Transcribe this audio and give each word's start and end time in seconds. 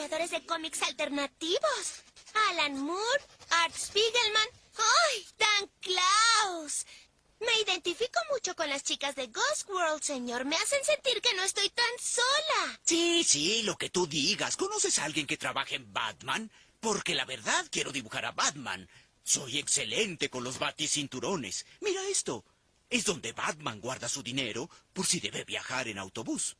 creadores 0.00 0.30
de 0.30 0.46
cómics 0.46 0.80
alternativos. 0.82 2.02
Alan 2.48 2.80
Moore, 2.80 3.22
Art 3.50 3.74
Spiegelman. 3.76 4.48
¡Ay! 4.78 5.26
Dan 5.38 5.70
Klaus. 5.80 6.86
Me 7.38 7.52
identifico 7.62 8.18
mucho 8.32 8.56
con 8.56 8.70
las 8.70 8.82
chicas 8.82 9.14
de 9.14 9.26
Ghost 9.26 9.68
World, 9.68 10.02
señor. 10.02 10.46
Me 10.46 10.56
hacen 10.56 10.82
sentir 10.84 11.20
que 11.20 11.34
no 11.34 11.42
estoy 11.42 11.68
tan 11.68 11.98
sola. 12.00 12.80
Sí, 12.82 13.24
sí, 13.24 13.62
lo 13.62 13.76
que 13.76 13.90
tú 13.90 14.06
digas. 14.06 14.56
¿Conoces 14.56 14.98
a 14.98 15.04
alguien 15.04 15.26
que 15.26 15.36
trabaje 15.36 15.74
en 15.74 15.92
Batman? 15.92 16.50
Porque 16.80 17.14
la 17.14 17.26
verdad 17.26 17.66
quiero 17.70 17.92
dibujar 17.92 18.24
a 18.24 18.32
Batman. 18.32 18.88
Soy 19.22 19.58
excelente 19.58 20.30
con 20.30 20.44
los 20.44 20.58
baticinturones. 20.58 21.66
Mira 21.80 22.02
esto. 22.08 22.42
Es 22.88 23.04
donde 23.04 23.32
Batman 23.32 23.80
guarda 23.80 24.08
su 24.08 24.22
dinero 24.22 24.70
por 24.94 25.04
si 25.06 25.20
debe 25.20 25.44
viajar 25.44 25.88
en 25.88 25.98
autobús. 25.98 26.56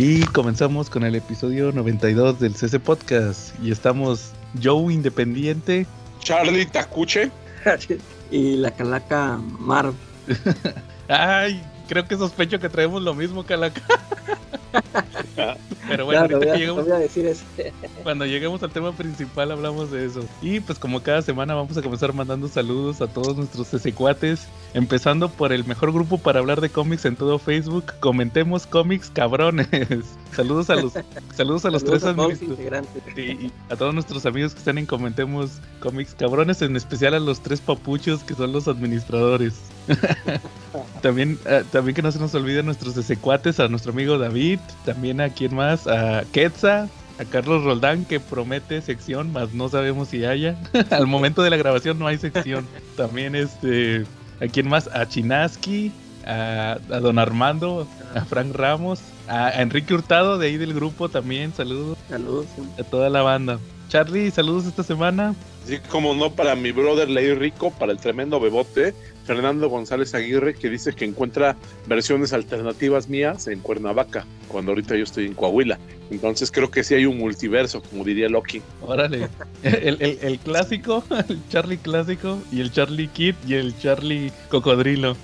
Y 0.00 0.22
comenzamos 0.26 0.88
con 0.90 1.02
el 1.02 1.16
episodio 1.16 1.72
92 1.72 2.38
del 2.38 2.54
CC 2.54 2.78
Podcast. 2.78 3.52
Y 3.60 3.72
estamos 3.72 4.30
Joe 4.62 4.94
Independiente. 4.94 5.88
Charlie 6.20 6.66
Tacuche. 6.66 7.32
y 8.30 8.58
la 8.58 8.70
calaca 8.70 9.40
Mar. 9.58 9.92
Ay, 11.08 11.60
creo 11.88 12.06
que 12.06 12.16
sospecho 12.16 12.60
que 12.60 12.68
traemos 12.68 13.02
lo 13.02 13.12
mismo, 13.12 13.44
calaca. 13.44 13.82
Pero 15.88 16.04
bueno, 16.04 16.28
cuando 18.02 18.26
lleguemos 18.26 18.62
al 18.62 18.70
tema 18.70 18.92
principal 18.92 19.50
hablamos 19.52 19.90
de 19.90 20.04
eso. 20.04 20.24
Y 20.42 20.60
pues 20.60 20.78
como 20.78 21.02
cada 21.02 21.22
semana 21.22 21.54
vamos 21.54 21.76
a 21.76 21.82
comenzar 21.82 22.12
mandando 22.12 22.48
saludos 22.48 23.00
a 23.00 23.06
todos 23.06 23.36
nuestros 23.36 23.68
cuates 23.94 24.46
empezando 24.74 25.28
por 25.30 25.52
el 25.52 25.64
mejor 25.64 25.92
grupo 25.92 26.18
para 26.18 26.40
hablar 26.40 26.60
de 26.60 26.68
cómics 26.68 27.04
en 27.04 27.16
todo 27.16 27.38
Facebook. 27.38 27.94
Comentemos 28.00 28.66
cómics 28.66 29.10
cabrones. 29.10 29.68
saludos 30.32 30.70
a 30.70 30.76
los 30.76 30.92
saludos 31.34 31.64
a 31.64 31.70
los 31.70 31.84
tres 31.84 32.04
administradores. 32.04 32.88
Y 33.16 33.52
a 33.70 33.76
todos 33.76 33.94
nuestros 33.94 34.26
amigos 34.26 34.52
que 34.52 34.58
están 34.58 34.78
en 34.78 34.86
Comentemos 34.86 35.60
cómics 35.80 36.14
cabrones, 36.14 36.62
en 36.62 36.76
especial 36.76 37.14
a 37.14 37.20
los 37.20 37.40
tres 37.40 37.60
papuchos 37.60 38.22
que 38.24 38.34
son 38.34 38.52
los 38.52 38.68
administradores. 38.68 39.54
también, 41.02 41.38
eh, 41.46 41.64
también 41.70 41.94
que 41.94 42.02
no 42.02 42.12
se 42.12 42.18
nos 42.18 42.34
olviden 42.34 42.66
nuestros 42.66 42.94
cuates 43.20 43.60
a 43.60 43.68
nuestro 43.68 43.92
amigo 43.92 44.18
David, 44.18 44.58
también 44.84 45.20
a 45.20 45.30
quien 45.30 45.54
más, 45.54 45.86
a 45.86 46.24
Quetza, 46.32 46.88
a 47.18 47.24
Carlos 47.24 47.64
Roldán 47.64 48.04
que 48.04 48.20
promete 48.20 48.80
sección, 48.80 49.32
mas 49.32 49.52
no 49.52 49.68
sabemos 49.68 50.08
si 50.08 50.24
haya. 50.24 50.56
Al 50.90 51.06
momento 51.06 51.42
de 51.42 51.50
la 51.50 51.56
grabación 51.56 51.98
no 51.98 52.06
hay 52.06 52.18
sección. 52.18 52.66
También 52.96 53.34
este, 53.34 54.04
a 54.40 54.46
quien 54.46 54.68
más, 54.68 54.88
a 54.92 55.08
Chinaski, 55.08 55.92
a, 56.26 56.78
Don 56.88 57.18
Armando, 57.18 57.88
a 58.14 58.24
Frank 58.24 58.54
Ramos, 58.54 59.00
a, 59.26 59.50
Enrique 59.60 59.94
Hurtado 59.94 60.38
de 60.38 60.48
ahí 60.48 60.56
del 60.56 60.74
grupo 60.74 61.08
también, 61.08 61.52
saludos. 61.54 61.98
Saludos. 62.08 62.46
A 62.78 62.84
toda 62.84 63.08
la 63.08 63.22
banda. 63.22 63.58
Charlie, 63.88 64.30
saludos 64.30 64.66
esta 64.66 64.82
semana. 64.82 65.34
Sí, 65.64 65.78
como 65.90 66.14
no, 66.14 66.30
para 66.32 66.54
mi 66.54 66.72
brother 66.72 67.08
Ley 67.08 67.34
Rico, 67.34 67.70
para 67.70 67.92
el 67.92 67.98
tremendo 67.98 68.38
bebote, 68.38 68.94
Fernando 69.28 69.68
González 69.68 70.14
Aguirre, 70.14 70.54
que 70.54 70.70
dice 70.70 70.94
que 70.94 71.04
encuentra 71.04 71.54
versiones 71.86 72.32
alternativas 72.32 73.10
mías 73.10 73.46
en 73.46 73.60
Cuernavaca, 73.60 74.24
cuando 74.48 74.72
ahorita 74.72 74.96
yo 74.96 75.04
estoy 75.04 75.26
en 75.26 75.34
Coahuila. 75.34 75.78
Entonces 76.10 76.50
creo 76.50 76.70
que 76.70 76.82
sí 76.82 76.94
hay 76.94 77.04
un 77.04 77.18
multiverso, 77.18 77.82
como 77.82 78.04
diría 78.04 78.30
Loki. 78.30 78.62
Órale, 78.80 79.28
el, 79.62 80.38
clásico, 80.38 81.04
el 81.28 81.46
Charlie 81.50 81.76
clásico, 81.76 82.38
y 82.50 82.62
el 82.62 82.72
Charlie 82.72 83.08
Kid 83.08 83.34
y 83.46 83.52
el 83.52 83.78
Charlie 83.78 84.32
Cocodrilo. 84.48 85.14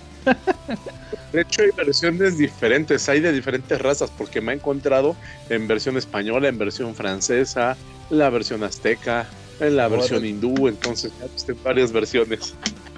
De 1.32 1.40
hecho, 1.40 1.62
hay 1.62 1.70
versiones 1.74 2.36
diferentes, 2.36 3.08
hay 3.08 3.20
de 3.20 3.32
diferentes 3.32 3.80
razas, 3.80 4.10
porque 4.18 4.42
me 4.42 4.52
he 4.52 4.56
encontrado 4.56 5.16
en 5.48 5.66
versión 5.66 5.96
española, 5.96 6.48
en 6.48 6.58
versión 6.58 6.94
francesa, 6.94 7.74
la 8.10 8.28
versión 8.28 8.64
azteca, 8.64 9.26
en 9.60 9.76
la 9.76 9.88
versión 9.88 10.26
hindú, 10.26 10.68
entonces 10.68 11.10
ya 11.18 11.54
varias 11.64 11.90
versiones. 11.90 12.54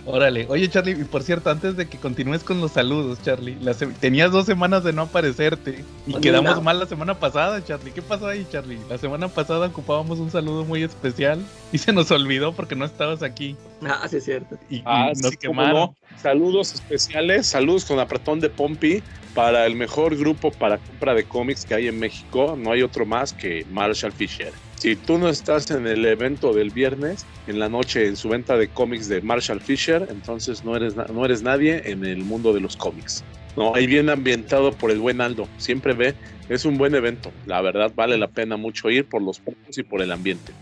Órale, 0.06 0.47
oye 0.49 0.69
Charlie, 0.69 0.93
y 0.93 1.05
por 1.05 1.25
cierto, 1.25 1.50
antes 1.50 1.77
de 1.77 1.89
que 1.89 1.99
continúes 1.99 2.44
con 2.44 2.61
los 2.61 2.71
saludos, 2.72 3.19
Charlie, 3.22 3.59
tenías 3.99 4.31
dos 4.31 4.47
semanas 4.47 4.84
de 4.84 4.93
no 4.93 5.03
aparecerte 5.03 5.84
y 6.06 6.15
quedamos 6.21 6.62
mal 6.62 6.78
la 6.78 6.87
semana 6.87 7.19
pasada, 7.19 7.65
Charlie. 7.65 7.91
¿Qué 7.91 8.03
pasó 8.03 8.28
ahí, 8.28 8.47
Charlie? 8.50 8.78
La 8.89 8.99
semana 8.99 9.27
pasada 9.27 9.66
ocupábamos 9.66 10.21
un 10.21 10.31
saludo 10.31 10.65
muy 10.65 10.84
especial 10.84 11.45
y 11.72 11.78
se 11.78 11.93
nos 11.93 12.12
olvidó 12.12 12.53
porque 12.53 12.77
no 12.77 12.84
estabas 12.84 13.25
aquí. 13.25 13.56
Ah, 13.83 14.06
sí 14.09 14.19
es 14.19 14.25
cierto. 14.25 14.56
Y, 14.71 14.83
ah, 14.84 15.11
nos 15.21 15.37
quemaron. 15.37 15.97
Saludos 16.22 16.72
especiales, 16.72 17.49
saludos 17.49 17.84
con 17.84 17.99
apretón 17.99 18.39
de 18.39 18.49
Pompi 18.49 19.03
para 19.34 19.66
el 19.66 19.75
mejor 19.75 20.16
grupo 20.16 20.53
para 20.53 20.78
compra 20.78 21.15
de 21.15 21.25
cómics 21.25 21.66
que 21.66 21.75
hay 21.75 21.89
en 21.89 21.99
México. 21.99 22.56
No 22.56 22.71
hay 22.71 22.83
otro 22.83 23.05
más 23.05 23.33
que 23.33 23.66
Marshall 23.71 24.12
Fisher. 24.12 24.53
Si 24.76 24.94
tú 24.94 25.16
no 25.16 25.28
estás 25.28 25.70
en 25.70 25.87
el 25.87 26.04
evento 26.04 26.53
del 26.53 26.70
viernes, 26.70 27.25
en 27.47 27.59
la 27.59 27.69
noche, 27.69 28.06
en 28.06 28.16
su 28.16 28.28
venta 28.28 28.56
de 28.59 28.69
cómics 28.69 29.09
de 29.09 29.22
Marshall 29.22 29.60
Fisher, 29.60 30.06
entonces 30.10 30.64
no 30.64 30.76
eres, 30.76 30.94
no 30.97 31.25
eres 31.25 31.42
nadie 31.42 31.82
en 31.91 32.04
el 32.04 32.19
mundo 32.19 32.53
de 32.53 32.60
los 32.60 32.76
cómics. 32.76 33.25
No, 33.56 33.75
ahí 33.75 33.86
bien 33.86 34.10
ambientado 34.10 34.72
por 34.72 34.91
el 34.91 34.98
buen 34.98 35.22
Aldo. 35.22 35.48
Siempre 35.56 35.94
ve, 35.94 36.15
es 36.50 36.66
un 36.66 36.76
buen 36.76 36.94
evento. 36.94 37.32
La 37.47 37.62
verdad 37.62 37.91
vale 37.97 38.19
la 38.19 38.28
pena 38.28 38.59
mucho 38.59 38.91
ir 38.91 39.06
por 39.06 39.22
los 39.22 39.41
precios 39.41 39.78
y 39.78 39.82
por 39.82 40.03
el 40.03 40.12
ambiente. 40.12 40.53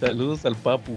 Saludos 0.00 0.46
al 0.46 0.56
Papu. 0.56 0.96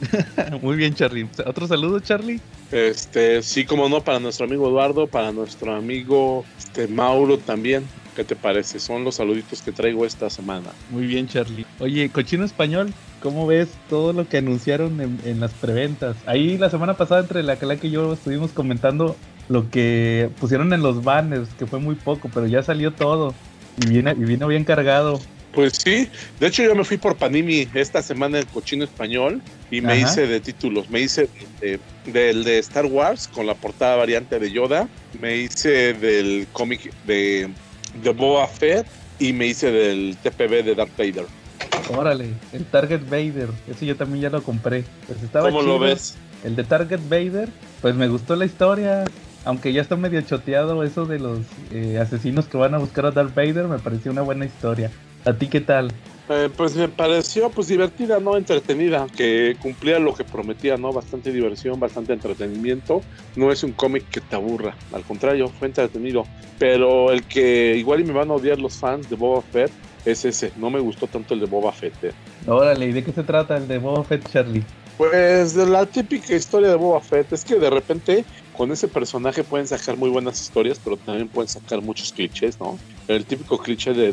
Muy 0.62 0.76
bien, 0.76 0.94
Charlie. 0.94 1.26
¿Otro 1.46 1.66
saludo, 1.66 2.00
Charlie? 2.00 2.40
Este, 2.72 3.42
sí, 3.42 3.64
como 3.64 3.88
no, 3.88 4.02
para 4.02 4.18
nuestro 4.18 4.46
amigo 4.46 4.68
Eduardo, 4.68 5.06
para 5.06 5.32
nuestro 5.32 5.74
amigo 5.74 6.44
este, 6.58 6.88
Mauro 6.88 7.38
también. 7.38 7.84
¿Qué 8.14 8.24
te 8.24 8.36
parece? 8.36 8.78
Son 8.78 9.04
los 9.04 9.14
saluditos 9.16 9.62
que 9.62 9.72
traigo 9.72 10.04
esta 10.04 10.28
semana. 10.28 10.70
Muy 10.90 11.06
bien, 11.06 11.26
Charlie. 11.28 11.64
Oye, 11.78 12.10
cochino 12.10 12.44
español, 12.44 12.92
¿cómo 13.22 13.46
ves 13.46 13.68
todo 13.88 14.12
lo 14.12 14.28
que 14.28 14.38
anunciaron 14.38 15.00
en, 15.24 15.40
las 15.40 15.52
preventas? 15.52 16.16
Ahí 16.26 16.58
la 16.58 16.68
semana 16.68 16.94
pasada 16.94 17.22
entre 17.22 17.42
la 17.42 17.56
que 17.56 17.86
y 17.86 17.90
yo 17.90 18.12
estuvimos 18.12 18.50
comentando 18.52 19.16
lo 19.48 19.70
que 19.70 20.30
pusieron 20.40 20.72
en 20.74 20.82
los 20.82 21.02
banners, 21.02 21.48
que 21.58 21.66
fue 21.66 21.78
muy 21.78 21.94
poco, 21.94 22.30
pero 22.32 22.46
ya 22.46 22.62
salió 22.62 22.92
todo 22.92 23.34
y 23.82 23.88
viene, 23.88 24.12
y 24.12 24.24
vino 24.24 24.46
bien 24.46 24.64
cargado. 24.64 25.18
Pues 25.52 25.74
sí, 25.82 26.08
de 26.40 26.46
hecho 26.46 26.62
yo 26.62 26.74
me 26.74 26.84
fui 26.84 26.96
por 26.96 27.16
Panini 27.16 27.68
esta 27.74 28.02
semana 28.02 28.38
en 28.38 28.46
Cochino 28.46 28.84
Español 28.84 29.42
y 29.70 29.82
me 29.82 30.00
hice 30.00 30.26
de 30.26 30.40
títulos, 30.40 30.88
me 30.88 31.00
hice 31.00 31.28
del 32.06 32.44
de 32.44 32.58
Star 32.58 32.86
Wars 32.86 33.28
con 33.28 33.46
la 33.46 33.54
portada 33.54 33.96
variante 33.96 34.38
de 34.38 34.50
Yoda, 34.50 34.88
me 35.20 35.36
hice 35.36 35.92
del 35.92 36.46
cómic 36.52 36.90
de 37.04 37.50
de 37.94 38.10
Boba 38.10 38.46
Fett 38.46 38.86
y 39.18 39.32
me 39.32 39.46
hice 39.46 39.70
del 39.70 40.16
TPB 40.22 40.64
de 40.64 40.74
Darth 40.74 40.96
Vader. 40.96 41.26
Órale, 41.88 42.34
el 42.52 42.64
Target 42.64 43.02
Vader, 43.08 43.48
ese 43.68 43.86
yo 43.86 43.96
también 43.96 44.22
ya 44.22 44.30
lo 44.30 44.42
compré. 44.42 44.84
Pues 45.06 45.22
estaba 45.22 45.48
¿Cómo 45.48 45.62
lo 45.62 45.78
ves? 45.78 46.16
El 46.44 46.56
de 46.56 46.64
Target 46.64 47.00
Vader, 47.08 47.48
pues 47.80 47.94
me 47.94 48.08
gustó 48.08 48.36
la 48.36 48.44
historia, 48.44 49.04
aunque 49.44 49.72
ya 49.72 49.82
está 49.82 49.96
medio 49.96 50.20
choteado 50.22 50.82
eso 50.82 51.06
de 51.06 51.18
los 51.18 51.40
eh, 51.70 51.98
asesinos 51.98 52.46
que 52.46 52.56
van 52.56 52.74
a 52.74 52.78
buscar 52.78 53.06
a 53.06 53.10
Darth 53.10 53.34
Vader, 53.34 53.68
me 53.68 53.78
pareció 53.78 54.10
una 54.10 54.22
buena 54.22 54.44
historia. 54.44 54.90
¿A 55.24 55.34
ti 55.34 55.46
qué 55.48 55.60
tal? 55.60 55.92
Eh, 56.32 56.48
pues 56.56 56.74
me 56.74 56.88
pareció 56.88 57.50
pues 57.50 57.68
divertida, 57.68 58.18
¿no? 58.18 58.36
Entretenida, 58.36 59.06
que 59.16 59.56
cumplía 59.60 59.98
lo 59.98 60.14
que 60.14 60.24
prometía, 60.24 60.76
¿no? 60.76 60.92
Bastante 60.92 61.30
diversión, 61.30 61.78
bastante 61.78 62.12
entretenimiento. 62.12 63.02
No 63.36 63.52
es 63.52 63.62
un 63.62 63.72
cómic 63.72 64.08
que 64.08 64.20
te 64.20 64.36
aburra, 64.36 64.74
al 64.92 65.02
contrario, 65.02 65.48
fue 65.48 65.68
entretenido. 65.68 66.24
Pero 66.58 67.12
el 67.12 67.24
que 67.24 67.76
igual 67.76 68.00
y 68.00 68.04
me 68.04 68.12
van 68.12 68.30
a 68.30 68.34
odiar 68.34 68.58
los 68.58 68.76
fans 68.76 69.10
de 69.10 69.16
Boba 69.16 69.42
Fett 69.42 69.70
es 70.04 70.24
ese. 70.24 70.52
No 70.56 70.70
me 70.70 70.80
gustó 70.80 71.06
tanto 71.06 71.34
el 71.34 71.40
de 71.40 71.46
Boba 71.46 71.72
Fett. 71.72 72.04
Eh. 72.04 72.12
Órale, 72.46 72.86
¿y 72.86 72.92
de 72.92 73.04
qué 73.04 73.12
se 73.12 73.22
trata 73.22 73.56
el 73.56 73.68
de 73.68 73.78
Boba 73.78 74.04
Fett, 74.04 74.28
Charlie? 74.30 74.64
Pues 74.96 75.54
de 75.54 75.66
la 75.66 75.86
típica 75.86 76.34
historia 76.34 76.68
de 76.68 76.76
Boba 76.76 77.00
Fett. 77.00 77.32
Es 77.32 77.44
que 77.44 77.56
de 77.56 77.70
repente 77.70 78.24
con 78.56 78.70
ese 78.70 78.88
personaje 78.88 79.44
pueden 79.44 79.66
sacar 79.66 79.96
muy 79.96 80.10
buenas 80.10 80.40
historias, 80.40 80.80
pero 80.82 80.96
también 80.96 81.28
pueden 81.28 81.48
sacar 81.48 81.82
muchos 81.82 82.12
clichés, 82.12 82.58
¿no? 82.60 82.78
El 83.08 83.24
típico 83.24 83.58
cliché 83.58 83.92
de, 83.92 84.12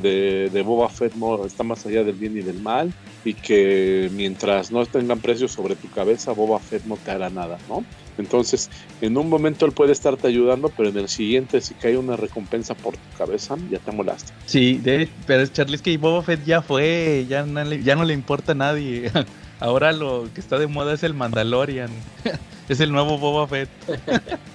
de, 0.50 0.62
Boba 0.62 0.90
Fett 0.90 1.14
no 1.16 1.46
está 1.46 1.64
más 1.64 1.86
allá 1.86 2.04
del 2.04 2.16
bien 2.16 2.38
y 2.38 2.42
del 2.42 2.60
mal, 2.60 2.92
y 3.24 3.34
que 3.34 4.10
mientras 4.14 4.72
no 4.72 4.86
tengan 4.86 5.20
precios 5.20 5.52
sobre 5.52 5.76
tu 5.76 5.90
cabeza, 5.90 6.32
Boba 6.32 6.60
Fett 6.60 6.86
no 6.86 6.98
te 6.98 7.12
hará 7.12 7.30
nada, 7.30 7.58
¿no? 7.70 7.84
Entonces, 8.18 8.70
en 9.00 9.18
un 9.18 9.30
momento 9.30 9.66
él 9.66 9.72
puede 9.72 9.94
estarte 9.94 10.28
ayudando, 10.28 10.70
pero 10.76 10.90
en 10.90 10.98
el 10.98 11.08
siguiente, 11.08 11.62
si 11.62 11.74
cae 11.76 11.98
una 11.98 12.18
recompensa 12.18 12.76
por 12.76 12.96
tu 12.96 13.18
cabeza, 13.18 13.56
ya 13.70 13.80
te 13.80 13.92
molaste. 13.92 14.34
Sí, 14.46 14.78
de, 14.78 15.10
pero 15.26 15.46
Charlie, 15.48 15.76
es 15.76 15.82
que 15.82 15.98
Boba 15.98 16.22
Fett 16.24 16.44
ya 16.44 16.62
fue, 16.62 17.26
ya 17.30 17.46
no 17.46 17.64
le, 17.64 17.82
ya 17.82 17.96
no 17.96 18.04
le 18.04 18.14
importa 18.14 18.52
a 18.52 18.56
nadie. 18.56 19.12
Ahora 19.62 19.92
lo 19.92 20.28
que 20.34 20.42
está 20.42 20.58
de 20.58 20.68
moda 20.68 20.94
es 20.94 21.04
el 21.04 21.14
Mandalorian. 21.14 21.92
es 22.70 22.80
el 22.80 22.92
nuevo 22.92 23.18
Boba 23.18 23.48
Fett. 23.48 23.70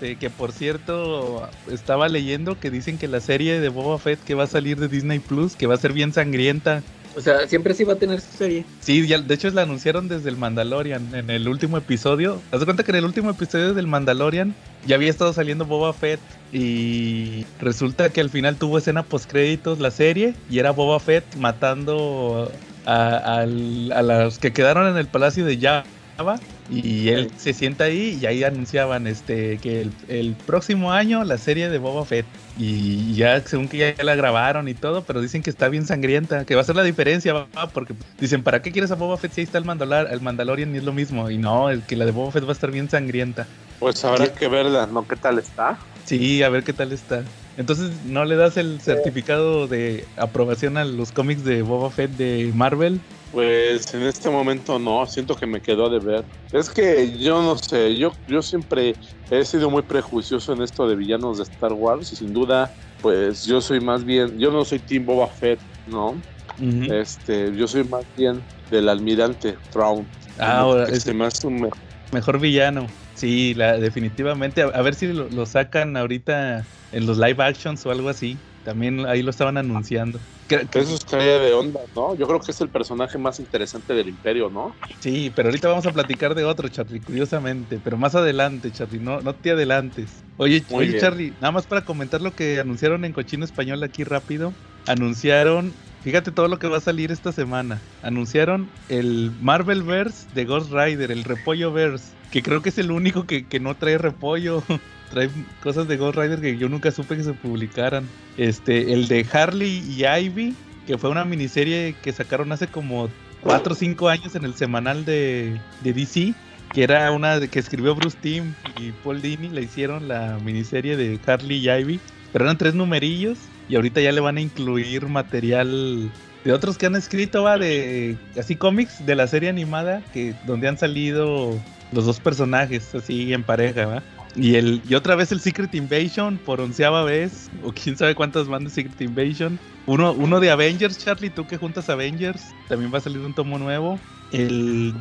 que 0.21 0.31
por 0.31 0.53
cierto, 0.53 1.49
estaba 1.71 2.09
leyendo 2.09 2.59
que 2.59 2.71
dicen 2.71 2.99
que 2.99 3.09
la 3.09 3.21
serie 3.21 3.61
de 3.61 3.69
Boba 3.69 3.99
Fett 3.99 4.23
que 4.23 4.35
va 4.35 4.45
a 4.45 4.49
salir 4.49 4.79
de 4.79 4.89
Disney 4.89 5.19
Plus, 5.19 5.57
que 5.57 5.67
va 5.67 5.75
a 5.75 5.79
ser 5.79 5.93
bien 5.93 6.13
sangrienta. 6.13 6.83
O 7.17 7.21
sea, 7.21 7.47
siempre 7.47 7.75
sí 7.75 7.85
va 7.85 7.93
a 7.93 7.97
tener 7.97 8.21
su 8.21 8.37
serie. 8.37 8.65
Sí, 8.81 9.07
ya, 9.07 9.19
de 9.19 9.35
hecho 9.35 9.49
la 9.51 9.63
anunciaron 9.63 10.09
desde 10.09 10.29
el 10.29 10.37
Mandalorian 10.37 11.15
en 11.15 11.31
el 11.31 11.49
último 11.49 11.79
episodio. 11.79 12.41
Haz 12.51 12.61
de 12.61 12.67
cuenta 12.67 12.83
que 12.83 12.91
en 12.91 12.97
el 12.97 13.05
último 13.05 13.31
episodio 13.31 13.73
del 13.73 13.87
Mandalorian 13.87 14.55
ya 14.87 14.97
había 14.97 15.11
estado 15.11 15.33
saliendo 15.33 15.65
Boba 15.65 15.93
Fett 15.93 16.21
y 16.53 17.47
resulta 17.61 18.11
que 18.11 18.21
al 18.21 18.31
final 18.31 18.57
tuvo 18.57 18.79
escena 18.79 19.05
post 19.05 19.31
créditos 19.31 19.79
la 19.79 19.91
serie 19.91 20.35
y 20.51 20.59
era 20.59 20.73
Boba 20.73 20.99
Fett 20.99 21.25
matando 21.37 22.51
a, 22.85 23.43
a 23.43 23.47
los 23.47 24.39
que 24.39 24.53
quedaron 24.53 24.89
en 24.89 24.97
el 24.97 25.07
palacio 25.07 25.45
de 25.45 25.59
Java 25.59 26.39
y 26.71 27.09
él 27.11 27.31
se 27.37 27.53
sienta 27.53 27.85
ahí 27.85 28.19
y 28.21 28.27
ahí 28.27 28.43
anunciaban 28.43 29.07
este 29.07 29.59
que 29.59 29.89
el, 30.09 30.35
próximo 30.47 30.93
año 30.93 31.23
la 31.25 31.39
serie 31.39 31.69
de 31.69 31.79
Boba 31.79 32.05
Fett. 32.05 32.27
Y 32.57 33.15
ya 33.15 33.41
según 33.41 33.69
que 33.69 33.79
ya 33.79 34.05
la 34.05 34.15
grabaron 34.15 34.69
y 34.69 34.75
todo, 34.75 35.03
pero 35.03 35.21
dicen 35.21 35.43
que 35.43 35.51
está 35.51 35.69
bien 35.69 35.87
sangrienta, 35.87 36.45
que 36.45 36.55
va 36.55 36.61
a 36.61 36.65
ser 36.65 36.77
la 36.77 36.85
diferencia, 36.85 37.47
porque 37.73 37.95
dicen, 38.21 38.43
¿para 38.43 38.63
qué 38.63 38.71
quieres 38.71 38.91
a 38.93 38.95
Boba 38.95 39.17
Fett 39.17 39.33
si 39.33 39.41
ahí 39.41 39.45
está 39.45 39.59
el, 39.59 39.65
Mandalar, 39.65 40.09
el 40.11 40.21
Mandalorian 40.21 40.75
y 40.75 40.79
es 40.79 40.85
lo 40.85 40.93
mismo? 40.93 41.31
Y 41.31 41.39
no, 41.39 41.69
el 41.71 41.83
que 41.83 41.97
la 41.97 42.05
de 42.05 42.13
Boba 42.13 42.31
Fett 42.33 42.45
va 42.45 42.51
a 42.51 42.53
estar 42.53 42.71
bien 42.71 42.89
sangrienta. 42.89 43.47
Pues 43.81 44.05
habrá 44.05 44.33
que 44.33 44.49
verla, 44.49 44.87
¿no? 44.87 45.07
¿Qué 45.07 45.17
tal 45.17 45.39
está? 45.39 45.79
Sí, 46.05 46.43
a 46.43 46.49
ver 46.49 46.65
qué 46.65 46.73
tal 46.73 46.93
está. 46.93 47.25
Entonces, 47.57 47.91
¿no 48.05 48.25
le 48.25 48.37
das 48.37 48.57
el 48.57 48.81
certificado 48.81 49.69
de 49.69 50.05
aprobación 50.17 50.77
a 50.77 50.85
los 50.85 51.13
cómics 51.13 51.45
de 51.45 51.63
Boba 51.63 51.91
Fett 51.91 52.11
de 52.13 52.51
Marvel? 52.55 53.01
Pues 53.31 53.93
en 53.95 54.03
este 54.03 54.29
momento 54.31 54.79
no, 54.79 55.07
siento 55.07 55.37
que 55.37 55.47
me 55.47 55.61
quedó 55.61 55.89
de 55.89 55.99
ver. 55.99 56.25
Es 56.53 56.71
que 56.71 57.17
yo 57.19 57.43
no 57.43 57.57
sé, 57.57 57.97
yo, 57.97 58.13
yo 58.27 58.43
siempre 58.43 58.95
he 59.31 59.45
sido 59.45 59.71
muy 59.71 59.83
prejuicioso 59.83 60.53
en 60.53 60.63
esto 60.63 60.89
de 60.89 60.97
villanos 60.97 61.39
de 61.39 61.45
Star 61.45 61.73
Wars 61.73 62.13
y 62.13 62.17
sin 62.17 62.33
duda, 62.33 62.73
pues 63.01 63.45
yo 63.45 63.61
soy 63.61 63.81
más 63.81 64.05
bien, 64.05 64.39
yo 64.39 64.51
no 64.51 64.65
soy 64.65 64.79
Team 64.79 65.07
Boba 65.07 65.29
Fett, 65.29 65.61
¿no? 65.87 66.21
Este, 66.61 67.53
yo 67.57 67.67
soy 67.67 67.83
más 67.85 68.05
bien 68.17 68.41
del 68.71 68.89
almirante 68.89 69.57
Thrawn. 69.73 70.07
Ah, 70.39 70.61
ahora 70.61 70.85
es 70.85 71.13
más 71.13 71.43
un 71.45 71.71
mejor 72.13 72.39
villano. 72.39 72.87
Sí, 73.25 73.55
la, 73.55 73.79
definitivamente. 73.79 74.61
A, 74.61 74.83
ver 74.83 74.95
si 74.95 75.07
lo, 75.07 75.47
sacan 75.47 75.97
ahorita 75.97 76.67
en 76.93 77.07
los 77.07 77.17
live 77.17 77.43
actions 77.43 77.87
o 77.87 77.91
algo 77.91 78.11
así. 78.11 78.37
También 78.65 79.07
ahí 79.07 79.23
lo 79.23 79.31
estaban 79.31 79.57
anunciando. 79.57 80.19
Eso 80.51 80.95
es 80.95 81.07
de 81.09 81.55
onda, 81.55 81.81
¿no? 81.97 82.15
Yo 82.19 82.27
creo 82.27 82.39
que 82.39 82.53
es 82.53 82.61
el 82.61 82.69
personaje 82.69 83.17
más 83.17 83.41
interesante 83.41 83.95
del 83.95 84.11
Imperio, 84.11 84.51
¿no? 84.51 84.77
Sí, 85.01 85.33
pero 85.35 85.49
ahorita 85.49 85.69
vamos 85.69 85.87
a 85.87 85.93
platicar 85.93 86.35
de 86.35 86.45
otro, 86.45 86.69
Charlie, 86.69 87.01
curiosamente. 87.01 87.81
Pero 87.83 87.97
más 87.97 88.15
adelante, 88.15 88.71
Charlie, 88.71 89.01
no, 89.01 89.23
no 89.23 89.35
te 89.37 89.53
adelantes. 89.53 90.23
Oye, 90.37 90.63
oye 90.75 91.01
Charlie, 91.01 91.33
nada 91.41 91.53
más 91.53 91.67
para 91.67 91.87
comentar 91.87 92.21
lo 92.21 92.33
que 92.33 92.61
anunciaron 92.61 93.07
en 93.07 93.15
Cochino 93.15 93.47
Español 93.47 93.83
aquí 93.83 94.05
rápido. 94.05 94.53
Anunciaron, 94.87 95.73
fíjate 96.05 96.31
todo 96.31 96.49
lo 96.49 96.59
que 96.59 96.69
va 96.69 96.77
a 96.77 96.81
salir 96.81 97.11
esta 97.11 97.33
semana. 97.33 97.81
Anunciaron 98.03 98.69
el 98.91 99.33
Marvel 99.41 99.83
Verse 99.83 100.29
de 100.35 100.45
Ghost 100.45 100.71
Rider, 100.71 101.11
el 101.11 101.25
Repollo 101.25 101.73
Verse, 101.73 102.13
que 102.31 102.43
creo 102.43 102.61
que 102.61 102.69
es 102.69 102.79
el 102.79 102.91
único 102.91 103.27
que, 103.27 103.47
que 103.47 103.59
no 103.59 103.75
trae 103.75 103.97
repollo. 103.97 104.63
trae 105.11 105.31
cosas 105.63 105.89
de 105.89 105.97
Ghost 105.97 106.19
Rider 106.19 106.41
que 106.41 106.59
yo 106.59 106.69
nunca 106.69 106.91
supe 106.91 107.17
que 107.17 107.25
se 107.25 107.33
publicaran. 107.33 108.07
Este, 108.37 108.93
el 108.93 109.09
de 109.09 109.27
Harley 109.33 109.83
y 109.89 110.05
Ivy, 110.05 110.55
que 110.87 110.99
fue 110.99 111.09
una 111.09 111.25
miniserie 111.25 111.97
que 112.03 112.13
sacaron 112.13 112.53
hace 112.53 112.67
como 112.67 113.09
4 113.41 113.73
o 113.73 113.77
5 113.77 114.09
años 114.09 114.35
en 114.35 114.45
el 114.45 114.55
semanal 114.55 115.07
de, 115.07 115.59
de 115.83 115.93
DC, 115.95 116.35
que 116.73 116.83
era 116.83 117.11
una 117.13 117.41
que 117.47 117.59
escribió 117.59 117.95
Bruce 117.95 118.19
Timm 118.21 118.53
y 118.79 118.93
Paul 118.93 119.23
Dini, 119.23 119.49
le 119.49 119.63
hicieron 119.63 120.07
la 120.07 120.39
miniserie 120.45 120.97
de 120.99 121.19
Harley 121.27 121.59
y 121.59 121.71
Ivy, 121.71 122.01
pero 122.33 122.45
eran 122.45 122.59
tres 122.59 122.75
numerillos 122.75 123.39
y 123.69 123.77
ahorita 123.77 124.01
ya 124.01 124.13
le 124.13 124.21
van 124.21 124.37
a 124.37 124.41
incluir 124.41 125.07
material 125.07 126.11
de 126.45 126.53
otros 126.53 126.77
que 126.77 126.87
han 126.87 126.97
escrito, 126.97 127.43
va, 127.43 127.59
de 127.59 128.17
así 128.39 128.57
cómics 128.57 129.05
de 129.07 129.15
la 129.15 129.27
serie 129.27 129.49
animada, 129.49 130.03
que 130.13 130.35
donde 130.47 130.69
han 130.69 130.77
salido 130.77 131.59
los 131.93 132.05
dos 132.05 132.21
personajes 132.21 132.95
así 132.95 133.33
en 133.33 133.43
pareja, 133.43 133.87
¿va? 133.87 134.03
Y, 134.37 134.57
el, 134.57 134.83
y 134.89 134.95
otra 134.95 135.15
vez 135.15 135.31
el 135.33 135.41
Secret 135.41 135.75
Invasion 135.75 136.39
por 136.39 136.61
onceava 136.61 137.05
vez, 137.05 137.51
o 137.63 137.73
quién 137.73 137.97
sabe 137.97 138.15
cuántas 138.15 138.49
van 138.49 138.69
Secret 138.69 139.01
Invasion. 139.01 139.59
Uno, 139.87 140.13
uno 140.13 140.41
de 140.41 140.51
Avengers, 140.51 140.99
Charlie, 140.99 141.31
tú 141.31 141.47
que 141.47 141.57
juntas 141.57 141.89
Avengers, 141.89 142.53
también 142.69 142.93
va 142.93 142.99
a 142.99 143.03
salir 143.03 143.21
un 143.21 143.35
tomo 143.35 143.59
nuevo. 143.59 143.99
El, 144.33 144.93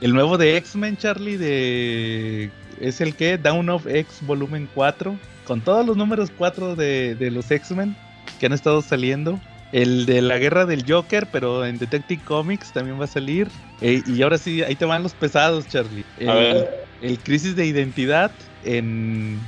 el 0.00 0.12
nuevo 0.12 0.38
de 0.38 0.56
X-Men, 0.56 0.96
Charlie, 0.96 1.36
de... 1.36 2.50
¿Es 2.80 3.00
el 3.00 3.14
que? 3.14 3.38
Down 3.38 3.68
of 3.70 3.86
X 3.86 4.18
volumen 4.22 4.68
4, 4.74 5.16
con 5.44 5.60
todos 5.60 5.86
los 5.86 5.96
números 5.96 6.30
4 6.36 6.74
de, 6.74 7.14
de 7.14 7.30
los 7.30 7.50
X-Men 7.50 7.96
que 8.38 8.46
han 8.46 8.52
estado 8.52 8.82
saliendo. 8.82 9.40
El 9.72 10.06
de 10.06 10.22
la 10.22 10.38
guerra 10.38 10.66
del 10.66 10.84
Joker, 10.88 11.26
pero 11.32 11.66
en 11.66 11.78
Detective 11.78 12.22
Comics 12.24 12.72
también 12.72 13.00
va 13.00 13.04
a 13.04 13.08
salir. 13.08 13.48
Eh, 13.80 14.02
y 14.06 14.22
ahora 14.22 14.38
sí, 14.38 14.62
ahí 14.62 14.76
te 14.76 14.84
van 14.84 15.02
los 15.02 15.14
pesados, 15.14 15.66
Charlie. 15.68 16.04
El, 16.18 16.28
a 16.28 16.34
ver. 16.34 16.86
el 17.02 17.18
Crisis 17.18 17.56
de 17.56 17.66
Identidad, 17.66 18.30
en, 18.64 19.40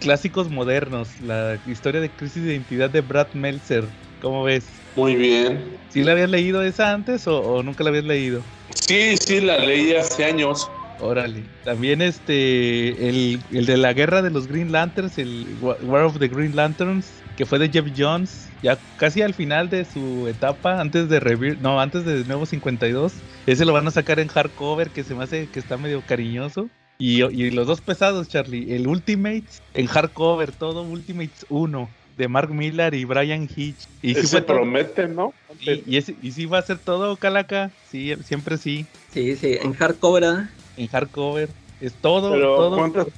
clásicos 0.00 0.50
modernos, 0.50 1.08
la 1.24 1.58
historia 1.66 2.00
de 2.00 2.10
crisis 2.10 2.42
de 2.42 2.54
identidad 2.54 2.90
de 2.90 3.02
Brad 3.02 3.28
Meltzer. 3.34 3.84
¿Cómo 4.20 4.42
ves? 4.44 4.64
Muy 4.96 5.14
bien. 5.14 5.62
¿Sí 5.90 6.02
la 6.02 6.12
habías 6.12 6.30
leído 6.30 6.62
esa 6.62 6.92
antes 6.92 7.26
o, 7.26 7.62
nunca 7.62 7.84
la 7.84 7.90
habías 7.90 8.04
leído? 8.04 8.42
Sí, 8.74 9.16
sí, 9.16 9.40
la 9.40 9.58
leí 9.58 9.94
hace 9.94 10.24
años. 10.24 10.70
Órale. 11.00 11.42
También 11.64 12.00
este, 12.00 13.08
el, 13.08 13.40
el, 13.50 13.66
de 13.66 13.76
la 13.76 13.92
guerra 13.92 14.22
de 14.22 14.30
los 14.30 14.46
Green 14.46 14.70
Lanterns, 14.70 15.18
el 15.18 15.46
War 15.60 16.04
of 16.04 16.18
the 16.18 16.28
Green 16.28 16.54
Lanterns, 16.54 17.10
que 17.36 17.44
fue 17.44 17.58
de 17.58 17.68
Jeff 17.68 17.86
Jones, 17.96 18.48
ya 18.62 18.78
casi 18.98 19.22
al 19.22 19.34
final 19.34 19.68
de 19.68 19.84
su 19.84 20.28
etapa, 20.28 20.80
antes 20.80 21.08
de 21.08 21.18
Revir 21.18 21.58
no, 21.60 21.80
antes 21.80 22.04
de 22.04 22.24
Nuevo 22.24 22.46
52. 22.46 23.14
Ese 23.46 23.64
lo 23.64 23.72
van 23.72 23.88
a 23.88 23.90
sacar 23.90 24.20
en 24.20 24.28
hardcover, 24.28 24.90
que 24.90 25.02
se 25.02 25.14
me 25.14 25.24
hace 25.24 25.48
que 25.48 25.58
está 25.58 25.76
medio 25.76 26.02
cariñoso. 26.06 26.68
Y, 26.98 27.50
los 27.50 27.66
dos 27.66 27.80
pesados, 27.80 28.28
Charlie. 28.28 28.76
El 28.76 28.86
Ultimates 28.86 29.60
en 29.74 29.86
hardcover, 29.86 30.52
todo 30.52 30.82
Ultimates 30.82 31.46
1 31.48 31.88
de 32.16 32.28
Mark 32.28 32.50
Miller 32.50 32.94
y 32.94 33.04
Brian 33.04 33.48
Hitch. 33.54 33.86
Y 34.02 34.14
se 34.14 34.42
promete, 34.42 35.08
¿no? 35.08 35.32
Y, 35.60 35.96
y, 35.96 36.32
sí 36.32 36.46
va 36.46 36.58
a 36.58 36.62
ser 36.62 36.78
todo, 36.78 37.16
Calaca. 37.16 37.70
Sí, 37.90 38.14
siempre 38.24 38.56
sí. 38.58 38.86
Sí, 39.12 39.36
sí, 39.36 39.58
en 39.60 39.72
hardcover. 39.74 40.24
¿eh? 40.24 40.48
En 40.76 40.86
hardcover. 40.88 41.48
Es 41.80 41.92
todo, 41.94 42.32
Pero, 42.32 42.56
todo. 42.56 42.76
¿Cuántas 42.76 43.08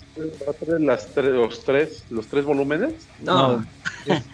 las 0.81 1.09
tres, 1.09 1.33
los 1.33 1.65
tres, 1.65 2.05
los 2.11 2.27
tres 2.27 2.45
volúmenes? 2.45 2.95
No. 3.21 3.65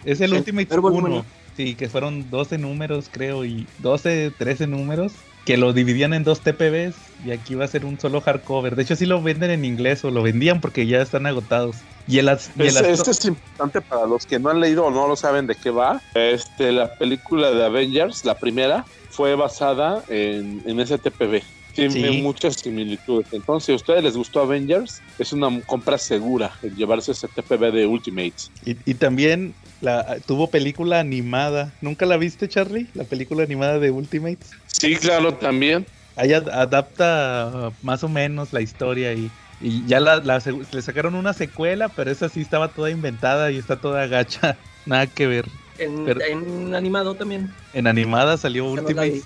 es, 0.05 0.21
el 0.21 0.33
Ultimate 0.33 0.79
1. 0.79 1.25
Sí, 1.57 1.75
que 1.75 1.89
fueron 1.89 2.31
12 2.31 2.59
números, 2.59 3.11
creo, 3.11 3.45
y 3.45 3.67
12, 3.81 4.33
13 4.39 4.69
números 4.69 5.12
que 5.50 5.56
lo 5.56 5.73
dividían 5.73 6.14
en 6.14 6.23
dos 6.23 6.43
TPBs 6.43 6.94
y 7.26 7.32
aquí 7.32 7.56
va 7.56 7.64
a 7.64 7.69
ser 7.69 7.85
un 7.85 7.99
solo 7.99 8.20
hardcover. 8.20 8.76
De 8.76 8.85
hecho, 8.85 8.94
sí 8.94 9.05
lo 9.05 9.20
venden 9.20 9.50
en 9.50 9.64
inglés 9.64 10.05
o 10.05 10.12
lo 10.12 10.23
vendían 10.23 10.61
porque 10.61 10.87
ya 10.87 11.02
están 11.02 11.26
agotados. 11.26 11.75
Y 12.06 12.19
el, 12.19 12.26
y 12.56 12.67
este 12.69 13.11
es 13.11 13.25
importante 13.25 13.81
para 13.81 14.06
los 14.06 14.26
que 14.26 14.38
no 14.38 14.50
han 14.50 14.61
leído 14.61 14.87
o 14.87 14.93
no 14.93 15.08
lo 15.08 15.17
saben 15.17 15.49
de 15.49 15.56
qué 15.56 15.70
va. 15.70 16.00
Este, 16.14 16.70
la 16.70 16.94
película 16.94 17.50
de 17.50 17.64
Avengers, 17.64 18.25
la 18.25 18.37
primera, 18.37 18.85
fue 19.11 19.35
basada 19.35 20.04
en, 20.09 20.62
en 20.66 20.78
ese 20.78 20.99
TPB. 20.99 21.42
Tiene 21.75 22.23
muchas 22.23 22.57
similitudes. 22.57 23.27
Entonces, 23.33 23.67
si 23.67 23.73
a 23.73 23.77
ustedes 23.77 24.05
les 24.05 24.17
gustó 24.17 24.41
Avengers, 24.41 25.00
es 25.19 25.33
una 25.33 25.61
compra 25.62 25.99
segura 25.99 26.53
el 26.62 26.75
llevarse 26.75 27.12
ese 27.12 27.29
TPB 27.29 27.73
de 27.73 27.87
Ultimates. 27.87 28.50
Y, 28.65 28.77
y 28.85 28.95
también 28.95 29.55
la, 29.81 30.19
tuvo 30.27 30.49
película 30.49 31.00
animada. 31.00 31.73
¿Nunca 31.81 32.07
la 32.07 32.17
viste, 32.17 32.49
Charlie? 32.49 32.89
La 32.95 33.05
película 33.05 33.43
animada 33.43 33.79
de 33.79 33.91
Ultimates. 33.91 34.50
Sí, 34.67 34.97
claro, 34.97 35.35
también. 35.35 35.87
Ahí 36.17 36.33
adapta 36.33 37.73
más 37.83 38.05
o 38.05 38.09
menos 38.09 38.53
la 38.53 38.61
historia 38.61 39.12
y, 39.15 39.31
y 39.61 39.87
ya 39.87 40.00
la, 40.00 40.19
le 40.19 40.83
sacaron 40.83 41.15
una 41.15 41.33
secuela, 41.33 41.89
pero 41.89 42.11
esa 42.11 42.29
sí 42.29 42.41
estaba 42.41 42.69
toda 42.69 42.91
inventada 42.91 43.50
y 43.50 43.57
está 43.57 43.81
toda 43.81 44.07
gacha. 44.07 44.59
Nada 44.87 45.07
que 45.07 45.27
ver. 45.27 45.47
En, 45.80 46.75
animado 46.75 47.14
también. 47.14 47.50
En 47.72 47.87
animada 47.87 48.37
salió 48.37 48.66
Ultimate. 48.66 49.22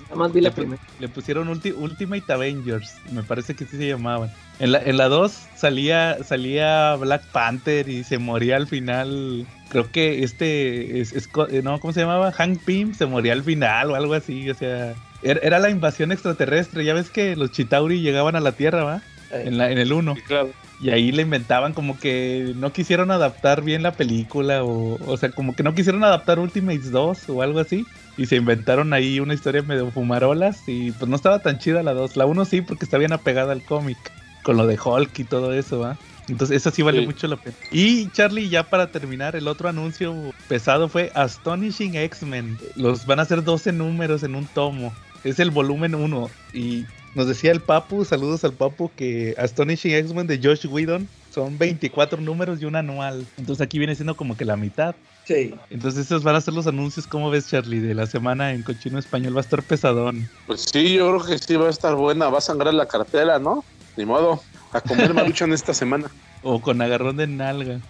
le, 1.00 1.08
pusieron 1.08 1.48
Ultimate 1.48 2.32
Avengers, 2.32 2.96
me 3.12 3.22
parece 3.22 3.54
que 3.54 3.64
sí 3.64 3.76
se 3.76 3.88
llamaban. 3.88 4.30
En 4.60 4.72
la, 4.72 4.78
en 4.82 4.96
la 4.96 5.08
2 5.08 5.32
salía, 5.56 6.18
salía 6.22 6.94
Black 6.94 7.24
Panther 7.32 7.88
y 7.88 8.04
se 8.04 8.18
moría 8.18 8.56
al 8.56 8.68
final. 8.68 9.46
Creo 9.68 9.90
que 9.90 10.22
este, 10.22 11.00
es, 11.00 11.28
no, 11.64 11.80
¿cómo 11.80 11.92
se 11.92 12.00
llamaba? 12.00 12.30
Hank 12.30 12.60
Pym 12.64 12.94
se 12.94 13.06
moría 13.06 13.32
al 13.32 13.42
final 13.42 13.90
o 13.90 13.94
algo 13.96 14.14
así. 14.14 14.48
O 14.48 14.54
sea, 14.54 14.94
er, 15.22 15.40
era 15.42 15.58
la 15.58 15.70
invasión 15.70 16.12
extraterrestre. 16.12 16.84
Ya 16.84 16.94
ves 16.94 17.10
que 17.10 17.34
los 17.34 17.50
Chitauri 17.50 18.00
llegaban 18.00 18.36
a 18.36 18.40
la 18.40 18.52
Tierra, 18.52 18.84
¿va? 18.84 19.02
En, 19.40 19.58
la, 19.58 19.70
en 19.70 19.78
el 19.78 19.92
1. 19.92 20.14
claro. 20.26 20.50
Y 20.80 20.90
ahí 20.90 21.12
le 21.12 21.22
inventaban 21.22 21.72
como 21.72 21.98
que 21.98 22.52
no 22.56 22.72
quisieron 22.72 23.10
adaptar 23.10 23.62
bien 23.62 23.82
la 23.82 23.92
película 23.92 24.64
o, 24.64 24.98
o 25.06 25.16
sea, 25.16 25.30
como 25.30 25.54
que 25.54 25.62
no 25.62 25.74
quisieron 25.74 26.04
adaptar 26.04 26.38
Ultimates 26.38 26.90
2 26.90 27.28
o 27.30 27.42
algo 27.42 27.60
así. 27.60 27.86
Y 28.16 28.26
se 28.26 28.36
inventaron 28.36 28.92
ahí 28.92 29.18
una 29.20 29.34
historia 29.34 29.62
medio 29.62 29.90
fumarolas 29.90 30.62
y 30.66 30.92
pues 30.92 31.08
no 31.08 31.16
estaba 31.16 31.38
tan 31.38 31.58
chida 31.58 31.82
la 31.82 31.94
2. 31.94 32.16
La 32.16 32.26
1 32.26 32.44
sí 32.44 32.60
porque 32.60 32.84
está 32.84 32.98
bien 32.98 33.12
apegada 33.12 33.52
al 33.52 33.62
cómic, 33.62 33.96
con 34.42 34.56
lo 34.56 34.66
de 34.66 34.78
Hulk 34.78 35.18
y 35.18 35.24
todo 35.24 35.52
eso, 35.54 35.78
¿va? 35.78 35.96
Entonces 36.28 36.56
esa 36.56 36.70
sí 36.70 36.82
vale 36.82 37.04
mucho 37.04 37.26
la 37.28 37.36
pena. 37.36 37.56
Y 37.70 38.08
Charlie, 38.10 38.48
ya 38.48 38.64
para 38.64 38.88
terminar, 38.88 39.36
el 39.36 39.48
otro 39.48 39.68
anuncio 39.68 40.14
pesado 40.48 40.88
fue 40.88 41.12
Astonishing 41.14 41.96
X-Men. 41.96 42.58
Los 42.76 43.06
van 43.06 43.18
a 43.18 43.22
hacer 43.22 43.42
12 43.42 43.72
números 43.72 44.22
en 44.22 44.34
un 44.34 44.46
tomo. 44.46 44.92
Es 45.22 45.38
el 45.38 45.50
volumen 45.50 45.94
1 45.94 46.30
y 46.52 46.84
nos 47.14 47.28
decía 47.28 47.52
el 47.52 47.60
Papu, 47.60 48.04
saludos 48.04 48.44
al 48.44 48.52
Papu, 48.52 48.90
que 48.96 49.34
Astonishing 49.38 49.92
X-Men 49.92 50.26
de 50.26 50.40
Josh 50.42 50.66
Whedon 50.66 51.08
son 51.32 51.58
24 51.58 52.20
números 52.20 52.60
y 52.60 52.64
un 52.64 52.76
anual. 52.76 53.26
Entonces 53.38 53.64
aquí 53.64 53.78
viene 53.78 53.94
siendo 53.94 54.16
como 54.16 54.36
que 54.36 54.44
la 54.44 54.56
mitad. 54.56 54.94
Sí. 55.24 55.54
Entonces 55.70 56.06
esos 56.06 56.22
van 56.22 56.36
a 56.36 56.40
ser 56.40 56.54
los 56.54 56.66
anuncios, 56.66 57.06
¿cómo 57.06 57.30
ves 57.30 57.48
Charlie? 57.48 57.80
De 57.80 57.94
la 57.94 58.06
semana 58.06 58.52
en 58.52 58.62
cochino 58.62 58.98
español 58.98 59.34
va 59.34 59.40
a 59.40 59.42
estar 59.42 59.62
pesadón. 59.62 60.28
Pues 60.46 60.66
sí, 60.72 60.94
yo 60.94 61.08
creo 61.08 61.24
que 61.24 61.38
sí 61.38 61.56
va 61.56 61.68
a 61.68 61.70
estar 61.70 61.94
buena, 61.94 62.28
va 62.28 62.38
a 62.38 62.42
sangrar 62.42 62.74
la 62.74 62.86
cartera, 62.86 63.38
¿no? 63.38 63.64
Ni 63.96 64.04
modo, 64.04 64.42
a 64.72 64.80
comer 64.80 65.14
maruchan 65.14 65.52
esta 65.52 65.72
semana. 65.72 66.10
O 66.42 66.60
con 66.60 66.82
agarrón 66.82 67.16
de 67.16 67.26
nalga. 67.26 67.80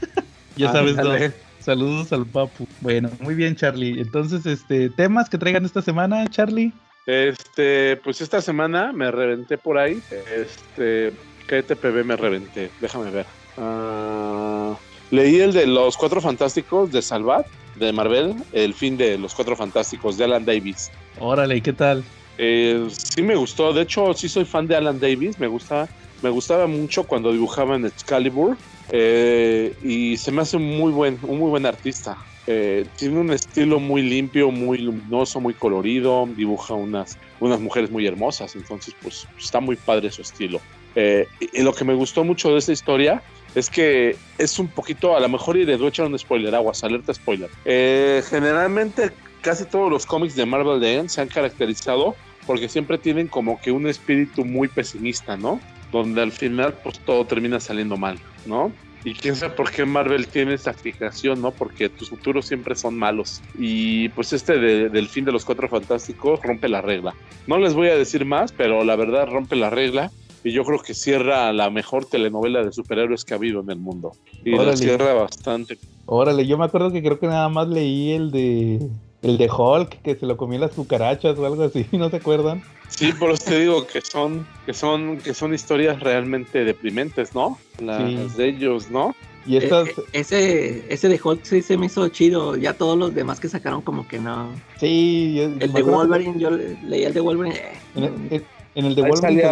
ya 0.56 0.72
sabes, 0.72 0.96
dónde. 0.96 1.32
Saludos 1.60 2.12
al 2.12 2.26
papu. 2.26 2.66
Bueno, 2.80 3.10
muy 3.20 3.34
bien, 3.36 3.54
Charlie. 3.54 4.00
Entonces, 4.00 4.44
este, 4.46 4.90
temas 4.90 5.28
que 5.28 5.38
traigan 5.38 5.64
esta 5.64 5.80
semana, 5.80 6.26
Charlie. 6.28 6.72
Este, 7.06 7.96
pues 7.96 8.20
esta 8.20 8.40
semana 8.40 8.92
me 8.92 9.10
reventé 9.10 9.58
por 9.58 9.78
ahí. 9.78 10.00
Este, 10.10 11.12
¿qué 11.48 11.62
TPB 11.62 12.04
me 12.04 12.16
reventé? 12.16 12.70
Déjame 12.80 13.10
ver. 13.10 13.26
Ah, 13.56 14.76
leí 15.10 15.40
el 15.40 15.52
de 15.52 15.66
los 15.66 15.96
Cuatro 15.96 16.20
Fantásticos 16.20 16.92
de 16.92 17.02
Salvat, 17.02 17.46
de 17.76 17.92
Marvel, 17.92 18.34
el 18.52 18.74
fin 18.74 18.96
de 18.96 19.18
los 19.18 19.34
Cuatro 19.34 19.56
Fantásticos 19.56 20.16
de 20.16 20.24
Alan 20.24 20.44
Davis. 20.44 20.90
Órale, 21.18 21.60
¿qué 21.60 21.72
tal? 21.72 22.04
Eh, 22.38 22.86
sí 22.90 23.22
me 23.22 23.36
gustó. 23.36 23.72
De 23.72 23.82
hecho, 23.82 24.14
sí 24.14 24.28
soy 24.28 24.44
fan 24.44 24.66
de 24.66 24.76
Alan 24.76 25.00
Davis. 25.00 25.38
Me 25.38 25.46
gusta, 25.46 25.88
me 26.22 26.30
gustaba 26.30 26.66
mucho 26.66 27.04
cuando 27.04 27.32
dibujaba 27.32 27.76
en 27.76 27.86
Excalibur. 27.86 28.56
Eh, 28.90 29.74
y 29.82 30.16
se 30.16 30.30
me 30.30 30.42
hace 30.42 30.58
muy 30.58 30.92
buen, 30.92 31.18
un 31.22 31.38
muy 31.38 31.50
buen 31.50 31.66
artista. 31.66 32.16
Eh, 32.46 32.86
tiene 32.96 33.20
un 33.20 33.30
estilo 33.30 33.78
muy 33.78 34.02
limpio, 34.02 34.50
muy 34.50 34.78
luminoso, 34.78 35.40
muy 35.40 35.54
colorido, 35.54 36.28
dibuja 36.36 36.74
unas, 36.74 37.16
unas 37.40 37.60
mujeres 37.60 37.90
muy 37.90 38.06
hermosas, 38.06 38.56
entonces 38.56 38.94
pues 39.00 39.28
está 39.38 39.60
muy 39.60 39.76
padre 39.76 40.10
su 40.10 40.22
estilo. 40.22 40.60
Eh, 40.94 41.26
y, 41.40 41.62
lo 41.62 41.72
que 41.72 41.84
me 41.84 41.94
gustó 41.94 42.24
mucho 42.24 42.50
de 42.50 42.58
esta 42.58 42.72
historia 42.72 43.22
es 43.54 43.70
que 43.70 44.16
es 44.38 44.58
un 44.58 44.68
poquito, 44.68 45.16
a 45.16 45.20
lo 45.20 45.28
mejor 45.28 45.56
de 45.56 45.74
echar 45.74 46.06
un 46.06 46.18
spoiler, 46.18 46.54
aguas, 46.54 46.82
alerta 46.84 47.14
spoiler. 47.14 47.50
Eh, 47.64 48.22
generalmente 48.28 49.10
casi 49.40 49.64
todos 49.64 49.90
los 49.90 50.06
cómics 50.06 50.34
de 50.34 50.46
Marvel 50.46 50.80
de 50.80 51.08
se 51.08 51.20
han 51.20 51.28
caracterizado 51.28 52.14
porque 52.46 52.68
siempre 52.68 52.98
tienen 52.98 53.28
como 53.28 53.60
que 53.60 53.70
un 53.70 53.86
espíritu 53.86 54.44
muy 54.44 54.68
pesimista, 54.68 55.36
¿no? 55.36 55.60
Donde 55.92 56.22
al 56.22 56.32
final 56.32 56.74
pues 56.82 56.98
todo 57.00 57.24
termina 57.24 57.60
saliendo 57.60 57.96
mal, 57.96 58.18
¿no? 58.46 58.72
Y 59.04 59.14
quién 59.14 59.34
sabe 59.34 59.54
por 59.54 59.70
qué 59.70 59.84
Marvel 59.84 60.28
tiene 60.28 60.54
esa 60.54 60.72
fijación, 60.72 61.42
¿no? 61.42 61.50
Porque 61.50 61.88
tus 61.88 62.10
futuros 62.10 62.46
siempre 62.46 62.76
son 62.76 62.96
malos. 62.96 63.42
Y 63.58 64.08
pues 64.10 64.32
este 64.32 64.58
del 64.58 65.08
fin 65.08 65.24
de 65.24 65.32
los 65.32 65.44
cuatro 65.44 65.68
fantásticos 65.68 66.40
rompe 66.42 66.68
la 66.68 66.80
regla. 66.80 67.14
No 67.46 67.58
les 67.58 67.74
voy 67.74 67.88
a 67.88 67.96
decir 67.96 68.24
más, 68.24 68.52
pero 68.52 68.84
la 68.84 68.94
verdad 68.94 69.28
rompe 69.28 69.56
la 69.56 69.70
regla. 69.70 70.12
Y 70.44 70.52
yo 70.52 70.64
creo 70.64 70.80
que 70.80 70.94
cierra 70.94 71.52
la 71.52 71.70
mejor 71.70 72.04
telenovela 72.04 72.64
de 72.64 72.72
superhéroes 72.72 73.24
que 73.24 73.34
ha 73.34 73.36
habido 73.36 73.60
en 73.60 73.70
el 73.70 73.78
mundo. 73.78 74.12
Y 74.44 74.56
la 74.56 74.76
cierra 74.76 75.14
bastante. 75.14 75.78
Órale, 76.06 76.46
yo 76.46 76.58
me 76.58 76.64
acuerdo 76.64 76.92
que 76.92 77.00
creo 77.00 77.18
que 77.18 77.28
nada 77.28 77.48
más 77.48 77.68
leí 77.68 78.12
el 78.12 78.30
de 78.32 78.88
el 79.22 79.38
de 79.38 79.48
Hulk, 79.50 80.02
que 80.02 80.16
se 80.16 80.26
lo 80.26 80.36
comía 80.36 80.58
las 80.58 80.72
cucarachas 80.72 81.38
o 81.38 81.46
algo 81.46 81.62
así, 81.62 81.86
¿no 81.92 82.10
se 82.10 82.16
acuerdan? 82.16 82.62
Sí, 82.88 83.12
por 83.12 83.30
eso 83.30 83.44
te 83.44 83.60
digo 83.60 83.86
que 83.86 84.00
son, 84.02 84.46
que 84.66 84.74
son, 84.74 85.18
que 85.18 85.32
son 85.32 85.54
historias 85.54 86.00
realmente 86.00 86.64
deprimentes, 86.64 87.34
¿no? 87.34 87.58
Las 87.80 88.36
de 88.36 88.48
ellos, 88.48 88.90
¿no? 88.90 89.14
Y 89.46 89.56
estas... 89.56 89.88
Eh, 89.88 89.94
eh, 89.96 90.04
ese, 90.12 90.84
ese 90.92 91.08
de 91.08 91.20
Hulk 91.22 91.42
sí 91.42 91.62
se 91.62 91.76
me 91.76 91.86
hizo 91.86 92.06
chido. 92.08 92.56
Ya 92.56 92.74
todos 92.74 92.96
los 92.98 93.14
demás 93.14 93.40
que 93.40 93.48
sacaron 93.48 93.80
como 93.80 94.06
que 94.06 94.18
no. 94.18 94.50
Sí, 94.78 95.40
el 95.40 95.72
de 95.72 95.82
Wolverine, 95.82 96.38
yo 96.38 96.50
leí 96.50 97.04
el 97.04 97.14
de 97.14 97.20
Wolverine. 97.20 97.56
Eh. 97.96 98.42
En, 98.74 98.86
el, 98.86 98.94
de 98.94 99.02
Wolverine. 99.02 99.42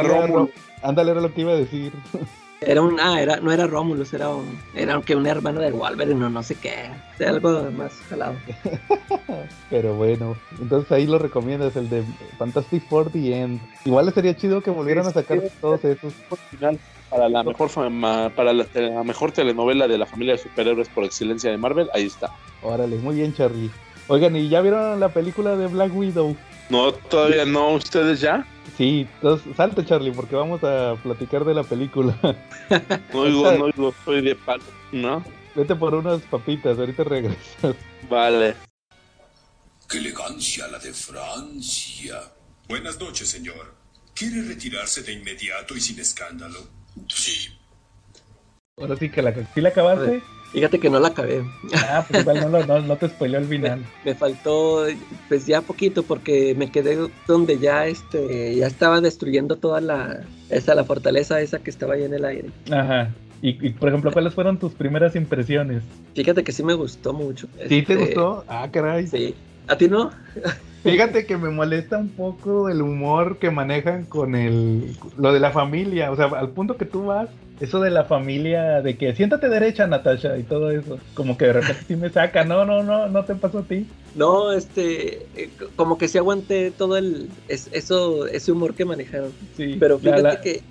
Ándale, 0.83 1.13
era 1.13 1.21
lo 1.21 1.33
que 1.33 1.41
iba 1.41 1.53
a 1.53 1.57
decir. 1.57 1.93
Era 2.61 2.83
un, 2.83 3.01
ah, 3.01 3.21
era, 3.21 3.37
no 3.41 3.51
era 3.53 3.67
Romulus, 3.67 4.13
era 4.13 4.29
un, 4.29 4.61
era 4.75 5.01
que 5.01 5.17
un 5.17 5.27
hermano 5.27 5.61
de 5.61 5.71
Wolverine 5.71 6.27
o 6.27 6.29
no 6.29 6.43
sé 6.43 6.57
qué, 6.57 6.91
algo 7.25 7.71
más 7.71 7.93
jalado. 8.09 8.35
Pero 9.71 9.95
bueno, 9.95 10.37
entonces 10.61 10.93
ahí 10.93 11.07
lo 11.07 11.19
recomiendas, 11.19 11.75
el 11.77 11.89
de 11.89 12.05
Fantastic 12.39 12.87
Four 12.89 13.11
The 13.11 13.41
End. 13.41 13.61
Igual 13.87 14.13
sería 14.13 14.37
chido 14.37 14.61
que 14.61 14.71
volvieran 14.71 15.07
a 15.07 15.11
sacar 15.11 15.41
todos 15.61 15.83
esos. 15.85 16.13
Final 16.51 16.79
para 17.11 17.29
la 17.29 17.43
mejor 17.43 17.71
para 18.35 18.53
la, 18.53 18.67
mejor 19.05 19.33
telenovela 19.33 19.89
de 19.89 19.99
la 19.99 20.07
familia 20.07 20.35
de 20.35 20.43
superhéroes 20.43 20.89
por 20.89 21.05
excelencia 21.05 21.51
de 21.51 21.59
Marvel, 21.59 21.91
ahí 21.93 22.05
está. 22.05 22.31
Órale, 22.63 22.97
muy 22.97 23.17
bien, 23.17 23.35
Charlie. 23.35 23.71
Oigan, 24.07 24.37
¿y 24.37 24.49
ya 24.49 24.61
vieron 24.61 25.01
la 25.01 25.09
película 25.09 25.57
de 25.57 25.67
Black 25.67 25.95
Widow? 25.95 26.37
No, 26.69 26.93
todavía 26.93 27.45
no, 27.45 27.73
¿ustedes 27.73 28.21
ya? 28.21 28.47
Sí, 28.81 29.07
entonces 29.17 29.55
salte 29.59 29.85
Charlie, 29.85 30.11
porque 30.11 30.35
vamos 30.35 30.65
a 30.65 30.97
platicar 31.03 31.45
de 31.45 31.53
la 31.53 31.65
película. 31.65 32.19
No 33.13 33.21
oigo, 33.21 33.53
no 33.53 33.65
oigo, 33.65 33.95
soy 34.07 34.23
de 34.23 34.35
palo, 34.35 34.63
¿no? 34.91 35.23
Vete 35.55 35.77
por 35.77 35.95
unas 35.95 36.23
papitas, 36.23 36.79
ahorita 36.79 37.05
regresas. 37.05 37.77
Vale. 38.09 38.55
¡Qué 39.87 39.99
elegancia 39.99 40.67
la 40.69 40.79
de 40.79 40.95
Francia! 40.95 42.23
Buenas 42.69 42.99
noches, 42.99 43.29
señor. 43.29 43.75
¿Quiere 44.15 44.41
retirarse 44.45 45.03
de 45.03 45.13
inmediato 45.13 45.77
y 45.77 45.81
sin 45.83 46.01
escándalo? 46.01 46.67
Sí. 47.09 47.49
Ahora 48.79 48.97
sí 48.97 49.11
que 49.11 49.21
la, 49.21 49.35
¿sí 49.53 49.61
la 49.61 49.69
acabaste. 49.69 50.23
Fíjate 50.53 50.81
que 50.81 50.91
no 50.91 50.99
la 50.99 51.09
acabé. 51.09 51.45
Ah, 51.75 52.05
pues 52.09 52.23
igual 52.23 52.51
no, 52.67 52.81
no, 52.81 52.97
te 52.97 53.09
spoiló 53.09 53.39
el 53.39 53.45
final. 53.49 53.85
Me, 54.05 54.15
faltó, 54.15 54.85
pues 55.29 55.47
ya 55.47 55.61
poquito, 55.61 56.03
porque 56.03 56.55
me 56.57 56.71
quedé 56.71 56.99
donde 57.27 57.59
ya 57.59 57.87
este 57.87 58.57
ya 58.57 58.67
estaba 58.67 59.01
destruyendo 59.01 59.57
toda 59.57 59.81
la 59.81 60.25
esa 60.49 60.75
la 60.75 60.85
fortaleza 60.85 61.41
esa 61.41 61.61
que 61.61 61.71
estaba 61.71 61.95
ahí 61.95 62.05
en 62.05 62.15
el 62.15 62.25
aire. 62.25 62.51
Ajá. 62.71 63.11
Y, 63.43 63.71
por 63.71 63.89
ejemplo, 63.89 64.13
¿cuáles 64.13 64.35
fueron 64.35 64.59
tus 64.59 64.75
primeras 64.75 65.17
impresiones? 65.17 65.83
Fíjate 66.15 66.45
que 66.45 66.53
sí 66.53 66.63
me 66.63 66.75
gustó 66.75 67.15
mucho. 67.15 67.49
¿Sí 67.63 67.81
te 67.83 67.95
este, 67.95 67.97
gustó? 67.97 68.45
Ah, 68.49 68.69
caray. 68.71 69.07
Sí. 69.07 69.35
¿A 69.67 69.79
ti 69.79 69.89
no? 69.89 70.11
Fíjate 70.83 71.27
que 71.27 71.37
me 71.37 71.51
molesta 71.51 71.99
un 71.99 72.09
poco 72.09 72.69
el 72.69 72.81
humor 72.81 73.39
que 73.39 73.51
manejan 73.51 74.05
con 74.05 74.35
el 74.35 74.97
lo 75.19 75.33
de 75.33 75.41
la 75.41 75.51
familia, 75.51 76.11
o 76.11 76.17
sea, 76.17 76.27
al 76.27 76.51
punto 76.51 76.77
que 76.77 76.87
tú 76.87 77.07
vas 77.07 77.29
eso 77.61 77.79
de 77.81 77.91
la 77.91 78.05
familia, 78.05 78.81
de 78.81 78.97
que 78.97 79.15
siéntate 79.15 79.51
derecha, 79.51 79.87
Natasha, 79.87 80.39
y 80.39 80.43
todo 80.43 80.71
eso, 80.71 80.99
como 81.13 81.37
que 81.37 81.47
de 81.47 81.53
repente 81.53 81.85
sí 81.87 81.95
me 81.95 82.09
saca, 82.09 82.43
no, 82.43 82.65
no, 82.65 82.83
no, 82.83 83.07
no 83.09 83.25
te 83.25 83.35
pasó 83.35 83.59
a 83.59 83.65
ti. 83.65 83.87
No, 84.15 84.51
este, 84.53 85.27
eh, 85.37 85.51
como 85.77 85.99
que 85.99 86.09
sí 86.09 86.17
aguanté 86.17 86.71
todo 86.71 86.97
el, 86.97 87.29
eso, 87.49 88.27
ese 88.27 88.53
humor 88.53 88.75
que 88.75 88.87
manejaron. 88.87 89.33
Sí, 89.57 89.77
pero 89.79 89.99
fíjate 89.99 90.41
que, 90.43 90.63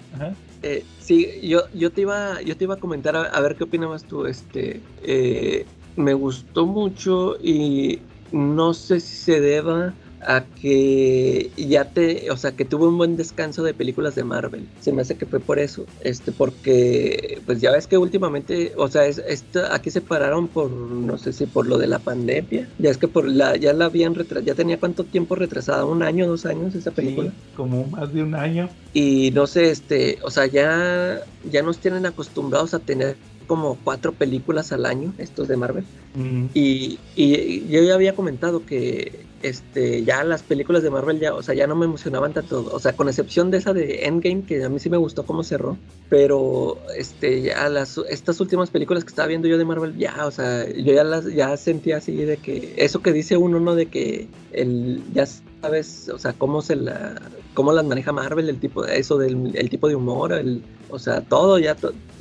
eh, 0.63 0.83
sí, 0.99 1.29
yo, 1.43 1.61
yo 1.73 1.91
te 1.91 2.01
iba, 2.01 2.41
yo 2.41 2.57
te 2.57 2.63
iba 2.63 2.73
a 2.73 2.79
comentar 2.79 3.15
a, 3.15 3.39
ver 3.39 3.55
qué 3.55 3.65
opinabas 3.65 4.03
tú, 4.03 4.25
este, 4.25 4.81
eh, 5.03 5.67
me 5.95 6.15
gustó 6.15 6.65
mucho 6.65 7.37
y 7.39 7.99
no 8.31 8.73
sé 8.73 8.99
si 8.99 9.15
se 9.15 9.41
deba 9.41 9.93
a 10.21 10.43
que 10.61 11.49
ya 11.57 11.85
te, 11.85 12.29
o 12.31 12.37
sea, 12.37 12.51
que 12.51 12.65
tuvo 12.65 12.87
un 12.87 12.97
buen 12.97 13.15
descanso 13.15 13.63
de 13.63 13.73
películas 13.73 14.15
de 14.15 14.23
Marvel. 14.23 14.67
Se 14.81 14.91
me 14.91 15.01
hace 15.01 15.15
que 15.15 15.25
fue 15.25 15.39
por 15.39 15.59
eso, 15.59 15.85
este, 16.01 16.31
porque, 16.31 17.41
pues 17.45 17.61
ya 17.61 17.71
ves 17.71 17.87
que 17.87 17.97
últimamente, 17.97 18.73
o 18.77 18.87
sea, 18.87 19.05
es, 19.05 19.21
aquí 19.71 19.91
se 19.91 20.01
pararon 20.01 20.47
por, 20.47 20.69
no 20.71 21.17
sé 21.17 21.33
si 21.33 21.45
por 21.45 21.67
lo 21.67 21.77
de 21.77 21.87
la 21.87 21.99
pandemia, 21.99 22.67
ya 22.79 22.89
es 22.89 22.97
que 22.97 23.07
por 23.07 23.27
la, 23.27 23.55
ya 23.55 23.73
la 23.73 23.85
habían 23.85 24.15
retrasado, 24.15 24.45
ya 24.45 24.55
tenía 24.55 24.79
cuánto 24.79 25.03
tiempo 25.03 25.35
retrasada, 25.35 25.85
un 25.85 26.03
año, 26.03 26.27
dos 26.27 26.45
años 26.45 26.75
esa 26.75 26.91
película. 26.91 27.31
como 27.55 27.85
más 27.87 28.13
de 28.13 28.23
un 28.23 28.35
año. 28.35 28.69
Y 28.93 29.31
no 29.31 29.47
sé, 29.47 29.71
este, 29.71 30.19
o 30.23 30.31
sea, 30.31 30.47
ya, 30.47 31.21
ya 31.49 31.61
nos 31.61 31.79
tienen 31.79 32.05
acostumbrados 32.05 32.73
a 32.73 32.79
tener 32.79 33.15
como 33.49 33.79
cuatro 33.83 34.11
películas 34.11 34.71
al 34.71 34.85
año, 34.85 35.11
estos 35.17 35.47
de 35.47 35.57
Marvel. 35.57 35.83
y, 36.53 36.99
y, 37.15 37.67
yo 37.67 37.81
ya 37.81 37.95
había 37.95 38.13
comentado 38.15 38.63
que 38.63 39.25
este, 39.41 40.03
ya 40.03 40.23
las 40.23 40.43
películas 40.43 40.83
de 40.83 40.91
Marvel 40.91 41.19
ya, 41.19 41.33
o 41.33 41.41
sea, 41.41 41.55
ya 41.55 41.65
no 41.65 41.75
me 41.75 41.85
emocionaban 41.85 42.31
tanto, 42.31 42.69
o 42.71 42.79
sea, 42.79 42.93
con 42.93 43.07
excepción 43.07 43.49
de 43.49 43.57
esa 43.57 43.73
de 43.73 44.05
Endgame, 44.05 44.43
que 44.43 44.63
a 44.63 44.69
mí 44.69 44.77
sí 44.77 44.91
me 44.91 44.97
gustó 44.97 45.25
cómo 45.25 45.43
cerró, 45.43 45.77
pero 46.09 46.77
este, 46.95 47.41
ya 47.41 47.67
las, 47.69 47.97
estas 48.07 48.39
últimas 48.39 48.69
películas 48.69 49.03
que 49.03 49.09
estaba 49.09 49.27
viendo 49.27 49.47
yo 49.47 49.57
de 49.57 49.65
Marvel, 49.65 49.97
ya, 49.97 50.27
o 50.27 50.31
sea, 50.31 50.69
yo 50.69 50.93
ya 50.93 51.03
las, 51.03 51.25
ya 51.25 51.57
sentía 51.57 51.97
así 51.97 52.15
de 52.15 52.37
que, 52.37 52.75
eso 52.77 53.01
que 53.01 53.13
dice 53.13 53.35
uno, 53.35 53.59
¿no? 53.59 53.73
De 53.73 53.87
que 53.87 54.27
el, 54.51 55.01
ya 55.11 55.25
sabes, 55.61 56.09
o 56.09 56.19
sea, 56.19 56.33
cómo 56.33 56.61
se 56.61 56.75
la, 56.75 57.19
cómo 57.55 57.71
las 57.73 57.85
maneja 57.85 58.11
Marvel, 58.11 58.47
el 58.47 58.59
tipo 58.59 58.83
de 58.83 58.99
eso, 58.99 59.17
del 59.17 59.55
el 59.55 59.69
tipo 59.69 59.87
de 59.87 59.95
humor, 59.95 60.33
el, 60.33 60.61
o 60.89 60.99
sea, 60.99 61.21
todo 61.21 61.59
ya, 61.59 61.75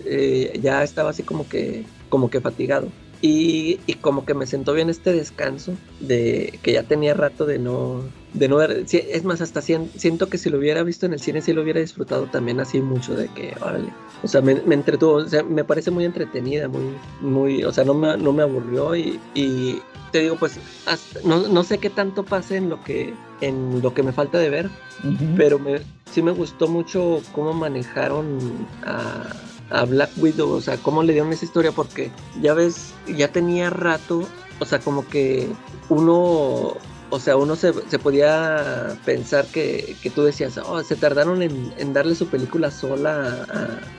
eh, 0.08 0.58
ya 0.62 0.82
estaba 0.82 1.10
así 1.10 1.22
como 1.22 1.48
que, 1.48 1.84
como 2.08 2.30
que 2.30 2.40
fatigado. 2.40 2.88
Y, 3.20 3.78
como 4.00 4.24
que 4.24 4.34
me 4.34 4.46
sentó 4.46 4.74
bien 4.74 4.90
este 4.90 5.12
descanso 5.12 5.72
de 5.98 6.56
que 6.62 6.72
ya 6.72 6.84
tenía 6.84 7.14
rato 7.14 7.46
de 7.46 7.58
no 7.58 8.02
de 8.32 8.48
no 8.48 8.56
ver, 8.56 8.84
es 8.92 9.24
más 9.24 9.40
hasta 9.40 9.60
siento 9.60 10.28
que 10.28 10.38
si 10.38 10.50
lo 10.50 10.58
hubiera 10.58 10.82
visto 10.82 11.06
en 11.06 11.14
el 11.14 11.20
cine 11.20 11.40
sí 11.40 11.52
lo 11.52 11.62
hubiera 11.62 11.80
disfrutado 11.80 12.26
también 12.26 12.60
así 12.60 12.80
mucho 12.80 13.16
de 13.16 13.26
que 13.28 13.54
órale 13.60 13.88
o 14.22 14.28
sea 14.28 14.42
me, 14.42 14.52
entretuvo 14.52 15.14
o 15.14 15.28
sea 15.28 15.42
me 15.42 15.64
parece 15.64 15.90
muy 15.90 16.04
entretenida 16.04 16.68
muy 16.68 16.94
muy 17.22 17.64
o 17.64 17.72
sea 17.72 17.84
no 17.84 17.94
me, 17.94 18.16
no 18.18 18.32
me 18.32 18.42
aburrió 18.42 18.94
y, 18.94 19.18
y 19.34 19.80
te 20.12 20.20
digo 20.20 20.36
pues 20.36 20.60
no, 21.24 21.48
no, 21.48 21.64
sé 21.64 21.78
qué 21.78 21.90
tanto 21.90 22.22
pase 22.22 22.56
en 22.56 22.68
lo 22.68 22.84
que 22.84 23.14
en 23.40 23.80
lo 23.82 23.94
que 23.94 24.02
me 24.02 24.12
falta 24.12 24.38
de 24.38 24.50
ver 24.50 24.70
pero 25.36 25.58
me, 25.58 25.80
sí 26.12 26.22
me 26.22 26.32
gustó 26.32 26.68
mucho 26.68 27.22
cómo 27.32 27.54
manejaron 27.54 28.38
a 28.84 29.24
a 29.70 29.84
Black 29.84 30.10
Widow, 30.16 30.50
o 30.50 30.60
sea, 30.60 30.76
cómo 30.78 31.02
le 31.02 31.12
dieron 31.12 31.32
esa 31.32 31.44
historia, 31.44 31.72
porque 31.72 32.10
ya 32.40 32.54
ves, 32.54 32.92
ya 33.06 33.28
tenía 33.28 33.70
rato, 33.70 34.26
o 34.58 34.64
sea, 34.64 34.78
como 34.78 35.06
que 35.06 35.48
uno 35.88 36.76
o 37.10 37.18
sea, 37.18 37.36
uno 37.36 37.56
se, 37.56 37.72
podía 37.98 38.98
pensar 39.04 39.46
que, 39.46 39.96
que, 40.02 40.10
tú 40.10 40.24
decías, 40.24 40.58
oh, 40.58 40.82
se 40.82 40.94
tardaron 40.94 41.42
en, 41.42 41.92
darle 41.92 42.14
su 42.14 42.26
película 42.26 42.70
sola 42.70 43.46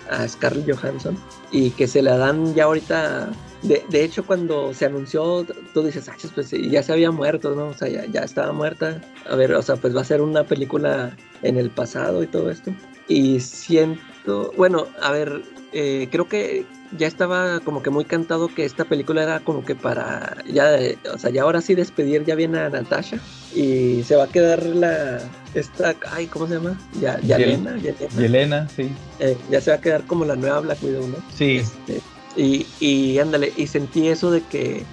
a, 0.09 0.27
Scarlett 0.27 0.71
Johansson 0.71 1.17
y 1.51 1.71
que 1.71 1.88
se 1.88 2.01
la 2.01 2.17
dan 2.17 2.53
ya 2.53 2.65
ahorita. 2.65 3.29
De, 3.63 3.83
de 3.89 4.03
hecho, 4.03 4.25
cuando 4.25 4.73
se 4.73 4.85
anunció, 4.85 5.45
tú 5.73 5.83
dices, 5.83 6.07
ah, 6.07 6.15
pues 6.35 6.51
ya 6.51 6.83
se 6.83 6.93
había 6.93 7.11
muerto, 7.11 7.55
¿no? 7.55 7.69
O 7.69 7.73
sea, 7.73 7.89
ya, 7.89 8.05
ya 8.05 8.21
estaba 8.21 8.53
muerta. 8.53 9.01
A 9.29 9.35
ver, 9.35 9.53
o 9.53 9.61
sea, 9.61 9.75
pues 9.75 9.95
va 9.95 10.01
a 10.01 10.05
ser 10.05 10.21
una 10.21 10.43
película 10.43 11.15
en 11.41 11.57
el 11.57 11.69
pasado 11.69 12.23
y 12.23 12.27
todo 12.27 12.51
esto. 12.51 12.71
Y 13.07 13.39
siento, 13.39 14.53
bueno, 14.55 14.85
a 15.01 15.11
ver, 15.11 15.41
eh, 15.73 16.07
creo 16.11 16.27
que 16.27 16.65
ya 16.97 17.07
estaba 17.07 17.59
como 17.59 17.83
que 17.83 17.89
muy 17.89 18.05
cantado 18.05 18.47
que 18.47 18.65
esta 18.65 18.85
película 18.85 19.23
era 19.23 19.39
como 19.41 19.63
que 19.63 19.75
para 19.75 20.38
ya, 20.51 20.77
o 21.13 21.17
sea, 21.17 21.29
ya 21.29 21.43
ahora 21.43 21.61
sí 21.61 21.75
despedir 21.75 22.25
ya 22.25 22.35
viene 22.35 22.59
a 22.59 22.69
Natasha 22.69 23.19
y 23.53 24.03
se 24.03 24.15
va 24.15 24.23
a 24.23 24.27
quedar 24.27 24.65
la 24.65 25.19
esta, 25.53 25.95
ay, 26.11 26.27
¿cómo 26.27 26.47
se 26.47 26.55
llama? 26.55 26.79
Ya, 26.99 27.19
Yelena, 27.19 27.77
Yelena, 27.77 28.67
sí. 28.69 28.91
Eh, 29.19 29.38
ya 29.49 29.61
se 29.61 29.71
va 29.71 29.77
a 29.77 29.81
quedar 29.81 30.05
como 30.05 30.25
la 30.25 30.35
nueva 30.35 30.59
Black 30.61 30.83
Widow, 30.83 31.07
¿no? 31.07 31.17
Sí. 31.35 31.57
Este, 31.57 32.01
y, 32.35 32.65
y 32.79 33.19
ándale, 33.19 33.51
y 33.55 33.67
sentí 33.67 34.07
eso 34.07 34.31
de 34.31 34.41
que 34.41 34.83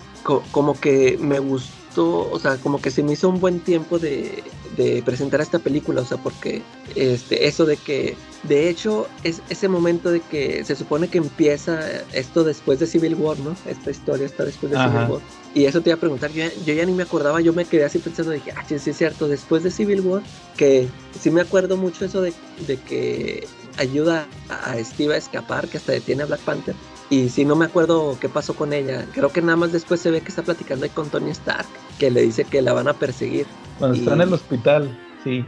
como 0.51 0.79
que 0.79 1.17
me 1.21 1.39
gustó, 1.39 2.31
o 2.31 2.39
sea, 2.39 2.57
como 2.57 2.81
que 2.81 2.91
se 2.91 3.03
me 3.03 3.13
hizo 3.13 3.29
un 3.29 3.39
buen 3.41 3.61
tiempo 3.61 3.99
de, 3.99 4.43
de 4.77 5.03
presentar 5.05 5.41
esta 5.41 5.59
película, 5.59 6.01
o 6.03 6.05
sea, 6.05 6.19
porque 6.19 6.63
este, 6.95 7.47
eso 7.47 7.65
de 7.65 7.77
que, 7.77 8.17
de 8.49 8.69
hecho, 8.69 9.07
es 9.25 9.43
ese 9.49 9.69
momento 9.69 10.11
de 10.11 10.21
que 10.21 10.65
se 10.65 10.77
supone 10.77 11.09
que 11.09 11.19
empieza 11.19 11.81
esto 12.13 12.45
después 12.45 12.79
de 12.79 12.87
Civil 12.87 13.15
War, 13.15 13.39
¿no? 13.39 13.57
Esta 13.67 13.91
historia 13.91 14.27
está 14.27 14.45
después 14.45 14.73
de 14.73 14.79
Civil 14.79 15.11
War. 15.11 15.21
Y 15.55 15.65
eso 15.65 15.81
te 15.81 15.91
iba 15.91 15.97
a 15.97 16.01
preguntar, 16.01 16.31
yo, 16.33 16.45
ya 16.65 16.85
ni 16.85 16.93
me 16.93 17.05
acordaba, 17.05 17.41
yo 17.41 17.53
me 17.53 17.65
quedé 17.65 17.85
así 17.85 17.99
pensando, 17.99 18.33
dije, 18.33 18.53
ah, 18.57 18.63
sí, 18.67 18.75
es 18.75 18.97
cierto, 18.97 19.27
después 19.27 19.63
de 19.63 19.71
Civil 19.71 20.01
War, 20.03 20.23
que 20.57 20.89
sí 21.19 21.31
me 21.31 21.41
acuerdo 21.41 21.77
mucho 21.77 22.05
eso 22.05 22.21
de, 22.21 22.35
de 22.67 22.77
que 22.77 23.47
ayuda 23.79 24.27
a 24.49 24.77
Steve 24.83 25.15
a 25.15 25.19
escapar, 25.19 25.69
que 25.69 25.79
hasta 25.79 25.93
detiene 25.93 26.23
a 26.23 26.27
Black 26.27 26.41
Panther. 26.41 26.75
Y 27.09 27.29
si 27.29 27.45
no 27.45 27.57
me 27.57 27.67
acuerdo 27.67 28.19
qué 28.21 28.29
pasó 28.29 28.55
con 28.55 28.73
ella. 28.73 29.07
Creo 29.13 29.31
que 29.31 29.41
nada 29.41 29.57
más 29.57 29.73
después 29.73 30.01
se 30.01 30.11
ve 30.11 30.21
que 30.21 30.29
está 30.29 30.43
platicando 30.43 30.85
ahí 30.85 30.91
con 30.91 31.09
Tony 31.09 31.31
Stark, 31.31 31.67
que 31.99 32.11
le 32.11 32.23
dice 32.23 32.45
que 32.45 32.63
la 32.63 32.73
van 32.73 32.89
a 32.89 32.95
perseguir. 32.95 33.47
Cuando 33.79 33.97
está 33.97 34.15
en 34.15 34.23
el 34.23 34.33
hospital, 34.33 34.99
sí. 35.23 35.45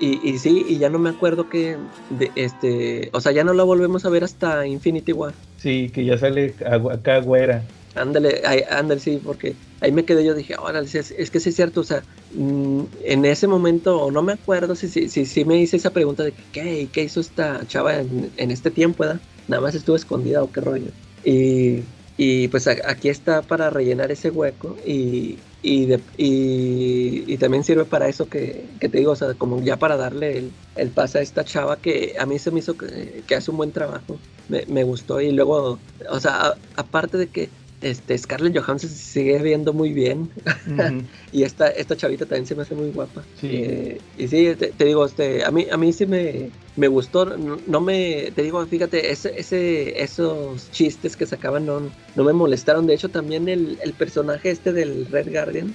Y, 0.00 0.28
y, 0.28 0.38
sí, 0.38 0.64
y 0.68 0.78
ya 0.78 0.90
no 0.90 0.98
me 0.98 1.10
acuerdo 1.10 1.48
que, 1.48 1.76
de, 2.10 2.30
este, 2.34 3.10
o 3.12 3.20
sea, 3.20 3.32
ya 3.32 3.44
no 3.44 3.52
la 3.52 3.62
volvemos 3.62 4.04
a 4.04 4.10
ver 4.10 4.24
hasta 4.24 4.66
Infinity 4.66 5.12
War. 5.12 5.34
Sí, 5.58 5.90
que 5.94 6.04
ya 6.04 6.18
sale 6.18 6.54
acá 6.90 7.20
güera. 7.20 7.62
Ándale, 7.94 8.42
ándale, 8.70 9.00
sí, 9.00 9.20
porque 9.24 9.54
ahí 9.80 9.92
me 9.92 10.04
quedé 10.04 10.24
yo, 10.24 10.34
dije, 10.34 10.56
órale, 10.58 10.88
es, 10.92 11.12
es, 11.12 11.30
que 11.30 11.38
sí 11.38 11.50
es 11.50 11.56
cierto, 11.56 11.82
o 11.82 11.84
sea, 11.84 12.02
mm, 12.34 12.80
en 13.04 13.24
ese 13.24 13.46
momento, 13.46 14.10
no 14.10 14.20
me 14.22 14.32
acuerdo 14.32 14.74
si 14.74 14.88
sí 14.88 15.08
si, 15.08 15.24
si, 15.26 15.44
me 15.44 15.58
hice 15.58 15.76
esa 15.76 15.90
pregunta 15.90 16.24
de 16.24 16.32
qué, 16.52 16.88
qué 16.92 17.04
hizo 17.04 17.20
esta 17.20 17.64
chava 17.68 18.00
en, 18.00 18.32
en 18.36 18.50
este 18.50 18.72
tiempo, 18.72 19.04
¿verdad? 19.04 19.20
Nada 19.46 19.62
más 19.62 19.76
estuvo 19.76 19.94
escondida 19.94 20.42
o 20.42 20.50
qué 20.50 20.60
rollo. 20.60 20.90
Y, 21.24 21.84
y 22.16 22.48
pues 22.48 22.66
aquí 22.66 23.08
está 23.08 23.42
para 23.42 23.70
rellenar 23.70 24.10
ese 24.10 24.30
hueco 24.30 24.76
y, 24.84 25.38
y, 25.64 27.24
y, 27.26 27.38
también 27.38 27.64
sirve 27.64 27.84
para 27.84 28.08
eso 28.08 28.28
que, 28.28 28.66
te 28.78 28.88
digo, 28.88 29.12
o 29.12 29.16
sea, 29.16 29.32
como 29.34 29.62
ya 29.62 29.78
para 29.78 29.96
darle 29.96 30.38
el, 30.38 30.52
el, 30.76 30.90
pase 30.90 31.18
a 31.18 31.22
esta 31.22 31.44
chava 31.44 31.76
que 31.76 32.14
a 32.18 32.26
mí 32.26 32.38
se 32.38 32.50
me 32.50 32.58
hizo 32.58 32.76
que, 32.76 33.22
que 33.26 33.34
hace 33.34 33.50
un 33.50 33.56
buen 33.56 33.72
trabajo, 33.72 34.18
me, 34.48 34.64
me, 34.66 34.84
gustó 34.84 35.20
y 35.20 35.32
luego, 35.32 35.78
o 36.10 36.20
sea, 36.20 36.54
aparte 36.76 37.16
de 37.16 37.28
que 37.28 37.48
este, 37.84 38.16
Scarlett 38.16 38.56
Johansson 38.56 38.88
se 38.88 38.96
sigue 38.96 39.38
viendo 39.42 39.74
muy 39.74 39.92
bien. 39.92 40.30
y 41.32 41.42
esta, 41.42 41.68
esta 41.68 41.96
chavita 41.96 42.24
también 42.24 42.46
se 42.46 42.54
me 42.54 42.62
hace 42.62 42.74
muy 42.74 42.90
guapa. 42.90 43.22
Eh, 43.42 44.00
y 44.16 44.26
sí, 44.28 44.54
te, 44.56 44.84
digo, 44.84 45.04
este, 45.04 45.44
a 45.44 45.50
mí, 45.50 45.66
a 45.70 45.76
mí 45.76 45.92
sí 45.92 46.06
me, 46.06 46.50
me 46.76 46.88
gustó. 46.88 47.36
No, 47.36 47.80
me, 47.80 48.32
te 48.34 48.42
digo, 48.42 48.64
fíjate, 48.64 49.10
ese, 49.10 49.38
ese, 49.38 50.02
esos 50.02 50.70
chistes 50.70 51.14
que 51.14 51.26
sacaban 51.26 51.66
no, 51.66 51.90
no 52.16 52.24
me 52.24 52.32
molestaron. 52.32 52.86
De 52.86 52.94
hecho, 52.94 53.10
también 53.10 53.48
el, 53.50 53.78
el 53.82 53.92
personaje 53.92 54.50
este 54.50 54.72
del 54.72 55.06
Red 55.06 55.30
Guardian, 55.30 55.74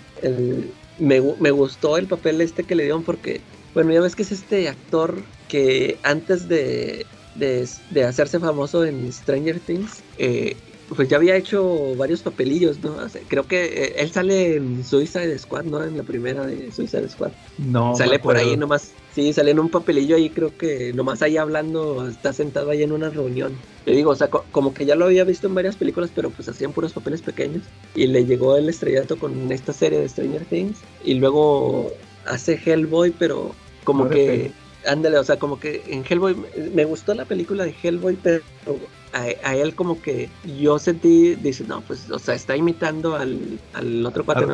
me, 0.98 1.22
me 1.40 1.52
gustó 1.52 1.98
el 1.98 2.08
papel 2.08 2.42
este 2.42 2.64
que 2.64 2.76
le 2.76 2.84
dieron 2.84 3.04
porque, 3.04 3.40
bueno, 3.76 3.94
ya 3.94 4.02
ves 4.02 4.16
que 4.16 4.24
es 4.24 4.32
este 4.32 4.68
actor 4.68 5.22
que 5.48 6.00
antes 6.04 6.50
de, 6.50 7.06
de, 7.36 7.68
de, 7.92 8.04
hacerse 8.04 8.40
famoso 8.40 8.84
en 8.84 9.14
Stranger 9.14 9.60
Things, 9.60 10.02
eh, 10.18 10.58
pues 10.96 11.08
ya 11.08 11.18
había 11.18 11.36
hecho 11.36 11.96
varios 11.96 12.22
papelillos, 12.22 12.80
¿no? 12.80 12.96
creo 13.28 13.48
que 13.48 13.66
eh, 13.66 13.94
él 13.98 14.12
sale 14.12 14.56
en 14.56 14.84
Suicide 14.84 15.38
Squad, 15.38 15.66
¿no? 15.66 15.84
En 15.84 15.98
la 15.98 16.04
primera 16.04 16.46
de 16.46 16.72
Suicide 16.72 17.10
Squad. 17.10 17.32
No. 17.58 17.96
Sale 17.96 18.20
por 18.20 18.38
ahí 18.38 18.58
nomás. 18.58 18.92
Sí, 19.14 19.32
sale 19.34 19.52
en 19.52 19.60
un 19.60 19.70
papelillo 19.70 20.16
ahí, 20.16 20.30
creo 20.30 20.56
que 20.58 20.94
nomás 20.94 21.22
ahí 21.22 21.38
hablando, 21.38 22.08
está 22.08 22.34
sentado 22.34 22.72
ahí 22.72 22.84
en 22.84 22.92
una 22.92 23.10
reunión. 23.10 23.54
Yo 23.86 23.94
digo, 23.94 24.12
o 24.12 24.16
sea, 24.16 24.30
como 24.30 24.74
que 24.74 24.86
ya 24.86 24.96
lo 24.96 25.06
había 25.06 25.24
visto 25.24 25.48
en 25.48 25.56
varias 25.56 25.76
películas, 25.76 26.12
pero 26.14 26.30
pues 26.30 26.48
hacían 26.50 26.74
puros 26.74 26.94
papeles 26.94 27.22
pequeños. 27.22 27.64
Y 27.96 28.08
le 28.08 28.26
llegó 28.26 28.56
el 28.58 28.70
estrellato 28.70 29.18
con 29.18 29.52
esta 29.52 29.74
serie 29.74 30.00
de 30.00 30.10
Stranger 30.10 30.46
Things. 30.46 30.80
Y 31.04 31.16
luego 31.16 31.92
hace 32.26 32.60
Hellboy, 32.64 33.12
pero 33.18 33.54
como 33.84 34.10
que... 34.10 34.52
Ándale, 34.88 35.18
o 35.18 35.24
sea, 35.26 35.38
como 35.38 35.60
que 35.60 35.84
en 35.88 36.06
Hellboy, 36.08 36.38
me 36.74 36.86
gustó 36.86 37.14
la 37.14 37.26
película 37.26 37.66
de 37.66 37.76
Hellboy, 37.84 38.18
pero 38.24 38.42
a, 39.14 39.56
él 39.56 39.76
como 39.76 40.02
que 40.02 40.30
yo 40.60 40.80
sentí, 40.80 41.36
dice, 41.36 41.64
no, 41.66 41.82
pues, 41.82 42.10
o 42.10 42.20
sea, 42.20 42.36
está 42.36 42.56
imitando 42.56 43.16
al, 43.16 43.60
al 43.74 44.06
otro 44.06 44.26
cuate, 44.26 44.46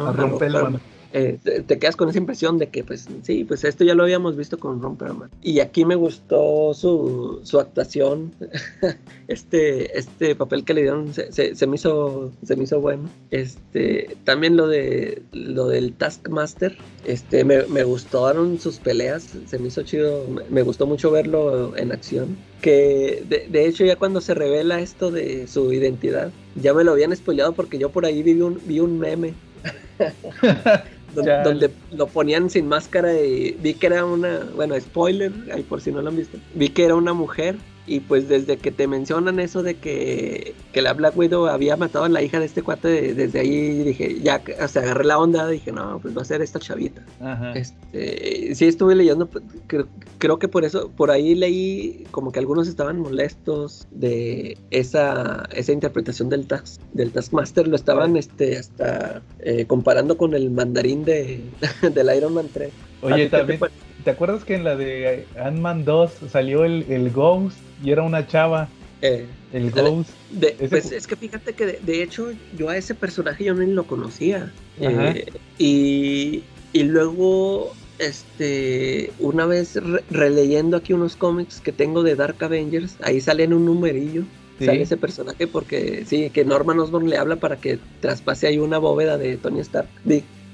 eh, 1.18 1.40
te, 1.66 1.80
quedas 1.80 1.96
con 1.96 2.10
esa 2.10 2.18
impresión 2.18 2.58
de 2.58 2.68
que, 2.68 2.84
pues, 2.84 3.08
sí, 3.22 3.46
pues 3.46 3.64
esto 3.64 3.86
ya 3.86 3.96
lo 3.96 4.04
habíamos 4.04 4.36
visto 4.36 4.60
con 4.60 4.82
Romperman. 4.82 5.30
Y 5.42 5.62
aquí 5.62 5.86
me 5.86 5.96
gustó 5.96 6.74
su, 6.74 7.40
su 7.44 7.58
actuación, 7.58 8.34
este, 9.30 9.98
este 9.98 10.36
papel 10.36 10.66
que 10.66 10.74
le 10.74 10.82
dieron 10.82 11.14
se, 11.14 11.56
se, 11.56 11.68
me 11.68 11.76
hizo, 11.78 12.34
se 12.44 12.58
me 12.58 12.66
hizo 12.66 12.82
bueno. 12.82 13.10
Este, 13.32 14.18
también 14.26 14.58
lo 14.58 14.68
de 14.68 15.22
lo 15.32 15.70
del 15.70 15.94
Taskmaster, 15.94 16.76
este, 17.06 17.46
me, 17.46 17.64
me 17.68 17.86
gustaron 17.86 18.60
sus 18.60 18.80
peleas, 18.80 19.36
se 19.46 19.58
me 19.58 19.70
hizo 19.70 19.84
chido, 19.84 20.26
me, 20.50 20.64
gustó 20.64 20.86
mucho 20.86 21.12
verlo 21.12 21.78
en 21.78 21.94
acción. 21.94 22.36
Que 22.60 23.24
de, 23.30 23.48
de, 23.50 23.68
hecho 23.68 23.86
ya 23.86 23.96
cuando 23.96 24.20
se 24.20 24.34
revela 24.34 24.82
esto 24.82 25.12
de 25.12 25.48
su 25.48 25.72
identidad, 25.72 26.34
ya 26.62 26.74
me 26.74 26.84
lo 26.84 26.92
habían 26.92 27.16
spoileado 27.16 27.54
porque 27.54 27.78
yo 27.78 27.90
por 27.90 28.06
ahí 28.06 28.22
vi 28.22 28.42
un, 28.42 28.60
vi 28.66 28.82
un 28.82 29.00
meme 29.00 29.34
donde, 31.16 31.72
lo 31.92 32.08
ponían 32.08 32.50
sin 32.50 32.68
máscara 32.68 33.14
y 33.14 33.52
vi 33.62 33.74
que 33.74 33.88
era 33.88 34.06
una, 34.06 34.42
bueno, 34.56 34.80
spoiler, 34.80 35.32
ahí 35.54 35.64
por 35.64 35.82
si 35.82 35.92
no 35.92 36.02
lo 36.02 36.10
han 36.10 36.18
visto, 36.18 36.38
vi 36.54 36.70
que 36.70 36.86
era 36.86 36.96
una 36.96 37.14
mujer 37.14 37.56
y 37.88 38.00
pues 38.00 38.28
desde 38.28 38.58
que 38.58 38.72
te 38.72 38.88
mencionan 38.88 39.40
eso 39.40 39.62
de 39.62 39.76
que, 39.76 40.56
que 40.74 40.82
la 40.82 40.94
Black 40.94 41.16
Widow 41.16 41.48
había 41.48 41.78
matado 41.78 42.06
a 42.06 42.10
la 42.10 42.22
hija 42.22 42.40
de 42.40 42.46
este 42.46 42.64
cuate, 42.64 43.14
desde 43.14 43.40
ahí 43.40 43.84
dije, 43.84 44.20
ya, 44.22 44.42
o 44.62 44.68
sea, 44.68 44.82
agarré 44.82 45.06
la 45.06 45.20
onda, 45.20 45.48
dije, 45.48 45.72
no, 45.72 46.00
pues 46.00 46.18
va 46.18 46.22
a 46.22 46.26
ser 46.26 46.42
esta 46.42 46.60
chavita. 46.60 47.04
Este, 47.54 48.56
sí 48.56 48.66
estuve 48.66 48.96
leyendo, 48.96 49.28
pues, 49.28 49.44
creo, 50.18 50.40
que 50.40 50.48
por 50.48 50.66
eso, 50.66 50.90
por 50.90 51.12
ahí 51.12 51.36
leí 51.36 52.06
como 52.12 52.32
que 52.32 52.40
algunos 52.40 52.68
estaban 52.68 53.00
molestos 53.00 53.88
de 53.92 54.58
esa, 54.72 55.48
esa 55.54 55.72
interpretación 55.72 56.30
del, 56.30 56.48
task, 56.48 56.82
del 56.94 57.12
Taskmaster, 57.12 57.68
lo 57.68 57.76
estaban 57.76 58.18
este, 58.18 58.58
hasta 58.58 59.22
eh, 59.40 59.66
comparando 59.66 60.18
con 60.18 60.34
el 60.34 60.50
mandarín 60.50 61.06
de, 61.06 61.42
del 61.94 62.16
Iron 62.16 62.34
Man 62.34 62.48
3. 62.52 62.72
Oye, 63.04 63.30
también... 63.30 63.60
¿Te 63.60 63.85
acuerdas 64.12 64.44
que 64.44 64.56
en 64.56 64.64
la 64.64 64.76
de 64.76 65.26
Ant-Man 65.38 65.86
2 65.86 66.12
salió 66.32 66.64
el, 66.64 66.86
el 66.90 67.12
Ghost 67.12 67.58
y 67.84 67.92
era 67.92 68.04
una 68.04 68.28
chava. 68.28 68.70
Eh, 69.02 69.26
el 69.54 69.72
Ghost. 69.72 70.12
pues 70.70 70.92
es 70.92 71.08
que 71.08 71.16
fíjate 71.16 71.54
que 71.54 71.80
de, 71.82 72.04
hecho 72.04 72.32
yo 72.58 72.70
a 72.70 72.78
ese 72.78 72.96
personaje 72.96 73.44
yo 73.44 73.54
ni 73.54 73.72
lo 73.72 73.86
conocía. 73.86 74.52
Eh, 74.80 75.26
y, 75.58 76.44
y, 76.74 76.84
luego, 76.84 77.74
este, 78.00 79.12
una 79.20 79.46
vez 79.46 79.80
releyendo 80.10 80.78
aquí 80.78 80.94
unos 80.94 81.16
cómics 81.16 81.62
que 81.62 81.72
tengo 81.72 82.04
de 82.04 82.16
Dark 82.16 82.44
Avengers, 82.44 82.98
ahí 83.02 83.22
sale 83.22 83.44
en 83.44 83.54
un 83.54 83.66
numerillo. 83.66 84.24
Sale 84.58 84.84
ese 84.84 84.96
personaje 84.96 85.48
porque 85.48 86.06
sí, 86.06 86.30
que 86.30 86.46
Norman 86.46 86.80
Osborn 86.80 87.10
le 87.10 87.18
habla 87.18 87.36
para 87.36 87.58
que 87.58 87.78
traspase 88.00 88.48
ahí 88.48 88.58
una 88.58 88.78
bóveda 88.78 89.18
de 89.18 89.36
Tony 89.36 89.60
Stark. 89.60 89.90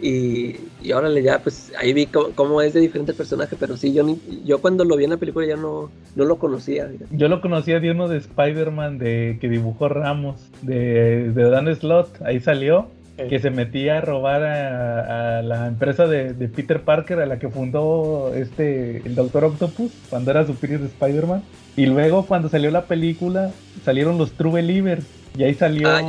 Y, 0.01 0.55
y 0.81 0.91
órale, 0.93 1.21
ya, 1.21 1.39
pues 1.39 1.71
ahí 1.77 1.93
vi 1.93 2.07
cómo, 2.07 2.61
es 2.61 2.73
de 2.73 2.79
diferente 2.79 3.13
personaje, 3.13 3.55
pero 3.59 3.77
sí, 3.77 3.93
yo 3.93 4.03
yo 4.43 4.59
cuando 4.59 4.83
lo 4.83 4.97
vi 4.97 5.03
en 5.03 5.11
la 5.11 5.17
película 5.17 5.45
ya 5.45 5.55
no, 5.55 5.91
no 6.15 6.25
lo 6.25 6.37
conocía. 6.37 6.89
Yo 7.11 7.27
lo 7.27 7.39
conocía 7.39 7.79
de 7.79 7.91
uno 7.91 8.07
de 8.07 8.17
Spider-Man 8.17 8.97
de, 8.97 9.37
que 9.39 9.47
dibujó 9.47 9.89
Ramos, 9.89 10.41
de, 10.63 11.31
de 11.31 11.49
Dan 11.49 11.73
Slott, 11.75 12.21
ahí 12.23 12.39
salió. 12.39 12.87
que 13.29 13.39
se 13.39 13.51
metía 13.51 13.99
a 13.99 14.01
robar 14.01 14.41
a, 14.41 15.43
la 15.43 15.67
empresa 15.67 16.07
de, 16.07 16.33
Peter 16.47 16.81
Parker, 16.81 17.19
a 17.19 17.27
la 17.27 17.37
que 17.37 17.49
fundó 17.49 18.33
este 18.33 18.97
el 19.05 19.13
Doctor 19.13 19.43
Octopus, 19.43 19.91
cuando 20.09 20.31
era 20.31 20.47
Superior 20.47 20.79
de 20.79 20.87
Spider-Man. 20.87 21.43
Y 21.77 21.85
luego 21.85 22.25
cuando 22.25 22.49
salió 22.49 22.71
la 22.71 22.85
película, 22.85 23.51
salieron 23.85 24.17
los 24.17 24.31
True 24.31 24.53
Believers. 24.53 25.05
Y 25.37 25.43
ahí 25.43 25.53
salió, 25.53 25.89
ah, 25.89 26.01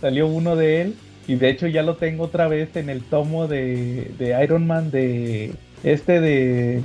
salió. 0.00 0.26
uno 0.26 0.56
de 0.56 0.82
él. 0.82 0.94
Y 1.26 1.36
de 1.36 1.48
hecho 1.48 1.66
ya 1.66 1.82
lo 1.82 1.96
tengo 1.96 2.24
otra 2.24 2.48
vez 2.48 2.76
en 2.76 2.90
el 2.90 3.02
tomo 3.02 3.46
de, 3.46 4.10
de 4.18 4.42
Iron 4.44 4.66
Man 4.66 4.90
de 4.90 5.54
este 5.82 6.20
de 6.20 6.80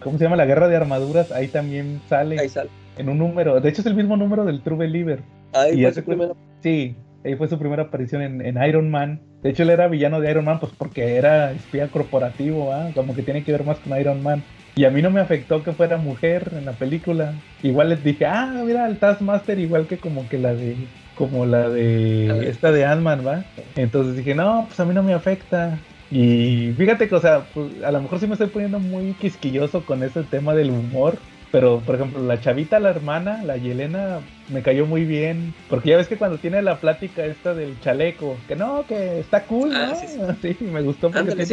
¿cómo 0.00 0.18
se 0.18 0.24
llama? 0.24 0.36
La 0.36 0.46
guerra 0.46 0.68
de 0.68 0.76
armaduras, 0.76 1.32
ahí 1.32 1.48
también 1.48 2.00
sale. 2.08 2.38
Ahí 2.38 2.48
sale. 2.48 2.70
En 2.96 3.08
un 3.08 3.18
número, 3.18 3.60
de 3.60 3.68
hecho 3.68 3.82
es 3.82 3.86
el 3.86 3.94
mismo 3.94 4.16
número 4.16 4.44
del 4.44 4.62
True 4.62 4.78
Believer. 4.78 5.20
Ahí 5.52 5.82
fue 5.82 5.92
su 5.92 6.04
primera. 6.04 6.34
Sí, 6.62 6.96
ahí 7.24 7.36
fue 7.36 7.48
su 7.48 7.58
primera 7.58 7.84
aparición 7.84 8.22
en, 8.22 8.62
Iron 8.64 8.90
Man. 8.90 9.20
De 9.42 9.50
hecho 9.50 9.62
él 9.62 9.70
era 9.70 9.86
villano 9.86 10.20
de 10.20 10.30
Iron 10.30 10.44
Man 10.44 10.58
pues 10.58 10.72
porque 10.76 11.16
era 11.16 11.52
espía 11.52 11.88
corporativo, 11.88 12.72
¿ah? 12.72 12.90
como 12.94 13.14
que 13.14 13.22
tiene 13.22 13.44
que 13.44 13.52
ver 13.52 13.64
más 13.64 13.78
con 13.78 13.98
Iron 13.98 14.22
Man. 14.22 14.42
Y 14.74 14.84
a 14.84 14.90
mí 14.90 15.02
no 15.02 15.10
me 15.10 15.20
afectó 15.20 15.64
que 15.64 15.72
fuera 15.72 15.96
mujer 15.96 16.52
en 16.56 16.64
la 16.64 16.72
película. 16.72 17.34
Igual 17.64 17.90
les 17.90 18.04
dije, 18.04 18.26
ah, 18.26 18.62
mira, 18.64 18.86
el 18.86 18.98
Taskmaster 18.98 19.58
igual 19.58 19.88
que 19.88 19.98
como 19.98 20.28
que 20.28 20.38
la 20.38 20.54
de 20.54 20.76
como 21.18 21.44
la 21.44 21.68
de 21.68 22.48
esta 22.48 22.70
de 22.70 22.84
Ant-Man, 22.84 23.26
¿va? 23.26 23.44
Entonces 23.74 24.16
dije, 24.16 24.34
no, 24.34 24.64
pues 24.68 24.78
a 24.78 24.84
mí 24.84 24.94
no 24.94 25.02
me 25.02 25.12
afecta. 25.12 25.78
Y 26.10 26.72
fíjate 26.78 27.08
que, 27.08 27.14
o 27.14 27.20
sea, 27.20 27.50
pues, 27.52 27.82
a 27.82 27.90
lo 27.90 28.00
mejor 28.00 28.20
sí 28.20 28.26
me 28.26 28.34
estoy 28.34 28.46
poniendo 28.46 28.78
muy 28.78 29.12
quisquilloso 29.14 29.84
con 29.84 30.02
ese 30.02 30.22
tema 30.22 30.54
del 30.54 30.70
humor, 30.70 31.18
pero, 31.50 31.80
por 31.80 31.94
ejemplo, 31.94 32.22
la 32.22 32.40
chavita, 32.40 32.78
la 32.78 32.90
hermana, 32.90 33.42
la 33.42 33.56
Yelena, 33.56 34.20
me 34.52 34.62
cayó 34.62 34.86
muy 34.86 35.04
bien. 35.04 35.54
Porque 35.68 35.90
ya 35.90 35.96
ves 35.96 36.08
que 36.08 36.18
cuando 36.18 36.38
tiene 36.38 36.60
la 36.60 36.78
plática 36.78 37.24
esta 37.24 37.54
del 37.54 37.80
chaleco, 37.80 38.36
que 38.46 38.54
no, 38.54 38.84
que 38.86 39.20
está 39.20 39.44
cool, 39.44 39.70
¿no? 39.70 39.76
Ah, 39.78 39.96
sí, 40.42 40.56
me 40.60 40.82
gustó 40.82 41.10
porque 41.10 41.46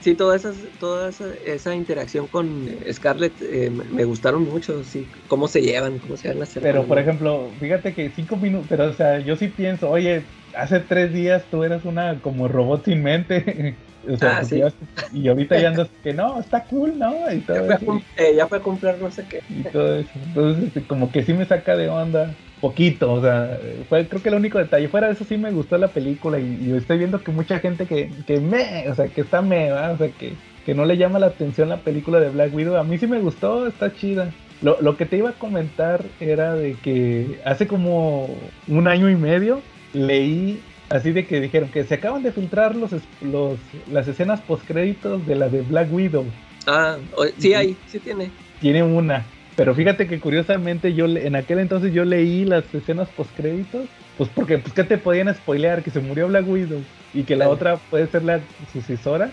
sí, 0.00 0.14
toda, 0.14 0.36
esa, 0.36 0.52
toda 0.80 1.10
esa, 1.44 1.74
interacción 1.74 2.26
con 2.26 2.68
Scarlett 2.90 3.34
eh, 3.42 3.70
me 3.70 4.04
gustaron 4.04 4.44
mucho, 4.44 4.82
sí, 4.84 5.06
cómo 5.28 5.48
se 5.48 5.60
llevan, 5.60 5.98
cómo 5.98 6.16
se 6.16 6.28
van 6.28 6.40
a 6.40 6.44
hacer. 6.44 6.62
Pero, 6.62 6.84
por 6.86 6.98
ejemplo, 6.98 7.50
fíjate 7.60 7.94
que 7.94 8.10
cinco 8.10 8.36
minutos, 8.36 8.66
pero, 8.68 8.86
o 8.86 8.92
sea, 8.94 9.18
yo 9.20 9.36
sí 9.36 9.48
pienso, 9.48 9.90
oye, 9.90 10.24
hace 10.56 10.80
tres 10.80 11.12
días 11.12 11.44
tú 11.50 11.62
eras 11.62 11.84
una 11.84 12.20
como 12.20 12.48
robot 12.48 12.86
sin 12.86 13.02
mente. 13.02 13.76
O 14.08 14.16
sea, 14.16 14.40
ah, 14.40 14.70
y 15.12 15.28
ahorita 15.28 15.60
ya 15.60 15.68
andas 15.68 15.88
que 16.02 16.12
no, 16.12 16.40
está 16.40 16.64
cool, 16.64 16.98
¿no? 16.98 17.12
Y 17.32 17.38
todo 17.40 17.68
ya, 17.68 17.78
fue 17.78 18.02
eh, 18.16 18.34
ya, 18.36 18.46
fue 18.46 18.58
a, 18.58 18.60
comprar 18.60 18.98
no 18.98 19.10
sé 19.10 19.24
qué. 19.28 19.42
Y 19.48 19.62
todo 19.62 19.96
eso. 19.96 20.10
Entonces, 20.26 20.64
este, 20.64 20.82
como 20.82 21.12
que 21.12 21.22
sí 21.22 21.32
me 21.32 21.44
saca 21.44 21.76
de 21.76 21.88
onda. 21.88 22.34
Poquito, 22.60 23.12
o 23.12 23.20
sea, 23.20 23.58
fue 23.88 24.06
creo 24.06 24.22
que 24.22 24.28
el 24.28 24.36
único 24.36 24.58
detalle. 24.58 24.88
Fuera 24.88 25.08
de 25.08 25.14
eso 25.14 25.24
sí 25.24 25.36
me 25.36 25.50
gustó 25.50 25.78
la 25.78 25.88
película 25.88 26.38
y, 26.38 26.72
estoy 26.76 26.98
viendo 26.98 27.22
que 27.22 27.32
mucha 27.32 27.58
gente 27.58 27.86
que, 27.86 28.10
que 28.24 28.38
me, 28.38 28.88
o 28.88 28.94
sea, 28.94 29.08
que 29.08 29.20
está 29.20 29.42
me, 29.42 29.72
o 29.72 29.98
sea, 29.98 30.08
que, 30.08 30.34
que 30.64 30.74
no 30.74 30.84
le 30.84 30.96
llama 30.96 31.18
la 31.18 31.26
atención 31.26 31.68
la 31.68 31.78
película 31.78 32.20
de 32.20 32.28
Black 32.28 32.54
Widow. 32.54 32.76
A 32.76 32.84
mí 32.84 32.98
sí 32.98 33.08
me 33.08 33.18
gustó, 33.18 33.66
está 33.66 33.92
chida. 33.92 34.30
Lo, 34.62 34.80
lo 34.80 34.96
que 34.96 35.06
te 35.06 35.16
iba 35.16 35.30
a 35.30 35.34
comentar 35.34 36.04
era 36.20 36.54
de 36.54 36.74
que 36.74 37.40
hace 37.44 37.66
como 37.66 38.28
un 38.68 38.86
año 38.86 39.10
y 39.10 39.16
medio 39.16 39.60
leí 39.92 40.60
Así 40.92 41.10
de 41.12 41.24
que 41.24 41.40
dijeron 41.40 41.70
que 41.70 41.84
se 41.84 41.94
acaban 41.94 42.22
de 42.22 42.32
filtrar 42.32 42.76
los, 42.76 42.90
los 43.22 43.58
las 43.90 44.06
escenas 44.06 44.42
postcréditos 44.42 45.26
de 45.26 45.36
la 45.36 45.48
de 45.48 45.62
Black 45.62 45.90
Widow. 45.90 46.26
Ah, 46.66 46.98
sí 47.38 47.54
hay, 47.54 47.74
sí 47.86 47.98
tiene. 47.98 48.30
Tiene 48.60 48.82
una. 48.82 49.24
Pero 49.56 49.74
fíjate 49.74 50.06
que 50.06 50.20
curiosamente 50.20 50.92
yo 50.92 51.06
en 51.06 51.34
aquel 51.34 51.60
entonces 51.60 51.94
yo 51.94 52.04
leí 52.04 52.44
las 52.44 52.64
escenas 52.74 53.08
postcréditos, 53.08 53.86
pues 54.18 54.28
porque 54.34 54.58
pues 54.58 54.74
qué 54.74 54.84
te 54.84 54.98
podían 54.98 55.34
spoilear 55.34 55.82
que 55.82 55.90
se 55.90 56.00
murió 56.00 56.28
Black 56.28 56.46
Widow 56.46 56.82
y 57.14 57.22
que 57.22 57.36
la 57.36 57.48
otra 57.48 57.76
puede 57.88 58.06
ser 58.08 58.24
la 58.24 58.40
sucesora. 58.70 59.30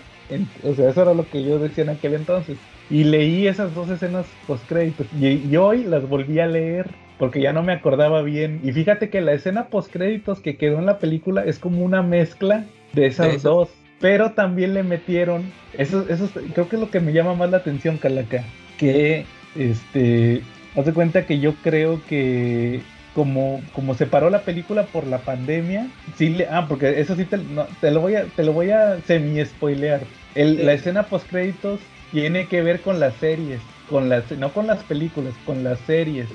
o 0.62 0.74
sea, 0.74 0.88
eso 0.88 1.02
era 1.02 1.12
lo 1.12 1.28
que 1.28 1.44
yo 1.44 1.58
decía 1.58 1.84
en 1.84 1.90
aquel 1.90 2.14
entonces. 2.14 2.56
Y 2.88 3.04
leí 3.04 3.46
esas 3.46 3.74
dos 3.74 3.90
escenas 3.90 4.24
postcréditos 4.46 5.06
y, 5.20 5.26
y 5.26 5.56
hoy 5.58 5.84
las 5.84 6.08
volví 6.08 6.40
a 6.40 6.46
leer 6.46 6.86
porque 7.20 7.42
ya 7.42 7.52
no 7.52 7.62
me 7.62 7.74
acordaba 7.74 8.22
bien. 8.22 8.60
Y 8.64 8.72
fíjate 8.72 9.10
que 9.10 9.20
la 9.20 9.34
escena 9.34 9.66
post 9.66 9.92
créditos 9.92 10.40
que 10.40 10.56
quedó 10.56 10.78
en 10.78 10.86
la 10.86 10.98
película 10.98 11.44
es 11.44 11.58
como 11.58 11.84
una 11.84 12.02
mezcla 12.02 12.64
de 12.94 13.06
esas 13.06 13.42
dos. 13.42 13.68
Pero 14.00 14.32
también 14.32 14.72
le 14.72 14.82
metieron, 14.82 15.44
eso, 15.76 16.06
eso 16.08 16.30
creo 16.54 16.70
que 16.70 16.76
es 16.76 16.80
lo 16.80 16.90
que 16.90 17.00
me 17.00 17.12
llama 17.12 17.34
más 17.34 17.50
la 17.50 17.58
atención, 17.58 17.98
Calaca, 17.98 18.42
que 18.78 19.26
este, 19.54 20.40
haz 20.74 20.86
de 20.86 20.94
cuenta 20.94 21.26
que 21.26 21.38
yo 21.38 21.52
creo 21.62 22.00
que 22.08 22.80
como, 23.14 23.60
como 23.74 23.92
se 23.92 24.06
paró 24.06 24.30
la 24.30 24.40
película 24.40 24.84
por 24.84 25.06
la 25.06 25.18
pandemia, 25.18 25.88
sí 26.16 26.30
le, 26.30 26.46
ah, 26.46 26.64
porque 26.66 27.00
eso 27.00 27.14
sí 27.16 27.26
te, 27.26 27.38
te 27.82 27.90
lo 27.90 28.00
voy 28.00 28.14
a, 28.14 28.24
te 28.24 28.44
lo 28.44 28.54
voy 28.54 28.70
a 28.70 28.98
semi 29.02 29.44
spoilear. 29.44 30.00
La 30.34 30.72
escena 30.72 31.02
post 31.02 31.28
créditos 31.28 31.80
tiene 32.12 32.46
que 32.46 32.62
ver 32.62 32.80
con 32.80 32.98
las 32.98 33.12
series 33.16 33.60
con 33.90 34.08
las, 34.08 34.30
no 34.32 34.52
con 34.52 34.66
las 34.66 34.82
películas, 34.84 35.34
con 35.44 35.64
las 35.64 35.78
series. 35.80 36.28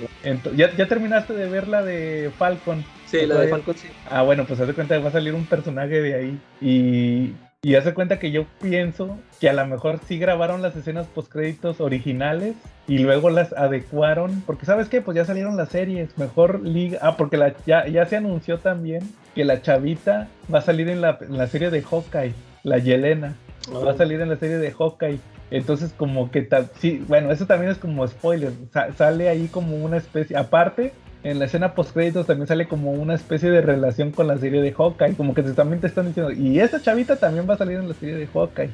¿ya, 0.55 0.75
¿ya, 0.75 0.87
terminaste 0.87 1.33
de 1.33 1.49
ver 1.49 1.67
la 1.67 1.81
de 1.81 2.31
Falcon? 2.37 2.83
Sí, 3.05 3.25
la 3.25 3.39
de 3.39 3.47
Falcon, 3.47 3.75
sí. 3.75 3.87
Ah, 4.09 4.21
bueno, 4.21 4.45
pues 4.45 4.59
haz 4.59 4.67
de 4.67 4.73
cuenta 4.73 4.95
que 4.95 5.01
va 5.01 5.09
a 5.09 5.13
salir 5.13 5.33
un 5.33 5.45
personaje 5.45 6.01
de 6.01 6.13
ahí. 6.13 6.39
Y, 6.61 7.33
y 7.61 7.75
haz 7.75 7.85
de 7.85 7.93
cuenta 7.93 8.19
que 8.19 8.31
yo 8.31 8.45
pienso 8.61 9.17
que 9.39 9.49
a 9.49 9.53
lo 9.53 9.65
mejor 9.65 9.99
sí 10.05 10.19
grabaron 10.19 10.61
las 10.61 10.75
escenas 10.75 11.07
postcréditos 11.07 11.79
originales 11.79 12.55
y 12.87 12.99
luego 12.99 13.29
las 13.29 13.53
adecuaron. 13.53 14.43
Porque, 14.45 14.65
¿sabes 14.65 14.89
qué? 14.89 15.01
Pues 15.01 15.15
ya 15.15 15.25
salieron 15.25 15.55
las 15.55 15.69
series. 15.69 16.17
Mejor 16.17 16.61
liga. 16.61 16.99
Ah, 17.01 17.15
porque 17.15 17.37
la, 17.37 17.55
ya, 17.65 17.87
ya 17.87 18.05
se 18.05 18.17
anunció 18.17 18.59
también 18.59 19.01
que 19.33 19.45
la 19.45 19.61
chavita 19.61 20.27
va 20.53 20.59
a 20.59 20.61
salir 20.61 20.89
en 20.89 21.01
la, 21.01 21.17
en 21.21 21.37
la 21.37 21.47
serie 21.47 21.69
de 21.69 21.81
Hawkeye, 21.81 22.33
la 22.63 22.77
Yelena. 22.79 23.35
Va 23.73 23.91
a 23.91 23.93
oh. 23.93 23.97
salir 23.97 24.21
en 24.21 24.29
la 24.29 24.35
serie 24.35 24.57
de 24.57 24.71
Hawkeye. 24.71 25.19
Entonces, 25.51 25.93
como 25.95 26.31
que 26.31 26.47
sí, 26.79 27.03
bueno, 27.07 27.31
eso 27.31 27.45
también 27.45 27.71
es 27.71 27.77
como 27.77 28.07
spoiler. 28.07 28.51
sale 28.97 29.29
ahí 29.29 29.47
como 29.47 29.75
una 29.77 29.97
especie, 29.97 30.35
aparte, 30.37 30.93
en 31.23 31.39
la 31.39 31.45
escena 31.45 31.73
post 31.73 31.93
créditos 31.93 32.27
también 32.27 32.47
sale 32.47 32.67
como 32.67 32.91
una 32.91 33.15
especie 33.15 33.49
de 33.49 33.61
relación 33.61 34.11
con 34.11 34.27
la 34.27 34.37
serie 34.37 34.61
de 34.61 34.71
Hawkeye, 34.71 35.15
como 35.15 35.33
que 35.33 35.43
también 35.43 35.81
te 35.81 35.87
están 35.87 36.07
diciendo, 36.07 36.31
y 36.31 36.59
esa 36.59 36.81
chavita 36.81 37.15
también 37.15 37.49
va 37.49 37.55
a 37.55 37.57
salir 37.57 37.79
en 37.79 37.87
la 37.87 37.95
serie 37.95 38.15
de 38.15 38.27
Hawkeye. 38.27 38.69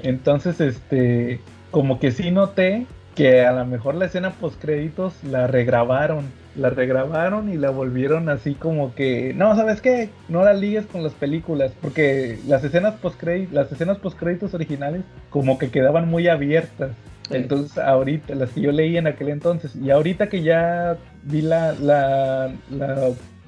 Entonces, 0.00 0.60
este, 0.60 1.40
como 1.70 1.98
que 1.98 2.12
sí 2.12 2.30
noté 2.30 2.86
que 3.16 3.44
a 3.44 3.52
lo 3.52 3.66
mejor 3.66 3.96
la 3.96 4.06
escena 4.06 4.30
post 4.30 4.60
créditos 4.60 5.24
la 5.24 5.48
regrabaron, 5.48 6.26
la 6.58 6.70
regrabaron 6.70 7.48
y 7.48 7.56
la 7.56 7.70
volvieron 7.70 8.28
así 8.28 8.54
como 8.54 8.94
que, 8.94 9.32
no, 9.34 9.54
¿sabes 9.56 9.80
qué? 9.80 10.10
No 10.28 10.44
la 10.44 10.52
ligues 10.52 10.86
con 10.86 11.02
las 11.02 11.14
películas, 11.14 11.72
porque 11.80 12.38
las 12.46 12.64
escenas 12.64 12.94
post 12.96 13.22
las 13.52 13.70
escenas 13.72 13.98
post 13.98 14.18
créditos 14.18 14.54
originales 14.54 15.02
como 15.30 15.58
que 15.58 15.70
quedaban 15.70 16.08
muy 16.08 16.28
abiertas. 16.28 16.90
Entonces, 17.30 17.76
ahorita, 17.78 18.34
las 18.34 18.50
que 18.50 18.62
yo 18.62 18.72
leí 18.72 18.96
en 18.96 19.06
aquel 19.06 19.28
entonces, 19.28 19.76
y 19.76 19.90
ahorita 19.90 20.28
que 20.28 20.42
ya 20.42 20.96
vi 21.24 21.42
la, 21.42 21.74
la, 21.74 22.50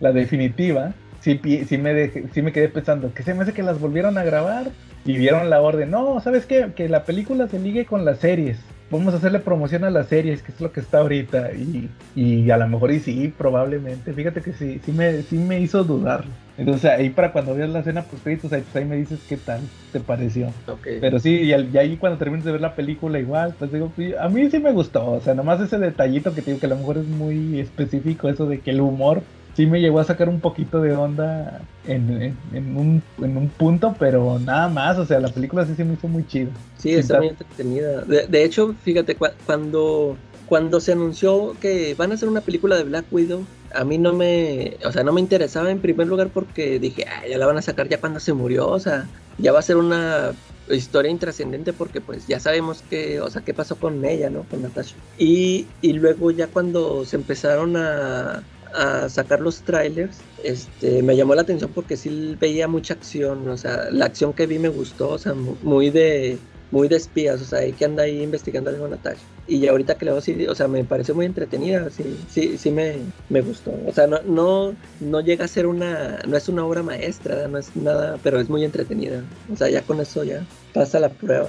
la, 0.01 0.13
definitiva, 0.13 0.93
sí, 1.21 1.41
sí, 1.67 1.79
me 1.79 2.11
sí 2.11 2.43
me 2.43 2.53
quedé 2.53 2.69
pensando, 2.69 3.13
que 3.15 3.23
se 3.23 3.33
me 3.33 3.43
hace 3.43 3.55
que 3.55 3.63
las 3.63 3.81
volvieron 3.81 4.19
a 4.19 4.23
grabar 4.23 4.67
y 5.07 5.17
vieron 5.17 5.49
la 5.49 5.63
orden. 5.63 5.91
No, 5.91 6.21
¿sabes 6.21 6.45
qué? 6.45 6.73
Que 6.77 6.91
la 6.91 7.05
película 7.05 7.49
se 7.49 7.59
ligue 7.59 7.87
con 7.87 8.05
las 8.05 8.19
series 8.19 8.59
vamos 8.91 9.15
a 9.15 9.19
hacerle 9.19 9.39
promoción 9.39 9.85
a 9.85 9.91
las 9.91 10.09
series, 10.09 10.43
que 10.43 10.53
es 10.53 10.61
lo 10.61 10.73
que 10.73 10.81
está 10.81 10.99
ahorita. 10.99 11.53
Y, 11.53 11.89
y 12.15 12.51
a 12.51 12.57
lo 12.57 12.69
mejor, 12.69 12.93
y 12.93 13.01
sí, 13.01 13.33
probablemente. 13.37 14.13
Fíjate 14.13 14.43
que 14.43 14.53
sí, 14.53 14.81
sí 14.85 14.93
me, 14.93 15.23
sí 15.23 15.37
me 15.37 15.61
hizo 15.61 15.85
dudar. 15.85 16.25
Entonces 16.59 16.91
ahí 16.91 17.09
para 17.09 17.33
cuando 17.33 17.55
veas 17.55 17.71
la 17.71 17.79
escena 17.79 18.03
pues, 18.03 18.39
pues 18.39 18.77
ahí 18.77 18.85
me 18.85 18.97
dices 18.97 19.19
qué 19.27 19.39
tal 19.39 19.61
te 19.93 20.01
pareció. 20.01 20.53
Pero 21.01 21.19
sí, 21.19 21.37
y, 21.37 21.53
ahí 21.55 21.97
cuando 21.97 22.19
termines 22.19 22.45
de 22.45 22.53
ver 22.53 22.61
la 22.61 22.75
película 22.75 23.19
igual, 23.19 23.55
pues 23.59 23.73
digo, 23.73 23.91
pues, 23.97 24.15
a 24.19 24.29
mí 24.29 24.51
sí 24.51 24.59
me 24.59 24.73
gustó. 24.73 25.11
O 25.11 25.21
sea, 25.21 25.35
nomás 25.35 25.61
ese 25.61 25.79
detallito 25.79 26.35
que 26.35 26.43
te 26.43 26.51
digo 26.51 26.61
que 26.61 26.67
a 26.67 26.71
lo 26.71 26.77
mejor 26.77 26.99
es 26.99 27.07
muy 27.07 27.61
específico, 27.61 28.29
eso 28.29 28.47
de 28.47 28.61
que 28.61 28.73
el 28.73 28.83
humor 28.83 29.23
sí 29.55 29.67
me 29.67 29.81
llegó 29.81 30.01
a 30.01 30.05
sacar 30.05 30.29
un 30.29 30.41
poquito 30.41 30.81
de 30.81 30.95
onda 30.95 31.63
en, 31.87 32.77
un, 32.77 33.03
en 33.23 33.37
un 33.37 33.49
punto, 33.49 33.95
pero 33.99 34.39
nada 34.39 34.69
más, 34.69 34.99
o 34.99 35.07
sea, 35.07 35.21
la 35.21 35.29
película 35.29 35.67
sí 35.67 35.75
se 35.75 35.85
me 35.85 35.95
hizo 35.95 36.09
muy 36.09 36.27
chida. 36.27 36.51
Sí, 36.79 36.95
está 36.95 37.19
muy 37.19 37.29
entretenida. 37.29 38.03
De, 38.03 38.45
hecho, 38.45 38.75
fíjate, 38.83 39.17
cuando, 39.47 40.17
cuando 40.47 40.81
se 40.81 40.93
anunció 40.93 41.57
que 41.61 41.95
van 41.95 42.13
a 42.13 42.15
hacer 42.15 42.29
una 42.29 42.41
película 42.41 42.77
de 42.77 42.85
Black 42.85 43.07
Widow, 43.11 43.45
a 43.75 43.85
mí 43.85 43.99
no 43.99 44.13
me, 44.13 44.77
o 44.85 44.93
sea, 44.93 45.05
no 45.05 45.13
me 45.13 45.21
interesaba 45.21 45.71
en 45.71 45.81
primer 45.81 46.07
lugar 46.07 46.29
porque 46.33 46.79
dije, 46.79 47.05
ah, 47.09 47.27
ya 47.29 47.39
la 47.39 47.47
van 47.47 47.59
a 47.59 47.63
sacar 47.63 47.89
ya 47.89 48.01
cuando 48.01 48.21
se 48.21 48.33
murió, 48.33 48.69
o 48.69 48.81
sea, 48.81 49.09
ya 49.39 49.53
va 49.53 49.61
a 49.61 49.63
ser 49.63 49.77
una 49.77 50.33
historia 50.69 51.11
intrascendente 51.11 51.73
porque 51.73 52.01
pues 52.01 52.27
ya 52.27 52.41
sabemos 52.41 52.83
que, 52.89 53.21
o 53.21 53.31
sea, 53.31 53.43
qué 53.43 53.55
pasó 53.55 53.77
con 53.77 54.05
ella, 54.05 54.31
¿no? 54.31 54.45
Con 54.45 54.63
Natasha. 54.63 54.95
Y, 55.19 55.67
y 55.83 55.93
luego 55.95 56.31
ya 56.31 56.47
cuando 56.47 57.05
se 57.05 57.17
empezaron 57.17 57.77
a, 57.77 58.43
a 58.75 59.09
sacar 59.09 59.41
los 59.41 59.63
trailers, 59.63 60.19
este, 60.45 61.03
me 61.03 61.17
llamó 61.17 61.35
la 61.35 61.43
atención 61.43 61.71
porque 61.75 61.97
sí 61.97 62.37
veía 62.41 62.69
mucha 62.69 62.95
acción, 62.95 63.49
o 63.49 63.57
sea, 63.57 63.89
la 63.91 64.07
acción 64.07 64.33
que 64.33 64.47
vi 64.47 64.59
me 64.59 64.69
gustó, 64.69 65.11
o 65.11 65.19
sea, 65.19 65.35
muy 65.35 65.91
de, 65.91 66.39
muy 66.71 66.89
de 66.89 66.97
espías, 66.97 67.41
o 67.41 67.45
sea, 67.45 67.61
hay 67.61 67.73
que 67.73 67.85
anda 67.85 68.05
ahí 68.05 68.23
investigando 68.23 68.71
algo 68.71 68.89
Natasha. 68.89 69.21
Y 69.47 69.67
ahorita 69.67 69.97
que 69.97 70.05
le 70.05 70.13
veo, 70.13 70.21
sí, 70.21 70.47
o 70.47 70.55
sea, 70.55 70.69
me 70.69 70.85
pareció 70.85 71.15
muy 71.15 71.27
entretenida, 71.27 71.91
sí, 71.91 72.17
sí, 72.31 72.57
sí 72.57 72.71
me, 72.71 72.99
me 73.29 73.41
gustó. 73.41 73.73
O 73.87 73.93
sea, 73.93 74.07
no, 74.07 74.23
no, 74.23 74.75
no 75.01 75.21
llega 75.21 75.45
a 75.45 75.49
ser 75.49 75.67
una, 75.67 76.21
no 76.29 76.37
es 76.37 76.49
una 76.49 76.65
obra 76.65 76.85
maestra, 76.85 77.49
no 77.49 77.59
es 77.59 77.75
nada, 77.75 78.19
pero 78.23 78.39
es 78.39 78.49
muy 78.49 78.65
entretenida. 78.65 79.25
O 79.53 79.57
sea, 79.57 79.69
ya 79.69 79.83
con 79.83 80.01
eso 80.01 80.23
ya 80.23 80.47
pasa 80.73 81.01
la 81.01 81.09
prueba. 81.09 81.49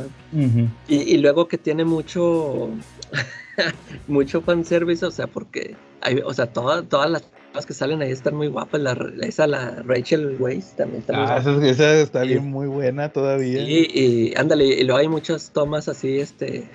y, 0.87 0.95
y 0.95 1.17
luego 1.17 1.47
que 1.47 1.59
tiene 1.59 1.85
mucho, 1.85 2.69
mucho 4.07 4.41
fanservice, 4.41 5.05
o 5.05 5.11
sea, 5.11 5.27
porque 5.27 5.75
hay, 6.01 6.21
o 6.25 6.33
sea, 6.33 6.47
todas, 6.47 6.87
todas 6.87 7.09
las 7.09 7.23
las 7.53 7.65
que 7.65 7.73
salen 7.73 8.01
ahí 8.01 8.11
están 8.11 8.35
muy 8.35 8.47
guapas. 8.47 8.81
La, 8.81 8.97
esa, 9.21 9.47
la 9.47 9.83
Rachel 9.85 10.37
Weisz 10.39 10.75
también 10.75 11.01
está 11.01 11.35
ah, 11.35 11.37
esa, 11.37 11.95
está 11.95 12.23
bien 12.23 12.49
muy 12.49 12.67
buena 12.67 13.11
todavía. 13.11 13.61
Y, 13.61 13.89
y 13.93 14.33
ándale, 14.37 14.65
y 14.65 14.83
luego 14.83 14.99
hay 14.99 15.07
muchas 15.07 15.51
tomas 15.51 15.87
así, 15.87 16.19
este. 16.19 16.69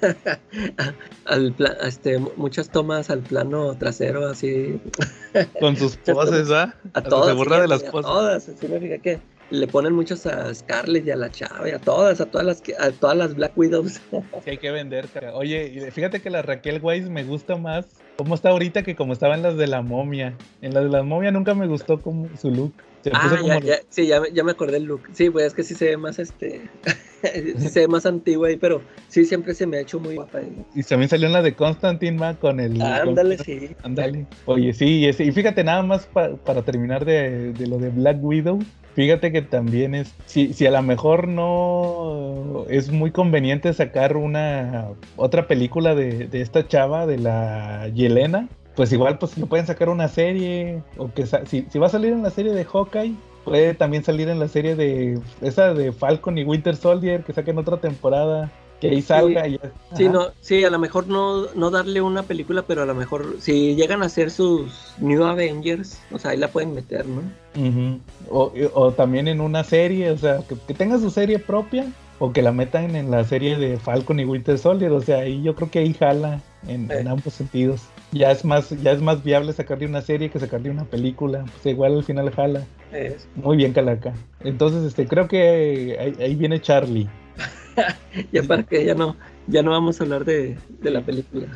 al 1.24 1.54
este, 1.82 2.18
muchas 2.36 2.70
tomas 2.70 3.10
al 3.10 3.20
plano 3.20 3.76
trasero, 3.76 4.28
así. 4.28 4.80
Con 5.60 5.76
sus 5.76 5.96
poses, 5.96 6.50
¿ah? 6.50 6.74
A, 6.92 7.02
todas. 7.02 7.28
Se 7.28 7.34
burla 7.34 7.60
de 7.62 7.68
las 7.68 7.82
poses. 7.84 8.10
A 8.10 8.12
todas, 8.12 8.48
así 8.48 8.68
me 8.68 8.80
fija 8.80 8.98
que 8.98 9.20
le 9.50 9.66
ponen 9.66 9.94
muchas 9.94 10.26
a 10.26 10.54
Scarlett 10.54 11.06
y 11.06 11.10
a 11.10 11.16
la 11.16 11.30
Chava 11.30 11.66
y 11.68 11.72
a 11.72 11.78
todas, 11.78 12.20
a 12.20 12.26
todas 12.26 12.46
las 12.46 12.62
a 12.78 12.90
todas 12.90 13.16
las 13.16 13.34
Black 13.34 13.56
Widows. 13.56 14.00
Sí, 14.44 14.50
hay 14.50 14.58
que 14.58 14.70
vender, 14.70 15.08
cara. 15.08 15.34
Oye, 15.34 15.90
fíjate 15.90 16.20
que 16.20 16.28
la 16.28 16.42
Raquel 16.42 16.80
Weiss 16.82 17.08
me 17.08 17.24
gusta 17.24 17.56
más 17.56 17.86
cómo 18.18 18.34
está 18.34 18.48
ahorita 18.48 18.82
que 18.82 18.96
como 18.96 19.12
estaba 19.12 19.36
en 19.36 19.42
las 19.42 19.56
de 19.56 19.68
la 19.68 19.80
momia. 19.80 20.34
En 20.60 20.74
las 20.74 20.82
de 20.82 20.90
la 20.90 21.04
momia 21.04 21.30
nunca 21.30 21.54
me 21.54 21.68
gustó 21.68 22.00
como 22.02 22.28
su 22.36 22.50
look. 22.50 22.72
ah, 23.12 23.38
ya, 23.46 23.60
ya, 23.60 23.76
sí, 23.90 24.08
ya, 24.08 24.20
ya, 24.32 24.42
me 24.42 24.50
acordé 24.50 24.78
el 24.78 24.84
look. 24.84 25.02
Sí, 25.12 25.30
pues 25.30 25.46
es 25.46 25.54
que 25.54 25.62
sí 25.62 25.76
se 25.76 25.84
ve 25.84 25.96
más 25.96 26.18
este. 26.18 26.62
sí 27.22 27.68
se 27.68 27.80
ve 27.80 27.86
más 27.86 28.06
antigua 28.06 28.48
ahí, 28.48 28.56
pero 28.56 28.82
sí 29.06 29.24
siempre 29.24 29.54
se 29.54 29.68
me 29.68 29.76
ha 29.76 29.80
hecho 29.82 30.00
muy 30.00 30.16
guapa. 30.16 30.40
Y 30.74 30.82
también 30.82 31.08
salió 31.08 31.28
en 31.28 31.32
la 31.32 31.42
de 31.42 31.54
Constantine 31.54 32.18
Ma 32.18 32.34
con 32.34 32.58
el. 32.58 32.82
ándale, 32.82 33.38
sí. 33.38 33.70
Ándale. 33.84 34.26
Oye, 34.46 34.72
sí, 34.72 35.04
y, 35.04 35.08
y 35.08 35.30
fíjate 35.30 35.62
nada 35.62 35.84
más 35.84 36.08
para 36.08 36.62
terminar 36.62 37.04
de, 37.04 37.52
de 37.52 37.66
lo 37.68 37.78
de 37.78 37.90
Black 37.90 38.18
Widow. 38.20 38.58
Fíjate 38.98 39.30
que 39.30 39.42
también 39.42 39.94
es, 39.94 40.12
si, 40.26 40.52
si 40.54 40.66
a 40.66 40.72
lo 40.72 40.82
mejor 40.82 41.28
no 41.28 42.64
es 42.68 42.90
muy 42.90 43.12
conveniente 43.12 43.72
sacar 43.72 44.16
una 44.16 44.88
otra 45.14 45.46
película 45.46 45.94
de, 45.94 46.26
de 46.26 46.40
esta 46.40 46.66
chava, 46.66 47.06
de 47.06 47.16
la 47.16 47.88
Yelena, 48.08 48.48
pues 48.74 48.92
igual 48.92 49.18
pues 49.18 49.36
lo 49.36 49.46
pueden 49.46 49.66
sacar 49.66 49.88
una 49.88 50.08
serie, 50.08 50.82
o 50.96 51.12
que 51.12 51.26
si, 51.26 51.66
si 51.70 51.78
va 51.78 51.88
a 51.88 51.90
salir 51.90 52.12
en 52.12 52.22
la 52.22 52.30
serie 52.30 52.52
de 52.52 52.64
Hawkeye, 52.64 53.14
puede 53.44 53.74
también 53.74 54.04
salir 54.04 54.28
en 54.28 54.38
la 54.38 54.48
serie 54.48 54.76
de 54.76 55.20
esa 55.40 55.74
de 55.74 55.92
Falcon 55.92 56.38
y 56.38 56.44
Winter 56.44 56.76
Soldier, 56.76 57.24
que 57.24 57.32
saquen 57.32 57.58
otra 57.58 57.78
temporada 57.78 58.50
que 58.80 58.90
ahí 58.90 59.02
salga 59.02 59.44
sí, 59.44 59.58
sí, 59.96 60.08
no, 60.08 60.28
sí, 60.40 60.64
a 60.64 60.70
lo 60.70 60.78
mejor 60.78 61.08
no, 61.08 61.52
no 61.54 61.70
darle 61.70 62.00
una 62.00 62.22
película, 62.22 62.62
pero 62.62 62.82
a 62.82 62.86
lo 62.86 62.94
mejor 62.94 63.36
si 63.40 63.74
llegan 63.74 64.02
a 64.02 64.06
hacer 64.06 64.30
sus 64.30 64.94
New 64.98 65.24
Avengers, 65.24 66.00
o 66.12 66.18
sea, 66.18 66.30
ahí 66.30 66.36
la 66.36 66.48
pueden 66.48 66.74
meter, 66.74 67.04
¿no? 67.06 67.22
o, 68.30 68.52
o, 68.74 68.92
también 68.92 69.26
en 69.26 69.40
una 69.40 69.64
serie, 69.64 70.12
o 70.12 70.16
sea, 70.16 70.42
que, 70.66 70.74
tenga 70.74 70.98
su 70.98 71.10
serie 71.10 71.40
propia 71.40 71.90
o 72.20 72.32
que 72.32 72.42
la 72.42 72.52
metan 72.52 72.94
en 72.94 73.10
la 73.10 73.24
serie 73.24 73.56
de 73.56 73.78
Falcon 73.78 74.20
y 74.20 74.24
Winter 74.24 74.58
Soldier, 74.58 74.92
o 74.92 75.00
sea, 75.00 75.18
ahí 75.18 75.42
yo 75.42 75.56
creo 75.56 75.70
que 75.70 75.80
ahí 75.80 75.94
jala 75.94 76.40
en, 76.68 76.90
en 76.92 77.08
ambos 77.08 77.34
sentidos. 77.34 77.82
Ya 78.12 78.30
es 78.30 78.44
más, 78.44 78.70
ya 78.82 78.92
es 78.92 79.02
más 79.02 79.22
viable 79.22 79.52
sacarle 79.52 79.86
una 79.86 80.00
serie 80.00 80.30
que 80.30 80.40
sacarle 80.40 80.70
una 80.70 80.84
película, 80.84 81.44
pues 81.44 81.66
igual 81.66 81.96
al 81.96 82.04
final 82.04 82.30
jala. 82.30 82.66
Muy 83.34 83.56
bien, 83.56 83.72
Calaca. 83.72 84.14
Entonces, 84.40 84.84
este, 84.84 85.06
creo 85.06 85.28
que 85.28 85.96
ahí, 86.00 86.14
ahí 86.18 86.34
viene 86.34 86.60
Charlie. 86.60 87.08
ya 88.32 88.42
para 88.42 88.62
que 88.62 88.84
ya 88.84 88.94
no, 88.94 89.16
ya 89.46 89.62
no 89.62 89.72
vamos 89.72 90.00
a 90.00 90.04
hablar 90.04 90.24
de, 90.24 90.56
de 90.80 90.90
la 90.90 91.02
película. 91.02 91.46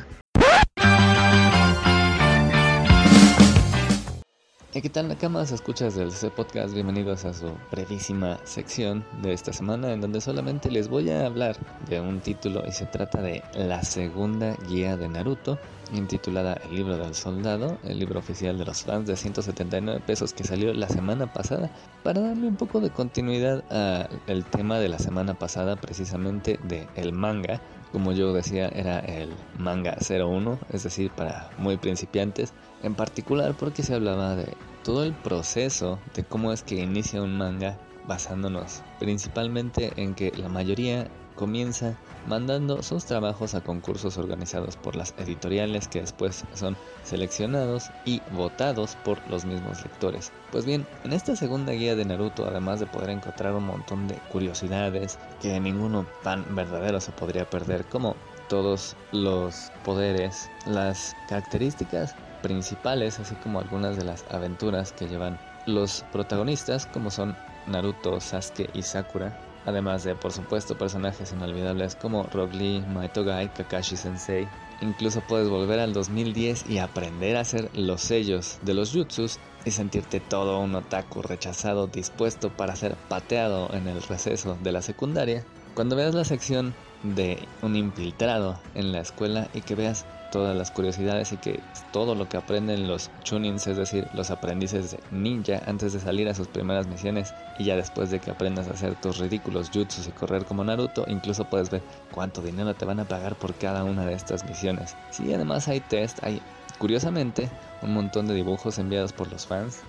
¿Qué 4.81 4.89
tal 4.89 5.07
Nakamas? 5.07 5.51
Escuchas 5.51 5.93
del 5.93 6.11
C 6.11 6.31
Podcast, 6.31 6.73
bienvenidos 6.73 7.25
a 7.25 7.33
su 7.35 7.51
brevísima 7.71 8.39
sección 8.43 9.05
de 9.21 9.31
esta 9.31 9.53
semana 9.53 9.93
en 9.93 10.01
donde 10.01 10.19
solamente 10.19 10.71
les 10.71 10.89
voy 10.89 11.11
a 11.11 11.27
hablar 11.27 11.55
de 11.87 12.01
un 12.01 12.21
título 12.21 12.63
y 12.67 12.71
se 12.71 12.87
trata 12.87 13.21
de 13.21 13.43
la 13.53 13.83
segunda 13.83 14.57
guía 14.67 14.97
de 14.97 15.07
Naruto 15.07 15.59
intitulada 15.93 16.59
El 16.65 16.75
libro 16.75 16.97
del 16.97 17.13
soldado, 17.13 17.77
el 17.83 17.99
libro 17.99 18.19
oficial 18.19 18.57
de 18.57 18.65
los 18.65 18.81
fans 18.81 19.05
de 19.05 19.15
179 19.15 20.01
pesos 20.07 20.33
que 20.33 20.43
salió 20.43 20.73
la 20.73 20.89
semana 20.89 21.31
pasada 21.31 21.69
para 22.01 22.21
darle 22.21 22.47
un 22.47 22.55
poco 22.55 22.79
de 22.79 22.89
continuidad 22.89 23.63
al 23.69 24.45
tema 24.45 24.79
de 24.79 24.89
la 24.89 24.97
semana 24.97 25.35
pasada 25.35 25.75
precisamente 25.75 26.59
de 26.63 26.87
el 26.95 27.13
manga 27.13 27.61
como 27.93 28.11
yo 28.11 28.33
decía, 28.33 28.69
era 28.69 28.99
el 29.01 29.29
manga 29.59 29.95
01, 29.99 30.57
es 30.71 30.81
decir, 30.81 31.11
para 31.11 31.51
muy 31.59 31.77
principiantes, 31.77 32.51
en 32.83 32.95
particular 32.95 33.55
porque 33.55 33.83
se 33.83 33.95
hablaba 33.95 34.35
de 34.35 34.55
todo 34.83 35.03
el 35.03 35.13
proceso 35.13 35.99
de 36.13 36.23
cómo 36.23 36.51
es 36.51 36.61
que 36.61 36.75
inicia 36.75 37.21
un 37.21 37.37
manga, 37.37 37.77
basándonos 38.05 38.83
principalmente 38.99 39.93
en 39.95 40.13
que 40.13 40.31
la 40.35 40.49
mayoría 40.49 41.09
comienza 41.35 41.97
mandando 42.27 42.83
sus 42.83 43.05
trabajos 43.05 43.53
a 43.53 43.61
concursos 43.61 44.17
organizados 44.17 44.77
por 44.77 44.95
las 44.95 45.13
editoriales 45.17 45.87
que 45.87 46.01
después 46.01 46.43
son 46.53 46.77
seleccionados 47.03 47.91
y 48.05 48.21
votados 48.31 48.95
por 49.03 49.25
los 49.27 49.45
mismos 49.45 49.83
lectores. 49.83 50.31
Pues 50.51 50.65
bien, 50.65 50.85
en 51.03 51.13
esta 51.13 51.35
segunda 51.35 51.73
guía 51.73 51.95
de 51.95 52.05
Naruto, 52.05 52.47
además 52.47 52.79
de 52.79 52.85
poder 52.85 53.09
encontrar 53.09 53.53
un 53.55 53.65
montón 53.65 54.07
de 54.07 54.15
curiosidades 54.31 55.17
que 55.41 55.59
ninguno 55.59 56.05
tan 56.21 56.55
verdadero 56.55 57.01
se 57.01 57.11
podría 57.11 57.49
perder, 57.49 57.85
como 57.85 58.15
todos 58.47 58.95
los 59.11 59.71
poderes, 59.83 60.49
las 60.65 61.15
características 61.27 62.15
principales, 62.43 63.19
así 63.19 63.33
como 63.35 63.59
algunas 63.59 63.97
de 63.97 64.03
las 64.03 64.23
aventuras 64.29 64.91
que 64.91 65.07
llevan 65.07 65.39
los 65.65 66.05
protagonistas, 66.11 66.85
como 66.85 67.09
son 67.09 67.35
Naruto, 67.65 68.19
Sasuke 68.19 68.69
y 68.73 68.83
Sakura, 68.83 69.35
además 69.65 70.03
de 70.03 70.13
por 70.13 70.31
supuesto 70.31 70.77
personajes 70.77 71.31
inolvidables 71.31 71.95
como 71.95 72.23
Rock 72.23 72.53
Lee, 72.53 72.81
Maitogai, 72.81 73.51
Kakashi 73.51 73.95
Sensei. 73.95 74.47
Incluso 74.81 75.21
puedes 75.21 75.49
volver 75.49 75.79
al 75.79 75.93
2010 75.93 76.69
y 76.69 76.77
aprender 76.79 77.37
a 77.37 77.41
hacer 77.41 77.69
los 77.73 78.01
sellos 78.01 78.59
de 78.61 78.73
los 78.73 78.91
jutsus 78.91 79.39
y 79.65 79.71
sentirte 79.71 80.19
todo 80.19 80.59
un 80.59 80.75
otaku 80.75 81.21
rechazado 81.21 81.87
dispuesto 81.87 82.49
para 82.49 82.75
ser 82.75 82.95
pateado 83.07 83.73
en 83.73 83.87
el 83.87 84.03
receso 84.03 84.57
de 84.61 84.71
la 84.73 84.81
secundaria. 84.81 85.45
Cuando 85.73 85.95
veas 85.95 86.13
la 86.13 86.25
sección 86.25 86.75
de 87.03 87.47
un 87.61 87.75
infiltrado 87.77 88.59
en 88.75 88.91
la 88.91 88.99
escuela 88.99 89.47
y 89.53 89.61
que 89.61 89.75
veas 89.75 90.05
todas 90.33 90.57
las 90.57 90.71
curiosidades 90.71 91.31
y 91.31 91.37
que 91.37 91.59
todo 91.91 92.15
lo 92.15 92.27
que 92.27 92.37
aprenden 92.37 92.87
los 92.87 93.11
chunins, 93.21 93.67
es 93.67 93.77
decir, 93.77 94.07
los 94.15 94.31
aprendices 94.31 94.97
ninja 95.11 95.61
antes 95.67 95.93
de 95.93 95.99
salir 95.99 96.27
a 96.27 96.33
sus 96.33 96.47
primeras 96.47 96.87
misiones 96.87 97.35
y 97.59 97.65
ya 97.65 97.75
después 97.75 98.09
de 98.09 98.19
que 98.19 98.31
aprendas 98.31 98.67
a 98.67 98.71
hacer 98.71 98.95
tus 98.95 99.19
ridículos 99.19 99.69
jutsus 99.71 100.07
y 100.07 100.11
correr 100.11 100.45
como 100.45 100.63
Naruto, 100.63 101.05
incluso 101.07 101.45
puedes 101.45 101.69
ver 101.69 101.83
cuánto 102.09 102.41
dinero 102.41 102.73
te 102.73 102.85
van 102.85 102.99
a 102.99 103.07
pagar 103.07 103.35
por 103.35 103.53
cada 103.53 103.83
una 103.83 104.07
de 104.07 104.13
estas 104.13 104.43
misiones. 104.43 104.95
Sí, 105.11 105.31
además 105.31 105.67
hay 105.67 105.81
test, 105.81 106.23
hay 106.23 106.41
curiosamente 106.79 107.47
un 107.83 107.93
montón 107.93 108.27
de 108.27 108.33
dibujos 108.33 108.79
enviados 108.79 109.13
por 109.13 109.31
los 109.31 109.45
fans 109.45 109.83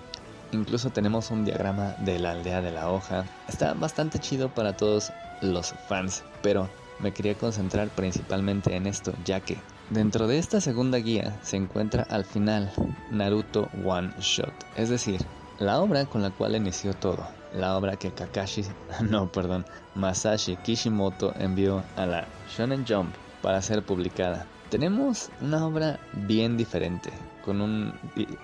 Incluso 0.51 0.91
tenemos 0.91 1.31
un 1.31 1.43
diagrama 1.43 1.95
de 1.99 2.19
la 2.19 2.31
aldea 2.31 2.61
de 2.61 2.71
la 2.71 2.91
hoja. 2.91 3.25
Está 3.47 3.73
bastante 3.73 4.19
chido 4.19 4.49
para 4.49 4.77
todos 4.77 5.11
los 5.41 5.73
fans, 5.89 6.23
pero 6.41 6.69
me 6.99 7.11
quería 7.11 7.35
concentrar 7.35 7.89
principalmente 7.89 8.75
en 8.75 8.87
esto, 8.87 9.11
ya 9.25 9.39
que 9.41 9.57
Dentro 9.91 10.25
de 10.27 10.39
esta 10.39 10.61
segunda 10.61 10.97
guía 10.97 11.39
se 11.43 11.57
encuentra 11.57 12.07
al 12.09 12.25
final 12.25 12.71
Naruto 13.11 13.69
One 13.85 14.11
Shot, 14.19 14.51
es 14.75 14.89
decir, 14.89 15.21
la 15.59 15.79
obra 15.79 16.07
con 16.07 16.23
la 16.23 16.31
cual 16.31 16.55
inició 16.55 16.95
todo, 16.95 17.27
la 17.53 17.77
obra 17.77 17.95
que 17.95 18.09
Kakashi, 18.09 18.63
no, 19.07 19.31
perdón, 19.31 19.63
Masashi 19.93 20.55
Kishimoto 20.57 21.35
envió 21.37 21.83
a 21.97 22.07
la 22.07 22.25
Shonen 22.49 22.83
Jump 22.87 23.13
para 23.43 23.61
ser 23.61 23.83
publicada. 23.83 24.47
Tenemos 24.71 25.29
una 25.39 25.63
obra 25.63 25.99
bien 26.13 26.57
diferente, 26.57 27.11
con 27.45 27.61
un 27.61 27.93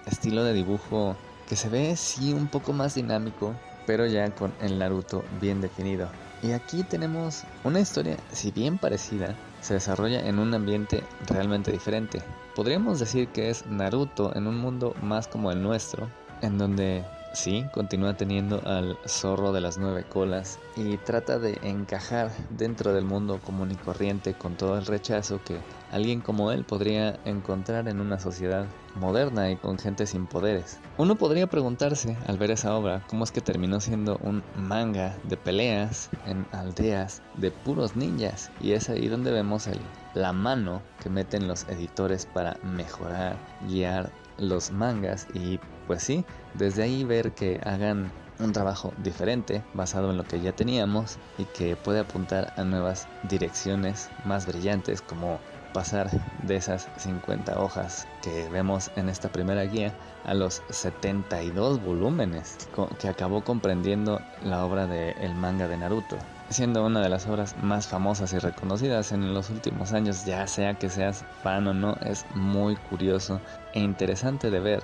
estilo 0.05 0.43
de 0.43 0.53
dibujo 0.53 1.15
que 1.49 1.55
se 1.55 1.69
ve 1.69 1.95
sí 1.95 2.33
un 2.33 2.49
poco 2.49 2.71
más 2.71 2.93
dinámico, 2.93 3.55
pero 3.87 4.05
ya 4.05 4.29
con 4.29 4.53
el 4.61 4.77
Naruto 4.77 5.25
bien 5.41 5.59
definido. 5.59 6.07
Y 6.43 6.53
aquí 6.53 6.83
tenemos 6.83 7.43
una 7.63 7.79
historia, 7.79 8.17
si 8.31 8.51
bien 8.51 8.79
parecida, 8.79 9.35
se 9.61 9.75
desarrolla 9.75 10.27
en 10.27 10.39
un 10.39 10.53
ambiente 10.53 11.03
realmente 11.27 11.71
diferente. 11.71 12.21
Podríamos 12.55 12.99
decir 12.99 13.27
que 13.27 13.51
es 13.51 13.65
Naruto 13.67 14.35
en 14.35 14.47
un 14.47 14.57
mundo 14.57 14.95
más 15.03 15.27
como 15.27 15.51
el 15.51 15.61
nuestro, 15.61 16.09
en 16.41 16.57
donde 16.57 17.05
sí, 17.33 17.67
continúa 17.71 18.15
teniendo 18.15 18.61
al 18.65 18.97
zorro 19.07 19.51
de 19.51 19.61
las 19.61 19.77
nueve 19.77 20.05
colas 20.07 20.59
y 20.75 20.97
trata 20.97 21.39
de 21.39 21.59
encajar 21.61 22.31
dentro 22.49 22.93
del 22.93 23.05
mundo 23.05 23.39
común 23.39 23.71
y 23.71 23.75
corriente 23.75 24.33
con 24.33 24.55
todo 24.55 24.77
el 24.77 24.85
rechazo 24.85 25.41
que 25.43 25.59
alguien 25.91 26.21
como 26.21 26.51
él 26.51 26.63
podría 26.63 27.19
encontrar 27.25 27.87
en 27.87 27.99
una 27.99 28.19
sociedad 28.19 28.67
moderna 28.95 29.51
y 29.51 29.57
con 29.57 29.77
gente 29.77 30.05
sin 30.05 30.27
poderes. 30.27 30.79
Uno 30.97 31.15
podría 31.15 31.47
preguntarse 31.47 32.17
al 32.27 32.37
ver 32.37 32.51
esa 32.51 32.75
obra 32.75 33.03
cómo 33.07 33.23
es 33.23 33.31
que 33.31 33.41
terminó 33.41 33.79
siendo 33.79 34.17
un 34.17 34.43
manga 34.55 35.17
de 35.23 35.37
peleas 35.37 36.09
en 36.25 36.45
aldeas 36.51 37.21
de 37.35 37.51
puros 37.51 37.95
ninjas 37.95 38.51
y 38.61 38.73
es 38.73 38.89
ahí 38.89 39.07
donde 39.07 39.31
vemos 39.31 39.67
el, 39.67 39.79
la 40.13 40.33
mano 40.33 40.81
que 41.01 41.09
meten 41.09 41.47
los 41.47 41.67
editores 41.69 42.25
para 42.25 42.57
mejorar, 42.63 43.37
guiar 43.67 44.11
los 44.37 44.71
mangas 44.71 45.27
y 45.33 45.59
pues 45.87 46.03
sí, 46.03 46.25
desde 46.53 46.83
ahí 46.83 47.03
ver 47.03 47.31
que 47.31 47.59
hagan 47.63 48.11
un 48.39 48.53
trabajo 48.53 48.93
diferente 48.97 49.63
basado 49.73 50.11
en 50.11 50.17
lo 50.17 50.23
que 50.23 50.41
ya 50.41 50.51
teníamos 50.51 51.17
y 51.37 51.45
que 51.45 51.75
puede 51.75 51.99
apuntar 51.99 52.53
a 52.55 52.63
nuevas 52.63 53.07
direcciones 53.23 54.09
más 54.23 54.45
brillantes 54.45 55.01
como 55.01 55.39
pasar 55.73 56.09
de 56.43 56.55
esas 56.55 56.87
50 56.97 57.59
hojas 57.59 58.07
que 58.21 58.49
vemos 58.49 58.91
en 58.95 59.09
esta 59.09 59.29
primera 59.29 59.63
guía 59.63 59.93
a 60.23 60.33
los 60.33 60.63
72 60.69 61.81
volúmenes 61.81 62.57
que 62.99 63.07
acabó 63.07 63.43
comprendiendo 63.43 64.21
la 64.41 64.65
obra 64.65 64.87
del 64.87 65.15
el 65.21 65.35
manga 65.35 65.67
de 65.67 65.77
Naruto, 65.77 66.17
siendo 66.49 66.85
una 66.85 67.01
de 67.01 67.09
las 67.09 67.25
obras 67.27 67.55
más 67.57 67.87
famosas 67.87 68.33
y 68.33 68.39
reconocidas 68.39 69.11
en 69.11 69.33
los 69.33 69.49
últimos 69.49 69.93
años, 69.93 70.25
ya 70.25 70.45
sea 70.47 70.73
que 70.73 70.89
seas 70.89 71.23
fan 71.41 71.67
o 71.67 71.73
no, 71.73 71.95
es 72.01 72.25
muy 72.33 72.75
curioso 72.75 73.39
e 73.73 73.79
interesante 73.79 74.49
de 74.49 74.59
ver 74.59 74.81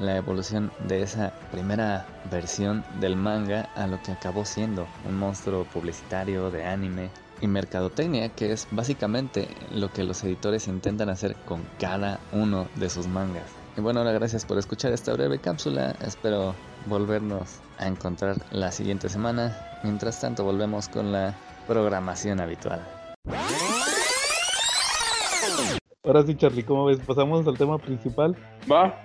la 0.00 0.16
evolución 0.16 0.72
de 0.88 1.02
esa 1.02 1.32
primera 1.52 2.06
versión 2.30 2.84
del 3.00 3.16
manga 3.16 3.68
a 3.76 3.86
lo 3.86 4.02
que 4.02 4.12
acabó 4.12 4.44
siendo 4.44 4.86
un 5.06 5.18
monstruo 5.18 5.64
publicitario 5.64 6.50
de 6.50 6.64
anime 6.64 7.10
y 7.40 7.46
mercadotecnia, 7.46 8.30
que 8.30 8.52
es 8.52 8.66
básicamente 8.70 9.48
lo 9.72 9.90
que 9.92 10.04
los 10.04 10.22
editores 10.24 10.68
intentan 10.68 11.08
hacer 11.10 11.36
con 11.46 11.62
cada 11.78 12.18
uno 12.32 12.68
de 12.76 12.90
sus 12.90 13.06
mangas. 13.06 13.44
Y 13.76 13.80
bueno, 13.80 14.00
ahora 14.00 14.12
gracias 14.12 14.44
por 14.44 14.58
escuchar 14.58 14.92
esta 14.92 15.12
breve 15.12 15.38
cápsula. 15.38 15.94
Espero 16.04 16.54
volvernos 16.86 17.60
a 17.78 17.86
encontrar 17.86 18.36
la 18.50 18.72
siguiente 18.72 19.08
semana. 19.08 19.56
Mientras 19.82 20.20
tanto, 20.20 20.44
volvemos 20.44 20.88
con 20.88 21.12
la 21.12 21.34
programación 21.66 22.40
habitual. 22.40 22.86
Ahora 26.02 26.24
sí, 26.24 26.34
Charlie, 26.34 26.64
¿cómo 26.64 26.86
ves? 26.86 26.98
¿Pasamos 27.06 27.46
al 27.46 27.56
tema 27.56 27.78
principal? 27.78 28.34
Va, 28.70 29.00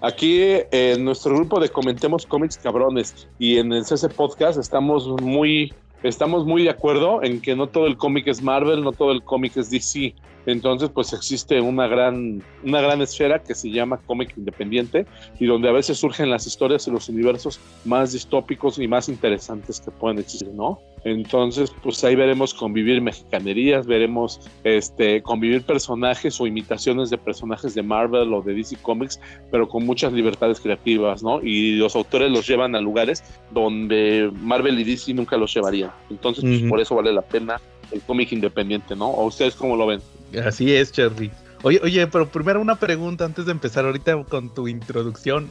aquí 0.00 0.42
en 0.70 1.04
nuestro 1.04 1.34
grupo 1.34 1.60
de 1.60 1.68
Comentemos 1.68 2.26
Cómics 2.26 2.58
Cabrones 2.58 3.28
y 3.38 3.58
en 3.58 3.72
el 3.72 3.84
CC 3.84 4.08
Podcast 4.08 4.58
estamos 4.58 5.08
muy, 5.20 5.72
estamos 6.02 6.46
muy 6.46 6.64
de 6.64 6.70
acuerdo 6.70 7.22
en 7.22 7.40
que 7.40 7.56
no 7.56 7.68
todo 7.68 7.86
el 7.86 7.96
cómic 7.96 8.28
es 8.28 8.42
Marvel, 8.42 8.82
no 8.82 8.92
todo 8.92 9.12
el 9.12 9.22
cómic 9.22 9.56
es 9.56 9.70
DC. 9.70 10.14
Entonces, 10.46 10.90
pues 10.90 11.12
existe 11.12 11.60
una 11.60 11.86
gran, 11.86 12.42
una 12.64 12.80
gran 12.80 13.00
esfera 13.00 13.42
que 13.42 13.54
se 13.54 13.70
llama 13.70 13.98
cómic 14.06 14.34
independiente 14.36 15.06
y 15.38 15.46
donde 15.46 15.68
a 15.68 15.72
veces 15.72 15.98
surgen 15.98 16.30
las 16.30 16.46
historias 16.46 16.86
y 16.86 16.90
los 16.90 17.08
universos 17.08 17.60
más 17.84 18.12
distópicos 18.12 18.78
y 18.78 18.88
más 18.88 19.08
interesantes 19.08 19.80
que 19.80 19.90
pueden 19.90 20.18
existir, 20.18 20.48
¿no? 20.54 20.80
Entonces, 21.04 21.72
pues 21.82 22.02
ahí 22.04 22.14
veremos 22.14 22.54
convivir 22.54 23.00
mexicanerías, 23.00 23.86
veremos 23.86 24.40
este, 24.62 25.20
convivir 25.22 25.62
personajes 25.62 26.40
o 26.40 26.46
imitaciones 26.46 27.10
de 27.10 27.18
personajes 27.18 27.74
de 27.74 27.82
Marvel 27.82 28.32
o 28.32 28.40
de 28.40 28.54
DC 28.54 28.76
Comics, 28.82 29.20
pero 29.50 29.68
con 29.68 29.84
muchas 29.84 30.12
libertades 30.12 30.60
creativas, 30.60 31.22
¿no? 31.22 31.40
Y 31.42 31.72
los 31.72 31.96
autores 31.96 32.30
los 32.30 32.46
llevan 32.46 32.76
a 32.76 32.80
lugares 32.80 33.24
donde 33.50 34.30
Marvel 34.40 34.78
y 34.78 34.84
DC 34.84 35.12
nunca 35.14 35.36
los 35.36 35.52
llevarían. 35.52 35.90
Entonces, 36.08 36.44
pues, 36.44 36.62
por 36.62 36.80
eso 36.80 36.94
vale 36.94 37.12
la 37.12 37.22
pena 37.22 37.60
el 37.92 38.00
cómic 38.02 38.32
independiente, 38.32 38.96
¿no? 38.96 39.08
¿O 39.08 39.26
ustedes 39.26 39.54
cómo 39.54 39.76
lo 39.76 39.86
ven? 39.86 40.00
Así 40.44 40.74
es, 40.74 40.92
Charlie. 40.92 41.30
Oye, 41.62 41.80
oye, 41.82 42.06
pero 42.06 42.28
primero 42.28 42.60
una 42.60 42.76
pregunta 42.76 43.24
antes 43.24 43.46
de 43.46 43.52
empezar 43.52 43.84
ahorita 43.84 44.24
con 44.24 44.52
tu 44.52 44.66
introducción. 44.66 45.50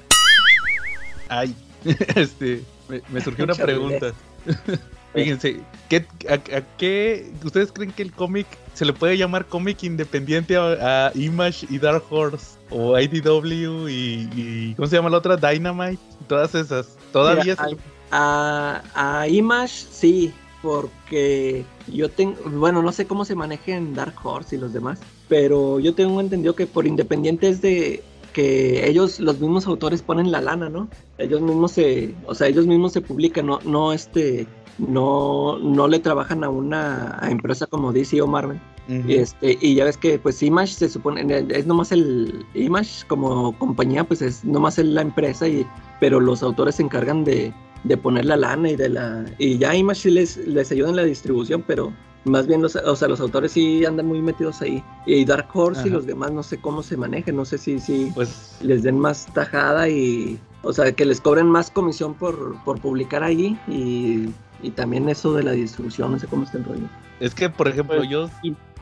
Ay, 1.30 1.56
este, 2.16 2.64
me, 3.10 3.22
surgió 3.22 3.46
una 3.46 3.56
pregunta. 3.56 4.14
Fíjense, 5.14 5.60
¿qué, 5.90 6.06
a, 6.30 6.38
qué 6.78 7.34
ustedes 7.44 7.72
creen 7.74 7.92
que 7.92 8.02
el 8.02 8.14
cómic 8.14 8.48
se 8.74 8.86
le 8.86 8.94
puede 8.94 9.18
llamar 9.18 9.46
cómic 9.46 9.84
independiente 9.84 10.56
a, 10.56 11.12
Image 11.16 11.68
y 11.70 11.80
Dark 11.80 12.04
Horse 12.10 12.58
o 12.70 12.98
IDW 12.98 13.90
y, 13.90 14.74
¿cómo 14.76 14.88
se 14.88 14.96
llama 14.96 15.10
la 15.10 15.18
otra? 15.18 15.36
Dynamite, 15.36 16.02
todas 16.28 16.56
esas. 16.56 16.98
Todavía 17.12 17.58
a, 18.12 18.82
a 18.94 19.28
Image 19.28 19.86
sí, 19.92 20.34
porque 20.62 21.66
yo 21.88 22.10
tengo, 22.10 22.36
bueno, 22.46 22.82
no 22.82 22.92
sé 22.92 23.06
cómo 23.06 23.26
se 23.26 23.36
maneja 23.36 23.76
en 23.76 23.94
Dark 23.94 24.16
Horse 24.24 24.56
y 24.56 24.60
los 24.60 24.74
demás, 24.74 25.00
pero 25.28 25.80
yo 25.80 25.96
tengo 25.96 26.20
entendido 26.22 26.56
que 26.56 26.68
por 26.68 26.86
independientes 26.86 27.62
de 27.62 28.04
que 28.34 28.88
ellos, 28.88 29.20
los 29.20 29.40
mismos 29.40 29.68
autores 29.68 30.02
ponen 30.02 30.32
la 30.32 30.42
lana, 30.42 30.70
¿no? 30.70 30.88
Ellos 31.18 31.42
mismos 31.42 31.74
se, 31.74 32.16
o 32.26 32.36
sea, 32.36 32.48
ellos 32.48 32.66
mismos 32.66 32.94
se 32.94 33.02
publican, 33.02 33.46
no, 33.46 33.60
no 33.66 33.94
este, 33.94 34.48
no, 34.78 35.58
no 35.60 35.88
le 35.88 36.00
trabajan 36.00 36.44
a 36.44 36.50
una 36.50 37.20
empresa 37.30 37.68
como 37.68 37.92
DC 37.92 38.22
o 38.22 38.28
Marvel. 38.28 38.60
y, 38.88 39.16
este, 39.16 39.58
y 39.62 39.76
ya 39.76 39.86
ves 39.86 39.96
que 39.96 40.20
pues 40.20 40.42
Image 40.44 40.74
se 40.74 40.90
supone, 40.90 41.46
es 41.50 41.66
nomás 41.66 41.92
el 41.92 42.46
Image 42.56 43.06
como 43.08 43.58
compañía, 43.58 44.04
pues 44.04 44.22
es 44.22 44.44
nomás 44.44 44.78
la 44.78 45.02
empresa, 45.02 45.48
y, 45.48 45.66
pero 46.00 46.20
los 46.20 46.44
autores 46.44 46.76
se 46.76 46.84
encargan 46.84 47.24
de, 47.24 47.54
de 47.84 47.98
poner 47.98 48.26
la 48.26 48.38
lana 48.38 48.70
y 48.70 48.76
de 48.76 48.90
la 48.90 49.26
y 49.38 49.58
ya 49.58 49.76
Image 49.76 50.10
les, 50.10 50.38
les 50.38 50.72
ayuda 50.72 50.90
en 50.90 50.96
la 50.98 51.04
distribución, 51.04 51.64
pero 51.66 51.92
más 52.26 52.46
bien 52.46 52.62
los, 52.62 52.76
o 52.76 52.96
sea, 52.96 53.08
los 53.08 53.20
autores 53.20 53.52
sí 53.52 53.84
andan 53.86 54.06
muy 54.06 54.22
metidos 54.22 54.62
ahí. 54.62 54.84
Y 55.06 55.26
Dark 55.26 55.48
Horse 55.54 55.88
y 55.88 55.92
los 55.92 56.06
demás 56.06 56.32
no 56.32 56.44
sé 56.44 56.60
cómo 56.60 56.84
se 56.84 56.96
manejen, 56.96 57.36
no 57.36 57.46
sé 57.46 57.58
si, 57.58 57.80
si 57.80 58.12
pues, 58.14 58.58
les 58.62 58.84
den 58.84 59.00
más 59.00 59.26
tajada 59.34 59.90
y 59.90 60.40
o 60.64 60.72
sea, 60.74 60.92
que 60.92 61.06
les 61.06 61.20
cobren 61.20 61.48
más 61.48 61.72
comisión 61.72 62.14
por, 62.14 62.56
por 62.64 62.80
publicar 62.80 63.24
ahí 63.24 63.58
y, 63.68 64.30
y, 64.62 64.70
también 64.72 65.10
eso 65.10 65.34
de 65.34 65.44
la 65.44 65.52
distribución, 65.54 66.12
no 66.12 66.20
sé 66.20 66.28
cómo 66.28 66.44
está 66.44 66.60
el 66.60 66.66
rollo. 66.66 66.88
Es 67.20 67.34
que, 67.34 67.50
por 67.50 67.68
ejemplo, 67.68 67.98
pues, 67.98 68.10
yo... 68.10 68.30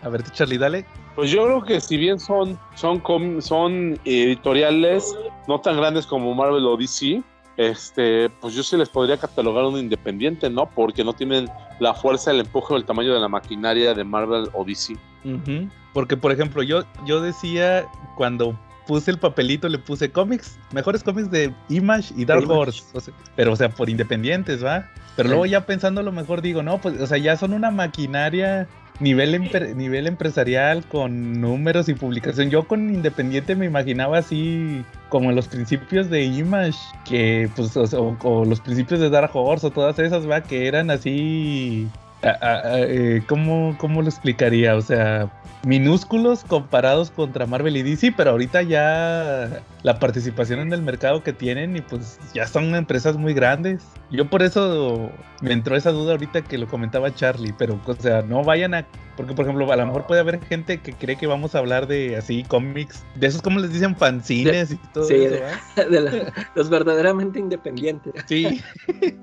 A 0.02 0.10
ver, 0.10 0.24
Charlie, 0.32 0.58
dale. 0.58 0.86
Pues 1.16 1.32
yo 1.32 1.44
creo 1.44 1.64
que 1.64 1.82
si 1.82 1.98
bien 1.98 2.20
son, 2.20 2.58
son, 2.76 3.02
son 3.42 4.00
editoriales 4.06 5.14
no 5.48 5.60
tan 5.60 5.76
grandes 5.76 6.06
como 6.06 6.34
Marvel 6.34 6.66
o 6.66 6.78
DC, 6.78 7.22
este, 7.60 8.30
pues 8.40 8.54
yo 8.54 8.64
sí 8.64 8.78
les 8.78 8.88
podría 8.88 9.18
catalogar 9.18 9.66
un 9.66 9.78
independiente, 9.78 10.50
¿no? 10.50 10.70
Porque 10.70 11.04
no 11.04 11.12
tienen 11.12 11.50
la 11.82 11.94
fuerza, 11.94 12.32
el 12.32 12.40
empuje 12.40 12.74
o 12.74 12.78
el 12.78 12.86
tamaño 12.86 13.14
de 13.14 13.20
la 13.20 13.28
maquinaria 13.28 13.94
de 13.94 14.06
Marvel 14.06 14.48
o 14.54 14.64
DC. 14.64 14.96
Porque, 15.94 16.16
por 16.16 16.32
ejemplo, 16.32 16.64
yo, 16.64 16.86
yo 17.06 17.20
decía 17.20 17.86
cuando 18.16 18.58
puse 18.88 19.12
el 19.12 19.20
papelito, 19.20 19.68
le 19.68 19.78
puse 19.78 20.10
cómics, 20.10 20.58
mejores 20.72 21.04
cómics 21.04 21.30
de 21.32 21.54
Image 21.68 22.14
y 22.16 22.24
Dark 22.24 22.50
Horse. 22.50 22.82
pero, 23.36 23.52
o 23.52 23.56
sea, 23.58 23.68
por 23.68 23.90
independientes, 23.90 24.64
¿va? 24.64 24.90
Pero 25.18 25.28
luego 25.28 25.46
ya 25.46 25.66
pensando 25.66 26.02
lo 26.02 26.14
mejor 26.14 26.42
digo, 26.42 26.64
no, 26.64 26.78
pues, 26.78 26.98
o 27.02 27.08
sea, 27.08 27.18
ya 27.18 27.36
son 27.36 27.52
una 27.52 27.72
maquinaria 27.72 28.70
nivel, 29.00 29.50
nivel 29.76 30.08
empresarial 30.08 30.84
con 30.86 31.40
números 31.40 31.90
y 31.90 31.94
publicación. 31.94 32.50
Yo 32.50 32.68
con 32.68 32.94
Independiente 32.94 33.56
me 33.56 33.66
imaginaba 33.66 34.18
así 34.18 34.84
como 35.10 35.32
los 35.32 35.48
principios 35.48 36.10
de 36.10 36.24
Image, 36.24 36.78
que 37.06 37.50
pues, 37.56 37.76
o, 37.76 38.46
los 38.46 38.60
principios 38.60 39.00
de 39.00 39.10
Dark 39.10 39.32
Horse 39.34 39.68
o 39.68 39.72
todas 39.72 39.98
esas, 40.00 40.30
va, 40.30 40.42
que 40.42 40.68
eran 40.68 40.90
así. 40.92 41.88
Eh, 42.22 43.22
¿cómo, 43.28 43.76
¿Cómo 43.78 44.02
lo 44.02 44.10
explicaría? 44.10 44.76
O 44.76 44.82
sea, 44.82 45.32
minúsculos 45.66 46.44
comparados 46.44 47.12
contra 47.12 47.46
Marvel 47.46 47.78
y 47.78 47.84
DC, 47.84 48.14
pero 48.16 48.32
ahorita 48.32 48.62
ya 48.64 49.62
la 49.84 50.00
participación 50.00 50.60
en 50.60 50.74
el 50.74 50.82
mercado 50.82 51.24
que 51.24 51.34
tienen 51.34 51.78
y 51.78 51.82
pues 51.82 52.20
ya 52.34 52.48
son 52.48 52.76
empresas 52.76 53.18
muy 53.18 53.34
grandes. 53.34 53.84
Yo 54.12 54.30
por 54.30 54.42
eso 54.42 55.12
me 55.42 55.54
entró 55.54 55.76
esa 55.76 55.92
duda 55.92 56.12
ahorita 56.12 56.42
que 56.42 56.58
lo 56.58 56.68
comentaba 56.68 57.14
Charlie, 57.14 57.54
pero 57.58 57.80
o 57.86 57.96
sea, 57.96 58.22
no 58.22 58.44
vayan 58.44 58.74
a 58.74 58.86
porque, 59.20 59.34
por 59.34 59.44
ejemplo, 59.44 59.70
a 59.70 59.76
lo 59.76 59.86
mejor 59.86 60.08
puede 60.08 60.22
haber 60.22 60.40
gente 60.40 60.78
que 60.78 60.94
cree 60.94 61.18
que 61.18 61.28
vamos 61.28 61.54
a 61.54 61.58
hablar 61.58 61.88
de 61.88 62.16
así 62.16 62.46
cómics, 62.46 63.04
de 63.16 63.28
esos, 63.28 63.42
como 63.42 63.60
les 63.60 63.74
dicen, 63.74 63.94
fanzines 63.94 64.72
y 64.72 64.78
todo 64.94 65.04
sí, 65.04 65.16
eso. 65.16 65.90
De, 65.90 66.32
los 66.56 66.70
verdaderamente 66.70 67.38
independientes. 67.38 68.14
Sí. 68.28 68.62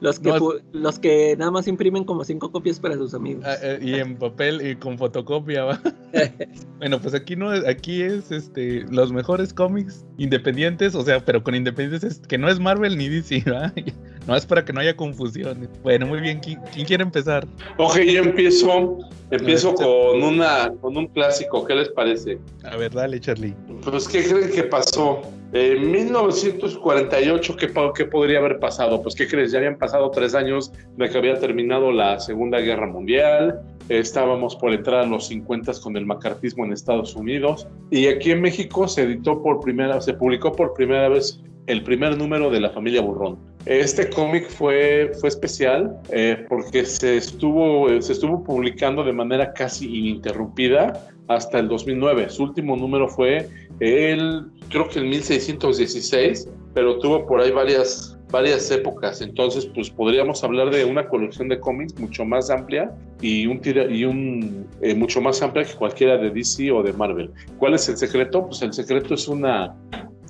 los, 0.00 0.18
que, 0.18 0.32
los, 0.72 0.98
que, 0.98 1.36
nada 1.38 1.52
más 1.52 1.68
imprimen 1.68 2.02
como 2.12 2.24
cinco 2.24 2.52
copias 2.52 2.78
para 2.78 2.94
sus 2.96 3.14
amigos. 3.14 3.42
Ah, 3.46 3.56
eh, 3.62 3.78
y 3.80 3.94
en 3.94 4.16
papel 4.18 4.66
y 4.66 4.76
con 4.76 4.98
fotocopia, 4.98 5.64
¿va? 5.64 5.80
bueno, 6.78 7.00
pues 7.00 7.14
aquí 7.14 7.36
no, 7.36 7.50
aquí 7.50 8.02
es 8.02 8.30
este 8.30 8.84
los 8.90 9.12
mejores 9.12 9.54
cómics 9.54 10.04
independientes, 10.18 10.94
o 10.94 11.02
sea, 11.02 11.24
pero 11.24 11.42
con 11.42 11.54
independientes 11.54 12.20
que 12.28 12.36
no 12.36 12.50
es 12.50 12.60
Marvel 12.60 12.98
ni 12.98 13.08
DC, 13.08 13.44
¿va? 13.50 13.72
No 14.28 14.36
es 14.36 14.46
para 14.46 14.64
que 14.64 14.72
no 14.72 14.78
haya 14.78 14.94
confusión. 14.94 15.68
Bueno, 15.82 16.06
muy 16.06 16.20
bien. 16.20 16.38
¿Quién, 16.38 16.60
quiere 16.86 17.02
empezar? 17.02 17.44
Ok, 17.78 17.98
yo 18.02 18.22
empiezo. 18.22 19.00
Empiezo 19.32 19.74
con 19.74 20.22
una 20.22 20.72
con 20.80 20.96
un 20.96 21.08
clásico. 21.08 21.66
¿Qué 21.66 21.74
les 21.74 21.88
parece? 21.88 22.38
A 22.62 22.76
ver, 22.76 22.92
dale, 22.92 23.18
Charlie. 23.18 23.52
Pues, 23.82 24.06
¿qué 24.06 24.22
creen 24.22 24.52
que 24.52 24.62
pasó? 24.62 25.22
En 25.54 25.90
1948, 25.90 27.56
¿qué, 27.56 27.70
¿qué, 27.94 28.04
podría 28.06 28.38
haber 28.38 28.58
pasado? 28.58 29.02
Pues, 29.02 29.14
¿qué 29.14 29.28
crees? 29.28 29.52
Ya 29.52 29.58
habían 29.58 29.76
pasado 29.76 30.10
tres 30.10 30.34
años 30.34 30.72
de 30.96 31.10
que 31.10 31.18
había 31.18 31.38
terminado 31.38 31.92
la 31.92 32.18
Segunda 32.20 32.58
Guerra 32.58 32.86
Mundial, 32.86 33.60
estábamos 33.90 34.56
por 34.56 34.72
entrar 34.72 35.00
a 35.00 35.06
los 35.06 35.26
50 35.26 35.72
con 35.82 35.98
el 35.98 36.06
macartismo 36.06 36.64
en 36.64 36.72
Estados 36.72 37.14
Unidos, 37.14 37.68
y 37.90 38.06
aquí 38.06 38.30
en 38.30 38.40
México 38.40 38.88
se 38.88 39.02
editó 39.02 39.42
por 39.42 39.60
primera, 39.60 40.00
se 40.00 40.14
publicó 40.14 40.52
por 40.52 40.72
primera 40.72 41.10
vez 41.10 41.38
el 41.66 41.82
primer 41.82 42.16
número 42.18 42.50
de 42.50 42.60
la 42.60 42.70
familia 42.70 43.00
Burrón. 43.00 43.38
Este 43.66 44.10
cómic 44.10 44.48
fue, 44.48 45.12
fue 45.20 45.28
especial 45.28 45.96
eh, 46.10 46.44
porque 46.48 46.84
se 46.84 47.16
estuvo, 47.16 47.88
se 48.00 48.12
estuvo 48.12 48.42
publicando 48.42 49.04
de 49.04 49.12
manera 49.12 49.52
casi 49.52 49.86
ininterrumpida 49.86 51.08
hasta 51.28 51.60
el 51.60 51.68
2009. 51.68 52.28
Su 52.30 52.42
último 52.44 52.76
número 52.76 53.08
fue 53.08 53.48
el, 53.78 54.46
creo 54.68 54.88
que 54.88 54.98
el 54.98 55.06
1616, 55.06 56.48
pero 56.74 56.98
tuvo 56.98 57.24
por 57.24 57.40
ahí 57.40 57.52
varias, 57.52 58.18
varias 58.32 58.68
épocas. 58.72 59.20
Entonces, 59.20 59.66
pues 59.66 59.90
podríamos 59.90 60.42
hablar 60.42 60.70
de 60.70 60.84
una 60.84 61.06
colección 61.06 61.48
de 61.48 61.60
cómics 61.60 61.96
mucho 62.00 62.24
más 62.24 62.50
amplia 62.50 62.90
y 63.20 63.46
un, 63.46 63.60
y 63.64 64.04
un 64.04 64.66
eh, 64.80 64.96
mucho 64.96 65.20
más 65.20 65.40
amplia 65.40 65.64
que 65.64 65.74
cualquiera 65.74 66.18
de 66.18 66.30
DC 66.30 66.72
o 66.72 66.82
de 66.82 66.92
Marvel. 66.94 67.30
¿Cuál 67.58 67.74
es 67.74 67.88
el 67.88 67.96
secreto? 67.96 68.46
Pues 68.46 68.60
el 68.62 68.72
secreto 68.72 69.14
es 69.14 69.28
una 69.28 69.76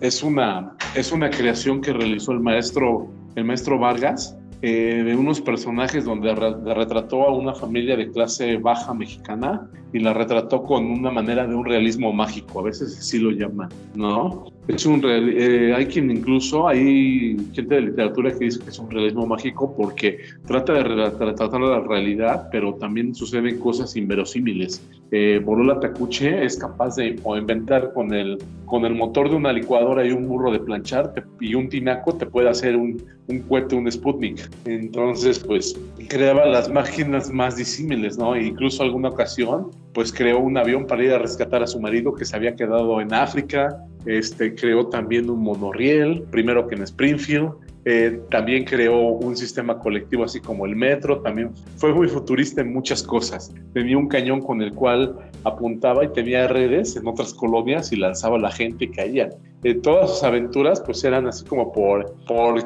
es 0.03 0.23
una 0.23 0.77
es 0.95 1.13
una 1.13 1.31
creación 1.31 1.81
que 1.81 1.93
realizó 1.93 2.33
el 2.33 2.41
maestro 2.41 3.09
el 3.37 3.45
maestro 3.45 3.79
Vargas 3.79 4.37
eh, 4.65 5.03
de 5.05 5.17
unos 5.17 5.41
personajes 5.41 6.05
donde 6.05 6.33
retrató 6.35 7.27
a 7.27 7.35
una 7.35 7.53
familia 7.55 7.97
de 7.97 8.11
clase 8.11 8.59
baja 8.59 8.95
mexicana 8.95 9.69
y 9.93 9.99
la 9.99 10.13
retrató 10.13 10.63
con 10.63 10.87
una 10.87 11.11
manera 11.11 11.47
de 11.47 11.55
un 11.55 11.65
realismo 11.65 12.13
mágico, 12.13 12.61
a 12.61 12.63
veces 12.63 12.97
así 12.97 13.19
lo 13.19 13.33
llaman, 13.33 13.69
¿no? 13.97 14.47
Es 14.69 14.87
un 14.87 15.03
eh, 15.05 15.75
hay 15.77 15.87
quien 15.87 16.13
incluso, 16.13 16.69
hay 16.69 17.37
gente 17.53 17.75
de 17.75 17.81
literatura 17.81 18.31
que 18.31 18.45
dice 18.45 18.61
que 18.61 18.71
es 18.71 18.79
un 18.79 18.89
realismo 18.89 19.27
mágico 19.27 19.75
porque 19.77 20.19
trata 20.47 20.75
de 20.75 20.85
retratar 20.85 21.61
la 21.61 21.81
realidad, 21.81 22.49
pero 22.53 22.75
también 22.75 23.17
suceden 23.17 23.59
cosas 23.59 23.97
inverosímiles. 23.97 24.81
Eh, 25.15 25.43
Borola 25.45 25.79
es 26.21 26.57
capaz 26.57 26.97
de 26.97 27.21
inventar 27.39 27.93
con 27.93 28.15
el, 28.15 28.39
con 28.65 28.87
el 28.87 28.95
motor 28.95 29.29
de 29.29 29.37
una 29.37 29.53
licuadora 29.53 30.07
y 30.07 30.11
un 30.11 30.27
burro 30.27 30.51
de 30.51 30.59
planchar 30.59 31.13
y 31.39 31.55
un 31.55 31.69
tinaco 31.69 32.15
te 32.15 32.25
puede 32.25 32.49
hacer 32.49 32.77
un, 32.77 32.97
un 33.29 33.41
cohete, 33.41 33.75
un 33.75 33.93
Sputnik. 33.93 34.49
Entonces, 34.65 35.39
pues 35.39 35.79
creaba 36.09 36.47
las 36.47 36.71
máquinas 36.71 37.31
más 37.31 37.57
disímiles, 37.57 38.17
¿no? 38.17 38.35
E 38.35 38.47
incluso 38.47 38.83
alguna 38.83 39.11
ocasión, 39.11 39.71
pues 39.93 40.11
creó 40.11 40.39
un 40.39 40.57
avión 40.57 40.87
para 40.87 41.05
ir 41.05 41.11
a 41.13 41.19
rescatar 41.19 41.63
a 41.63 41.67
su 41.67 41.79
marido 41.79 42.15
que 42.15 42.25
se 42.25 42.35
había 42.35 42.57
quedado 42.57 42.99
en 43.03 43.13
África. 43.13 43.69
Este, 44.07 44.55
creó 44.55 44.87
también 44.87 45.29
un 45.29 45.43
monorriel, 45.43 46.23
primero 46.31 46.67
que 46.67 46.75
en 46.75 46.85
Springfield. 46.85 47.53
Eh, 47.85 48.21
también 48.31 48.65
creó 48.65 48.99
un 48.99 49.37
sistema 49.37 49.79
colectivo 49.79 50.25
así 50.25 50.41
como 50.41 50.67
el 50.67 50.77
metro, 50.77 51.21
también 51.21 51.51
fue 51.77 51.93
muy 51.93 52.09
futurista 52.09 52.61
en 52.61 52.73
muchas 52.73 53.03
cosas. 53.03 53.53
Tenía 53.73 53.99
un 53.99 54.09
cañón 54.09 54.41
con 54.41 54.63
el 54.63 54.73
cual 54.73 55.17
apuntaba 55.45 56.05
y 56.05 56.09
tenía 56.09 56.47
redes 56.49 56.97
en 56.97 57.07
otras 57.07 57.35
colonias 57.35 57.93
y 57.93 57.97
lanzaba 57.97 58.37
a 58.37 58.41
la 58.41 58.51
gente 58.51 58.85
y 58.85 58.91
caían 58.91 59.31
todas 59.83 60.11
sus 60.11 60.23
aventuras 60.25 60.81
pues 60.81 61.05
eran 61.05 61.29
así 61.29 61.45
como 61.45 61.73
por, 61.73 62.17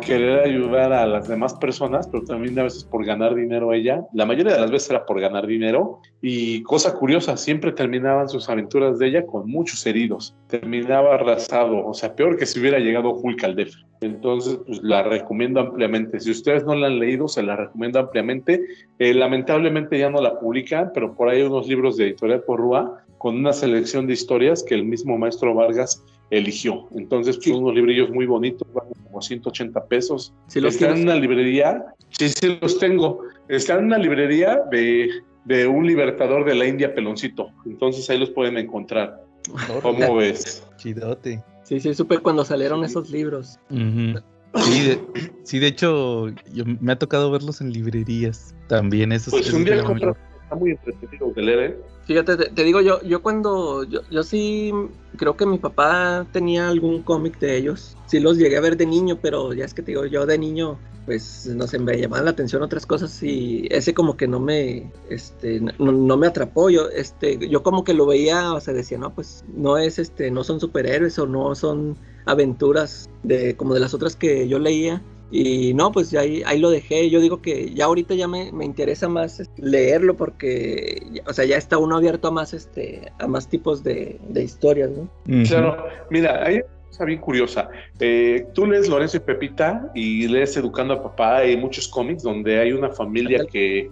querer 0.01 0.41
ayudar 0.41 0.93
a 0.93 1.07
las 1.07 1.29
demás 1.29 1.55
personas, 1.55 2.09
pero 2.09 2.25
también 2.25 2.59
a 2.59 2.63
veces 2.63 2.85
por 2.85 3.05
ganar 3.05 3.35
dinero 3.35 3.73
ella. 3.73 4.03
La 4.15 4.25
mayoría 4.25 4.55
de 4.55 4.61
las 4.61 4.71
veces 4.71 4.91
era 4.91 5.05
por 5.05 5.21
ganar 5.21 5.47
dinero 5.47 6.01
y 6.23 6.63
cosa 6.63 6.95
curiosa, 6.95 7.37
siempre 7.37 7.73
terminaban 7.73 8.29
sus 8.29 8.49
aventuras 8.49 8.99
de 8.99 9.09
ella 9.09 9.27
con 9.27 9.49
muchos 9.49 9.85
heridos. 9.87 10.35
Terminaba 10.49 11.15
arrasado, 11.15 11.87
o 11.87 11.93
sea, 11.93 12.15
peor 12.15 12.39
que 12.39 12.47
si 12.47 12.61
hubiera 12.61 12.79
llegado 12.79 13.11
Hulk 13.11 13.45
al 13.45 13.57
DEF. 13.57 13.75
Entonces, 14.01 14.59
pues 14.67 14.83
la 14.83 15.03
recomiendo 15.03 15.61
ampliamente. 15.61 16.21
Si 16.21 16.31
ustedes 16.31 16.65
no 16.65 16.75
la 16.75 16.89
han 16.89 16.99
leído, 16.99 17.29
se 17.29 17.43
la 17.43 17.57
recomiendo 17.57 17.99
ampliamente. 17.99 18.65
Eh, 18.99 19.15
lamentablemente 19.15 19.99
ya 19.99 20.11
no 20.11 20.21
la 20.21 20.39
publican, 20.39 20.91
pero 20.93 21.15
por 21.15 21.29
ahí 21.29 21.41
hay 21.41 21.47
unos 21.47 21.67
libros 21.67 21.97
de 21.97 22.05
Editorial 22.05 22.43
Porrúa 22.43 23.03
con 23.19 23.37
una 23.37 23.53
selección 23.53 24.07
de 24.07 24.13
historias 24.13 24.63
que 24.63 24.75
el 24.75 24.85
mismo 24.85 25.17
maestro 25.17 25.55
Vargas 25.55 26.05
eligió. 26.31 26.89
Entonces, 26.97 27.37
pues, 27.37 27.49
unos 27.49 27.75
librillos 27.75 28.11
muy 28.11 28.27
bonitos, 28.27 28.67
van 28.73 28.87
como 29.05 29.23
180 29.23 29.87
pesos. 29.87 30.35
Si 30.49 30.61
los 30.61 30.75
Están 30.75 30.97
en 30.97 31.03
una 31.05 31.15
librería, 31.15 31.85
sí, 32.11 32.29
sí 32.29 32.59
los 32.61 32.79
tengo. 32.79 33.23
Están 33.49 33.79
en 33.79 33.85
una 33.87 33.99
librería 33.99 34.63
de, 34.71 35.11
de, 35.45 35.67
un 35.67 35.87
libertador 35.87 36.45
de 36.45 36.55
la 36.55 36.67
India 36.67 36.95
peloncito. 36.95 37.51
Entonces 37.65 38.09
ahí 38.11 38.19
los 38.19 38.31
pueden 38.31 38.59
encontrar. 38.59 39.25
¿Cómo 39.83 40.17
ves? 40.17 40.67
Chidote. 40.77 41.43
Sí, 41.67 41.81
sí, 41.81 41.95
supe 41.95 42.19
cuando 42.19 42.45
salieron 42.45 42.85
esos 42.85 43.11
libros. 43.11 43.59
sí, 45.43 45.59
de, 45.59 45.67
hecho, 45.67 46.27
me 46.81 46.93
ha 46.93 46.99
tocado 46.99 47.29
verlos 47.33 47.61
en 47.61 47.73
librerías 47.73 48.55
también. 48.69 49.11
Esos, 49.11 49.35
pues 49.35 49.53
un 49.53 49.65
día 49.65 49.83
compras, 49.83 50.17
está 50.45 50.55
muy 50.55 50.71
entretenido 50.71 51.33
de 51.33 51.43
leer, 51.43 51.59
¿eh? 51.59 51.77
Fíjate, 52.05 52.37
te, 52.37 52.63
digo 52.63 52.81
yo, 52.81 53.03
yo 53.03 53.21
cuando, 53.21 53.83
yo, 53.83 54.03
yo, 54.13 54.23
sí 54.23 54.73
creo 55.17 55.37
que 55.37 55.45
mi 55.45 55.59
papá 55.59 56.25
tenía 56.31 56.69
algún 56.69 57.03
cómic 57.03 57.41
de 57.41 57.57
ellos. 57.57 57.97
Sí 58.07 58.21
los 58.21 58.39
llegué 58.39 58.57
a 58.57 58.61
ver 58.61 58.77
de 58.77 58.87
niño, 58.87 59.19
pero 59.21 59.53
ya 59.53 59.65
es 59.65 59.75
que 59.75 59.83
te 59.83 59.91
digo, 59.91 60.07
yo 60.07 60.25
de 60.25 60.39
niño, 60.39 60.79
pues 61.07 61.47
no 61.47 61.67
sé, 61.69 61.79
me 61.79 61.99
llamaban 61.99 62.25
la 62.25 62.33
atención 62.33 62.63
otras 62.63 62.85
cosas 62.85 63.23
y 63.23 63.69
ese 63.71 63.95
como 63.95 64.17
que 64.17 64.27
no 64.27 64.41
me, 64.41 64.91
este, 65.09 65.61
no, 65.61 66.17
me 66.17 66.27
atrapó. 66.27 66.69
Yo, 66.69 66.89
este, 66.89 67.49
yo 67.49 67.63
como 67.63 67.85
que 67.85 67.95
lo 67.95 68.07
veía, 68.07 68.53
o 68.53 68.61
sea, 68.61 68.75
decía, 68.75 68.99
no, 68.99 69.15
pues 69.15 69.45
no 69.55 69.79
es, 69.79 70.01
este, 70.01 70.31
no 70.33 70.43
son 70.43 70.59
superhéroes 70.61 71.19
o 71.21 71.27
no 71.27 71.55
son 71.55 71.97
aventuras 72.27 73.09
de 73.23 73.57
como 73.57 73.73
de 73.73 73.81
las 73.81 73.95
otras 73.95 74.17
que 74.17 74.49
yo 74.49 74.59
leía. 74.59 75.01
Y 75.31 75.75
no, 75.75 75.91
pues 75.91 76.15
ahí, 76.15 76.43
ahí 76.45 76.59
lo 76.59 76.71
dejé. 76.71 77.09
Yo 77.09 77.21
digo 77.21 77.41
que 77.41 77.73
ya 77.73 77.87
ahorita 77.87 78.15
ya 78.15 78.29
me, 78.29 78.53
me 78.53 78.65
interesa 78.65 79.09
más 79.09 79.41
este, 79.41 79.63
leerlo 79.63 80.17
porque, 80.17 81.23
o 81.27 81.33
sea, 81.33 81.45
ya 81.45 81.57
está 81.57 81.79
uno 81.79 81.97
abierto 81.97 82.29
a 82.29 82.31
más, 82.33 82.53
este, 82.53 83.13
a 83.19 83.27
más 83.29 83.49
tipos 83.49 83.83
de, 83.83 84.21
de 84.29 84.43
historias, 84.43 84.91
¿no? 84.91 85.09
Claro, 85.47 85.85
mira, 86.11 86.45
hay 86.45 86.63
cosa 86.97 87.05
bien 87.05 87.21
curiosa. 87.21 87.69
Eh, 88.01 88.47
tú 88.55 88.67
lees 88.67 88.89
Lorenzo 88.89 89.19
y 89.19 89.21
Pepita 89.21 89.91
y 89.95 90.27
lees 90.29 90.57
Educando 90.57 90.95
a 90.95 91.03
Papá. 91.03 91.39
Hay 91.39 91.57
muchos 91.57 91.89
cómics 91.89 92.23
donde 92.23 92.59
hay 92.59 92.73
una 92.73 92.89
familia 92.89 93.45
que 93.51 93.91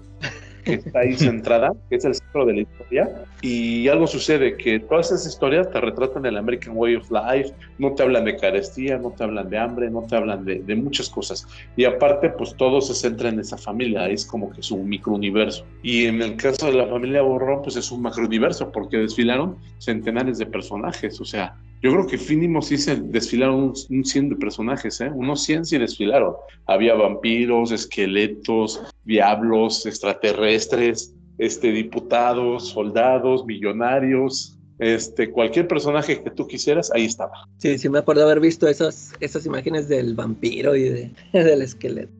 que 0.64 0.74
está 0.74 1.00
ahí 1.00 1.14
centrada, 1.16 1.72
que 1.88 1.96
es 1.96 2.04
el 2.04 2.14
centro 2.14 2.46
de 2.46 2.54
la 2.54 2.60
historia, 2.62 3.24
y 3.42 3.86
algo 3.88 4.06
sucede, 4.06 4.56
que 4.56 4.80
todas 4.80 5.12
esas 5.12 5.26
historias 5.26 5.70
te 5.70 5.80
retratan 5.80 6.24
el 6.26 6.36
American 6.36 6.76
Way 6.76 6.96
of 6.96 7.10
Life, 7.10 7.54
no 7.78 7.94
te 7.94 8.02
hablan 8.02 8.24
de 8.24 8.36
carestía, 8.36 8.98
no 8.98 9.10
te 9.10 9.24
hablan 9.24 9.50
de 9.50 9.58
hambre, 9.58 9.90
no 9.90 10.02
te 10.02 10.16
hablan 10.16 10.44
de, 10.44 10.60
de 10.60 10.74
muchas 10.74 11.08
cosas. 11.08 11.46
Y 11.76 11.84
aparte, 11.84 12.30
pues 12.30 12.56
todo 12.56 12.80
se 12.80 12.94
centra 12.94 13.28
en 13.28 13.38
esa 13.38 13.58
familia, 13.58 14.08
es 14.08 14.24
como 14.24 14.50
que 14.50 14.60
es 14.60 14.70
un 14.70 14.88
microuniverso. 14.88 15.64
Y 15.82 16.06
en 16.06 16.22
el 16.22 16.36
caso 16.36 16.66
de 16.66 16.74
la 16.74 16.86
familia 16.86 17.22
Borrón, 17.22 17.62
pues 17.62 17.76
es 17.76 17.90
un 17.92 18.02
macrouniverso, 18.02 18.72
porque 18.72 18.96
desfilaron 18.96 19.58
centenares 19.78 20.38
de 20.38 20.46
personajes, 20.46 21.20
o 21.20 21.24
sea, 21.24 21.56
yo 21.84 21.92
creo 21.92 22.06
que 22.06 22.16
mínimo 22.34 22.62
sí 22.62 22.78
se 22.78 22.96
desfilaron 22.96 23.74
un, 23.90 24.04
100 24.06 24.30
de 24.30 24.36
personajes, 24.36 25.02
¿eh? 25.02 25.10
Unos 25.14 25.42
100 25.44 25.66
sí 25.66 25.76
desfilaron. 25.76 26.32
Había 26.64 26.94
vampiros, 26.94 27.72
esqueletos, 27.72 28.82
diablos, 29.04 29.84
extraterrestres, 29.84 31.14
este, 31.36 31.72
diputados, 31.72 32.70
soldados, 32.70 33.44
millonarios, 33.44 34.58
este, 34.84 35.30
cualquier 35.30 35.66
personaje 35.66 36.22
que 36.22 36.30
tú 36.30 36.46
quisieras, 36.46 36.92
ahí 36.94 37.06
estaba. 37.06 37.48
Sí, 37.56 37.78
sí 37.78 37.88
me 37.88 38.00
acuerdo 38.00 38.24
haber 38.24 38.38
visto 38.38 38.68
esas, 38.68 39.14
esas 39.18 39.46
imágenes 39.46 39.88
del 39.88 40.14
vampiro 40.14 40.76
y 40.76 40.82
de, 40.82 41.10
del 41.32 41.62
esqueleto. 41.62 42.12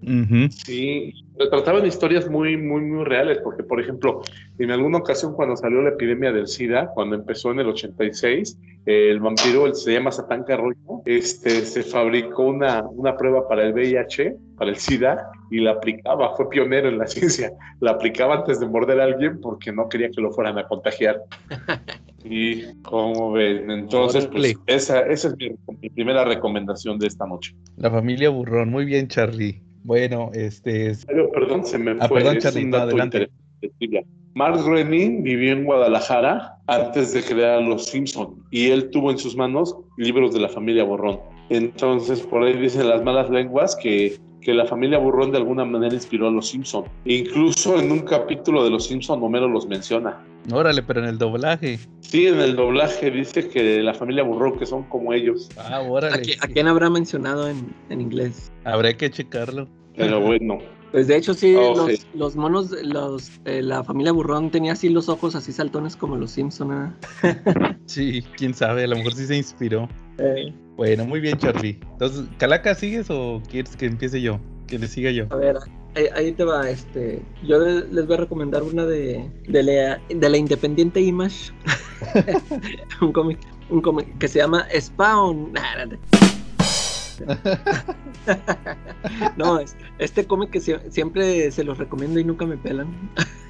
Sí, 0.65 1.13
retrataban 1.37 1.85
historias 1.85 2.27
muy, 2.31 2.57
muy, 2.57 2.81
muy 2.81 3.05
reales, 3.05 3.39
porque 3.45 3.63
por 3.65 3.83
ejemplo, 3.83 4.23
en 4.59 4.71
alguna 4.71 4.97
ocasión 4.97 5.35
cuando 5.35 5.57
salió 5.57 5.83
la 5.83 5.91
epidemia 5.91 6.33
del 6.33 6.47
SIDA, 6.47 6.91
cuando 6.95 7.17
empezó 7.17 7.51
en 7.51 7.61
el 7.61 7.69
86, 7.69 8.59
el 8.87 9.21
vampiro, 9.21 9.67
el, 9.67 9.75
se 9.75 9.93
llama 9.93 10.11
Satán 10.11 10.45
Carroyo, 10.45 11.03
este, 11.05 11.67
se 11.67 11.83
fabricó 11.83 12.45
una, 12.45 12.83
una 12.89 13.15
prueba 13.15 13.47
para 13.47 13.65
el 13.65 13.75
VIH, 13.75 14.37
para 14.57 14.71
el 14.71 14.77
SIDA, 14.77 15.31
y 15.51 15.61
la 15.61 15.73
aplicaba, 15.73 16.35
fue 16.35 16.49
pionero 16.49 16.89
en 16.89 16.97
la 16.97 17.07
ciencia, 17.09 17.53
la 17.81 17.91
aplicaba 17.91 18.37
antes 18.37 18.59
de 18.59 18.67
morder 18.67 19.03
a 19.03 19.05
alguien 19.05 19.39
porque 19.41 19.71
no 19.71 19.87
quería 19.87 20.11
que 20.11 20.23
lo 20.23 20.33
fueran 20.33 20.57
a 20.57 20.67
contagiar. 20.67 21.23
Y 22.25 22.73
como 22.83 23.33
ven, 23.33 23.71
entonces, 23.71 24.27
pues 24.27 24.57
esa, 24.67 25.01
esa 25.01 25.29
es 25.29 25.37
mi, 25.37 25.91
primera 25.91 26.25
recomendación 26.25 26.99
de 26.99 27.07
esta 27.07 27.27
noche. 27.27 27.55
La 27.77 27.91
familia 27.91 28.31
Burrón, 28.31 28.71
muy 28.71 28.87
bien, 28.87 29.09
Charlie. 29.09 29.61
Bueno, 29.83 30.31
este 30.33 30.91
es... 30.91 31.05
perdón, 31.05 31.67
se 31.67 31.77
me 31.77 31.93
ah, 32.01 32.09
fue. 32.09 32.23
Perdón, 32.23 32.39
Charlie, 32.39 32.75
adelante. 32.75 33.29
Mark 34.35 34.65
Groening 34.65 35.23
vivió 35.23 35.53
en 35.53 35.65
Guadalajara 35.65 36.59
antes 36.67 37.13
de 37.13 37.23
crear 37.23 37.63
Los 37.63 37.87
Simpson 37.87 38.43
y 38.51 38.71
él 38.71 38.91
tuvo 38.91 39.13
en 39.13 39.19
sus 39.19 39.37
manos 39.37 39.77
libros 39.97 40.35
de 40.35 40.41
la 40.41 40.49
familia 40.49 40.83
Borrón. 40.83 41.21
Entonces, 41.51 42.21
por 42.21 42.43
ahí 42.43 42.57
dicen 42.59 42.89
las 42.89 43.05
malas 43.05 43.31
lenguas 43.31 43.77
que, 43.77 44.17
que 44.45 44.55
la 44.55 44.67
familia 44.67 44.99
Burrón 44.99 45.33
de 45.33 45.39
alguna 45.39 45.65
manera 45.65 45.95
inspiró 45.95 46.29
a 46.29 46.31
Los 46.31 46.49
Simpson. 46.49 46.85
Incluso 47.07 47.81
en 47.81 47.91
un 47.91 48.01
capítulo 48.01 48.63
de 48.63 48.71
Los 48.71 48.87
Simpson, 48.87 49.23
Homero 49.23 49.49
los 49.49 49.67
menciona. 49.67 50.23
Órale, 50.53 50.83
pero 50.83 51.01
en 51.01 51.07
el 51.07 51.19
doblaje. 51.19 51.79
Sí, 52.01 52.27
en 52.27 52.39
el 52.39 52.55
doblaje 52.55 53.11
dice 53.11 53.49
que 53.49 53.83
la 53.83 53.95
familia 53.95 54.23
Burro, 54.23 54.59
que 54.59 54.67
son 54.67 54.85
como 54.85 55.15
ellos. 55.15 55.49
Ah, 55.57 55.81
órale. 55.81 56.37
¿A, 56.41 56.47
quién 56.47 56.69
habrá 56.69 56.91
mencionado 56.91 57.49
en, 57.49 57.75
en 57.89 58.03
inglés? 58.03 58.53
Habrá 58.65 58.95
que 58.95 59.11
checarlo. 59.11 59.67
Pero 59.97 60.21
bueno. 60.21 60.59
Pues 60.93 61.09
de 61.09 61.17
hecho 61.17 61.35
sí, 61.35 61.57
los, 62.15 62.37
monos, 62.37 62.71
los, 62.85 63.41
eh, 63.47 63.63
la 63.63 63.83
familia 63.83 64.13
Burrón 64.13 64.53
tenía 64.53 64.75
así 64.75 64.89
los 64.91 65.09
ojos 65.09 65.35
así 65.35 65.51
saltones 65.51 65.97
como 65.97 66.15
los 66.15 66.31
Simpson. 66.31 66.95
sí, 67.87 68.23
quién 68.37 68.55
sabe, 68.55 68.85
a 68.85 68.87
lo 68.87 68.95
mejor 68.95 69.15
sí 69.15 69.27
se 69.27 69.37
inspiró. 69.37 69.89
Eh. 70.19 70.55
Bueno, 70.77 71.05
muy 71.05 71.21
bien, 71.21 71.39
Charlie. 71.39 71.79
Entonces, 71.93 72.25
¿Calaca 72.39 72.75
sigues 72.75 73.09
o 73.11 73.41
quieres 73.49 73.77
que 73.77 73.87
empiece 73.87 74.21
yo? 74.21 74.41
Que 74.67 74.79
le 74.79 74.89
siga 74.89 75.11
yo. 75.11 75.27
A 75.31 75.37
ver, 75.37 75.57
ahí, 76.15 76.33
te 76.33 76.45
va, 76.45 76.69
este. 76.69 77.23
Yo 77.45 77.59
les 77.59 78.07
voy 78.07 78.17
a 78.17 78.21
recomendar 78.21 78.63
una 78.63 78.85
de, 78.85 79.31
de, 79.47 79.63
la, 79.63 80.01
de 80.09 80.29
la 80.29 80.37
Independiente 80.37 81.01
Image. 81.01 81.53
un 83.01 83.13
cómic, 83.13 83.39
un 83.71 83.81
cómic 83.81 84.19
que 84.19 84.29
se 84.29 84.41
llama 84.41 84.67
Spawn. 84.79 85.55
no, 89.37 89.61
este 89.99 90.27
cómic 90.27 90.51
que 90.51 90.61
siempre 90.61 91.51
se 91.53 91.65
los 91.65 91.79
recomiendo 91.79 92.19
y 92.19 92.25
nunca 92.25 92.47
me 92.47 92.57
pelan, 92.57 92.89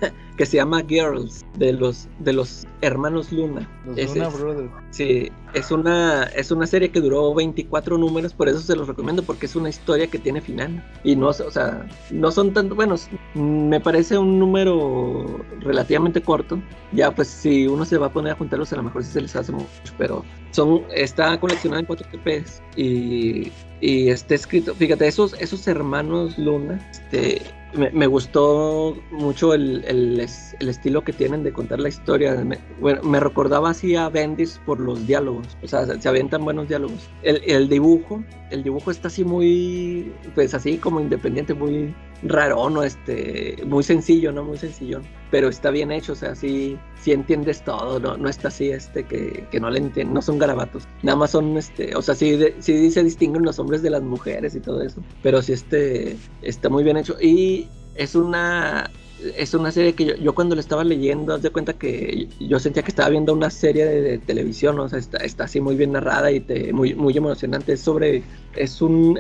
que 0.37 0.47
se 0.47 0.57
llama 0.57 0.83
Girls, 0.87 1.45
de 1.57 1.73
los, 1.73 2.09
de 2.19 2.33
los 2.33 2.67
hermanos 2.81 3.33
Luna. 3.33 3.69
Los 3.87 4.15
Luna 4.15 4.29
Brothers. 4.29 4.71
Sí, 4.91 5.31
es 5.55 5.71
una, 5.71 6.25
es 6.25 6.51
una 6.51 6.67
serie 6.67 6.91
que 6.91 7.01
duró 7.01 7.35
24 7.35 7.99
números, 7.99 8.35
por 8.35 8.49
eso 8.49 8.61
se 8.61 8.75
los 8.77 8.89
recomiendo, 8.89 9.23
porque 9.23 9.47
es 9.47 9.57
una 9.57 9.69
historia 9.69 10.07
que 10.07 10.19
tiene 10.19 10.41
final. 10.41 10.85
Y 11.05 11.17
no, 11.17 11.29
o 11.29 11.33
sea, 11.33 11.87
no 12.11 12.31
son 12.31 12.53
tan 12.53 12.69
buenos. 12.69 13.09
Me 13.35 13.81
parece 13.81 14.19
un 14.19 14.39
número 14.39 15.41
relativamente 15.61 16.21
corto. 16.21 16.61
Ya, 16.93 17.11
pues, 17.11 17.29
si 17.29 17.67
uno 17.67 17.85
se 17.85 17.99
va 17.99 18.07
a 18.07 18.13
poner 18.13 18.33
a 18.33 18.37
juntarlos, 18.37 18.73
a 18.73 18.77
lo 18.77 18.83
mejor 18.83 19.05
sí 19.05 19.13
se 19.13 19.21
les 19.21 19.37
hace 19.37 19.53
mucho, 19.53 19.69
pero 19.99 20.25
son, 20.51 20.83
está 20.95 21.39
coleccionado 21.39 21.81
en 21.81 21.87
4 21.87 22.07
TPs 22.13 22.63
y, 22.77 23.53
y 23.81 24.09
está 24.09 24.35
escrito, 24.35 24.75
fíjate, 24.75 25.07
esos, 25.07 25.35
esos 25.41 25.67
hermanos 25.67 26.39
Luna, 26.39 26.81
este, 26.91 27.43
me, 27.75 28.07
gustó 28.07 28.97
mucho 29.11 29.55
el, 29.55 29.85
el, 29.87 30.21
estilo 30.21 31.03
que 31.03 31.13
tienen 31.13 31.43
de 31.43 31.53
contar 31.53 31.81
la 31.81 31.89
historia. 31.89 32.35
Me, 32.45 32.59
bueno, 32.81 33.03
me 33.03 33.21
recordaba 33.21 33.71
así 33.71 33.97
a 33.97 34.09
Bendis 34.09 34.61
por 34.65 34.81
los 34.81 35.07
diálogos. 35.07 35.47
O 35.63 35.69
sea, 35.69 35.87
se, 35.87 36.09
avientan 36.09 36.45
buenos 36.45 36.69
diálogos. 36.69 37.09
El, 37.23 37.43
el, 37.47 37.69
dibujo, 37.69 38.23
el 38.51 38.63
dibujo 38.63 38.91
está 38.91 39.09
así 39.09 39.25
muy, 39.25 40.13
pues 40.35 40.55
así 40.55 40.79
como 40.79 41.01
independiente, 41.01 41.55
muy 41.55 41.95
raro, 42.23 42.71
¿no? 42.71 42.83
Este, 42.83 43.57
muy 43.67 43.83
sencillo, 43.83 44.33
¿no? 44.33 44.45
Muy 44.45 44.59
sencillo. 44.59 45.01
Pero 45.35 45.49
está 45.49 45.73
bien 45.73 45.91
hecho, 45.91 46.13
o 46.13 46.15
sea, 46.15 46.37
sí, 46.37 46.79
sí 47.03 47.11
entiendes 47.11 47.65
todo, 47.65 47.99
¿no? 47.99 48.17
No 48.17 48.29
está 48.29 48.47
así, 48.47 48.71
este, 48.71 49.03
que, 49.03 49.49
que 49.51 49.59
no 49.59 49.69
le 49.69 49.81
entienden, 49.81 50.15
no 50.15 50.23
son 50.23 50.39
garabatos. 50.39 50.87
Nada 51.03 51.17
más 51.17 51.33
son, 51.33 51.59
este, 51.59 51.97
o 51.97 52.03
sea, 52.03 52.15
sí, 52.15 52.39
sí 52.61 52.89
se 52.93 53.03
distinguen 53.03 53.43
los 53.43 53.59
hombres 53.59 53.83
de 53.83 53.91
las 53.91 54.01
mujeres 54.01 54.55
y 54.55 54.61
todo 54.61 54.81
eso. 54.81 55.03
Pero 55.25 55.43
sí, 55.43 55.55
este, 55.55 56.17
está 56.41 56.69
muy 56.69 56.85
bien 56.85 56.99
hecho. 56.99 57.17
Y 57.21 57.67
es 57.97 58.15
una 58.15 58.89
es 59.37 59.55
una 59.55 59.73
serie 59.73 59.95
que 59.95 60.17
yo, 60.21 60.35
cuando 60.37 60.55
le 60.55 60.61
estaba 60.61 60.85
leyendo, 60.85 61.35
haz 61.35 61.43
de 61.43 61.51
cuenta 61.51 61.73
que 61.73 62.29
yo 62.39 62.61
sentía 62.61 62.85
que 62.85 62.91
estaba 62.91 63.09
viendo 63.09 63.33
una 63.33 63.51
serie 63.51 63.87
de, 63.87 64.19
televisión, 64.19 64.79
o 64.79 64.89
sea, 64.89 65.01
está, 65.01 65.19
está, 65.19 65.45
así 65.45 65.61
muy 65.61 65.75
bien 65.75 65.91
narrada 65.91 66.31
y 66.31 66.45
muy, 66.73 66.95
muy 66.95 67.17
emocionante. 67.17 67.73
Es 67.73 67.81
sobre, 67.81 68.23
es 68.55 68.81
un, 68.81 69.19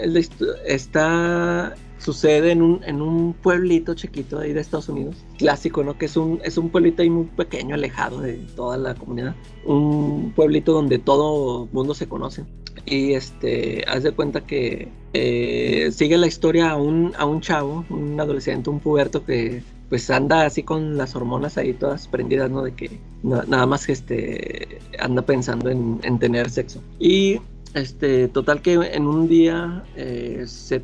está 0.64 1.74
sucede 1.98 2.52
en 2.52 2.62
un, 2.62 2.80
en 2.84 3.00
un 3.00 3.32
pueblito 3.34 3.94
chiquito 3.94 4.38
ahí 4.38 4.52
de 4.52 4.60
Estados 4.60 4.88
Unidos, 4.88 5.16
clásico, 5.38 5.82
¿no? 5.82 5.96
Que 5.96 6.06
es 6.06 6.16
un, 6.16 6.40
es 6.44 6.58
un 6.58 6.70
pueblito 6.70 7.02
ahí 7.02 7.10
muy 7.10 7.24
pequeño, 7.24 7.74
alejado 7.74 8.20
de 8.20 8.34
toda 8.56 8.76
la 8.76 8.94
comunidad. 8.94 9.34
Un 9.64 10.32
pueblito 10.34 10.72
donde 10.72 10.98
todo 10.98 11.68
mundo 11.72 11.94
se 11.94 12.08
conoce. 12.08 12.44
Y 12.86 13.12
este, 13.12 13.84
haz 13.86 14.02
de 14.02 14.12
cuenta 14.12 14.42
que 14.42 14.88
eh, 15.12 15.90
sigue 15.92 16.18
la 16.18 16.26
historia 16.26 16.70
a 16.70 16.76
un, 16.76 17.12
a 17.16 17.24
un 17.24 17.40
chavo, 17.40 17.84
un 17.88 18.20
adolescente, 18.20 18.68
un 18.68 18.80
puberto 18.80 19.24
que 19.24 19.62
pues 19.88 20.10
anda 20.10 20.44
así 20.44 20.62
con 20.62 20.96
las 20.96 21.14
hormonas 21.14 21.56
ahí 21.56 21.72
todas 21.72 22.08
prendidas, 22.08 22.50
¿no? 22.50 22.62
De 22.62 22.74
que 22.74 22.98
nada 23.22 23.66
más 23.66 23.88
este, 23.88 24.80
anda 24.98 25.22
pensando 25.22 25.70
en, 25.70 26.00
en, 26.02 26.18
tener 26.18 26.50
sexo. 26.50 26.82
Y 26.98 27.40
este, 27.74 28.28
total 28.28 28.62
que 28.62 28.74
en 28.74 29.06
un 29.06 29.28
día 29.28 29.84
eh, 29.96 30.44
se 30.46 30.82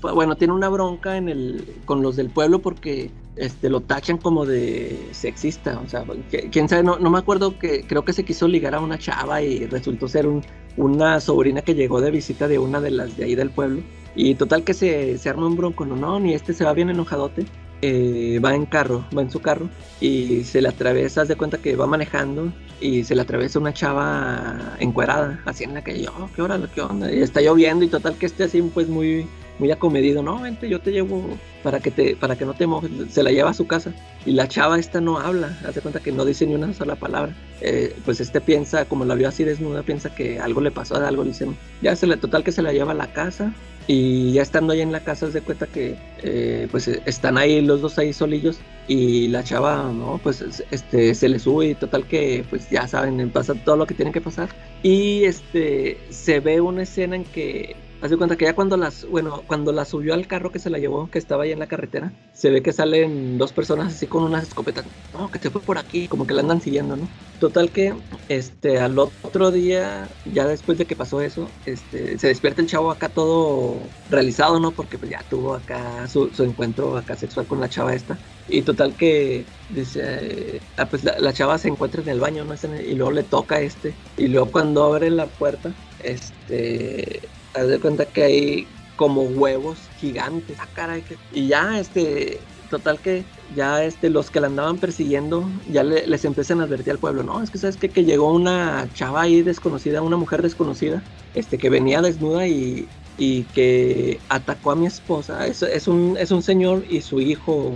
bueno, 0.00 0.36
tiene 0.36 0.54
una 0.54 0.68
bronca 0.68 1.16
en 1.16 1.28
el, 1.28 1.64
con 1.84 2.02
los 2.02 2.16
del 2.16 2.30
pueblo 2.30 2.60
porque 2.60 3.10
este, 3.36 3.68
lo 3.68 3.80
tachan 3.80 4.18
como 4.18 4.46
de 4.46 5.08
sexista, 5.12 5.80
o 5.84 5.88
sea, 5.88 6.04
quién 6.50 6.68
sabe, 6.68 6.82
no, 6.82 6.98
me 6.98 7.18
acuerdo 7.18 7.58
que 7.58 7.86
creo 7.86 8.04
que 8.04 8.12
se 8.12 8.24
quiso 8.24 8.48
ligar 8.48 8.74
a 8.74 8.80
una 8.80 8.98
chava 8.98 9.42
y 9.42 9.66
resultó 9.66 10.08
ser 10.08 10.26
un, 10.26 10.42
una 10.76 11.20
sobrina 11.20 11.62
que 11.62 11.74
llegó 11.74 12.00
de 12.00 12.10
visita 12.10 12.48
de 12.48 12.58
una 12.58 12.80
de 12.80 12.90
las 12.90 13.16
de 13.16 13.24
ahí 13.24 13.34
del 13.34 13.50
pueblo. 13.50 13.82
Y 14.14 14.34
total 14.34 14.64
que 14.64 14.72
se, 14.72 15.18
se 15.18 15.28
arma 15.28 15.46
un 15.46 15.56
bronco, 15.56 15.84
no, 15.84 15.94
no, 15.94 16.18
ni 16.18 16.32
este 16.32 16.54
se 16.54 16.64
va 16.64 16.72
bien 16.72 16.88
enojadote. 16.88 17.44
Eh, 17.82 18.40
va 18.42 18.54
en 18.54 18.64
carro, 18.64 19.04
va 19.16 19.20
en 19.20 19.30
su 19.30 19.40
carro 19.40 19.68
y 20.00 20.44
se 20.44 20.62
le 20.62 20.68
atraviesa, 20.68 21.20
haz 21.20 21.28
de 21.28 21.36
cuenta 21.36 21.58
que 21.58 21.76
va 21.76 21.86
manejando 21.86 22.50
y 22.80 23.04
se 23.04 23.14
le 23.14 23.20
atraviesa 23.20 23.58
una 23.58 23.74
chava 23.74 24.76
encuerada, 24.80 25.42
así 25.44 25.64
en 25.64 25.74
la 25.74 25.84
que 25.84 26.06
oh, 26.08 26.30
qué 26.34 26.40
hora, 26.40 26.58
qué 26.74 26.80
onda, 26.80 27.12
y 27.12 27.20
está 27.20 27.42
lloviendo 27.42 27.84
y 27.84 27.88
total 27.88 28.16
que 28.16 28.24
esté 28.24 28.44
así 28.44 28.62
pues 28.62 28.88
muy 28.88 29.26
muy 29.58 29.70
acomedido, 29.70 30.22
no, 30.22 30.40
vente, 30.40 30.68
yo 30.68 30.80
te 30.80 30.92
llevo 30.92 31.22
para 31.62 31.80
que 31.80 31.90
te, 31.90 32.16
para 32.16 32.36
que 32.36 32.44
no 32.44 32.54
te 32.54 32.66
mojes, 32.66 32.90
se 33.10 33.22
la 33.22 33.30
lleva 33.30 33.50
a 33.50 33.54
su 33.54 33.66
casa. 33.66 33.92
Y 34.24 34.32
la 34.32 34.48
chava 34.48 34.78
esta 34.78 35.00
no 35.00 35.18
habla, 35.18 35.56
hace 35.66 35.80
cuenta 35.80 36.00
que 36.00 36.12
no 36.12 36.24
dice 36.24 36.46
ni 36.46 36.54
una 36.54 36.72
sola 36.72 36.96
palabra, 36.96 37.34
eh, 37.60 37.94
pues 38.04 38.20
este 38.20 38.40
piensa, 38.40 38.84
como 38.84 39.04
la 39.04 39.14
vio 39.14 39.28
así 39.28 39.44
desnuda, 39.44 39.82
piensa 39.82 40.14
que 40.14 40.40
algo 40.40 40.60
le 40.60 40.70
pasó, 40.70 40.96
algo 40.96 41.24
le 41.24 41.30
hicieron, 41.30 41.56
ya 41.82 41.94
se 41.96 42.06
le, 42.06 42.16
total 42.16 42.44
que 42.44 42.52
se 42.52 42.62
la 42.62 42.72
lleva 42.72 42.92
a 42.92 42.94
la 42.94 43.12
casa 43.12 43.52
y 43.88 44.32
ya 44.32 44.42
estando 44.42 44.72
ahí 44.72 44.80
en 44.80 44.90
la 44.90 45.00
casa 45.00 45.30
se 45.30 45.40
cuenta 45.42 45.66
que 45.66 45.96
eh, 46.22 46.66
pues 46.70 46.88
están 46.88 47.38
ahí 47.38 47.60
los 47.60 47.80
dos 47.80 47.98
ahí 47.98 48.12
solillos 48.12 48.58
y 48.88 49.28
la 49.28 49.44
chava 49.44 49.92
no 49.92 50.18
pues 50.22 50.64
este 50.70 51.14
se 51.14 51.28
le 51.28 51.38
sube 51.38 51.66
y 51.68 51.74
total 51.76 52.04
que 52.04 52.44
pues 52.50 52.68
ya 52.68 52.88
saben 52.88 53.30
pasa 53.30 53.54
todo 53.54 53.76
lo 53.76 53.86
que 53.86 53.94
tiene 53.94 54.12
que 54.12 54.20
pasar. 54.20 54.48
Y 54.82 55.24
este 55.24 55.98
se 56.10 56.40
ve 56.40 56.60
una 56.60 56.82
escena 56.82 57.16
en 57.16 57.24
que 57.24 57.76
Haz 58.02 58.10
de 58.10 58.18
cuenta 58.18 58.36
que 58.36 58.44
ya 58.44 58.54
cuando 58.54 58.76
las, 58.76 59.08
bueno, 59.08 59.42
cuando 59.46 59.72
la 59.72 59.84
subió 59.86 60.12
al 60.12 60.26
carro 60.26 60.52
que 60.52 60.58
se 60.58 60.68
la 60.68 60.78
llevó, 60.78 61.10
que 61.10 61.18
estaba 61.18 61.44
ahí 61.44 61.52
en 61.52 61.58
la 61.58 61.66
carretera, 61.66 62.12
se 62.34 62.50
ve 62.50 62.62
que 62.62 62.72
salen 62.72 63.38
dos 63.38 63.52
personas 63.52 63.94
así 63.94 64.06
con 64.06 64.22
unas 64.22 64.42
escopetas. 64.42 64.84
No, 65.14 65.30
que 65.30 65.38
se 65.38 65.50
fue 65.50 65.62
por 65.62 65.78
aquí, 65.78 66.06
como 66.06 66.26
que 66.26 66.34
la 66.34 66.42
andan 66.42 66.60
siguiendo, 66.60 66.96
¿no? 66.96 67.08
Total 67.40 67.70
que, 67.70 67.94
este, 68.28 68.78
al 68.80 68.98
otro 68.98 69.50
día, 69.50 70.08
ya 70.32 70.46
después 70.46 70.76
de 70.76 70.84
que 70.84 70.94
pasó 70.94 71.22
eso, 71.22 71.48
este, 71.64 72.18
se 72.18 72.28
despierta 72.28 72.60
el 72.60 72.68
chavo 72.68 72.90
acá 72.90 73.08
todo 73.08 73.76
realizado, 74.10 74.60
¿no? 74.60 74.72
Porque 74.72 74.98
pues 74.98 75.10
ya 75.10 75.22
tuvo 75.30 75.54
acá 75.54 76.06
su, 76.06 76.30
encuentro 76.38 76.96
acá 76.98 77.16
sexual 77.16 77.46
con 77.46 77.60
la 77.60 77.68
chava 77.68 77.94
esta. 77.94 78.18
Y 78.48 78.62
total 78.62 78.94
que 78.94 79.44
dice, 79.70 80.60
ah, 80.76 80.86
pues 80.86 81.02
la, 81.02 81.32
chava 81.32 81.58
se 81.58 81.68
encuentra 81.68 82.02
en 82.02 82.08
el 82.10 82.20
baño, 82.20 82.44
¿no? 82.44 82.54
Y 82.80 82.94
luego 82.94 83.12
le 83.12 83.22
toca 83.22 83.56
a 83.56 83.60
este. 83.60 83.94
Y 84.16 84.28
luego 84.28 84.50
cuando 84.50 84.84
abre 84.84 85.10
la 85.10 85.26
puerta, 85.26 85.72
este, 86.02 87.22
haz 87.56 87.68
de 87.68 87.78
cuenta 87.80 88.06
que 88.06 88.22
hay 88.22 88.66
como 88.96 89.22
huevos 89.22 89.78
gigantes. 89.98 90.56
Ah, 90.60 90.66
caray, 90.74 91.02
Y 91.32 91.48
ya, 91.48 91.78
este, 91.78 92.40
total 92.70 92.98
que 92.98 93.24
ya 93.54 93.84
este, 93.84 94.10
los 94.10 94.30
que 94.30 94.40
la 94.40 94.48
andaban 94.48 94.78
persiguiendo 94.78 95.48
ya 95.70 95.84
les 95.84 96.24
empiezan 96.24 96.60
a 96.60 96.64
advertir 96.64 96.92
al 96.92 96.98
pueblo, 96.98 97.22
no, 97.22 97.42
es 97.42 97.50
que 97.50 97.58
sabes 97.58 97.76
que 97.76 98.04
llegó 98.04 98.32
una 98.32 98.88
chava 98.94 99.22
ahí 99.22 99.42
desconocida, 99.42 100.02
una 100.02 100.16
mujer 100.16 100.42
desconocida, 100.42 101.02
este, 101.34 101.58
que 101.58 101.70
venía 101.70 102.02
desnuda 102.02 102.46
y, 102.48 102.88
y 103.18 103.44
que 103.44 104.18
atacó 104.28 104.72
a 104.72 104.76
mi 104.76 104.86
esposa. 104.86 105.46
Es, 105.46 105.62
es, 105.62 105.88
un, 105.88 106.16
es 106.18 106.30
un 106.30 106.42
señor 106.42 106.84
y 106.88 107.00
su 107.00 107.20
hijo, 107.20 107.74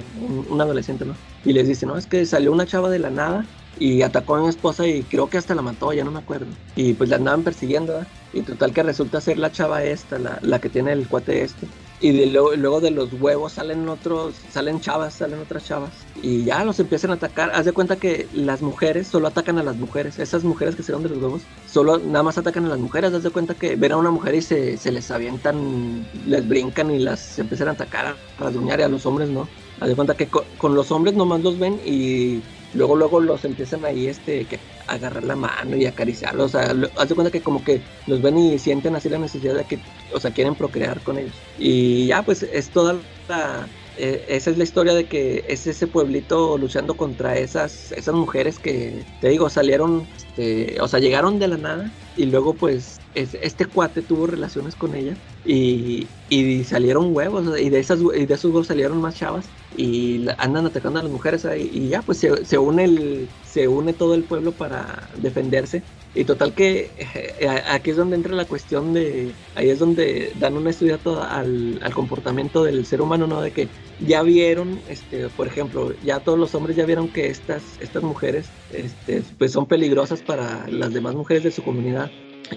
un, 0.49 0.61
adolescente, 0.61 1.05
¿no? 1.05 1.15
Y 1.45 1.53
les 1.53 1.69
dice, 1.69 1.87
no, 1.87 1.97
es 1.97 2.07
que 2.07 2.27
salió 2.27 2.53
una 2.53 2.67
chava 2.67 2.91
de 2.91 2.99
la 2.99 3.11
nada 3.11 3.47
y 3.79 4.03
atacó 4.03 4.37
a 4.37 4.43
mi 4.43 4.49
esposa 4.49 4.87
y 4.87 5.03
creo 5.03 5.29
que 5.29 5.39
hasta 5.39 5.55
la 5.55 5.63
mató, 5.63 5.93
ya 5.93 6.05
no 6.05 6.11
me 6.11 6.19
acuerdo. 6.19 6.47
Y 6.77 6.95
pues 6.95 7.11
la 7.11 7.17
andaban 7.17 7.43
persiguiendo, 7.43 7.95
¿verdad? 7.95 8.09
Y 8.33 8.43
total 8.43 8.73
que 8.73 8.83
resulta 8.83 9.21
ser 9.21 9.39
la 9.39 9.51
chava 9.51 9.83
esta, 9.85 10.19
la, 10.19 10.39
la 10.43 10.61
que 10.61 10.69
tiene 10.69 10.93
el 10.93 11.09
cuate 11.09 11.43
este. 11.43 11.67
Y 12.03 12.13
de 12.13 12.27
luego, 12.27 12.81
de 12.81 12.91
los 12.91 13.13
huevos 13.13 13.53
salen 13.53 13.87
otros, 13.87 14.35
salen 14.51 14.81
chavas, 14.81 15.13
salen 15.13 15.39
otras 15.41 15.67
chavas. 15.67 15.91
Y 16.23 16.45
ya 16.45 16.65
los 16.65 16.81
empiezan 16.81 17.11
a 17.11 17.15
atacar. 17.15 17.51
Haz 17.55 17.67
de 17.67 17.73
cuenta 17.73 17.97
que 17.97 18.27
las 18.33 18.63
mujeres 18.63 19.07
solo 19.07 19.29
atacan 19.29 19.59
a 19.59 19.63
las 19.63 19.77
mujeres. 19.77 20.19
Esas 20.19 20.43
mujeres 20.43 20.77
que 20.77 20.83
se 20.83 20.93
de 20.93 21.09
los 21.11 21.19
huevos, 21.19 21.43
solo 21.71 21.99
nada 21.99 22.23
más 22.23 22.39
atacan 22.39 22.65
a 22.65 22.69
las 22.69 22.79
mujeres. 22.79 23.13
Haz 23.13 23.23
de 23.23 23.31
cuenta 23.31 23.55
que 23.55 23.77
ven 23.77 23.93
a 23.93 23.99
una 23.99 24.11
mujer 24.11 24.35
y 24.35 24.41
se, 24.41 24.79
se 24.79 24.93
les 24.93 25.11
avientan, 25.11 26.07
les 26.27 26.49
brincan 26.49 26.91
y 26.91 27.01
las 27.01 27.39
empiezan 27.39 27.69
a 27.69 27.73
atacar, 27.73 28.07
a 28.07 28.17
rasguñar 28.39 28.81
y 28.81 28.85
a 28.85 28.89
los 28.89 29.05
hombres 29.05 29.29
no. 29.29 29.47
Haz 29.79 29.89
de 29.89 29.95
cuenta 29.95 30.15
que 30.15 30.27
con, 30.27 30.45
con 30.57 30.75
los 30.75 30.91
hombres 30.93 31.15
nomás 31.15 31.43
los 31.43 31.59
ven 31.59 31.81
y 31.85 32.41
luego 32.75 32.97
luego 32.97 33.21
los 33.21 33.45
empiezan 33.45 33.85
ahí 33.85 34.07
este 34.07 34.45
que 34.45 34.59
agarrar 34.87 35.25
la 35.25 35.37
mano 35.37 35.77
y 35.77 35.87
acariciarlos, 35.87 36.55
o 36.55 36.59
sea, 36.59 36.75
haz 36.97 37.09
de 37.09 37.15
cuenta 37.15 37.31
que 37.31 37.41
como 37.41 37.63
que 37.65 37.81
los 38.07 38.21
ven 38.23 38.39
y 38.39 38.59
sienten 38.59 38.97
así 38.97 39.09
la 39.09 39.19
necesidad 39.19 39.55
de 39.55 39.65
que, 39.65 39.79
o 40.13 40.21
sea, 40.21 40.33
quieren 40.33 40.55
procrear 40.55 41.01
con 41.01 41.19
ellos. 41.19 41.35
Y 41.59 42.07
ya 42.07 42.23
pues 42.23 42.43
es 42.43 42.71
toda 42.71 42.97
la, 43.29 43.67
eh, 43.97 44.25
esa 44.29 44.51
es 44.51 44.59
la 44.59 44.65
historia 44.65 44.95
de 44.95 45.05
que 45.05 45.45
es 45.49 45.67
ese 45.67 45.87
pueblito 45.87 46.57
luchando 46.59 46.95
contra 46.95 47.37
esas, 47.37 47.93
esas 47.93 48.15
mujeres 48.15 48.59
que, 48.59 49.05
te 49.21 49.29
digo, 49.29 49.51
salieron, 49.51 50.07
este, 50.17 50.81
o 50.81 50.89
sea, 50.89 51.01
llegaron 51.01 51.39
de 51.39 51.49
la 51.49 51.57
nada 51.57 51.91
y 52.17 52.27
luego 52.27 52.55
pues 52.55 52.99
este 53.15 53.67
cuate 53.67 54.03
tuvo 54.03 54.27
relaciones 54.27 54.75
con 54.75 54.95
ella 54.95 55.15
y, 55.45 56.07
y 56.29 56.65
salieron 56.65 57.15
huevos 57.15 57.59
y 57.59 57.69
de, 57.71 57.79
esas, 57.79 58.01
y 58.01 58.27
de 58.27 58.35
esos 58.35 58.47
huevos 58.47 58.69
salieron 58.69 59.01
más 59.01 59.17
chavas 59.17 59.45
y 59.77 60.27
andan 60.39 60.67
atacando 60.67 60.99
a 60.99 61.03
las 61.03 61.13
mujeres 61.13 61.45
ahí 61.45 61.71
y 61.73 61.89
ya 61.89 62.03
pues 62.03 62.19
se, 62.19 62.45
se, 62.45 62.59
une 62.59 62.85
el 62.85 63.29
se 63.45 63.69
une 63.69 63.93
todo 63.93 64.15
el 64.15 64.25
pueblo 64.25 64.53
para 64.53 65.09
defenderse. 65.17 65.83
Y 66.15 66.25
total 66.25 66.55
que 66.55 66.91
eh, 66.99 67.63
aquí 67.69 67.91
es 67.91 67.97
donde 67.97 68.17
entra 68.17 68.35
la 68.35 68.45
cuestión 68.45 68.93
de 68.93 69.31
ahí 69.55 69.71
es 69.71 69.79
donde 69.79 70.33
dan 70.41 70.57
un 70.57 70.67
estudio 70.67 70.99
al, 71.23 71.79
al, 71.83 71.95
comportamiento 71.95 72.65
del 72.65 72.85
ser 72.85 73.01
humano 73.01 73.29
no 73.29 73.41
de 73.41 73.53
que 73.53 73.69
ya 74.01 74.23
vieron 74.23 74.81
este 74.89 75.29
por 75.29 75.47
ejemplo 75.47 75.95
ya 76.03 76.19
todos 76.19 76.37
los 76.37 76.53
hombres 76.57 76.77
ya 76.77 76.85
vieron 76.85 77.07
que 77.07 77.29
estas 77.29 77.63
estas 77.81 78.03
mujeres 78.03 78.49
este 78.73 79.23
pues 79.39 79.53
son 79.53 79.67
peligrosas 79.67 80.21
para 80.21 80.67
las 80.67 80.93
demás 80.93 81.15
mujeres 81.15 81.45
de 81.45 81.53
su 81.53 81.63
comunidad 81.63 82.11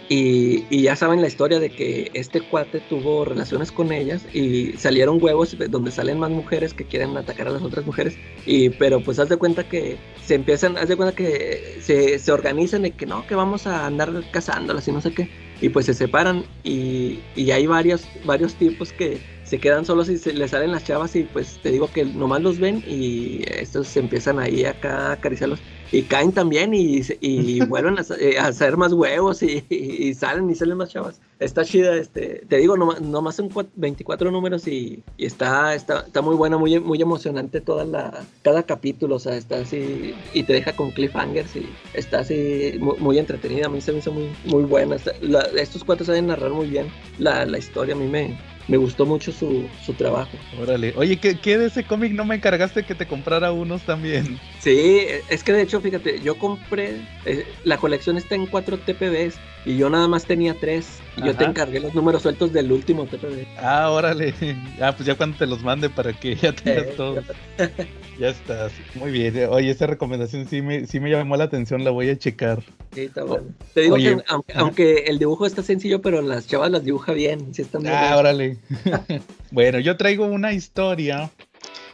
y, 0.09 0.81
ya 0.81 0.95
saben 0.95 1.21
la 1.21 1.27
historia 1.27 1.59
de 1.59 1.69
que 1.69 2.11
este 2.13 2.41
cuate 2.41 2.79
tuvo 2.81 3.25
relaciones 3.25 3.71
con 3.71 3.91
ellas 3.91 4.25
y 4.33 4.73
salieron 4.73 5.23
huevos 5.23 5.55
donde 5.69 5.91
salen 5.91 6.19
más 6.19 6.31
mujeres 6.31 6.73
que 6.73 6.85
quieren 6.85 7.15
atacar 7.15 7.47
a 7.47 7.51
las 7.51 7.61
otras 7.61 7.85
mujeres. 7.85 8.17
Y, 8.45 8.69
pero 8.71 9.01
pues 9.01 9.19
haz 9.19 9.29
de 9.29 9.37
cuenta 9.37 9.63
que 9.63 9.97
se 10.25 10.35
empiezan, 10.35 10.77
haz 10.77 10.87
de 10.89 10.95
cuenta 10.95 11.15
que 11.15 11.77
se, 11.81 12.19
se 12.19 12.31
organizan 12.31 12.85
y 12.85 12.91
que 12.91 13.05
no, 13.05 13.25
que 13.27 13.35
vamos 13.35 13.67
a 13.67 13.85
andar 13.85 14.11
cazándolas 14.31 14.87
y 14.87 14.91
no 14.91 15.01
sé 15.01 15.13
qué. 15.13 15.29
Y 15.61 15.69
pues 15.69 15.85
se 15.85 15.93
separan 15.93 16.43
y, 16.63 17.19
y 17.35 17.51
hay 17.51 17.67
varios, 17.67 18.07
varios 18.25 18.55
tipos 18.55 18.91
que 18.91 19.19
se 19.43 19.59
quedan 19.59 19.85
solos 19.85 20.09
y 20.09 20.17
se 20.17 20.33
les 20.33 20.51
salen 20.51 20.71
las 20.71 20.83
chavas 20.83 21.15
y 21.15 21.23
pues 21.23 21.59
te 21.61 21.71
digo 21.71 21.89
que 21.91 22.05
nomás 22.05 22.41
los 22.41 22.59
ven 22.59 22.83
y 22.87 23.43
estos 23.47 23.87
se 23.87 23.99
empiezan 23.99 24.39
ahí 24.39 24.65
acá 24.65 25.09
a 25.09 25.11
acariciarlos 25.13 25.59
y 25.93 26.01
caen 26.01 26.31
también 26.31 26.73
y, 26.73 27.01
y 27.21 27.59
vuelven 27.67 27.97
eh, 28.19 28.39
a, 28.39 28.47
hacer 28.47 28.77
más 28.77 28.93
huevos 28.93 29.43
y, 29.43 30.13
salen 30.15 30.49
y 30.49 30.55
salen 30.55 30.77
más 30.77 30.89
chavas. 30.89 31.21
Está 31.39 31.63
chida, 31.63 31.95
este, 31.95 32.43
te 32.49 32.57
digo, 32.57 32.75
nomás, 32.77 32.99
nomás 32.99 33.35
son 33.35 33.49
24 33.75 34.31
números 34.31 34.67
y, 34.67 35.03
está, 35.19 35.75
está, 35.75 35.99
está 35.99 36.21
muy 36.21 36.35
buena, 36.35 36.57
muy, 36.57 36.79
muy 36.79 36.99
emocionante 36.99 37.61
toda 37.61 37.85
la, 37.85 38.25
cada 38.41 38.63
capítulo, 38.63 39.17
o 39.17 39.19
sea, 39.19 39.35
está 39.35 39.57
así 39.57 40.15
y 40.33 40.41
te 40.41 40.53
deja 40.53 40.75
con 40.75 40.89
cliffhangers 40.89 41.55
y 41.55 41.69
está 41.93 42.19
así 42.21 42.79
muy, 42.79 43.19
entretenida, 43.19 43.67
a 43.67 43.69
mí 43.69 43.79
se 43.79 43.91
me 43.91 43.99
hizo 43.99 44.11
muy, 44.11 44.31
muy 44.45 44.63
buena. 44.63 44.95
estos 44.95 45.83
cuatro 45.83 46.05
saben 46.05 46.25
narrar 46.25 46.51
muy 46.51 46.67
bien 46.67 46.87
la, 47.19 47.45
la 47.45 47.59
historia, 47.59 47.93
a 47.93 47.97
mí 47.97 48.07
me, 48.07 48.35
me 48.67 48.77
gustó 48.77 49.05
mucho 49.05 49.31
su, 49.31 49.67
su 49.85 49.93
trabajo. 49.93 50.31
Órale, 50.61 50.93
oye, 50.95 51.17
¿qué, 51.17 51.37
¿qué, 51.37 51.57
de 51.57 51.67
ese 51.67 51.83
cómic 51.83 52.13
no 52.13 52.25
me 52.25 52.35
encargaste 52.35 52.83
que 52.83 52.95
te 52.95 53.05
comprara 53.05 53.51
unos 53.51 53.81
también? 53.83 54.39
Sí, 54.59 55.05
es 55.29 55.43
que 55.43 55.53
de 55.53 55.61
hecho, 55.63 55.81
fíjate, 55.81 56.19
yo 56.21 56.37
compré, 56.37 56.95
eh, 57.25 57.45
la 57.65 57.77
colección 57.77 58.17
está 58.17 58.35
en 58.35 58.45
4 58.47 58.77
TPBs 58.77 59.37
y 59.65 59.77
yo 59.77 59.89
nada 59.89 60.07
más 60.07 60.25
tenía 60.25 60.55
3 60.59 60.85
y 61.17 61.25
yo 61.25 61.35
te 61.35 61.45
encargué 61.45 61.79
los 61.79 61.93
números 61.93 62.21
sueltos 62.21 62.51
del 62.51 62.71
último 62.71 63.05
TPB. 63.05 63.45
Ah, 63.57 63.89
órale, 63.91 64.33
ah, 64.81 64.93
pues 64.95 65.05
ya 65.05 65.15
cuando 65.15 65.37
te 65.37 65.45
los 65.45 65.63
mande 65.63 65.89
para 65.89 66.13
que 66.13 66.35
ya 66.35 66.53
tengas 66.53 66.83
eh, 66.87 66.93
todo. 66.97 67.23
Ya 68.19 68.29
estás. 68.29 68.71
Muy 68.93 69.09
bien. 69.09 69.33
Oye, 69.49 69.71
esa 69.71 69.87
recomendación 69.87 70.47
sí 70.47 70.61
me, 70.61 70.85
sí 70.85 70.99
me 70.99 71.09
llamó 71.09 71.35
la 71.35 71.45
atención, 71.45 71.83
la 71.83 71.89
voy 71.89 72.09
a 72.09 72.17
checar. 72.17 72.61
Sí, 72.93 73.01
está 73.01 73.23
bueno. 73.23 73.47
Te 73.73 73.81
digo 73.81 73.95
que 73.95 74.17
aunque, 74.55 75.05
el 75.07 75.17
dibujo 75.17 75.47
está 75.47 75.63
sencillo, 75.63 75.99
pero 75.99 76.21
las 76.21 76.45
chavas 76.45 76.69
las 76.69 76.83
dibuja 76.83 77.13
bien. 77.13 77.55
Sí 77.55 77.63
están 77.63 77.87
ah, 77.87 78.15
órale. 78.15 78.57
bueno, 79.51 79.79
yo 79.79 79.97
traigo 79.97 80.27
una 80.27 80.53
historia 80.53 81.31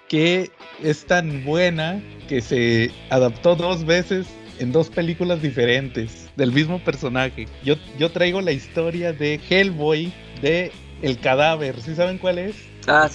que 0.10 0.52
es 0.84 1.06
tan 1.06 1.46
buena 1.46 2.04
que 2.28 2.42
se 2.42 2.92
adaptó 3.10 3.56
dos 3.56 3.86
veces 3.86 4.28
en 4.60 4.74
dos 4.74 4.90
películas 4.90 5.42
diferentes 5.42 6.19
del 6.36 6.52
mismo 6.52 6.80
personaje. 6.80 7.48
Yo, 7.64 7.76
yo 7.98 8.12
traigo 8.12 8.42
la 8.42 8.52
historia 8.52 9.14
de 9.14 9.40
Hellboy 9.50 10.12
de 10.42 10.72
El 11.02 11.20
Cadáver. 11.20 11.82
¿Sí 11.82 11.96
saben 11.96 12.18
cuál 12.18 12.40
es? 12.40 12.56
Ah, 12.88 13.10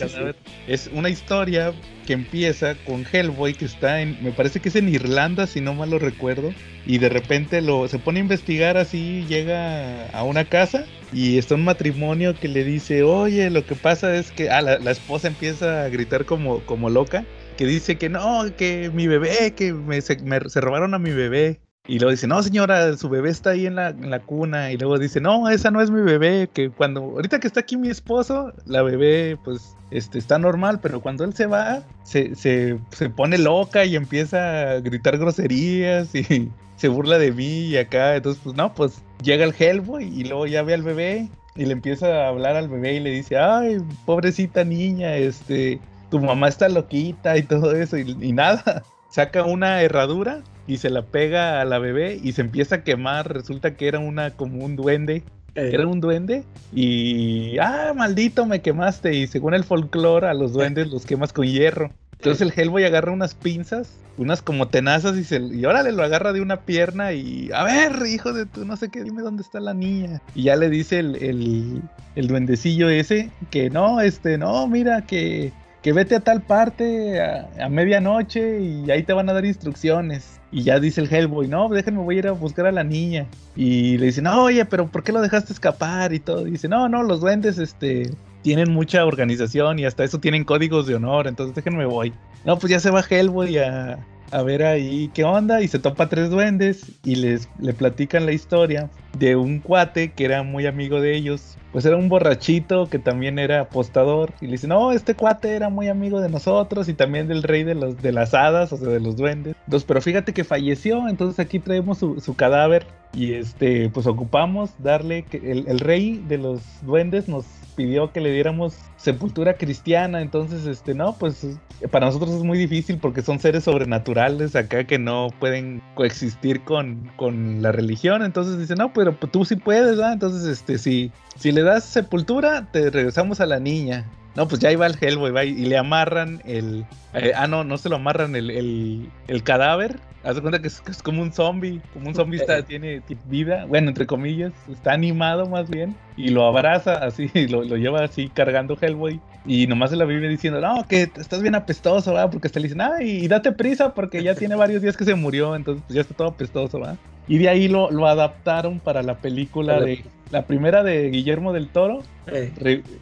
Es 0.68 0.88
una 0.92 1.08
historia 1.08 1.72
que 2.06 2.12
empieza 2.12 2.74
con 2.86 3.04
Hellboy 3.10 3.54
que 3.54 3.64
está 3.64 4.00
en, 4.00 4.22
me 4.22 4.30
parece 4.30 4.60
que 4.60 4.68
es 4.68 4.76
en 4.76 4.88
Irlanda, 4.88 5.46
si 5.46 5.60
no 5.60 5.74
mal 5.74 5.90
lo 5.90 5.98
recuerdo, 5.98 6.52
y 6.86 6.98
de 6.98 7.08
repente 7.08 7.60
lo 7.60 7.88
se 7.88 7.98
pone 7.98 8.20
a 8.20 8.22
investigar 8.22 8.76
así, 8.76 9.24
llega 9.28 10.06
a 10.10 10.22
una 10.22 10.44
casa 10.44 10.84
y 11.12 11.38
está 11.38 11.54
un 11.54 11.64
matrimonio 11.64 12.34
que 12.38 12.48
le 12.48 12.62
dice, 12.64 13.02
oye, 13.02 13.50
lo 13.50 13.64
que 13.64 13.74
pasa 13.74 14.14
es 14.16 14.30
que, 14.30 14.50
ah, 14.50 14.60
la, 14.60 14.90
esposa 14.90 15.28
empieza 15.28 15.84
a 15.84 15.88
gritar 15.88 16.24
como, 16.24 16.60
como 16.60 16.90
loca, 16.90 17.24
que 17.56 17.66
dice 17.66 17.96
que 17.96 18.08
no, 18.08 18.44
que 18.56 18.90
mi 18.92 19.06
bebé, 19.06 19.54
que 19.56 19.72
me, 19.72 20.00
se, 20.00 20.18
se 20.48 20.60
robaron 20.60 20.94
a 20.94 20.98
mi 20.98 21.10
bebé. 21.10 21.60
Y 21.86 21.98
luego 21.98 22.12
dice, 22.12 22.26
no 22.26 22.42
señora, 22.42 22.96
su 22.96 23.10
bebé 23.10 23.28
está 23.28 23.50
ahí 23.50 23.66
en 23.66 23.74
la, 23.74 23.90
en 23.90 24.08
la, 24.08 24.20
cuna. 24.20 24.72
Y 24.72 24.78
luego 24.78 24.98
dice, 24.98 25.20
no, 25.20 25.50
esa 25.50 25.70
no 25.70 25.82
es 25.82 25.90
mi 25.90 26.00
bebé. 26.00 26.48
Que 26.50 26.70
cuando, 26.70 27.02
ahorita 27.02 27.40
que 27.40 27.46
está 27.46 27.60
aquí 27.60 27.76
mi 27.76 27.88
esposo, 27.88 28.54
la 28.64 28.82
bebé 28.82 29.36
pues 29.44 29.76
este, 29.90 30.18
está 30.18 30.38
normal, 30.38 30.80
pero 30.80 31.02
cuando 31.02 31.24
él 31.24 31.34
se 31.34 31.44
va, 31.44 31.82
se, 32.02 32.34
se, 32.36 32.78
se 32.90 33.10
pone 33.10 33.36
loca 33.36 33.84
y 33.84 33.96
empieza 33.96 34.70
a 34.70 34.80
gritar 34.80 35.18
groserías 35.18 36.14
y 36.14 36.50
se 36.76 36.88
burla 36.88 37.18
de 37.18 37.32
mí 37.32 37.66
y 37.66 37.76
acá. 37.76 38.16
Entonces, 38.16 38.40
pues 38.42 38.56
no, 38.56 38.72
pues 38.72 39.02
llega 39.22 39.44
el 39.44 39.54
Hellboy 39.56 40.04
y 40.04 40.24
luego 40.24 40.46
ya 40.46 40.62
ve 40.62 40.72
al 40.72 40.82
bebé 40.82 41.28
y 41.54 41.66
le 41.66 41.72
empieza 41.72 42.06
a 42.06 42.28
hablar 42.28 42.56
al 42.56 42.70
bebé 42.70 42.94
y 42.94 43.00
le 43.00 43.10
dice, 43.10 43.36
ay, 43.36 43.76
pobrecita 44.06 44.64
niña, 44.64 45.16
este, 45.16 45.78
tu 46.10 46.18
mamá 46.18 46.48
está 46.48 46.66
loquita 46.70 47.36
y 47.36 47.42
todo 47.42 47.76
eso. 47.76 47.98
y, 47.98 48.16
y 48.22 48.32
nada, 48.32 48.84
saca 49.10 49.44
una 49.44 49.82
herradura 49.82 50.42
y 50.66 50.78
se 50.78 50.90
la 50.90 51.02
pega 51.02 51.60
a 51.60 51.64
la 51.64 51.78
bebé 51.78 52.18
y 52.22 52.32
se 52.32 52.42
empieza 52.42 52.76
a 52.76 52.82
quemar. 52.82 53.32
Resulta 53.32 53.74
que 53.74 53.88
era 53.88 53.98
una 53.98 54.30
como 54.30 54.64
un 54.64 54.76
duende. 54.76 55.22
Eh. 55.54 55.70
Era 55.72 55.86
un 55.86 56.00
duende 56.00 56.44
y 56.72 57.58
ah, 57.58 57.92
maldito 57.94 58.44
me 58.44 58.60
quemaste 58.60 59.14
y 59.14 59.28
según 59.28 59.54
el 59.54 59.62
folclore 59.62 60.26
a 60.26 60.34
los 60.34 60.52
duendes 60.52 60.88
los 60.88 61.06
quemas 61.06 61.32
con 61.32 61.46
hierro. 61.46 61.92
Entonces 62.12 62.42
el 62.42 62.52
Hellboy 62.56 62.84
agarra 62.84 63.12
unas 63.12 63.34
pinzas, 63.34 63.92
unas 64.16 64.42
como 64.42 64.66
tenazas 64.66 65.16
y 65.16 65.22
se 65.22 65.38
y 65.38 65.64
órale 65.64 65.92
lo 65.92 66.02
agarra 66.02 66.32
de 66.32 66.40
una 66.40 66.62
pierna 66.62 67.12
y 67.12 67.50
a 67.52 67.62
ver, 67.62 68.04
hijo 68.06 68.32
de 68.32 68.46
tu 68.46 68.64
no 68.64 68.76
sé 68.76 68.88
qué, 68.88 69.04
dime 69.04 69.22
dónde 69.22 69.42
está 69.42 69.60
la 69.60 69.74
niña. 69.74 70.20
Y 70.34 70.44
ya 70.44 70.56
le 70.56 70.70
dice 70.70 70.98
el, 70.98 71.16
el, 71.16 71.82
el 72.16 72.26
duendecillo 72.26 72.88
ese 72.88 73.30
que 73.50 73.70
no, 73.70 74.00
este, 74.00 74.38
no, 74.38 74.66
mira 74.66 75.02
que 75.02 75.52
que 75.84 75.92
vete 75.92 76.16
a 76.16 76.20
tal 76.20 76.40
parte 76.40 77.20
a, 77.20 77.68
medianoche 77.68 78.58
y 78.62 78.90
ahí 78.90 79.02
te 79.02 79.12
van 79.12 79.28
a 79.28 79.34
dar 79.34 79.44
instrucciones. 79.44 80.40
Y 80.54 80.62
ya 80.62 80.78
dice 80.78 81.00
el 81.00 81.12
Hellboy, 81.12 81.48
no, 81.48 81.68
déjenme, 81.68 81.98
voy 82.00 82.14
a 82.14 82.18
ir 82.20 82.28
a 82.28 82.32
buscar 82.32 82.66
a 82.66 82.70
la 82.70 82.84
niña. 82.84 83.26
Y 83.56 83.98
le 83.98 84.06
dice, 84.06 84.22
no, 84.22 84.44
oye, 84.44 84.64
pero 84.64 84.86
¿por 84.86 85.02
qué 85.02 85.10
lo 85.10 85.20
dejaste 85.20 85.52
escapar? 85.52 86.12
Y 86.12 86.20
todo. 86.20 86.46
Y 86.46 86.52
dice, 86.52 86.68
no, 86.68 86.88
no, 86.88 87.02
los 87.02 87.20
duendes, 87.20 87.58
este, 87.58 88.12
tienen 88.42 88.70
mucha 88.70 89.04
organización 89.04 89.80
y 89.80 89.84
hasta 89.84 90.04
eso 90.04 90.20
tienen 90.20 90.44
códigos 90.44 90.86
de 90.86 90.94
honor, 90.94 91.26
entonces 91.26 91.56
déjenme 91.56 91.86
voy. 91.86 92.12
No, 92.44 92.56
pues 92.56 92.70
ya 92.70 92.78
se 92.78 92.92
va 92.92 93.02
Hellboy 93.02 93.58
a, 93.58 93.98
a 94.30 94.42
ver 94.42 94.62
ahí 94.62 95.10
qué 95.12 95.24
onda 95.24 95.60
y 95.60 95.66
se 95.66 95.80
topa 95.80 96.08
tres 96.08 96.30
duendes 96.30 96.92
y 97.02 97.16
les 97.16 97.48
le 97.58 97.72
platican 97.72 98.24
la 98.24 98.32
historia 98.32 98.90
de 99.18 99.36
un 99.36 99.60
cuate 99.60 100.12
que 100.12 100.24
era 100.24 100.42
muy 100.42 100.66
amigo 100.66 101.00
de 101.00 101.16
ellos 101.16 101.56
pues 101.74 101.84
era 101.84 101.96
un 101.96 102.08
borrachito 102.08 102.88
que 102.88 103.00
también 103.00 103.36
era 103.40 103.62
apostador. 103.62 104.32
Y 104.40 104.46
le 104.46 104.52
dice, 104.52 104.68
no, 104.68 104.92
este 104.92 105.16
cuate 105.16 105.56
era 105.56 105.70
muy 105.70 105.88
amigo 105.88 106.20
de 106.20 106.28
nosotros 106.28 106.88
y 106.88 106.94
también 106.94 107.26
del 107.26 107.42
rey 107.42 107.64
de, 107.64 107.74
los, 107.74 108.00
de 108.00 108.12
las 108.12 108.32
hadas, 108.32 108.72
o 108.72 108.76
sea, 108.76 108.86
de 108.86 109.00
los 109.00 109.16
duendes. 109.16 109.56
Entonces, 109.64 109.84
pero 109.84 110.00
fíjate 110.00 110.32
que 110.32 110.44
falleció, 110.44 111.08
entonces 111.08 111.40
aquí 111.40 111.58
traemos 111.58 111.98
su, 111.98 112.20
su 112.20 112.36
cadáver 112.36 112.86
y 113.12 113.32
este, 113.32 113.90
pues 113.90 114.06
ocupamos 114.06 114.70
darle, 114.78 115.24
que 115.24 115.38
el, 115.38 115.66
el 115.66 115.80
rey 115.80 116.22
de 116.28 116.38
los 116.38 116.60
duendes 116.82 117.28
nos 117.28 117.44
pidió 117.74 118.12
que 118.12 118.20
le 118.20 118.30
diéramos 118.30 118.76
sepultura 118.96 119.54
cristiana, 119.54 120.22
entonces 120.22 120.66
este 120.66 120.94
no, 120.94 121.16
pues 121.18 121.58
para 121.90 122.06
nosotros 122.06 122.30
es 122.30 122.42
muy 122.42 122.56
difícil 122.56 122.98
porque 122.98 123.20
son 123.20 123.38
seres 123.38 123.64
sobrenaturales 123.64 124.56
acá 124.56 124.84
que 124.84 124.98
no 124.98 125.28
pueden 125.40 125.82
coexistir 125.94 126.62
con, 126.62 127.10
con 127.16 127.62
la 127.62 127.72
religión, 127.72 128.22
entonces 128.22 128.58
dice, 128.58 128.76
"No, 128.76 128.92
pero 129.12 129.30
tú 129.30 129.44
sí 129.44 129.56
puedes, 129.56 129.96
¿verdad? 129.96 130.14
Entonces 130.14 130.46
este 130.46 130.78
si 130.78 131.12
si 131.36 131.52
le 131.52 131.62
das 131.62 131.84
sepultura, 131.84 132.68
te 132.72 132.90
regresamos 132.90 133.40
a 133.40 133.46
la 133.46 133.60
niña." 133.60 134.04
No, 134.36 134.48
pues 134.48 134.60
ya 134.60 134.72
iba 134.72 134.86
el 134.86 134.96
Hellboy 135.00 135.30
va, 135.30 135.44
y 135.44 135.64
le 135.64 135.78
amarran 135.78 136.42
el. 136.44 136.84
Eh, 137.12 137.32
ah, 137.36 137.46
no, 137.46 137.62
no 137.62 137.78
se 137.78 137.88
lo 137.88 137.96
amarran 137.96 138.34
el, 138.34 138.50
el, 138.50 139.08
el 139.28 139.42
cadáver. 139.44 140.00
Haz 140.24 140.36
de 140.36 140.40
cuenta 140.40 140.60
que 140.60 140.68
es, 140.68 140.80
como 141.04 141.22
un 141.22 141.32
zombie. 141.32 141.80
Como 141.92 142.08
un 142.08 142.14
zombie 142.14 142.40
está, 142.40 142.62
tiene 142.66 143.00
vida. 143.26 143.66
Bueno, 143.66 143.90
entre 143.90 144.06
comillas. 144.06 144.52
Está 144.72 144.92
animado 144.92 145.46
más 145.46 145.70
bien. 145.70 145.94
Y 146.16 146.30
lo 146.30 146.46
abraza 146.46 146.94
así. 146.94 147.30
Lo, 147.48 147.62
lo 147.62 147.76
lleva 147.76 148.02
así 148.02 148.28
cargando 148.28 148.76
Hellboy. 148.80 149.20
Y 149.46 149.66
nomás 149.66 149.90
se 149.90 149.96
la 149.96 150.04
vive 150.04 150.26
diciendo, 150.28 150.60
no, 150.60 150.88
que 150.88 151.02
estás 151.02 151.42
bien 151.42 151.54
apestoso, 151.54 152.12
¿verdad? 152.12 152.30
Porque 152.30 152.48
te 152.48 152.58
le 152.58 152.64
dicen, 152.64 152.80
ah, 152.80 153.02
y 153.02 153.28
date 153.28 153.52
prisa 153.52 153.94
porque 153.94 154.22
ya 154.22 154.34
tiene 154.34 154.56
varios 154.56 154.82
días 154.82 154.96
que 154.96 155.04
se 155.04 155.14
murió. 155.14 155.54
Entonces, 155.54 155.84
pues 155.86 155.94
ya 155.94 156.00
está 156.00 156.14
todo 156.14 156.28
apestoso, 156.28 156.80
¿verdad? 156.80 156.96
Y 157.26 157.38
de 157.38 157.48
ahí 157.48 157.68
lo, 157.68 157.90
lo 157.90 158.06
adaptaron 158.06 158.80
para 158.80 159.02
la 159.02 159.16
película 159.16 159.80
de 159.80 160.04
la 160.30 160.46
primera 160.46 160.82
de 160.82 161.10
Guillermo 161.10 161.52
del 161.52 161.68
Toro. 161.68 162.02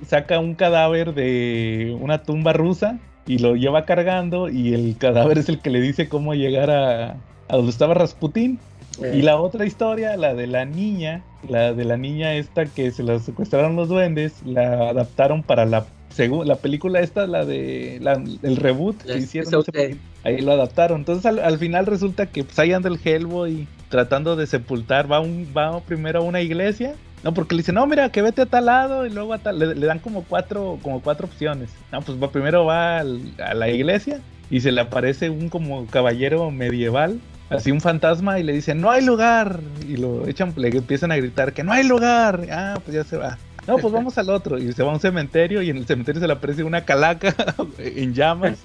Saca 0.07 0.39
un 0.39 0.55
cadáver 0.55 1.15
de 1.15 1.97
una 2.01 2.23
tumba 2.23 2.53
rusa 2.53 2.99
y 3.27 3.39
lo 3.39 3.57
lleva 3.57 3.85
cargando 3.85 4.49
y 4.49 4.75
el 4.75 4.97
cadáver 4.99 5.39
es 5.39 5.49
el 5.49 5.61
que 5.61 5.71
le 5.71 5.81
dice 5.81 6.09
cómo 6.09 6.35
llegar 6.35 6.71
a, 6.71 7.17
a 7.49 7.57
donde 7.57 7.71
estaba 7.71 7.95
Rasputín. 7.95 8.59
Y 9.01 9.05
eh. 9.05 9.23
la 9.23 9.39
otra 9.39 9.65
historia, 9.65 10.17
la 10.17 10.35
de 10.35 10.47
la 10.47 10.67
niña, 10.67 11.25
la 11.49 11.73
de 11.73 11.85
la 11.85 11.97
niña 11.97 12.35
esta 12.35 12.67
que 12.67 12.91
se 12.91 13.03
la 13.03 13.19
secuestraron 13.19 13.75
los 13.75 13.89
duendes, 13.89 14.43
la 14.45 14.91
adaptaron 14.91 15.43
para 15.43 15.65
la 15.65 15.87
según 16.11 16.47
la 16.47 16.57
película 16.57 17.01
esta, 17.01 17.27
la 17.27 17.47
de 17.47 17.97
el 17.97 18.57
reboot 18.57 19.03
que 19.03 19.17
hicieron, 19.17 19.65
ahí 20.25 20.43
lo 20.43 20.53
adaptaron. 20.53 21.01
Entonces 21.01 21.25
al, 21.25 21.59
final 21.59 21.87
resulta 21.87 22.27
que 22.27 22.45
pues, 22.45 22.59
ahí 22.59 22.73
anda 22.75 22.91
el 22.91 23.01
Hellboy 23.03 23.67
tratando 23.93 24.37
de 24.37 24.47
sepultar, 24.47 25.11
va 25.11 25.21
un 25.21 25.47
va 25.55 25.79
primero 25.81 26.21
a 26.21 26.23
una 26.23 26.41
iglesia, 26.41 26.95
no 27.23 27.35
porque 27.35 27.55
le 27.55 27.61
dicen, 27.61 27.75
"No, 27.75 27.87
mira, 27.87 28.09
que 28.09 28.23
vete 28.23 28.41
a 28.41 28.47
tal 28.47 28.65
lado" 28.65 29.05
y 29.05 29.11
luego 29.11 29.35
a 29.35 29.39
tal, 29.39 29.59
le, 29.59 29.75
dan 29.75 29.99
como 29.99 30.25
cuatro 30.25 30.79
como 30.83 31.03
cuatro 31.03 31.27
opciones. 31.27 31.69
No, 31.93 32.01
pues 32.01 32.21
va 32.21 32.31
primero 32.31 32.65
va 32.65 33.01
a 33.01 33.55
la 33.55 33.69
iglesia 33.69 34.21
y 34.51 34.61
se 34.61 34.73
le 34.73 34.81
aparece 34.81 35.29
un 35.29 35.51
como 35.51 35.87
caballero 35.87 36.51
medieval 36.51 37.21
así 37.51 37.71
un 37.71 37.83
fantasma 37.83 38.39
y 38.39 38.43
le 38.43 38.55
dicen, 38.55 38.81
no 38.81 38.91
hay 38.91 39.05
lugar. 39.05 39.61
Y 39.87 39.99
lo 39.99 40.27
echan, 40.27 40.55
le 40.57 40.69
empiezan 40.69 41.13
a 41.13 41.17
gritar 41.17 41.53
que 41.53 41.63
no 41.63 41.73
hay 41.73 41.87
lugar. 41.87 42.47
Ah, 42.51 42.81
pues 42.83 42.95
ya 42.95 43.05
se 43.05 43.19
va. 43.19 43.37
No, 43.67 43.77
pues 43.77 43.93
vamos 43.93 44.17
al 44.17 44.31
otro. 44.31 44.59
Y 44.59 44.73
se 44.73 44.83
va 44.83 44.91
a 44.91 44.95
un 44.95 45.01
cementerio 45.01 45.61
y 45.61 45.69
en 45.69 45.77
el 45.77 45.87
cementerio 45.87 46.21
se 46.21 46.27
le 46.27 46.33
aparece 46.33 46.65
una 46.65 46.87
calaca 46.87 47.35
en 47.79 48.15
llamas. 48.15 48.59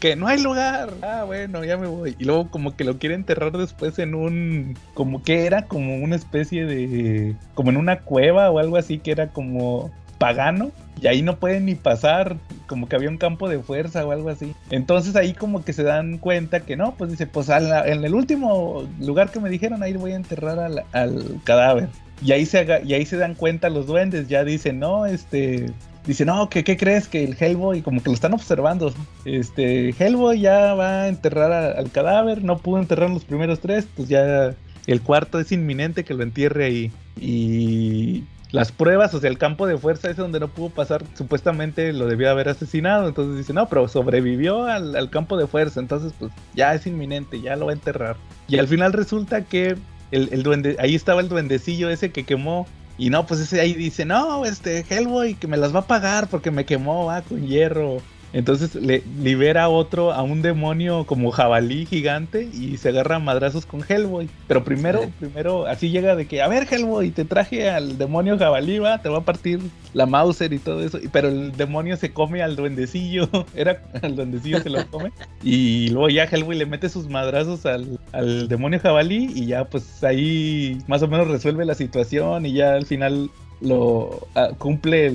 Que 0.00 0.16
no 0.16 0.26
hay 0.26 0.42
lugar. 0.42 0.90
Ah, 1.02 1.24
bueno, 1.26 1.62
ya 1.64 1.76
me 1.76 1.86
voy. 1.86 2.16
Y 2.18 2.24
luego 2.24 2.50
como 2.50 2.74
que 2.74 2.84
lo 2.84 2.98
quiere 2.98 3.14
enterrar 3.14 3.52
después 3.52 3.98
en 3.98 4.14
un, 4.14 4.76
como 4.94 5.22
que 5.22 5.46
era 5.46 5.66
como 5.66 5.98
una 5.98 6.16
especie 6.16 6.64
de, 6.64 7.36
como 7.54 7.70
en 7.70 7.76
una 7.76 8.00
cueva 8.00 8.50
o 8.50 8.58
algo 8.58 8.76
así 8.76 8.98
que 8.98 9.12
era 9.12 9.28
como 9.28 9.90
pagano 10.18 10.70
y 11.00 11.06
ahí 11.06 11.22
no 11.22 11.36
pueden 11.36 11.64
ni 11.64 11.74
pasar, 11.74 12.36
como 12.66 12.88
que 12.88 12.96
había 12.96 13.08
un 13.08 13.16
campo 13.16 13.48
de 13.48 13.58
fuerza 13.60 14.04
o 14.04 14.12
algo 14.12 14.28
así. 14.28 14.54
Entonces 14.70 15.16
ahí 15.16 15.32
como 15.32 15.64
que 15.64 15.72
se 15.72 15.82
dan 15.82 16.18
cuenta 16.18 16.60
que 16.60 16.76
no, 16.76 16.94
pues 16.96 17.10
dice, 17.10 17.26
pues 17.26 17.48
en 17.48 18.04
el 18.04 18.14
último 18.14 18.86
lugar 19.00 19.30
que 19.30 19.40
me 19.40 19.48
dijeron, 19.48 19.82
ahí 19.82 19.94
voy 19.94 20.12
a 20.12 20.16
enterrar 20.16 20.58
al, 20.58 21.40
cadáver. 21.44 21.88
Y 22.22 22.32
ahí, 22.32 22.44
se 22.44 22.66
y 22.84 22.92
ahí 22.92 23.06
se 23.06 23.16
dan 23.16 23.34
cuenta 23.34 23.70
los 23.70 23.86
duendes, 23.86 24.28
ya 24.28 24.44
dicen, 24.44 24.78
no, 24.78 25.06
este, 25.06 25.72
dice, 26.10 26.24
no, 26.24 26.48
¿qué, 26.50 26.64
¿qué, 26.64 26.76
crees? 26.76 27.08
Que 27.08 27.24
el 27.24 27.36
Hellboy, 27.38 27.82
como 27.82 28.02
que 28.02 28.10
lo 28.10 28.14
están 28.14 28.34
observando, 28.34 28.92
este, 29.24 29.94
Hellboy 29.98 30.40
ya 30.40 30.74
va 30.74 31.02
a 31.02 31.08
enterrar 31.08 31.52
al 31.52 31.90
cadáver, 31.90 32.42
no 32.42 32.58
pudo 32.58 32.80
enterrar 32.80 33.10
los 33.10 33.24
primeros 33.24 33.60
tres, 33.60 33.86
pues 33.96 34.08
ya 34.08 34.54
el 34.86 35.02
cuarto 35.02 35.38
es 35.38 35.52
inminente 35.52 36.04
que 36.04 36.14
lo 36.14 36.22
entierre 36.22 36.64
ahí. 36.64 36.92
Y 37.20 38.24
las 38.50 38.72
pruebas, 38.72 39.14
o 39.14 39.20
sea, 39.20 39.30
el 39.30 39.38
campo 39.38 39.68
de 39.68 39.78
fuerza 39.78 40.10
ese 40.10 40.20
donde 40.20 40.40
no 40.40 40.48
pudo 40.48 40.70
pasar, 40.70 41.04
supuestamente 41.14 41.92
lo 41.92 42.06
debió 42.06 42.28
haber 42.30 42.48
asesinado. 42.48 43.06
Entonces 43.06 43.36
dice, 43.36 43.52
no, 43.52 43.68
pero 43.68 43.86
sobrevivió 43.86 44.64
al, 44.64 45.10
campo 45.10 45.36
de 45.36 45.46
fuerza, 45.46 45.78
entonces 45.78 46.12
pues 46.18 46.32
ya 46.54 46.74
es 46.74 46.86
inminente, 46.86 47.40
ya 47.40 47.54
lo 47.54 47.66
va 47.66 47.72
a 47.72 47.74
enterrar. 47.74 48.16
Y 48.48 48.58
al 48.58 48.66
final 48.66 48.92
resulta 48.92 49.44
que 49.44 49.76
el, 50.10 50.42
duende, 50.42 50.76
ahí 50.80 50.96
estaba 50.96 51.20
el 51.20 51.28
duendecillo 51.28 51.88
ese 51.88 52.10
que 52.10 52.24
quemó. 52.24 52.66
Y 53.00 53.08
no, 53.08 53.26
pues 53.26 53.40
ese 53.40 53.60
ahí 53.62 53.72
dice, 53.72 54.04
no, 54.04 54.44
este 54.44 54.84
Hellboy 54.86 55.34
que 55.34 55.46
me 55.48 55.56
las 55.56 55.74
va 55.74 55.80
a 55.80 55.86
pagar 55.86 56.28
porque 56.28 56.50
me 56.50 56.66
quemó, 56.66 57.06
va, 57.06 57.22
con 57.22 57.46
hierro. 57.46 58.02
Entonces 58.32 58.74
le 58.74 59.02
libera 59.20 59.64
a 59.64 59.68
otro, 59.68 60.12
a 60.12 60.22
un 60.22 60.42
demonio 60.42 61.04
como 61.04 61.30
jabalí 61.30 61.86
gigante 61.86 62.48
y 62.52 62.76
se 62.76 62.90
agarra 62.90 63.16
a 63.16 63.18
madrazos 63.18 63.66
con 63.66 63.82
Hellboy. 63.86 64.28
Pero 64.46 64.62
primero, 64.62 65.10
primero, 65.18 65.66
así 65.66 65.90
llega 65.90 66.14
de 66.14 66.26
que, 66.26 66.42
a 66.42 66.48
ver 66.48 66.66
Hellboy, 66.70 67.10
te 67.10 67.24
traje 67.24 67.68
al 67.68 67.98
demonio 67.98 68.38
jabalí, 68.38 68.78
va, 68.78 69.02
te 69.02 69.08
va 69.08 69.18
a 69.18 69.24
partir 69.24 69.60
la 69.94 70.06
Mauser 70.06 70.52
y 70.52 70.58
todo 70.58 70.82
eso. 70.82 70.98
Pero 71.12 71.28
el 71.28 71.52
demonio 71.52 71.96
se 71.96 72.12
come 72.12 72.42
al 72.42 72.54
duendecillo, 72.54 73.28
era, 73.54 73.82
al 74.02 74.14
duendecillo 74.14 74.60
se 74.60 74.70
lo 74.70 74.86
come. 74.88 75.12
Y 75.42 75.88
luego 75.88 76.08
ya 76.08 76.24
Hellboy 76.24 76.56
le 76.56 76.66
mete 76.66 76.88
sus 76.88 77.08
madrazos 77.08 77.66
al, 77.66 77.98
al 78.12 78.48
demonio 78.48 78.78
jabalí 78.78 79.32
y 79.34 79.46
ya 79.46 79.64
pues 79.64 80.04
ahí 80.04 80.78
más 80.86 81.02
o 81.02 81.08
menos 81.08 81.28
resuelve 81.28 81.64
la 81.64 81.74
situación 81.74 82.46
y 82.46 82.52
ya 82.52 82.74
al 82.74 82.86
final 82.86 83.30
lo 83.60 84.26
ah, 84.34 84.50
cumple 84.56 85.10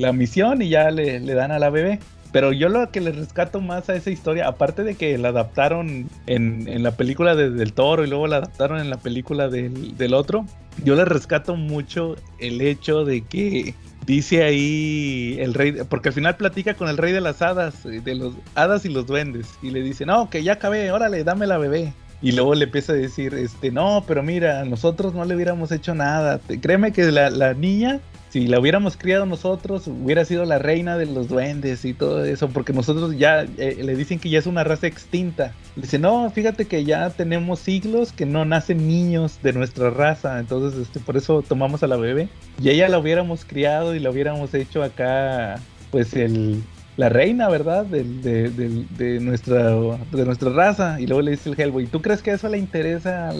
la 0.00 0.12
misión 0.12 0.62
y 0.62 0.68
ya 0.68 0.90
le, 0.90 1.20
le 1.20 1.34
dan 1.34 1.52
a 1.52 1.58
la 1.58 1.70
bebé. 1.70 2.00
Pero 2.32 2.52
yo 2.52 2.70
lo 2.70 2.90
que 2.90 3.02
le 3.02 3.12
rescato 3.12 3.60
más 3.60 3.90
a 3.90 3.94
esa 3.94 4.10
historia, 4.10 4.48
aparte 4.48 4.84
de 4.84 4.94
que 4.94 5.18
la 5.18 5.28
adaptaron 5.28 6.08
en, 6.26 6.82
la 6.82 6.92
película 6.92 7.36
de, 7.36 7.50
del 7.50 7.74
toro 7.74 8.04
y 8.04 8.08
luego 8.08 8.26
la 8.26 8.38
adaptaron 8.38 8.80
en 8.80 8.88
la 8.88 8.96
película 8.96 9.50
del, 9.50 10.14
otro, 10.14 10.46
yo 10.82 10.96
le 10.96 11.04
rescato 11.04 11.56
mucho 11.56 12.16
el 12.38 12.62
hecho 12.62 13.04
de 13.04 13.20
que 13.20 13.74
dice 14.06 14.42
ahí 14.42 15.36
el 15.40 15.52
rey, 15.52 15.76
porque 15.90 16.08
al 16.08 16.14
final 16.14 16.36
platica 16.36 16.72
con 16.72 16.88
el 16.88 16.96
rey 16.96 17.12
de 17.12 17.20
las 17.20 17.42
hadas, 17.42 17.84
de 17.84 18.14
los 18.14 18.34
hadas 18.54 18.86
y 18.86 18.88
los 18.88 19.06
duendes, 19.06 19.46
y 19.62 19.70
le 19.70 19.82
dice, 19.82 20.06
no, 20.06 20.30
que 20.30 20.42
ya 20.42 20.54
acabé, 20.54 20.90
órale, 20.90 21.24
dame 21.24 21.46
la 21.46 21.58
bebé. 21.58 21.92
Y 22.22 22.32
luego 22.32 22.54
le 22.54 22.64
empieza 22.64 22.92
a 22.92 22.96
decir, 22.96 23.34
este, 23.34 23.72
no, 23.72 24.04
pero 24.06 24.22
mira, 24.22 24.64
nosotros 24.64 25.12
no 25.12 25.24
le 25.24 25.34
hubiéramos 25.34 25.72
hecho 25.72 25.92
nada. 25.92 26.40
Créeme 26.60 26.92
que 26.92 27.10
la, 27.10 27.30
la 27.30 27.52
niña 27.52 28.00
si 28.32 28.46
la 28.46 28.58
hubiéramos 28.58 28.96
criado 28.96 29.26
nosotros, 29.26 29.86
hubiera 29.86 30.24
sido 30.24 30.46
la 30.46 30.58
reina 30.58 30.96
de 30.96 31.04
los 31.04 31.28
duendes 31.28 31.84
y 31.84 31.92
todo 31.92 32.24
eso, 32.24 32.48
porque 32.48 32.72
nosotros 32.72 33.18
ya 33.18 33.42
eh, 33.42 33.76
le 33.82 33.94
dicen 33.94 34.18
que 34.18 34.30
ya 34.30 34.38
es 34.38 34.46
una 34.46 34.64
raza 34.64 34.86
extinta. 34.86 35.52
Dice, 35.76 35.98
no, 35.98 36.30
fíjate 36.30 36.64
que 36.64 36.82
ya 36.82 37.10
tenemos 37.10 37.58
siglos 37.58 38.10
que 38.10 38.24
no 38.24 38.46
nacen 38.46 38.88
niños 38.88 39.38
de 39.42 39.52
nuestra 39.52 39.90
raza, 39.90 40.38
entonces 40.38 40.80
este, 40.80 40.98
por 40.98 41.18
eso 41.18 41.42
tomamos 41.42 41.82
a 41.82 41.88
la 41.88 41.96
bebé. 41.96 42.30
Y 42.58 42.70
ella 42.70 42.88
la 42.88 42.98
hubiéramos 42.98 43.44
criado 43.44 43.94
y 43.94 43.98
la 43.98 44.08
hubiéramos 44.08 44.54
hecho 44.54 44.82
acá, 44.82 45.60
pues 45.90 46.14
el, 46.14 46.62
la 46.96 47.10
reina, 47.10 47.50
¿verdad? 47.50 47.84
De, 47.84 48.02
de, 48.02 49.20
nuestra, 49.20 49.72
de 50.10 50.24
nuestra 50.24 50.48
raza. 50.48 50.98
Y 50.98 51.06
luego 51.06 51.20
le 51.20 51.32
dice 51.32 51.50
el 51.50 51.60
Hellboy, 51.60 51.86
¿tú 51.86 52.00
crees 52.00 52.22
que 52.22 52.30
eso 52.30 52.48
le 52.48 52.56
interesa 52.56 53.34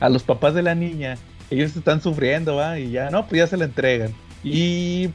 a 0.00 0.08
los 0.08 0.22
papás 0.22 0.54
de 0.54 0.62
la 0.62 0.74
niña? 0.74 1.18
Ellos 1.50 1.76
están 1.76 2.00
sufriendo, 2.00 2.56
¿va? 2.56 2.78
Y 2.78 2.92
ya, 2.92 3.10
no, 3.10 3.26
pues 3.26 3.40
ya 3.40 3.46
se 3.46 3.58
la 3.58 3.66
entregan. 3.66 4.14
Y, 4.44 5.06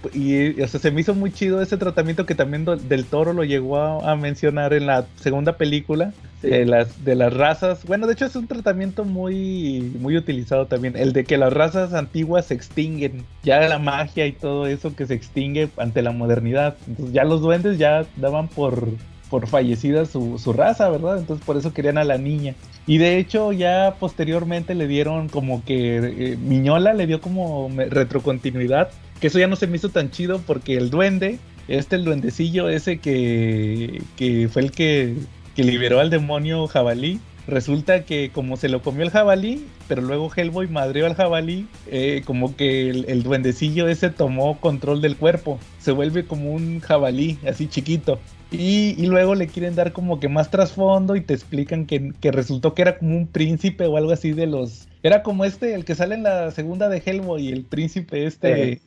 o 0.62 0.68
sea, 0.68 0.80
se 0.80 0.92
me 0.92 1.02
hizo 1.02 1.16
muy 1.16 1.32
chido 1.32 1.62
ese 1.62 1.78
tratamiento 1.78 2.26
que 2.26 2.36
también 2.36 2.66
Del 2.66 3.06
Toro 3.06 3.34
lo 3.34 3.44
llegó 3.44 3.78
a, 3.78 4.16
mencionar 4.16 4.74
en 4.74 4.86
la 4.86 5.06
segunda 5.16 5.58
película 5.58 6.14
de, 6.42 6.66
las, 6.66 7.06
de 7.06 7.16
las 7.16 7.34
razas. 7.34 7.86
Bueno, 7.86 8.06
de 8.06 8.14
hecho 8.14 8.26
es 8.26 8.36
un 8.36 8.48
tratamiento 8.48 9.06
muy, 9.06 9.94
muy 10.00 10.18
utilizado 10.18 10.68
también. 10.68 10.98
El 10.98 11.14
de 11.14 11.24
que 11.24 11.38
las 11.38 11.54
razas 11.54 11.94
antiguas 11.94 12.48
se 12.48 12.54
extinguen. 12.54 13.26
Ya 13.44 13.62
la 13.68 13.80
magia 13.80 14.28
y 14.28 14.34
todo 14.34 14.68
eso 14.68 14.96
que 14.96 15.08
se 15.08 15.14
extingue 15.14 15.70
ante 15.78 16.02
la 16.02 16.12
modernidad. 16.12 16.76
Entonces 16.88 17.14
ya 17.14 17.24
los 17.24 17.42
duendes 17.42 17.78
ya 17.78 18.06
daban 18.18 18.50
por, 18.50 18.90
por 19.30 19.48
fallecida 19.48 20.06
su, 20.06 20.38
su 20.38 20.52
raza, 20.52 20.90
¿verdad? 20.90 21.18
Entonces 21.18 21.46
por 21.46 21.56
eso 21.56 21.74
querían 21.74 21.98
a 21.98 22.04
la 22.04 22.18
niña. 22.18 22.56
Y 22.86 22.98
de 22.98 23.18
hecho 23.18 23.54
ya 23.54 23.96
posteriormente 24.00 24.76
le 24.76 24.88
dieron 24.88 25.30
como 25.30 25.64
que 25.64 25.98
eh, 25.98 26.38
Miñola 26.38 26.94
le 26.94 27.08
dio 27.08 27.22
como 27.22 27.70
retrocontinuidad 27.90 28.90
que 29.24 29.28
eso 29.28 29.40
ya 29.40 29.48
no 29.48 29.56
se 29.56 29.68
me 29.68 29.78
hizo 29.78 29.88
tan 29.88 30.12
chido 30.12 30.42
porque 30.46 30.76
el 30.76 30.90
duende, 30.90 31.40
este 31.70 31.96
el 31.96 32.04
duendecillo 32.04 32.68
ese 32.68 32.98
que, 32.98 34.02
que 34.18 34.50
fue 34.50 34.64
el 34.64 34.72
que, 34.72 35.16
que 35.56 35.64
liberó 35.64 36.02
al 36.02 36.10
demonio 36.10 36.68
jabalí, 36.68 37.22
resulta 37.48 38.04
que 38.04 38.32
como 38.34 38.58
se 38.58 38.68
lo 38.68 38.82
comió 38.82 39.02
el 39.02 39.12
jabalí, 39.12 39.66
pero 39.88 40.02
luego 40.02 40.30
Hellboy 40.36 40.68
madrió 40.68 41.06
al 41.06 41.14
jabalí, 41.14 41.68
eh, 41.88 42.22
como 42.26 42.58
que 42.58 42.90
el, 42.90 43.24
duendecillo 43.24 43.88
ese 43.88 44.10
tomó 44.10 44.60
control 44.60 45.00
del 45.00 45.16
cuerpo, 45.16 45.58
se 45.80 45.94
vuelve 45.94 46.26
como 46.26 46.52
un 46.52 46.82
jabalí, 46.82 47.40
así 47.48 47.68
chiquito. 47.68 48.20
Y, 48.52 49.06
luego 49.06 49.36
le 49.36 49.48
quieren 49.48 49.74
dar 49.74 49.94
como 49.94 50.20
que 50.20 50.28
más 50.28 50.52
trasfondo 50.52 51.16
y 51.16 51.22
te 51.22 51.34
explican 51.34 51.86
que, 51.86 52.12
que, 52.20 52.34
resultó 52.34 52.74
que 52.74 52.82
era 52.82 52.98
como 52.98 53.16
un 53.16 53.28
príncipe 53.28 53.88
o 53.88 53.96
algo 53.96 54.12
así 54.12 54.34
de 54.34 54.48
los 54.48 54.90
era 55.04 55.22
como 55.22 55.44
este, 55.44 55.76
el 55.76 55.84
que 55.84 55.96
sale 55.96 56.16
en 56.16 56.24
la 56.24 56.50
segunda 56.52 56.88
de 56.88 57.04
Hellboy, 57.06 57.50
el 57.50 57.66
príncipe 57.66 58.26
este. 58.26 58.80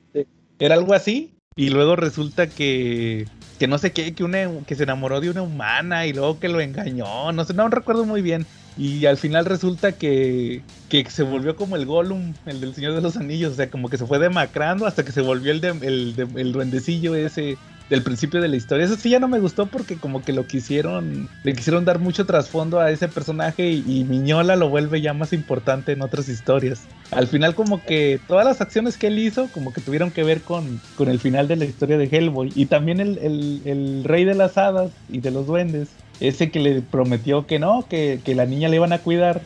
Era 0.58 0.74
algo 0.74 0.94
así. 0.94 1.32
Y 1.58 1.70
luego 1.70 1.96
resulta 1.96 2.48
que, 2.48 3.26
que 3.58 3.66
no 3.66 3.78
sé 3.78 3.92
qué, 3.92 4.14
que, 4.14 4.24
una, 4.24 4.46
que 4.66 4.74
se 4.74 4.82
enamoró 4.82 5.22
de 5.22 5.30
una 5.30 5.40
humana 5.40 6.06
y 6.06 6.12
luego 6.12 6.38
que 6.38 6.48
lo 6.48 6.60
engañó. 6.60 7.32
No 7.32 7.44
sé, 7.44 7.54
no 7.54 7.68
recuerdo 7.68 8.04
muy 8.04 8.20
bien. 8.20 8.44
Y 8.76 9.06
al 9.06 9.16
final 9.16 9.46
resulta 9.46 9.92
que, 9.92 10.62
que 10.90 11.08
se 11.08 11.22
volvió 11.22 11.56
como 11.56 11.76
el 11.76 11.86
Gollum, 11.86 12.34
el 12.44 12.60
del 12.60 12.74
Señor 12.74 12.94
de 12.94 13.00
los 13.00 13.16
Anillos. 13.16 13.52
O 13.52 13.56
sea, 13.56 13.70
como 13.70 13.88
que 13.88 13.96
se 13.96 14.04
fue 14.04 14.18
demacrando 14.18 14.86
hasta 14.86 15.02
que 15.02 15.12
se 15.12 15.22
volvió 15.22 15.50
el, 15.50 15.62
de, 15.62 15.68
el, 15.70 16.14
el 16.36 16.52
duendecillo 16.52 17.14
ese 17.14 17.56
del 17.88 18.02
principio 18.02 18.40
de 18.40 18.48
la 18.48 18.56
historia. 18.56 18.84
Eso 18.84 18.96
sí 18.96 19.10
ya 19.10 19.20
no 19.20 19.28
me 19.28 19.38
gustó 19.38 19.66
porque 19.66 19.96
como 19.96 20.22
que 20.22 20.32
lo 20.32 20.46
quisieron, 20.46 21.28
le 21.44 21.54
quisieron 21.54 21.84
dar 21.84 21.98
mucho 21.98 22.26
trasfondo 22.26 22.80
a 22.80 22.90
ese 22.90 23.08
personaje 23.08 23.70
y, 23.70 24.04
Miñola 24.08 24.56
lo 24.56 24.68
vuelve 24.68 25.00
ya 25.00 25.12
más 25.12 25.32
importante 25.32 25.92
en 25.92 26.02
otras 26.02 26.28
historias. 26.28 26.82
Al 27.10 27.28
final 27.28 27.54
como 27.54 27.82
que 27.84 28.20
todas 28.26 28.44
las 28.44 28.60
acciones 28.60 28.96
que 28.96 29.06
él 29.08 29.18
hizo 29.18 29.48
como 29.52 29.72
que 29.72 29.80
tuvieron 29.80 30.10
que 30.10 30.24
ver 30.24 30.40
con, 30.42 30.80
con 30.96 31.08
el 31.08 31.20
final 31.20 31.46
de 31.48 31.56
la 31.56 31.64
historia 31.64 31.98
de 31.98 32.08
Hellboy. 32.10 32.52
Y 32.54 32.66
también 32.66 33.00
el, 33.00 33.18
el, 33.64 34.04
rey 34.04 34.24
de 34.24 34.34
las 34.34 34.58
hadas 34.58 34.90
y 35.08 35.20
de 35.20 35.30
los 35.30 35.46
duendes, 35.46 35.88
ese 36.20 36.50
que 36.50 36.60
le 36.60 36.82
prometió 36.82 37.46
que 37.46 37.58
no, 37.58 37.86
que, 37.88 38.20
que 38.24 38.34
la 38.34 38.46
niña 38.46 38.68
le 38.68 38.76
iban 38.76 38.92
a 38.92 38.98
cuidar, 38.98 39.40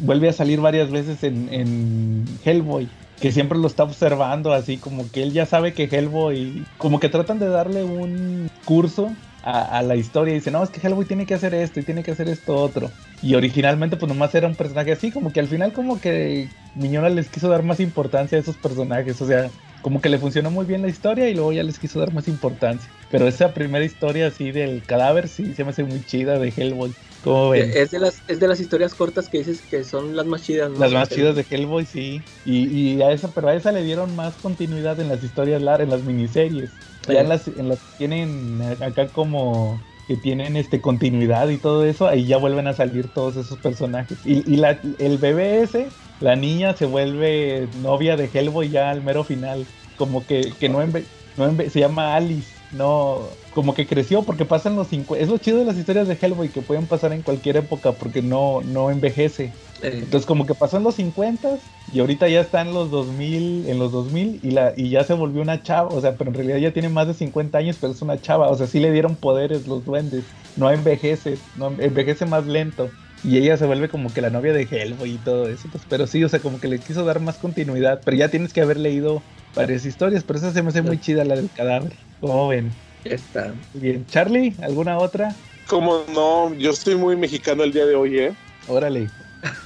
vuelve 0.00 0.28
a 0.28 0.32
salir 0.32 0.60
varias 0.60 0.90
veces 0.90 1.22
en, 1.22 1.48
en 1.52 2.24
Hellboy 2.44 2.88
que 3.22 3.30
siempre 3.30 3.56
lo 3.56 3.68
está 3.68 3.84
observando, 3.84 4.52
así 4.52 4.78
como 4.78 5.08
que 5.08 5.22
él 5.22 5.32
ya 5.32 5.46
sabe 5.46 5.74
que 5.74 5.84
Hellboy, 5.84 6.64
como 6.76 6.98
que 6.98 7.08
tratan 7.08 7.38
de 7.38 7.46
darle 7.46 7.84
un 7.84 8.50
curso 8.64 9.12
a, 9.44 9.80
la 9.82 9.94
historia 9.94 10.32
y 10.32 10.38
dice, 10.38 10.50
no, 10.50 10.60
es 10.60 10.70
que 10.70 10.84
Hellboy 10.84 11.04
tiene 11.04 11.24
que 11.24 11.34
hacer 11.34 11.54
esto 11.54 11.78
y 11.78 11.84
tiene 11.84 12.02
que 12.02 12.10
hacer 12.10 12.28
esto 12.28 12.56
otro. 12.56 12.90
Y 13.22 13.36
originalmente 13.36 13.96
pues 13.96 14.08
nomás 14.12 14.34
era 14.34 14.48
un 14.48 14.56
personaje 14.56 14.90
así, 14.90 15.12
como 15.12 15.32
que 15.32 15.38
al 15.38 15.46
final 15.46 15.72
como 15.72 16.00
que 16.00 16.48
Miñona 16.74 17.10
les 17.10 17.28
quiso 17.28 17.48
dar 17.48 17.62
más 17.62 17.78
importancia 17.78 18.38
a 18.38 18.40
esos 18.40 18.56
personajes, 18.56 19.22
o 19.22 19.26
sea, 19.28 19.50
como 19.82 20.00
que 20.00 20.08
le 20.08 20.18
funcionó 20.18 20.50
muy 20.50 20.64
bien 20.64 20.82
la 20.82 20.88
historia 20.88 21.28
y 21.28 21.34
luego 21.34 21.52
ya 21.52 21.62
les 21.62 21.78
quiso 21.78 22.00
dar 22.00 22.12
más 22.12 22.26
importancia. 22.26 22.90
Pero 23.08 23.28
esa 23.28 23.54
primera 23.54 23.84
historia 23.84 24.26
así 24.26 24.50
del 24.50 24.82
cadáver 24.82 25.28
sí 25.28 25.54
se 25.54 25.62
me 25.62 25.70
hace 25.70 25.84
muy 25.84 26.04
chida 26.04 26.40
de 26.40 26.52
Hellboy. 26.56 26.92
¿Cómo 27.22 27.50
ven? 27.50 27.70
Es 27.74 27.90
de 27.90 28.00
las, 28.00 28.22
es 28.28 28.40
de 28.40 28.48
las 28.48 28.60
historias 28.60 28.94
cortas 28.94 29.28
que 29.28 29.38
dices 29.38 29.60
que 29.70 29.84
son 29.84 30.16
las 30.16 30.26
más 30.26 30.42
chidas, 30.42 30.70
Las 30.78 30.92
más 30.92 31.08
chidas 31.08 31.36
de 31.36 31.46
Hellboy, 31.48 31.86
sí. 31.86 32.22
Y, 32.44 32.66
y 32.66 33.02
a 33.02 33.12
esa, 33.12 33.28
pero 33.28 33.48
a 33.48 33.54
esa 33.54 33.72
le 33.72 33.82
dieron 33.84 34.14
más 34.16 34.34
continuidad 34.36 34.98
en 35.00 35.08
las 35.08 35.22
historias 35.22 35.62
largas, 35.62 35.84
en 35.84 35.90
las 35.90 36.02
miniseries. 36.02 36.70
Ya 37.08 37.20
en 37.20 37.28
las, 37.28 37.48
en 37.48 37.68
las 37.68 37.78
tienen 37.98 38.60
acá 38.80 39.08
como 39.08 39.80
que 40.08 40.16
tienen 40.16 40.56
este 40.56 40.80
continuidad 40.80 41.48
y 41.48 41.58
todo 41.58 41.84
eso, 41.84 42.08
ahí 42.08 42.26
ya 42.26 42.36
vuelven 42.36 42.66
a 42.66 42.74
salir 42.74 43.08
todos 43.08 43.36
esos 43.36 43.58
personajes. 43.58 44.18
Y, 44.24 44.42
y 44.52 44.56
la, 44.56 44.78
el 44.98 45.18
bebé 45.18 45.62
ese, 45.62 45.88
la 46.20 46.36
niña 46.36 46.74
se 46.74 46.86
vuelve 46.86 47.68
novia 47.82 48.16
de 48.16 48.28
Hellboy 48.32 48.68
ya 48.68 48.90
al 48.90 49.02
mero 49.02 49.24
final. 49.24 49.66
Como 49.96 50.26
que, 50.26 50.52
que 50.58 50.68
no, 50.68 50.84
no 50.84 51.70
se 51.70 51.80
llama 51.80 52.16
Alice, 52.16 52.50
no, 52.72 53.28
como 53.52 53.74
que 53.74 53.86
creció 53.86 54.24
porque 54.24 54.46
pasan 54.46 54.76
los 54.76 54.88
50. 54.88 55.22
Es 55.22 55.28
lo 55.30 55.38
chido 55.38 55.58
de 55.58 55.64
las 55.64 55.76
historias 55.78 56.08
de 56.08 56.18
Hellboy 56.20 56.52
que 56.52 56.62
pueden 56.62 56.88
pasar 56.88 57.12
en 57.12 57.22
cualquier 57.22 57.56
época 57.58 57.98
porque 57.98 58.22
no, 58.22 58.62
no 58.62 58.90
envejece. 58.90 59.58
Entonces 60.00 60.26
como 60.26 60.46
que 60.46 60.54
pasó 60.54 60.78
en 60.78 60.82
los 60.84 60.96
50 60.96 61.60
y 61.86 62.00
ahorita 62.00 62.28
ya 62.28 62.40
está 62.40 62.60
en 62.62 62.72
los 62.74 62.90
2000, 62.90 63.66
en 63.68 63.78
los 63.78 63.92
2000 63.92 64.40
y, 64.42 64.50
la, 64.50 64.72
y 64.76 64.90
ya 64.90 65.04
se 65.04 65.14
volvió 65.14 65.42
una 65.42 65.62
chava, 65.62 65.90
o 65.90 66.00
sea, 66.00 66.16
pero 66.16 66.30
en 66.30 66.34
realidad 66.34 66.58
ya 66.58 66.72
tiene 66.72 66.88
más 66.88 67.06
de 67.06 67.14
50 67.14 67.58
años, 67.58 67.78
pero 67.80 67.92
es 67.92 68.02
una 68.02 68.20
chava, 68.20 68.50
o 68.50 68.56
sea, 68.56 68.66
sí 68.66 68.80
le 68.80 68.90
dieron 68.92 69.16
poderes 69.20 69.66
los 69.66 69.84
duendes, 69.84 70.32
no 70.54 70.70
envejece, 70.70 71.44
no 71.54 71.68
envejece 71.80 72.26
más 72.26 72.46
lento. 72.46 72.96
Y 73.24 73.38
ella 73.38 73.56
se 73.56 73.66
vuelve 73.66 73.88
como 73.88 74.12
que 74.12 74.20
la 74.20 74.30
novia 74.30 74.52
de 74.52 74.62
Hellboy 74.68 75.12
y 75.14 75.22
todo 75.22 75.48
eso. 75.48 75.70
Pues, 75.70 75.86
pero 75.86 76.06
sí, 76.08 76.24
o 76.24 76.28
sea, 76.28 76.40
como 76.42 76.58
que 76.58 76.66
le 76.68 76.82
quiso 76.82 77.04
dar 77.04 77.20
más 77.20 77.38
continuidad. 77.38 78.02
Pero 78.04 78.16
ya 78.16 78.30
tienes 78.30 78.52
que 78.52 78.60
haber 78.62 78.78
leído 78.78 79.28
varias 79.54 79.84
historias. 79.84 80.24
Pero 80.24 80.38
esa 80.40 80.52
se 80.52 80.62
me 80.62 80.70
hace 80.70 80.82
muy 80.82 80.98
chida 80.98 81.24
la 81.24 81.36
del 81.36 81.52
cadáver. 81.52 82.00
¿Cómo 82.18 82.48
ven? 82.48 82.82
Está. 83.04 83.54
Bien. 83.74 84.06
Charlie, 84.06 84.54
¿alguna 84.62 84.98
otra? 84.98 85.34
Como 85.66 86.04
no, 86.14 86.54
yo 86.54 86.70
estoy 86.70 86.96
muy 86.96 87.16
mexicano 87.16 87.64
el 87.64 87.72
día 87.72 87.86
de 87.86 87.94
hoy, 87.94 88.18
¿eh? 88.18 88.34
Órale. 88.68 89.08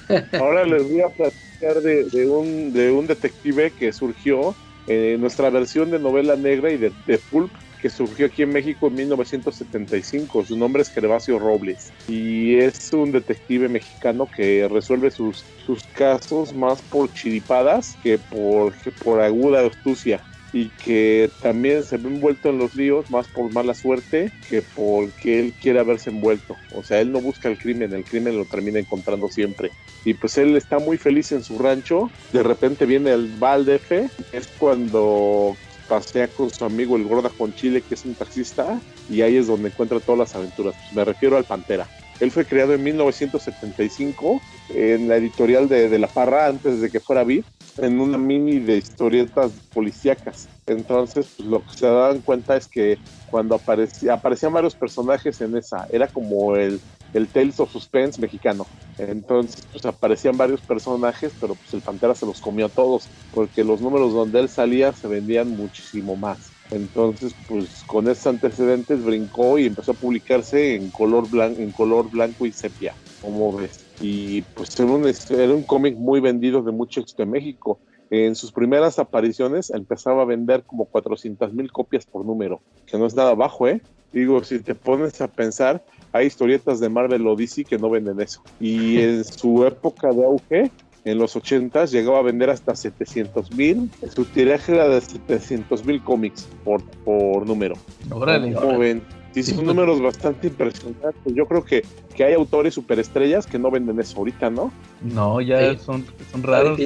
Ahora 0.32 0.64
les 0.64 0.88
voy 0.88 1.00
a 1.02 1.08
platicar 1.08 1.82
de, 1.82 2.26
un, 2.26 2.72
de 2.72 2.90
un 2.90 3.06
detective 3.06 3.72
que 3.72 3.92
surgió 3.92 4.54
en 4.86 5.20
nuestra 5.20 5.50
versión 5.50 5.90
de 5.90 5.98
novela 5.98 6.36
negra 6.36 6.70
y 6.70 6.76
de, 6.76 6.92
de 7.06 7.18
pulp 7.18 7.50
que 7.80 7.90
surgió 7.90 8.26
aquí 8.26 8.42
en 8.42 8.52
México 8.52 8.86
en 8.86 8.94
1975. 8.94 10.44
Su 10.46 10.56
nombre 10.56 10.82
es 10.82 10.90
Gervasio 10.90 11.38
Robles 11.38 11.92
y 12.08 12.56
es 12.56 12.92
un 12.92 13.12
detective 13.12 13.68
mexicano 13.68 14.28
que 14.34 14.66
resuelve 14.68 15.10
sus, 15.10 15.44
sus 15.64 15.82
casos 15.84 16.54
más 16.54 16.80
por 16.82 17.12
chiripadas 17.12 17.96
que 18.02 18.18
por, 18.18 18.72
por 19.04 19.20
aguda 19.20 19.66
astucia 19.66 20.20
y 20.56 20.70
que 20.70 21.30
también 21.42 21.84
se 21.84 21.98
ve 21.98 22.08
envuelto 22.08 22.48
en 22.48 22.56
los 22.56 22.74
líos 22.74 23.10
más 23.10 23.28
por 23.28 23.52
mala 23.52 23.74
suerte 23.74 24.32
que 24.48 24.62
porque 24.62 25.38
él 25.38 25.54
quiere 25.60 25.80
haberse 25.80 26.08
envuelto. 26.08 26.56
O 26.74 26.82
sea, 26.82 27.00
él 27.02 27.12
no 27.12 27.20
busca 27.20 27.50
el 27.50 27.58
crimen, 27.58 27.92
el 27.92 28.04
crimen 28.04 28.38
lo 28.38 28.46
termina 28.46 28.78
encontrando 28.78 29.28
siempre. 29.28 29.70
Y 30.06 30.14
pues 30.14 30.38
él 30.38 30.56
está 30.56 30.78
muy 30.78 30.96
feliz 30.96 31.30
en 31.32 31.44
su 31.44 31.58
rancho. 31.58 32.10
De 32.32 32.42
repente 32.42 32.86
viene 32.86 33.12
el 33.12 33.26
Valdefe, 33.38 34.08
es 34.32 34.46
cuando 34.58 35.54
pasea 35.90 36.28
con 36.28 36.48
su 36.48 36.64
amigo 36.64 36.96
el 36.96 37.04
Gorda 37.04 37.28
con 37.28 37.52
Chile, 37.54 37.82
que 37.82 37.94
es 37.94 38.06
un 38.06 38.14
taxista, 38.14 38.80
y 39.10 39.20
ahí 39.20 39.36
es 39.36 39.48
donde 39.48 39.68
encuentra 39.68 40.00
todas 40.00 40.18
las 40.18 40.34
aventuras. 40.34 40.74
Me 40.94 41.04
refiero 41.04 41.36
al 41.36 41.44
Pantera. 41.44 41.86
Él 42.20 42.30
fue 42.30 42.46
creado 42.46 42.74
en 42.74 42.82
1975 42.82 44.40
en 44.70 45.08
la 45.08 45.16
editorial 45.16 45.68
de, 45.68 45.98
La 45.98 46.08
Parra, 46.08 46.46
antes 46.46 46.80
de 46.80 46.90
que 46.90 47.00
fuera 47.00 47.24
VIP, 47.24 47.44
en 47.78 48.00
una 48.00 48.16
mini 48.16 48.58
de 48.58 48.78
historietas 48.78 49.52
policíacas. 49.74 50.48
Entonces, 50.66 51.26
pues, 51.36 51.48
lo 51.48 51.62
que 51.62 51.76
se 51.76 51.86
dan 51.86 52.20
cuenta 52.20 52.56
es 52.56 52.66
que 52.66 52.98
cuando 53.26 53.54
aparecía, 53.54 54.14
aparecían 54.14 54.52
varios 54.52 54.74
personajes 54.74 55.40
en 55.40 55.56
esa, 55.56 55.86
era 55.90 56.08
como 56.08 56.56
el, 56.56 56.80
el 57.12 57.28
Tales 57.28 57.60
of 57.60 57.70
Suspense 57.70 58.20
mexicano. 58.20 58.66
Entonces, 58.98 59.66
pues 59.70 59.84
aparecían 59.84 60.38
varios 60.38 60.62
personajes, 60.62 61.32
pero 61.38 61.54
pues 61.54 61.74
el 61.74 61.82
Pantera 61.82 62.14
se 62.14 62.24
los 62.24 62.40
comió 62.40 62.66
a 62.66 62.70
todos, 62.70 63.08
porque 63.32 63.62
los 63.62 63.80
números 63.80 64.14
donde 64.14 64.40
él 64.40 64.48
salía 64.48 64.92
se 64.92 65.06
vendían 65.06 65.50
muchísimo 65.50 66.16
más. 66.16 66.55
Entonces, 66.70 67.34
pues 67.46 67.84
con 67.84 68.08
esos 68.08 68.26
antecedentes 68.26 69.04
brincó 69.04 69.58
y 69.58 69.66
empezó 69.66 69.92
a 69.92 69.94
publicarse 69.94 70.74
en 70.74 70.90
color, 70.90 71.28
blanco, 71.30 71.60
en 71.60 71.70
color 71.72 72.10
blanco 72.10 72.46
y 72.46 72.52
sepia, 72.52 72.94
como 73.20 73.52
ves. 73.52 73.86
Y 74.00 74.42
pues 74.42 74.78
era 74.78 74.90
un, 74.90 75.06
era 75.06 75.54
un 75.54 75.62
cómic 75.62 75.96
muy 75.96 76.20
vendido 76.20 76.62
de 76.62 76.72
mucho 76.72 77.00
éxito 77.00 77.22
en 77.22 77.30
México. 77.30 77.80
En 78.10 78.34
sus 78.34 78.52
primeras 78.52 78.98
apariciones 78.98 79.70
empezaba 79.70 80.22
a 80.22 80.26
vender 80.26 80.64
como 80.64 80.86
400 80.86 81.52
mil 81.52 81.70
copias 81.72 82.04
por 82.06 82.24
número, 82.24 82.60
que 82.86 82.98
no 82.98 83.06
es 83.06 83.14
nada 83.14 83.34
bajo, 83.34 83.66
¿eh? 83.66 83.80
Digo, 84.12 84.42
si 84.44 84.60
te 84.60 84.74
pones 84.74 85.20
a 85.20 85.28
pensar, 85.28 85.84
hay 86.12 86.26
historietas 86.26 86.80
de 86.80 86.88
Marvel 86.88 87.26
o 87.26 87.36
DC 87.36 87.64
que 87.64 87.78
no 87.78 87.90
venden 87.90 88.20
eso. 88.20 88.40
Y 88.60 88.98
en 88.98 89.24
su 89.24 89.66
época 89.66 90.12
de 90.12 90.24
auge, 90.24 90.70
en 91.06 91.18
los 91.18 91.36
80 91.36 91.86
llegaba 91.86 92.18
a 92.18 92.22
vender 92.22 92.50
hasta 92.50 92.74
700 92.74 93.52
mil. 93.52 93.88
Su 94.14 94.24
tiraje 94.24 94.74
era 94.74 94.88
de 94.88 95.00
700 95.00 95.84
mil 95.86 96.02
cómics 96.02 96.48
por, 96.64 96.82
por 97.04 97.46
número. 97.46 97.76
Órale. 98.10 98.52
Como 98.52 98.78
ven, 98.80 99.02
sí, 99.30 99.44
son 99.44 99.66
números 99.66 100.02
bastante 100.02 100.48
impresionantes. 100.48 101.32
Yo 101.32 101.46
creo 101.46 101.64
que, 101.64 101.84
que 102.14 102.24
hay 102.24 102.34
autores 102.34 102.74
superestrellas 102.74 103.46
que 103.46 103.56
no 103.56 103.70
venden 103.70 104.00
eso 104.00 104.18
ahorita, 104.18 104.50
¿no? 104.50 104.72
No, 105.00 105.40
ya 105.40 105.78
son, 105.78 106.04
son 106.32 106.42
raros. 106.42 106.78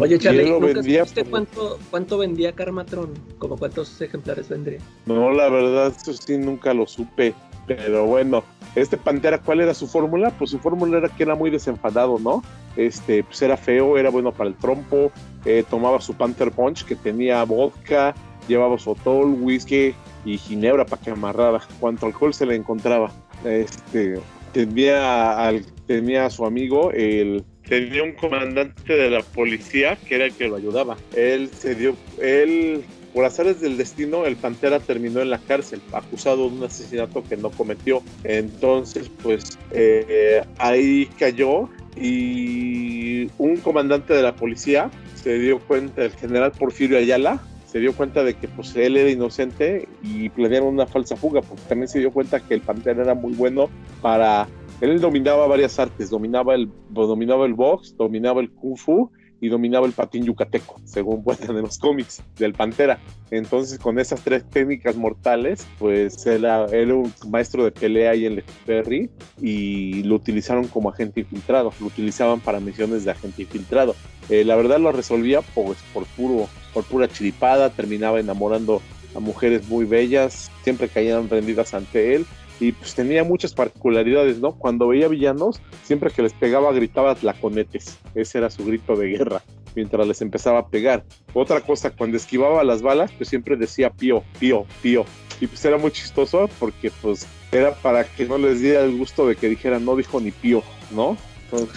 Oye, 0.00 0.18
Charlie, 0.18 0.50
¿nunca 0.50 0.82
supiste 0.82 1.24
cuánto, 1.24 1.78
cuánto 1.90 2.18
vendía 2.18 2.52
Carmatron? 2.52 3.14
¿Como 3.38 3.56
cuántos 3.56 4.00
ejemplares 4.00 4.48
vendría? 4.48 4.78
No, 5.06 5.32
la 5.32 5.48
verdad, 5.48 5.92
eso 5.96 6.12
sí 6.12 6.38
nunca 6.38 6.72
lo 6.72 6.86
supe. 6.86 7.34
Pero 7.66 8.06
bueno, 8.06 8.44
este 8.74 8.96
Pantera, 8.96 9.38
¿cuál 9.38 9.60
era 9.60 9.74
su 9.74 9.86
fórmula? 9.86 10.30
Pues 10.30 10.50
su 10.50 10.58
fórmula 10.58 10.98
era 10.98 11.08
que 11.08 11.22
era 11.22 11.34
muy 11.34 11.50
desenfadado, 11.50 12.18
¿no? 12.18 12.42
Este, 12.76 13.24
pues 13.24 13.40
era 13.42 13.56
feo, 13.56 13.98
era 13.98 14.10
bueno 14.10 14.32
para 14.32 14.50
el 14.50 14.56
trompo, 14.56 15.10
eh, 15.44 15.64
tomaba 15.68 16.00
su 16.00 16.14
Panther 16.14 16.50
Punch 16.52 16.84
que 16.84 16.94
tenía 16.94 17.42
vodka, 17.44 18.14
llevaba 18.48 18.78
sotol, 18.78 19.36
whisky 19.40 19.94
y 20.24 20.38
ginebra 20.38 20.84
para 20.84 21.02
que 21.02 21.10
amarrara. 21.10 21.60
Cuanto 21.80 22.06
alcohol 22.06 22.34
se 22.34 22.46
le 22.46 22.54
encontraba. 22.54 23.10
Este, 23.44 24.20
tenía, 24.52 25.46
al, 25.46 25.64
tenía 25.86 26.26
a 26.26 26.30
su 26.30 26.44
amigo, 26.44 26.90
el, 26.92 27.44
tenía 27.68 28.02
un 28.02 28.12
comandante 28.12 28.94
de 28.94 29.10
la 29.10 29.20
policía 29.22 29.96
que 29.96 30.16
era 30.16 30.24
el 30.26 30.32
que 30.32 30.48
lo 30.48 30.56
ayudaba. 30.56 30.96
Él 31.14 31.50
se 31.50 31.74
dio, 31.74 31.96
él 32.20 32.84
por 33.16 33.24
azares 33.24 33.62
del 33.62 33.78
destino, 33.78 34.26
el 34.26 34.36
Pantera 34.36 34.78
terminó 34.78 35.22
en 35.22 35.30
la 35.30 35.38
cárcel, 35.38 35.80
acusado 35.92 36.50
de 36.50 36.56
un 36.58 36.64
asesinato 36.64 37.24
que 37.24 37.38
no 37.38 37.50
cometió. 37.50 38.02
Entonces, 38.24 39.10
pues 39.22 39.58
eh, 39.70 40.44
ahí 40.58 41.08
cayó 41.18 41.70
y 41.96 43.30
un 43.38 43.56
comandante 43.56 44.12
de 44.12 44.22
la 44.22 44.36
policía 44.36 44.90
se 45.14 45.38
dio 45.38 45.60
cuenta, 45.60 46.04
el 46.04 46.10
general 46.10 46.52
Porfirio 46.52 46.98
Ayala, 46.98 47.40
se 47.64 47.78
dio 47.78 47.94
cuenta 47.94 48.22
de 48.22 48.34
que 48.34 48.48
pues 48.48 48.76
él 48.76 48.98
era 48.98 49.08
inocente 49.08 49.88
y 50.02 50.28
planearon 50.28 50.68
una 50.68 50.86
falsa 50.86 51.16
fuga, 51.16 51.40
porque 51.40 51.62
también 51.70 51.88
se 51.88 52.00
dio 52.00 52.10
cuenta 52.10 52.40
que 52.40 52.52
el 52.52 52.60
Pantera 52.60 53.02
era 53.02 53.14
muy 53.14 53.32
bueno 53.32 53.70
para... 54.02 54.46
Él 54.82 55.00
dominaba 55.00 55.46
varias 55.46 55.78
artes, 55.78 56.10
dominaba 56.10 56.54
el, 56.54 56.68
dominaba 56.90 57.46
el 57.46 57.54
box, 57.54 57.96
dominaba 57.96 58.42
el 58.42 58.50
kung 58.50 58.76
fu 58.76 59.10
y 59.40 59.48
dominaba 59.48 59.86
el 59.86 59.92
patín 59.92 60.24
yucateco, 60.24 60.80
según 60.84 61.22
cuentan 61.24 61.56
en 61.56 61.62
los 61.62 61.78
cómics 61.78 62.22
del 62.38 62.54
Pantera. 62.54 62.98
Entonces, 63.30 63.78
con 63.78 63.98
esas 63.98 64.22
tres 64.22 64.48
técnicas 64.48 64.96
mortales, 64.96 65.66
pues 65.78 66.26
era, 66.26 66.66
era 66.66 66.94
un 66.94 67.12
maestro 67.28 67.64
de 67.64 67.72
pelea 67.72 68.12
ahí 68.12 68.26
en 68.26 68.42
Perry 68.64 69.10
y 69.40 70.02
lo 70.04 70.14
utilizaron 70.14 70.68
como 70.68 70.90
agente 70.90 71.20
infiltrado, 71.20 71.72
lo 71.80 71.86
utilizaban 71.86 72.40
para 72.40 72.60
misiones 72.60 73.04
de 73.04 73.10
agente 73.10 73.42
infiltrado. 73.42 73.94
Eh, 74.28 74.44
la 74.44 74.56
verdad 74.56 74.78
lo 74.78 74.92
resolvía 74.92 75.40
pues, 75.42 75.78
por, 75.92 76.04
puro, 76.06 76.48
por 76.72 76.84
pura 76.84 77.08
chiripada, 77.08 77.70
terminaba 77.70 78.20
enamorando 78.20 78.80
a 79.14 79.20
mujeres 79.20 79.68
muy 79.68 79.84
bellas, 79.84 80.50
siempre 80.62 80.88
caían 80.88 81.28
rendidas 81.28 81.74
ante 81.74 82.14
él 82.14 82.26
y 82.60 82.72
pues 82.72 82.94
tenía 82.94 83.24
muchas 83.24 83.54
particularidades, 83.54 84.38
¿no? 84.38 84.52
Cuando 84.52 84.88
veía 84.88 85.08
villanos, 85.08 85.60
siempre 85.82 86.10
que 86.10 86.22
les 86.22 86.32
pegaba 86.32 86.72
gritaba 86.72 87.14
tlaconetes, 87.14 87.98
ese 88.14 88.38
era 88.38 88.50
su 88.50 88.64
grito 88.64 88.96
de 88.96 89.08
guerra, 89.08 89.42
mientras 89.74 90.06
les 90.06 90.22
empezaba 90.22 90.60
a 90.60 90.68
pegar. 90.68 91.04
Otra 91.34 91.60
cosa, 91.60 91.90
cuando 91.90 92.16
esquivaba 92.16 92.64
las 92.64 92.82
balas, 92.82 93.10
pues 93.12 93.28
siempre 93.28 93.56
decía 93.56 93.90
pío, 93.90 94.22
pío, 94.38 94.66
pío, 94.82 95.04
y 95.40 95.46
pues 95.46 95.64
era 95.64 95.76
muy 95.76 95.90
chistoso 95.90 96.48
porque 96.58 96.90
pues 97.02 97.26
era 97.52 97.74
para 97.74 98.04
que 98.04 98.24
no 98.26 98.38
les 98.38 98.60
diera 98.60 98.82
el 98.82 98.96
gusto 98.96 99.26
de 99.26 99.36
que 99.36 99.48
dijeran 99.48 99.84
no 99.84 99.96
dijo 99.96 100.20
ni 100.20 100.30
pío, 100.30 100.62
¿no? 100.90 101.16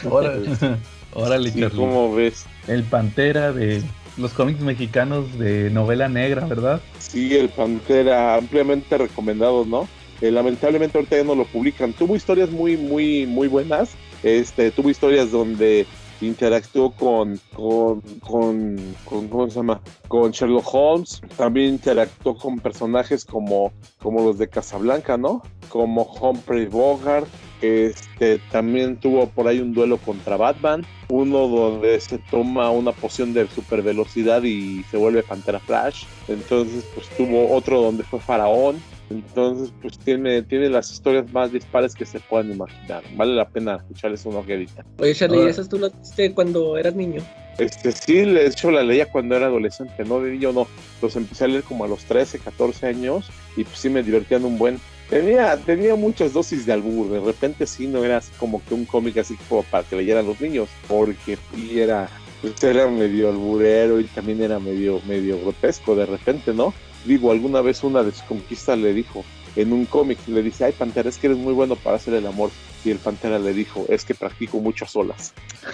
Órale, 0.09 0.49
Órale 1.13 1.69
¿Cómo 1.71 2.13
ves? 2.13 2.45
El 2.67 2.83
Pantera 2.83 3.51
de 3.51 3.81
los 4.17 4.33
cómics 4.33 4.61
mexicanos 4.61 5.37
de 5.37 5.69
novela 5.69 6.09
negra, 6.09 6.45
¿verdad? 6.45 6.81
Sí, 6.99 7.35
el 7.35 7.49
Pantera, 7.49 8.35
ampliamente 8.35 8.97
recomendado, 8.97 9.65
¿no? 9.65 9.87
Eh, 10.21 10.31
lamentablemente 10.31 10.97
ahorita 10.97 11.17
ya 11.17 11.23
no 11.23 11.35
lo 11.35 11.45
publican. 11.45 11.93
Tuvo 11.93 12.15
historias 12.15 12.49
muy, 12.49 12.77
muy, 12.77 13.25
muy 13.25 13.47
buenas. 13.47 13.91
Este, 14.23 14.71
tuvo 14.71 14.89
historias 14.89 15.31
donde 15.31 15.85
interactuó 16.21 16.91
con, 16.91 17.39
con, 17.53 18.01
con, 18.19 18.77
con, 19.05 19.27
¿cómo 19.27 19.49
se 19.49 19.55
llama? 19.55 19.81
Con 20.07 20.31
Sherlock 20.31 20.73
Holmes, 20.73 21.21
también 21.37 21.69
interactuó 21.69 22.35
con 22.35 22.59
personajes 22.59 23.25
como, 23.25 23.71
como 24.01 24.23
los 24.23 24.37
de 24.37 24.49
Casablanca, 24.49 25.17
¿no? 25.17 25.41
Como 25.69 26.03
Humphrey 26.03 26.65
Bogart, 26.65 27.27
este, 27.61 28.39
también 28.51 28.97
tuvo 28.97 29.27
por 29.27 29.47
ahí 29.47 29.59
un 29.59 29.73
duelo 29.73 29.97
contra 29.97 30.37
Batman, 30.37 30.85
uno 31.09 31.47
donde 31.47 31.99
se 31.99 32.17
toma 32.17 32.69
una 32.71 32.91
poción 32.91 33.33
de 33.33 33.47
super 33.47 33.81
velocidad 33.81 34.43
y 34.43 34.83
se 34.91 34.97
vuelve 34.97 35.23
Pantera 35.23 35.59
Flash, 35.59 36.03
entonces 36.27 36.85
pues 36.93 37.07
tuvo 37.17 37.53
otro 37.55 37.81
donde 37.81 38.03
fue 38.03 38.19
Faraón, 38.19 38.81
entonces, 39.09 39.73
pues 39.81 39.97
tiene, 39.97 40.43
tiene 40.43 40.69
las 40.69 40.91
historias 40.91 41.31
más 41.33 41.51
dispares 41.51 41.95
que 41.95 42.05
se 42.05 42.19
puedan 42.19 42.51
imaginar. 42.51 43.03
Vale 43.15 43.33
la 43.33 43.47
pena 43.47 43.77
escucharles 43.77 44.25
una 44.25 44.39
ojerita. 44.39 44.85
Oye, 44.99 45.15
Charlie, 45.15 45.47
¿esas 45.47 45.67
tú 45.67 45.79
las 45.79 45.97
viste 45.99 46.33
cuando 46.33 46.77
eras 46.77 46.95
niño? 46.95 47.21
Este, 47.57 47.91
sí, 47.91 48.13
de 48.13 48.47
hecho 48.47 48.71
la 48.71 48.83
leía 48.83 49.07
cuando 49.07 49.35
era 49.35 49.47
adolescente, 49.47 50.05
no 50.05 50.21
de 50.21 50.31
niño, 50.31 50.53
no. 50.53 50.67
Los 51.01 51.15
empecé 51.15 51.45
a 51.45 51.47
leer 51.47 51.63
como 51.63 51.83
a 51.83 51.87
los 51.87 52.05
13, 52.05 52.39
14 52.39 52.87
años 52.87 53.29
y 53.57 53.63
pues 53.63 53.79
sí 53.79 53.89
me 53.89 54.03
divertían 54.03 54.45
un 54.45 54.57
buen. 54.57 54.79
Tenía, 55.09 55.57
tenía 55.57 55.95
muchas 55.95 56.33
dosis 56.33 56.67
de 56.67 56.73
albur, 56.73 57.09
de 57.09 57.19
repente 57.19 57.65
sí 57.65 57.87
no 57.87 58.03
era 58.05 58.17
así 58.17 58.31
como 58.37 58.63
que 58.63 58.75
un 58.75 58.85
cómic 58.85 59.17
así 59.17 59.35
como 59.49 59.63
para 59.63 59.83
que 59.83 59.95
leyeran 59.95 60.27
los 60.27 60.39
niños, 60.39 60.69
porque 60.87 61.35
sí 61.51 61.81
era, 61.81 62.07
pues 62.41 62.63
era 62.63 62.87
medio 62.87 63.29
alburero 63.29 63.99
y 63.99 64.03
también 64.03 64.41
era 64.43 64.59
medio, 64.59 65.01
medio 65.07 65.39
grotesco 65.41 65.95
de 65.95 66.05
repente, 66.05 66.53
¿no? 66.53 66.75
Digo, 67.05 67.31
alguna 67.31 67.61
vez 67.61 67.83
una 67.83 68.03
de 68.03 68.11
sus 68.11 68.23
conquistas 68.23 68.77
le 68.77 68.93
dijo 68.93 69.23
en 69.55 69.73
un 69.73 69.85
cómic, 69.85 70.19
le 70.27 70.43
dice, 70.43 70.65
ay 70.65 70.73
Pantera, 70.73 71.09
es 71.09 71.17
que 71.17 71.27
eres 71.27 71.37
muy 71.37 71.53
bueno 71.53 71.75
para 71.75 71.97
hacer 71.97 72.13
el 72.13 72.25
amor. 72.25 72.51
Y 72.85 72.91
el 72.91 72.97
Pantera 72.97 73.39
le 73.39 73.53
dijo, 73.53 73.85
es 73.89 74.05
que 74.05 74.15
practico 74.15 74.59
muchas 74.59 74.95
olas. 74.95 75.33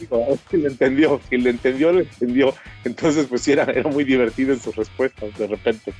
Digo, 0.00 0.38
que 0.50 0.56
le 0.56 0.68
entendió, 0.68 1.20
que 1.28 1.36
le 1.36 1.50
entendió, 1.50 1.92
le 1.92 2.00
entendió. 2.02 2.54
Entonces, 2.84 3.26
pues 3.26 3.42
sí, 3.42 3.52
era, 3.52 3.64
era 3.64 3.90
muy 3.90 4.04
divertido 4.04 4.54
en 4.54 4.60
sus 4.60 4.74
respuestas, 4.74 5.36
de 5.36 5.46
repente. 5.46 5.92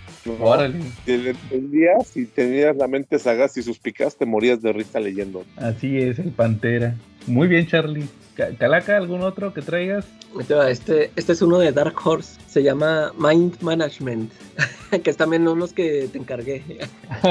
Si 1.05 1.17
le 1.17 1.31
entendías, 1.31 2.07
si 2.07 2.25
tenías 2.27 2.77
la 2.77 2.89
mente 2.89 3.19
sagaz 3.19 3.57
y 3.59 3.63
suspicaz, 3.63 4.17
te 4.17 4.25
morías 4.25 4.63
de 4.63 4.73
risa 4.73 5.01
leyendo. 5.01 5.45
Así 5.57 5.99
es, 5.99 6.19
el 6.19 6.31
Pantera. 6.31 6.95
Muy 7.27 7.49
bien, 7.49 7.67
Charlie. 7.67 8.07
Calaca, 8.35 8.97
¿algún 8.97 9.23
otro 9.23 9.55
que 9.55 9.63
traigas? 9.63 10.07
Este, 10.69 11.11
este 11.15 11.33
es 11.33 11.43
uno 11.43 11.59
de 11.59 11.71
Dark 11.71 11.95
Horse, 12.05 12.41
se 12.49 12.63
llama 12.63 13.13
Mind 13.17 13.61
Management, 13.61 14.33
que 15.03 15.11
es 15.11 15.17
también 15.17 15.47
uno 15.47 15.67
que 15.69 16.09
te 16.11 16.19
encargué. 16.19 16.63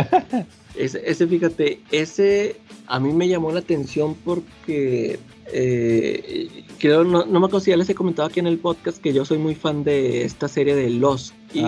ese, 0.75 1.27
fíjate, 1.27 1.81
ese 1.91 2.55
a 2.87 2.99
mí 2.99 3.11
me 3.11 3.27
llamó 3.27 3.51
la 3.51 3.59
atención 3.59 4.15
porque 4.15 5.19
eh, 5.51 6.63
creo, 6.79 7.03
no, 7.03 7.25
no 7.25 7.39
me 7.39 7.45
acuerdo 7.47 7.59
si 7.59 7.71
ya 7.71 7.77
les 7.77 7.89
he 7.89 7.95
comentado 7.95 8.29
aquí 8.29 8.39
en 8.39 8.47
el 8.47 8.57
podcast 8.57 9.01
que 9.01 9.13
yo 9.13 9.25
soy 9.25 9.37
muy 9.37 9.55
fan 9.55 9.83
de 9.83 10.23
esta 10.23 10.47
serie 10.47 10.75
de 10.75 10.89
Lost. 10.89 11.33
Y, 11.53 11.63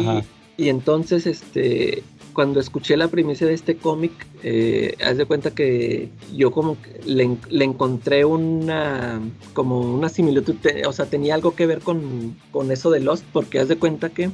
y 0.58 0.70
entonces, 0.70 1.26
este, 1.26 2.04
cuando 2.36 2.60
escuché 2.60 2.98
la 2.98 3.08
primicia 3.08 3.48
de 3.48 3.54
este 3.54 3.78
cómic, 3.78 4.12
eh, 4.44 4.96
haz 5.04 5.18
de 5.18 5.26
cuenta 5.26 5.52
que 5.52 6.10
yo 6.36 6.52
como 6.52 6.78
le, 7.06 7.38
encontré 7.64 8.26
una 8.26 9.22
como 9.54 9.80
una 9.80 10.10
similitud, 10.10 10.56
o 10.86 10.92
sea, 10.92 11.06
tenía 11.06 11.34
algo 11.34 11.56
que 11.56 11.66
ver 11.66 11.80
con, 11.80 12.36
con, 12.52 12.72
eso 12.72 12.92
de 12.92 13.00
Lost, 13.00 13.24
porque 13.32 13.60
haz 13.60 13.70
de 13.70 13.78
cuenta 13.78 14.10
que 14.10 14.30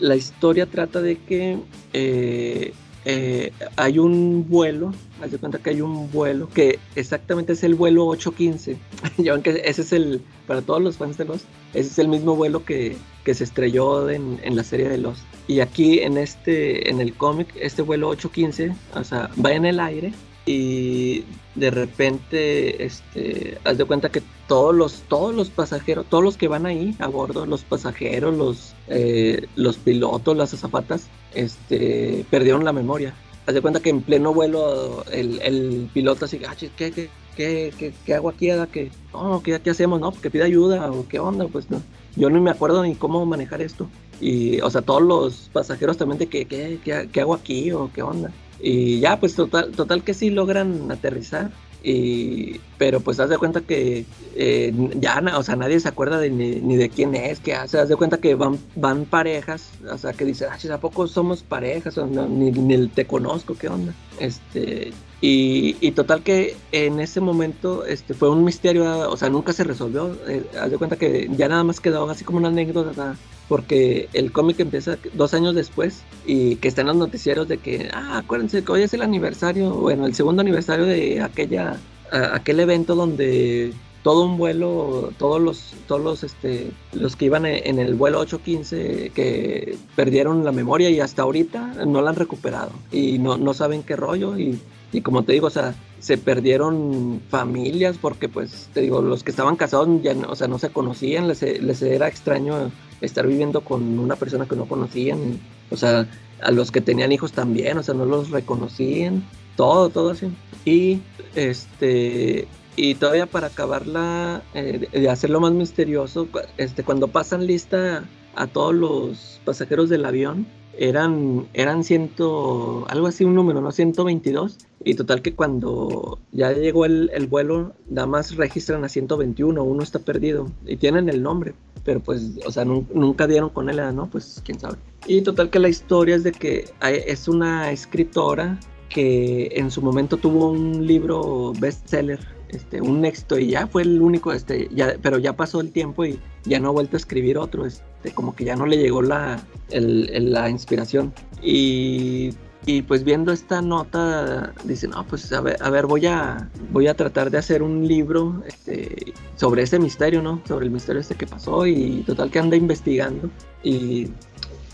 la 0.00 0.16
historia 0.16 0.66
trata 0.66 1.00
de 1.00 1.18
que 1.18 1.58
eh, 1.92 2.74
eh, 3.08 3.52
hay 3.76 4.00
un 4.00 4.48
vuelo, 4.48 4.92
haz 5.22 5.30
de 5.30 5.38
cuenta 5.38 5.58
que 5.58 5.70
hay 5.70 5.80
un 5.80 6.10
vuelo 6.10 6.48
que 6.48 6.80
exactamente 6.96 7.52
es 7.52 7.62
el 7.62 7.76
vuelo 7.76 8.04
815. 8.08 8.76
ya 9.18 9.32
ven 9.32 9.42
ese 9.62 9.82
es 9.82 9.92
el, 9.92 10.22
para 10.48 10.60
todos 10.60 10.82
los 10.82 10.96
fans 10.96 11.16
de 11.16 11.24
Lost, 11.24 11.44
ese 11.72 11.88
es 11.88 11.98
el 12.00 12.08
mismo 12.08 12.34
vuelo 12.34 12.64
que, 12.64 12.96
que 13.22 13.34
se 13.34 13.44
estrelló 13.44 14.10
en, 14.10 14.40
en, 14.42 14.56
la 14.56 14.64
serie 14.64 14.88
de 14.88 14.98
Lost. 14.98 15.22
Y 15.46 15.60
aquí 15.60 16.00
en 16.00 16.18
este, 16.18 16.90
en 16.90 17.00
el 17.00 17.14
cómic, 17.14 17.46
este 17.60 17.80
vuelo 17.80 18.08
815, 18.08 18.74
o 18.98 19.04
sea, 19.04 19.30
va 19.42 19.52
en 19.52 19.66
el 19.66 19.78
aire 19.78 20.12
y 20.46 21.24
de 21.56 21.70
repente, 21.72 22.84
este, 22.84 23.58
haz 23.64 23.76
de 23.76 23.84
cuenta 23.84 24.10
que 24.10 24.22
todos 24.46 24.72
los, 24.72 25.02
todos 25.08 25.34
los 25.34 25.50
pasajeros, 25.50 26.06
todos 26.08 26.22
los 26.22 26.36
que 26.36 26.46
van 26.46 26.66
ahí 26.66 26.94
a 27.00 27.08
bordo, 27.08 27.46
los 27.46 27.64
pasajeros, 27.64 28.36
los, 28.36 28.74
eh, 28.86 29.46
los 29.56 29.76
pilotos, 29.76 30.36
las 30.36 30.54
azafatas, 30.54 31.08
este, 31.34 32.24
perdieron 32.30 32.64
la 32.64 32.72
memoria. 32.72 33.12
Haz 33.46 33.54
de 33.54 33.60
cuenta 33.60 33.80
que 33.80 33.90
en 33.90 34.02
pleno 34.02 34.32
vuelo 34.32 35.04
el, 35.10 35.40
el 35.42 35.90
piloto 35.92 36.26
así, 36.26 36.40
ah, 36.46 36.54
¿qué, 36.56 36.70
qué, 36.92 37.10
qué, 37.36 37.92
qué, 38.04 38.14
hago 38.14 38.28
aquí? 38.28 38.48
¿Qué, 38.72 38.92
oh, 39.12 39.42
¿qué, 39.42 39.60
¿qué, 39.60 39.70
hacemos? 39.70 40.00
No, 40.00 40.12
porque 40.12 40.30
pide 40.30 40.44
ayuda 40.44 40.90
o 40.92 41.08
qué 41.08 41.18
onda, 41.18 41.48
pues 41.48 41.68
no. 41.70 41.82
Yo 42.14 42.30
no 42.30 42.40
me 42.40 42.52
acuerdo 42.52 42.84
ni 42.84 42.94
cómo 42.94 43.26
manejar 43.26 43.62
esto. 43.62 43.88
Y, 44.20 44.60
o 44.60 44.70
sea, 44.70 44.82
todos 44.82 45.02
los 45.02 45.50
pasajeros 45.52 45.96
también 45.96 46.18
de 46.18 46.28
que, 46.28 46.44
¿qué, 46.46 46.78
qué, 46.84 47.08
qué 47.12 47.20
hago 47.20 47.34
aquí 47.34 47.72
o 47.72 47.90
qué 47.92 48.02
onda? 48.02 48.30
Y 48.60 49.00
ya, 49.00 49.18
pues 49.20 49.34
total, 49.34 49.70
total 49.72 50.02
que 50.02 50.14
sí 50.14 50.30
logran 50.30 50.90
aterrizar. 50.90 51.50
Y, 51.82 52.60
pero 52.78 52.98
pues 52.98 53.20
haz 53.20 53.30
de 53.30 53.38
cuenta 53.38 53.60
que 53.60 54.06
eh, 54.34 54.72
ya, 54.96 55.22
o 55.36 55.42
sea, 55.44 55.54
nadie 55.54 55.78
se 55.78 55.88
acuerda 55.88 56.18
de, 56.18 56.30
ni, 56.30 56.76
de 56.76 56.88
quién 56.88 57.14
es, 57.14 57.38
que 57.38 57.54
hace, 57.54 57.78
haz 57.78 57.88
de 57.88 57.94
cuenta 57.94 58.18
que 58.18 58.34
van, 58.34 58.58
van 58.74 59.04
parejas, 59.04 59.70
o 59.88 59.96
sea, 59.96 60.12
que 60.12 60.24
dicen, 60.24 60.48
ah, 60.50 60.74
¿a 60.74 60.80
poco 60.80 61.06
somos 61.06 61.44
parejas? 61.44 61.96
O 61.98 62.06
ni, 62.06 62.50
ni, 62.50 62.88
te 62.88 63.06
conozco, 63.06 63.54
¿qué 63.56 63.68
onda? 63.68 63.94
Este, 64.18 64.92
y, 65.28 65.90
total 65.90 66.22
que 66.22 66.56
en 66.70 67.00
ese 67.00 67.20
momento 67.20 67.84
este, 67.84 68.14
fue 68.14 68.30
un 68.30 68.44
misterio, 68.44 69.10
o 69.10 69.16
sea, 69.16 69.28
nunca 69.28 69.52
se 69.52 69.64
resolvió. 69.64 70.16
Eh, 70.28 70.44
haz 70.60 70.70
de 70.70 70.78
cuenta 70.78 70.96
que 70.96 71.28
ya 71.36 71.48
nada 71.48 71.64
más 71.64 71.80
quedó 71.80 72.08
así 72.08 72.24
como 72.24 72.38
una 72.38 72.48
anécdota, 72.48 73.16
porque 73.48 74.08
el 74.12 74.30
cómic 74.30 74.60
empieza 74.60 74.98
dos 75.14 75.34
años 75.34 75.56
después 75.56 76.04
y 76.26 76.56
que 76.56 76.68
están 76.68 76.86
los 76.86 76.94
noticieros 76.94 77.48
de 77.48 77.58
que, 77.58 77.88
ah, 77.92 78.18
acuérdense 78.18 78.62
que 78.62 78.70
hoy 78.70 78.82
es 78.82 78.94
el 78.94 79.02
aniversario, 79.02 79.74
bueno, 79.74 80.06
el 80.06 80.14
segundo 80.14 80.42
aniversario 80.42 80.84
de 80.84 81.20
aquella, 81.20 81.76
aquel 82.12 82.60
evento 82.60 82.94
donde 82.94 83.72
todo 84.04 84.24
un 84.24 84.36
vuelo, 84.36 85.12
todos 85.18 85.40
los, 85.40 85.74
todos 85.88 86.00
los, 86.00 86.22
este, 86.22 86.70
los 86.92 87.16
que 87.16 87.24
iban 87.24 87.46
en 87.46 87.80
el 87.80 87.96
vuelo 87.96 88.20
815 88.20 89.10
que 89.12 89.76
perdieron 89.96 90.44
la 90.44 90.52
memoria 90.52 90.88
y 90.88 91.00
hasta 91.00 91.22
ahorita 91.22 91.84
no 91.84 92.00
la 92.00 92.10
han 92.10 92.16
recuperado 92.16 92.70
y 92.92 93.18
no, 93.18 93.36
no 93.36 93.54
saben 93.54 93.82
qué 93.82 93.96
rollo 93.96 94.38
y 94.38 94.60
y 94.92 95.00
como 95.00 95.22
te 95.24 95.32
digo, 95.32 95.48
o 95.48 95.50
sea, 95.50 95.74
se 95.98 96.18
perdieron 96.18 97.20
familias 97.28 97.96
porque 98.00 98.28
pues 98.28 98.68
te 98.72 98.80
digo, 98.80 99.02
los 99.02 99.24
que 99.24 99.30
estaban 99.30 99.56
casados 99.56 99.88
ya 100.02 100.14
no, 100.14 100.30
o 100.30 100.36
sea, 100.36 100.48
no 100.48 100.58
se 100.58 100.70
conocían, 100.70 101.28
les, 101.28 101.42
les 101.42 101.82
era 101.82 102.08
extraño 102.08 102.70
estar 103.00 103.26
viviendo 103.26 103.60
con 103.62 103.98
una 103.98 104.16
persona 104.16 104.46
que 104.46 104.56
no 104.56 104.66
conocían, 104.66 105.40
o 105.70 105.76
sea, 105.76 106.06
a 106.42 106.50
los 106.50 106.70
que 106.70 106.80
tenían 106.80 107.12
hijos 107.12 107.32
también, 107.32 107.78
o 107.78 107.82
sea, 107.82 107.94
no 107.94 108.04
los 108.04 108.30
reconocían, 108.30 109.24
todo, 109.56 109.88
todo 109.88 110.10
así. 110.10 110.28
Y 110.64 111.00
este 111.34 112.46
y 112.76 112.94
todavía 112.94 113.26
para 113.26 113.48
acabarla 113.48 114.42
eh, 114.54 114.88
de 114.92 115.08
hacerlo 115.08 115.40
más 115.40 115.52
misterioso, 115.52 116.28
este 116.58 116.84
cuando 116.84 117.08
pasan 117.08 117.46
lista 117.46 118.04
a 118.34 118.46
todos 118.46 118.74
los 118.74 119.40
pasajeros 119.44 119.88
del 119.88 120.04
avión, 120.04 120.46
eran, 120.78 121.48
eran 121.54 121.84
ciento, 121.84 122.84
algo 122.88 123.06
así 123.06 123.24
un 123.24 123.34
número, 123.34 123.60
¿no? 123.60 123.72
122. 123.72 124.58
Y 124.86 124.94
total 124.94 125.20
que 125.20 125.34
cuando 125.34 126.20
ya 126.30 126.52
llegó 126.52 126.84
el, 126.84 127.10
el, 127.12 127.26
vuelo, 127.26 127.74
nada 127.90 128.06
más 128.06 128.36
registran 128.36 128.84
a 128.84 128.88
121, 128.88 129.60
uno 129.60 129.82
está 129.82 129.98
perdido. 129.98 130.48
Y 130.64 130.76
tienen 130.76 131.08
el 131.08 131.24
nombre, 131.24 131.54
pero 131.84 131.98
pues, 131.98 132.38
o 132.46 132.52
sea, 132.52 132.64
nunca 132.64 133.26
dieron 133.26 133.50
con 133.50 133.68
él, 133.68 133.80
¿no? 133.96 134.08
Pues 134.08 134.40
quién 134.44 134.60
sabe. 134.60 134.76
Y 135.08 135.22
total 135.22 135.50
que 135.50 135.58
la 135.58 135.68
historia 135.68 136.14
es 136.14 136.22
de 136.22 136.30
que 136.30 136.66
es 136.82 137.26
una 137.26 137.72
escritora 137.72 138.60
que 138.88 139.48
en 139.56 139.72
su 139.72 139.82
momento 139.82 140.18
tuvo 140.18 140.50
un 140.52 140.86
libro 140.86 141.52
bestseller, 141.58 142.20
este, 142.50 142.80
un 142.80 143.04
éxito 143.04 143.40
y 143.40 143.48
ya 143.48 143.66
fue 143.66 143.82
el 143.82 144.00
único, 144.00 144.32
este, 144.32 144.68
ya, 144.72 144.94
pero 145.02 145.18
ya 145.18 145.34
pasó 145.34 145.60
el 145.60 145.72
tiempo 145.72 146.04
y 146.04 146.20
ya 146.44 146.60
no 146.60 146.68
ha 146.68 146.70
vuelto 146.70 146.94
a 146.94 146.98
escribir 146.98 147.38
otro. 147.38 147.66
Este, 147.66 148.12
como 148.14 148.36
que 148.36 148.44
ya 148.44 148.54
no 148.54 148.66
le 148.66 148.76
llegó 148.76 149.02
la, 149.02 149.44
la 149.68 150.48
inspiración. 150.48 151.12
Y, 151.42 152.30
y, 152.66 152.82
pues 152.82 153.04
viendo 153.04 153.32
esta 153.32 153.62
nota, 153.62 154.52
dice, 154.64 154.88
no, 154.88 155.06
pues 155.06 155.32
a 155.32 155.40
ver, 155.40 155.56
a 155.60 155.70
ver, 155.70 155.86
voy 155.86 156.06
a, 156.06 156.50
voy 156.72 156.88
a 156.88 156.94
tratar 156.94 157.30
de 157.30 157.38
hacer 157.38 157.62
un 157.62 157.86
libro 157.86 158.42
este, 158.44 159.14
sobre 159.36 159.62
ese 159.62 159.78
misterio, 159.78 160.20
¿no? 160.20 160.42
Sobre 160.48 160.66
el 160.66 160.72
misterio 160.72 161.00
este 161.00 161.14
que 161.14 161.28
pasó 161.28 161.64
y 161.66 162.02
total 162.06 162.30
que 162.30 162.40
anda 162.40 162.56
investigando. 162.56 163.30
Y 163.62 164.08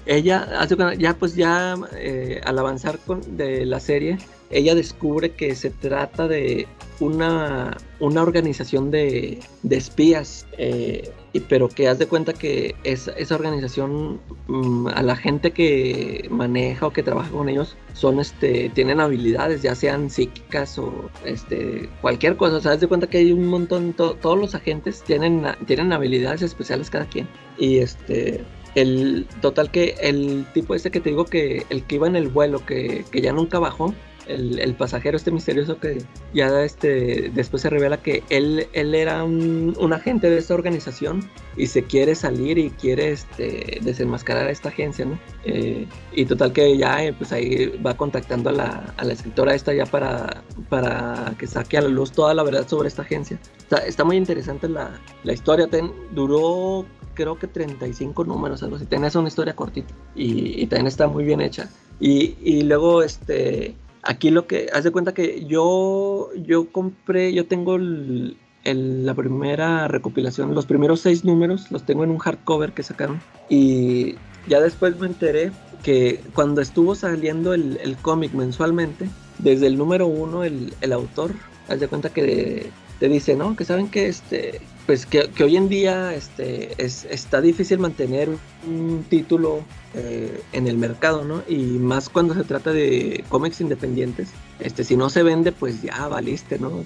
ella, 0.07 0.66
ya 0.99 1.14
pues 1.14 1.36
ya 1.36 1.76
eh, 1.95 2.40
al 2.45 2.59
avanzar 2.59 2.99
con, 2.99 3.36
de 3.36 3.66
la 3.66 3.78
serie, 3.78 4.16
ella 4.51 4.74
descubre 4.74 5.32
que 5.32 5.55
se 5.55 5.70
trata 5.70 6.28
de 6.28 6.66
una, 6.99 7.76
una 8.01 8.22
organización 8.22 8.90
de, 8.90 9.38
de 9.62 9.76
espías, 9.76 10.47
eh, 10.57 11.12
y, 11.33 11.41
pero 11.41 11.68
que 11.68 11.89
haz 11.89 11.99
de 11.99 12.07
cuenta 12.07 12.33
que 12.33 12.74
esa 12.85 13.35
organización, 13.35 14.20
mm, 14.49 14.89
a 14.89 15.03
la 15.03 15.16
gente 15.16 15.53
que 15.53 16.26
maneja 16.30 16.87
o 16.87 16.93
que 16.93 17.03
trabaja 17.03 17.30
con 17.30 17.49
ellos, 17.49 17.76
son 17.95 18.20
este, 18.20 18.70
tienen 18.74 19.01
habilidades, 19.01 19.62
ya 19.62 19.74
sean 19.74 20.11
psíquicas 20.11 20.78
o 20.78 21.11
este, 21.24 21.89
cualquier 22.01 22.37
cosa. 22.37 22.57
O 22.57 22.61
sea, 22.61 22.72
haz 22.72 22.80
de 22.80 22.89
cuenta 22.89 23.07
que 23.07 23.18
hay 23.18 23.33
un 23.33 23.47
montón, 23.47 23.95
todos 23.95 24.39
los 24.39 24.55
agentes 24.55 25.03
tienen, 25.03 25.45
tienen 25.66 25.93
habilidades 25.93 26.43
especiales 26.43 26.91
cada 26.91 27.07
quien. 27.07 27.26
Y 27.59 27.78
este, 27.78 28.45
el 28.74 29.26
total 29.41 29.70
que 29.70 29.95
el 30.01 30.47
tipo 30.55 30.74
este 30.74 30.91
que 30.91 31.01
te 31.01 31.11
digo 31.11 31.24
que 31.24 31.64
el 31.70 31.83
que 31.85 31.97
iba 31.97 32.07
en 32.07 32.16
el 32.16 32.28
vuelo, 32.28 32.64
que, 32.64 33.05
que 33.11 33.20
ya 33.20 33.33
nunca 33.33 33.59
bajó, 33.59 33.95
el, 34.27 34.75
pasajero 34.75 35.16
este 35.16 35.31
misterioso 35.31 35.79
que 35.79 36.03
ya 36.33 36.64
este, 36.64 37.31
después 37.35 37.62
se 37.62 37.70
revela 37.70 37.99
que 38.03 38.23
él, 38.31 38.66
él 38.73 38.95
era 38.95 39.25
un, 39.25 39.93
agente 39.93 40.31
de 40.31 40.39
esta 40.39 40.55
organización 40.55 41.29
y 41.57 41.66
se 41.66 41.85
quiere 41.85 42.14
salir 42.14 42.57
y 42.57 42.70
quiere 42.70 43.12
este, 43.12 43.79
desenmascarar 43.83 44.47
a 44.47 44.51
esta 44.51 44.70
agencia, 44.70 45.05
¿no? 45.05 45.18
Eh, 45.45 45.87
y 46.12 46.25
total 46.25 46.53
que 46.53 46.77
ya 46.79 47.05
eh, 47.05 47.12
pues 47.12 47.33
ahí 47.33 47.66
va 47.85 47.95
contactando 47.95 48.49
a 48.49 48.53
la, 48.53 48.95
a 48.97 49.05
la, 49.05 49.12
escritora 49.12 49.55
esta 49.55 49.75
ya 49.75 49.85
para, 49.85 50.43
para 50.70 51.35
que 51.39 51.47
saque 51.47 51.77
a 51.77 51.83
la 51.83 51.89
luz 51.89 52.12
toda 52.12 52.33
la 52.33 52.43
verdad 52.43 52.66
sobre 52.66 52.89
esta 52.89 53.03
agencia. 53.03 53.39
Está, 53.59 53.79
está 53.79 54.05
muy 54.05 54.16
interesante 54.16 54.68
la, 54.68 54.99
la 55.25 55.33
historia, 55.33 55.68
duró 56.12 56.87
creo 57.14 57.39
que 57.39 57.47
35 57.47 58.25
números, 58.25 58.62
algo 58.62 58.77
así. 58.77 58.87
Tenés 58.87 59.14
una 59.14 59.29
historia 59.29 59.55
cortita 59.55 59.93
y, 60.14 60.62
y, 60.62 60.66
también 60.66 60.87
está 60.87 61.07
muy 61.09 61.25
bien 61.25 61.41
hecha. 61.41 61.68
Y, 62.01 62.37
y 62.43 62.62
luego, 62.62 63.03
este, 63.03 63.75
Aquí 64.03 64.30
lo 64.30 64.46
que, 64.46 64.68
haz 64.72 64.84
de 64.84 64.90
cuenta 64.90 65.14
que 65.14 65.44
yo, 65.46 66.30
yo 66.34 66.70
compré, 66.72 67.32
yo 67.32 67.46
tengo 67.46 67.78
la 67.78 69.14
primera 69.14 69.86
recopilación, 69.88 70.55
los 70.55 70.66
primeros 70.66 71.00
seis 71.00 71.24
números 71.24 71.70
los 71.70 71.84
tengo 71.84 72.03
en 72.03 72.11
un 72.11 72.18
hardcover 72.18 72.72
que 72.72 72.82
sacaron. 72.82 73.20
Y 73.48 74.16
ya 74.48 74.61
después 74.61 74.98
me 74.98 75.07
enteré 75.07 75.53
que 75.82 76.20
cuando 76.34 76.61
estuvo 76.61 76.94
saliendo 76.94 77.55
el, 77.55 77.96
cómic 78.03 78.32
mensualmente, 78.32 79.09
desde 79.38 79.66
el 79.66 79.78
número 79.78 80.07
uno, 80.07 80.44
el, 80.44 80.92
autor, 80.92 81.32
haz 81.68 81.80
de 81.80 81.88
cuenta 81.88 82.11
que 82.11 82.70
te 82.98 83.09
dice, 83.09 83.36
¿no? 83.36 83.57
Que 83.57 83.64
saben 83.64 83.88
que 83.88 84.09
este, 84.09 84.61
pues 84.87 85.07
que, 85.07 85.28
hoy 85.43 85.57
en 85.57 85.68
día 85.68 86.14
este, 86.14 86.70
es, 86.83 87.05
está 87.05 87.41
difícil 87.41 87.78
mantener 87.78 88.28
un 88.66 89.05
título 89.09 89.64
eh, 89.95 90.43
en 90.53 90.66
el 90.66 90.76
mercado, 90.76 91.24
¿no? 91.24 91.43
Y 91.49 91.57
más 91.57 92.09
cuando 92.09 92.35
se 92.35 92.45
trata 92.45 92.72
de 92.72 93.24
cómics 93.28 93.61
independientes. 93.61 94.28
Este, 94.61 94.85
si 94.85 94.97
no 94.97 95.11
se 95.11 95.22
vende, 95.22 95.53
pues 95.53 95.83
ya 95.83 96.09
valiste, 96.09 96.59
¿no? 96.59 96.85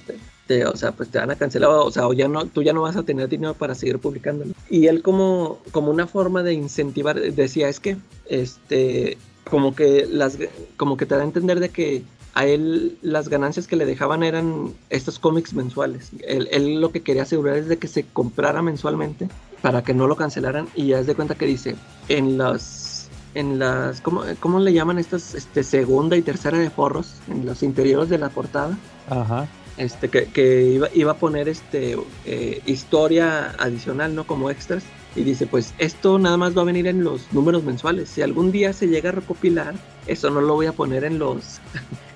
o 0.73 0.77
sea, 0.77 0.93
pues 0.93 1.09
te 1.11 1.19
van 1.19 1.31
a 1.31 1.37
cancelar, 1.37 1.71
o 1.71 1.91
sea, 1.91 2.07
o 2.07 2.13
ya 2.13 2.29
no, 2.29 2.47
tú 2.47 2.63
ya 2.63 2.73
no 2.73 2.83
vas 2.83 2.97
a 2.97 3.03
tener 3.03 3.29
dinero 3.29 3.55
para 3.55 3.75
seguir 3.75 3.99
publicándolo. 3.99 4.53
Y 4.71 4.87
él 4.87 5.03
como, 5.03 5.59
como 5.73 5.91
una 5.91 6.07
forma 6.07 6.43
de 6.43 6.53
incentivar, 6.53 7.21
decía, 7.21 7.69
es 7.69 7.81
que, 7.81 7.97
este, 8.29 9.19
como 9.51 9.75
que 9.75 10.07
las, 10.09 10.39
como 10.77 10.97
que 10.97 11.07
te 11.07 11.17
da 11.17 11.23
a 11.23 11.25
entender 11.25 11.61
de 11.61 11.71
que 11.71 12.03
a 12.37 12.45
él 12.45 12.99
las 13.01 13.31
ganancias 13.31 13.67
que 13.67 13.77
le 13.77 13.87
dejaban 13.87 14.23
eran 14.23 14.75
estos 14.91 15.19
cómics 15.19 15.55
mensuales. 15.55 16.11
Él, 16.21 16.83
lo 16.83 16.93
que 16.93 17.01
quería 17.01 17.23
asegurar 17.23 17.57
es 17.57 17.67
de 17.67 17.79
que 17.79 17.89
se 17.89 18.05
comprara 18.05 18.61
mensualmente 18.61 19.29
para 19.63 19.83
que 19.83 19.95
no 19.95 20.07
lo 20.07 20.17
cancelaran 20.17 20.69
y 20.75 20.89
ya 20.89 20.99
es 20.99 21.07
de 21.07 21.15
cuenta 21.15 21.35
que 21.35 21.47
dice 21.47 21.77
en 22.09 22.37
las 22.37 23.09
en 23.35 23.59
las 23.59 24.03
¿cómo, 24.03 24.23
cómo 24.39 24.61
le 24.61 24.75
llaman 24.75 24.99
estas 24.99 25.35
este 25.35 25.65
segunda 25.65 26.15
y 26.15 26.21
tercera 26.21 26.59
de 26.59 26.69
forros 26.69 27.15
en 27.29 27.47
los 27.47 27.63
interiores 27.63 28.11
de 28.11 28.19
la 28.19 28.29
portada 28.29 28.77
Ajá. 29.09 29.49
este 29.79 30.11
que, 30.11 30.27
que 30.27 30.63
iba, 30.65 30.89
iba, 30.93 31.13
a 31.13 31.17
poner 31.17 31.49
este 31.49 31.97
eh, 32.27 32.61
historia 32.67 33.55
adicional 33.59 34.15
no 34.15 34.27
como 34.27 34.51
extras 34.51 34.85
y 35.15 35.23
dice, 35.23 35.47
pues 35.47 35.73
esto 35.79 36.19
nada 36.19 36.37
más 36.37 36.55
va 36.55 36.61
a 36.61 36.67
venir 36.67 36.87
en 36.87 37.03
los 37.03 37.33
números 37.33 37.65
mensuales. 37.65 38.11
Si 38.11 38.21
algún 38.21 38.53
día 38.53 38.75
se 38.75 38.87
llega 38.87 39.09
a 39.09 39.13
recopilar, 39.13 39.75
eso 40.07 40.29
no 40.29 40.43
lo 40.43 40.53
voy 40.53 40.67
a 40.67 40.73
poner 40.73 41.05
en 41.05 41.19
los 41.19 41.59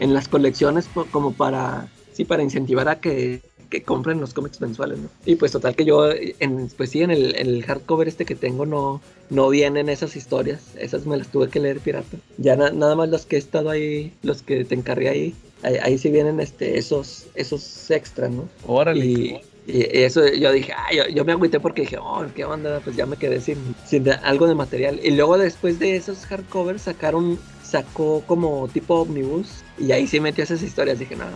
en 0.01 0.13
las 0.13 0.29
colecciones 0.29 0.89
como 1.11 1.33
para 1.33 1.89
sí 2.13 2.25
para 2.25 2.43
incentivar 2.43 2.89
a 2.89 3.01
que, 3.01 3.41
que 3.71 3.83
compren 3.83 4.21
los 4.21 4.35
cómics 4.35 4.61
mensuales, 4.61 4.99
¿no? 4.99 5.09
Y 5.25 5.37
pues 5.37 5.53
total 5.53 5.77
que 5.77 5.85
yo 5.85 6.11
en 6.11 6.69
pues 6.77 6.91
sí 6.91 7.03
en 7.03 7.11
el, 7.11 7.65
hardcover 7.65 8.09
este 8.09 8.25
que 8.25 8.35
tengo 8.35 8.67
no 8.67 9.01
no 9.31 9.49
vienen 9.49 9.89
esas 9.89 10.17
historias, 10.17 10.75
esas 10.77 11.07
me 11.07 11.17
las 11.17 11.29
tuve 11.29 11.49
que 11.49 11.61
leer 11.61 11.79
pirata. 11.79 12.17
Ya 12.39 12.57
nada 12.57 12.97
más 12.97 13.09
los 13.09 13.27
que 13.27 13.37
he 13.37 13.39
estado 13.39 13.71
ahí, 13.71 14.13
los 14.23 14.43
que 14.43 14.65
te 14.65 14.75
encargué 14.75 15.09
ahí, 15.09 15.35
ahí, 15.63 15.99
sí 15.99 16.11
vienen 16.11 16.41
este 16.41 16.79
esos 16.79 17.27
esos 17.35 17.91
extras, 17.91 18.31
¿no? 18.31 18.49
Órale. 18.67 19.07
Y 19.07 19.41
eso 19.67 20.27
yo 20.27 20.51
dije, 20.53 20.73
ah, 20.73 20.89
yo, 20.93 21.25
me 21.25 21.33
agüité 21.33 21.61
porque 21.61 21.83
dije, 21.83 21.99
oh, 21.99 22.25
qué 22.35 22.45
onda, 22.45 22.81
pues 22.81 22.97
ya 22.97 23.07
me 23.07 23.17
quedé 23.17 23.41
sin, 23.41 23.59
sin 23.87 24.09
algo 24.11 24.47
de 24.49 24.55
material. 24.55 24.99
Y 25.03 25.13
luego 25.13 25.39
después 25.39 25.79
de 25.79 25.97
esos 25.97 26.27
hardcovers 26.27 26.83
sacaron, 26.83 27.39
sacó 27.71 28.23
como 28.27 28.69
tipo 28.69 28.97
omnibus 28.97 29.63
y 29.79 29.93
ahí 29.93 30.07
sí 30.07 30.21
metió 30.21 30.45
esas 30.45 30.63
historias. 30.63 30.99
Dije, 30.99 31.17
no. 31.17 31.27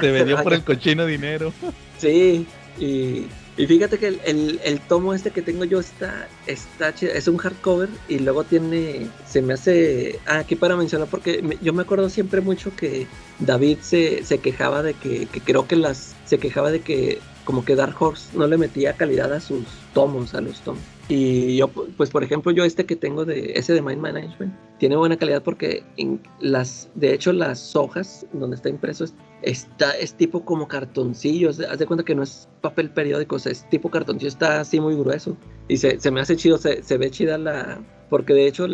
Te 0.00 0.10
vendió 0.10 0.42
por 0.42 0.54
el 0.54 0.62
cochino 0.62 1.04
dinero. 1.06 1.52
Sí, 1.98 2.46
y, 2.78 3.26
y 3.56 3.66
fíjate 3.66 3.98
que 3.98 4.08
el, 4.08 4.60
el, 4.64 4.80
tomo 4.80 5.12
este 5.12 5.32
que 5.32 5.42
tengo 5.42 5.64
yo 5.64 5.80
está, 5.80 6.28
está 6.46 6.94
es 7.00 7.28
un 7.28 7.36
hardcover 7.36 7.88
y 8.08 8.20
luego 8.20 8.44
tiene, 8.44 9.08
se 9.28 9.42
me 9.42 9.54
hace, 9.54 10.20
ah, 10.26 10.38
aquí 10.38 10.54
para 10.54 10.76
mencionar 10.76 11.08
porque 11.08 11.58
yo 11.60 11.72
me 11.72 11.82
acuerdo 11.82 12.08
siempre 12.08 12.40
mucho 12.40 12.74
que 12.74 13.06
David 13.40 13.78
se, 13.82 14.24
se 14.24 14.38
quejaba 14.38 14.82
de 14.82 14.94
que, 14.94 15.26
que 15.26 15.40
creo 15.40 15.66
que 15.66 15.76
las, 15.76 16.14
se 16.24 16.38
quejaba 16.38 16.70
de 16.70 16.80
que 16.80 17.18
como 17.44 17.64
que 17.64 17.74
Dark 17.74 18.00
Horse 18.00 18.28
no 18.34 18.46
le 18.46 18.56
metía 18.56 18.94
calidad 18.94 19.32
a 19.32 19.40
sus 19.40 19.64
tomos, 19.92 20.34
a 20.34 20.40
los 20.40 20.60
tomos. 20.60 20.82
Y 21.10 21.56
yo, 21.56 21.66
pues 21.68 22.08
por 22.10 22.22
ejemplo, 22.22 22.52
yo 22.52 22.64
este 22.64 22.86
que 22.86 22.94
tengo 22.94 23.24
de 23.24 23.52
ese 23.56 23.74
de 23.74 23.82
Mind 23.82 24.00
Management, 24.00 24.54
tiene 24.78 24.94
buena 24.94 25.16
calidad 25.16 25.42
porque 25.42 25.82
en 25.96 26.20
las, 26.38 26.88
de 26.94 27.12
hecho 27.12 27.32
las 27.32 27.74
hojas 27.74 28.24
donde 28.32 28.54
está 28.54 28.68
impreso 28.68 29.04
está, 29.42 29.90
es 29.92 30.14
tipo 30.14 30.44
como 30.44 30.68
cartoncillo, 30.68 31.50
haz 31.50 31.78
de 31.78 31.86
cuenta 31.86 32.04
que 32.04 32.14
no 32.14 32.22
es 32.22 32.48
papel 32.60 32.90
periódico, 32.90 33.36
es 33.36 33.68
tipo 33.70 33.90
cartoncillo, 33.90 34.28
está 34.28 34.60
así 34.60 34.78
muy 34.78 34.94
grueso. 34.94 35.36
Y 35.66 35.78
se, 35.78 35.98
se 35.98 36.12
me 36.12 36.20
hace 36.20 36.36
chido, 36.36 36.58
se, 36.58 36.82
se, 36.84 36.96
ve 36.96 37.10
chida 37.10 37.38
la... 37.38 37.80
Porque 38.08 38.32
de 38.32 38.46
hecho 38.46 38.66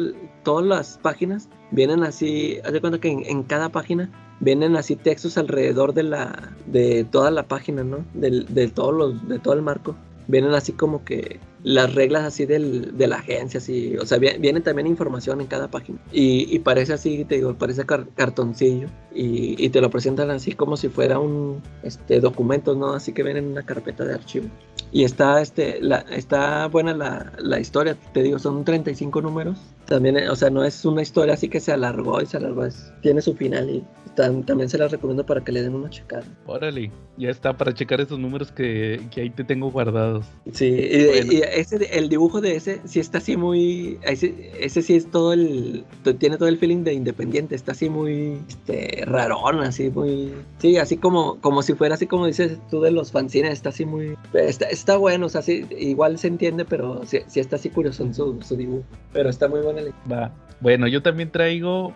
todas 0.44 0.66
las 0.66 0.98
páginas 0.98 1.48
vienen 1.70 2.02
así, 2.02 2.58
haz 2.64 2.72
de 2.72 2.80
cuenta 2.82 3.00
que 3.00 3.08
en 3.08 3.42
cada 3.44 3.70
página 3.70 4.10
vienen 4.40 4.76
así 4.76 4.96
textos 4.96 5.38
alrededor 5.38 5.94
de 5.94 6.02
la 6.02 6.54
de 6.66 7.04
toda 7.04 7.30
la 7.30 7.46
página, 7.46 7.84
¿no? 7.84 8.04
De, 8.14 8.44
de, 8.48 8.68
todos 8.68 8.94
los, 8.94 9.28
de 9.28 9.38
todo 9.38 9.54
el 9.54 9.62
marco. 9.62 9.96
Vienen 10.28 10.54
así 10.54 10.72
como 10.72 11.04
que 11.04 11.38
las 11.66 11.92
reglas 11.96 12.22
así 12.22 12.46
del, 12.46 12.96
de 12.96 13.08
la 13.08 13.16
agencia, 13.16 13.58
así, 13.58 13.96
o 13.96 14.06
sea, 14.06 14.18
viene, 14.18 14.60
también 14.60 14.86
información 14.86 15.40
en 15.40 15.48
cada 15.48 15.68
página. 15.68 15.98
Y, 16.12 16.46
y 16.54 16.60
parece 16.60 16.92
así, 16.92 17.24
te 17.24 17.34
digo, 17.34 17.54
parece 17.54 17.84
cartoncillo. 17.84 18.86
Y, 19.12 19.56
y, 19.58 19.68
te 19.70 19.80
lo 19.80 19.90
presentan 19.90 20.30
así 20.30 20.52
como 20.52 20.76
si 20.76 20.88
fuera 20.88 21.18
un 21.18 21.60
este, 21.82 22.20
documento, 22.20 22.76
¿no? 22.76 22.92
Así 22.92 23.12
que 23.12 23.24
viene 23.24 23.40
en 23.40 23.46
una 23.46 23.64
carpeta 23.64 24.04
de 24.04 24.14
archivo. 24.14 24.46
Y 24.92 25.02
está, 25.02 25.42
este, 25.42 25.80
la, 25.80 26.04
está 26.12 26.68
buena 26.68 26.94
la, 26.94 27.32
la 27.40 27.58
historia, 27.58 27.96
te 28.12 28.22
digo, 28.22 28.38
son 28.38 28.64
35 28.64 29.20
números. 29.20 29.58
También, 29.86 30.28
o 30.28 30.36
sea, 30.36 30.50
no 30.50 30.62
es 30.62 30.84
una 30.84 31.02
historia 31.02 31.34
así 31.34 31.48
que 31.48 31.58
se 31.58 31.72
alargó 31.72 32.22
y 32.22 32.26
se 32.26 32.36
alargó, 32.36 32.64
es, 32.64 32.92
tiene 33.02 33.20
su 33.22 33.34
final 33.34 33.70
y 33.70 33.84
también 34.16 34.68
se 34.68 34.78
las 34.78 34.90
recomiendo 34.90 35.24
para 35.26 35.42
que 35.42 35.52
le 35.52 35.62
den 35.62 35.74
una 35.74 35.90
checada. 35.90 36.24
Órale, 36.46 36.90
ya 37.18 37.30
está 37.30 37.56
para 37.56 37.72
checar 37.74 38.00
esos 38.00 38.18
números 38.18 38.50
que, 38.50 39.00
que 39.10 39.20
ahí 39.20 39.30
te 39.30 39.44
tengo 39.44 39.70
guardados. 39.70 40.26
Sí, 40.52 40.66
y, 40.66 41.42
ese, 41.60 41.98
el 41.98 42.08
dibujo 42.08 42.40
de 42.40 42.56
ese 42.56 42.80
sí 42.84 43.00
está 43.00 43.18
así 43.18 43.36
muy. 43.36 43.98
Ese, 44.02 44.52
ese 44.60 44.82
sí 44.82 44.94
es 44.94 45.10
todo 45.10 45.32
el. 45.32 45.84
Tiene 46.18 46.36
todo 46.36 46.48
el 46.48 46.58
feeling 46.58 46.84
de 46.84 46.94
independiente, 46.94 47.54
está 47.54 47.72
así 47.72 47.88
muy 47.88 48.38
este, 48.48 49.04
rarón, 49.06 49.60
así 49.60 49.90
muy. 49.90 50.32
Sí, 50.58 50.76
así 50.76 50.96
como, 50.96 51.40
como 51.40 51.62
si 51.62 51.74
fuera 51.74 51.94
así 51.94 52.06
como 52.06 52.26
dices 52.26 52.58
tú 52.70 52.80
de 52.80 52.90
los 52.90 53.12
fanzines, 53.12 53.52
está 53.52 53.70
así 53.70 53.84
muy. 53.86 54.16
Está, 54.34 54.66
está 54.66 54.96
bueno, 54.96 55.26
o 55.26 55.28
sea, 55.28 55.42
sí, 55.42 55.66
igual 55.78 56.18
se 56.18 56.28
entiende, 56.28 56.64
pero 56.64 57.02
sí, 57.06 57.20
sí 57.26 57.40
está 57.40 57.56
así 57.56 57.70
curioso 57.70 58.02
en 58.04 58.14
su, 58.14 58.40
su 58.42 58.56
dibujo. 58.56 58.84
Pero 59.12 59.30
está 59.30 59.48
muy 59.48 59.60
bueno 59.60 59.80
el. 59.80 59.92
Va. 60.10 60.32
Bueno, 60.60 60.86
yo 60.88 61.02
también 61.02 61.30
traigo 61.30 61.92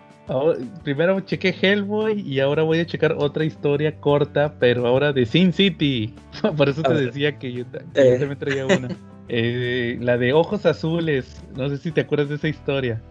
primero 0.83 1.19
chequé 1.21 1.53
Hellboy 1.61 2.21
y 2.21 2.39
ahora 2.39 2.63
voy 2.63 2.79
a 2.79 2.85
checar 2.85 3.15
otra 3.17 3.43
historia 3.43 3.99
corta, 3.99 4.55
pero 4.59 4.87
ahora 4.87 5.13
de 5.13 5.25
Sin 5.25 5.53
City. 5.53 6.13
Por 6.57 6.69
eso 6.69 6.81
te 6.83 6.93
decía 6.93 7.37
que 7.37 7.51
yo, 7.51 7.65
eh. 7.95 8.17
también 8.19 8.39
traía 8.39 8.65
una. 8.65 8.89
Eh, 9.33 9.97
la 10.01 10.17
de 10.17 10.33
Ojos 10.33 10.65
Azules. 10.65 11.41
No 11.55 11.69
sé 11.69 11.77
si 11.77 11.91
te 11.91 12.01
acuerdas 12.01 12.27
de 12.27 12.35
esa 12.35 12.49
historia. 12.49 13.01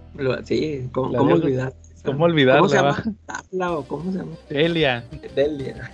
Sí, 0.45 0.87
¿cómo, 0.93 1.17
¿cómo 1.17 1.35
olvidar? 1.35 1.73
¿Cómo 2.05 2.25
olvidarla? 2.25 2.61
¿Cómo 2.61 2.69
se 2.69 2.77
llama? 2.77 3.85
¿Cómo 3.89 4.13
se 4.13 4.19
llama? 4.19 4.33
Delia. 4.51 5.03
Delia. 5.35 5.91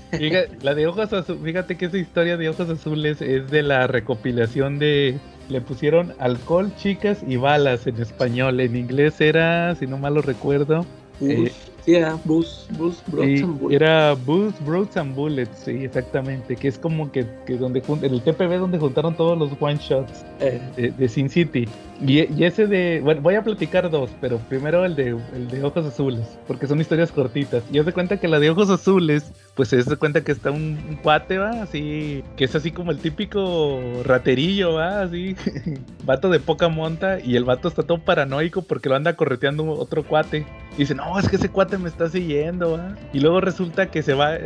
la 0.62 0.74
de 0.74 0.86
Ojos 0.88 1.12
Azules, 1.12 1.42
fíjate 1.44 1.76
que 1.76 1.86
esa 1.86 1.98
historia 1.98 2.36
de 2.36 2.48
Ojos 2.48 2.68
Azules 2.68 3.22
es 3.22 3.48
de 3.52 3.62
la 3.62 3.86
recopilación 3.86 4.80
de 4.80 5.16
le 5.48 5.60
pusieron 5.60 6.12
alcohol, 6.18 6.72
chicas 6.76 7.22
y 7.24 7.36
balas 7.36 7.86
en 7.86 8.00
español. 8.02 8.58
En 8.58 8.74
inglés 8.74 9.20
era, 9.20 9.76
si 9.76 9.86
no 9.86 9.96
mal 9.96 10.14
lo 10.14 10.22
recuerdo, 10.22 10.84
eh, 11.20 11.52
Era 11.86 12.18
Bruce, 12.24 12.66
Bruce 12.76 13.00
and 13.08 13.60
Bullets. 13.60 13.74
Era 13.80 14.14
Bruce 14.14 14.56
Bros 14.64 14.96
and 14.96 15.14
Bullets, 15.14 15.56
sí, 15.64 15.84
exactamente. 15.84 16.56
Que 16.56 16.68
es 16.68 16.78
como 16.78 17.12
que, 17.12 17.24
que 17.46 17.56
donde 17.56 17.80
en 17.86 18.12
el 18.12 18.22
TPB 18.22 18.58
donde 18.58 18.78
juntaron 18.78 19.16
todos 19.16 19.38
los 19.38 19.50
one 19.60 19.78
shots 19.80 20.24
eh. 20.40 20.60
de, 20.76 21.08
Sin 21.08 21.30
City. 21.30 21.68
Y, 22.04 22.18
ese 22.42 22.66
de. 22.66 23.00
Bueno, 23.02 23.20
voy 23.22 23.36
a 23.36 23.42
platicar 23.42 23.88
dos, 23.88 24.10
pero 24.20 24.38
primero 24.48 24.84
el 24.84 24.96
de, 24.96 25.16
el 25.34 25.48
de 25.48 25.62
Ojos 25.62 25.86
Azules, 25.86 26.38
porque 26.48 26.66
son 26.66 26.80
historias 26.80 27.12
cortitas. 27.12 27.62
Y 27.70 27.78
os 27.78 27.86
de 27.86 27.92
cuenta 27.92 28.18
que 28.18 28.26
la 28.26 28.40
de 28.40 28.50
Ojos 28.50 28.68
Azules, 28.68 29.32
pues 29.56 29.70
se 29.70 29.82
da 29.82 29.96
cuenta 29.96 30.22
que 30.22 30.32
está 30.32 30.50
un, 30.50 30.78
un, 30.86 30.96
cuate, 30.96 31.38
¿va? 31.38 31.62
Así, 31.62 32.22
que 32.36 32.44
es 32.44 32.54
así 32.54 32.72
como 32.72 32.90
el 32.90 32.98
típico 32.98 33.80
raterillo, 34.04 34.74
¿va? 34.74 35.00
Así, 35.00 35.34
vato 36.04 36.28
de 36.28 36.40
poca 36.40 36.68
monta. 36.68 37.18
Y 37.18 37.36
el 37.36 37.44
vato 37.44 37.66
está 37.66 37.82
todo 37.82 37.98
paranoico 37.98 38.60
porque 38.60 38.90
lo 38.90 38.96
anda 38.96 39.16
correteando 39.16 39.66
otro 39.70 40.04
cuate. 40.04 40.44
Y 40.74 40.80
dice, 40.80 40.94
no, 40.94 41.18
es 41.18 41.26
que 41.30 41.36
ese 41.36 41.48
cuate 41.48 41.78
me 41.78 41.88
está 41.88 42.10
siguiendo, 42.10 42.78
Y 43.14 43.20
luego 43.20 43.40
resulta 43.40 43.90
que 43.90 44.02
se 44.02 44.12
va. 44.12 44.36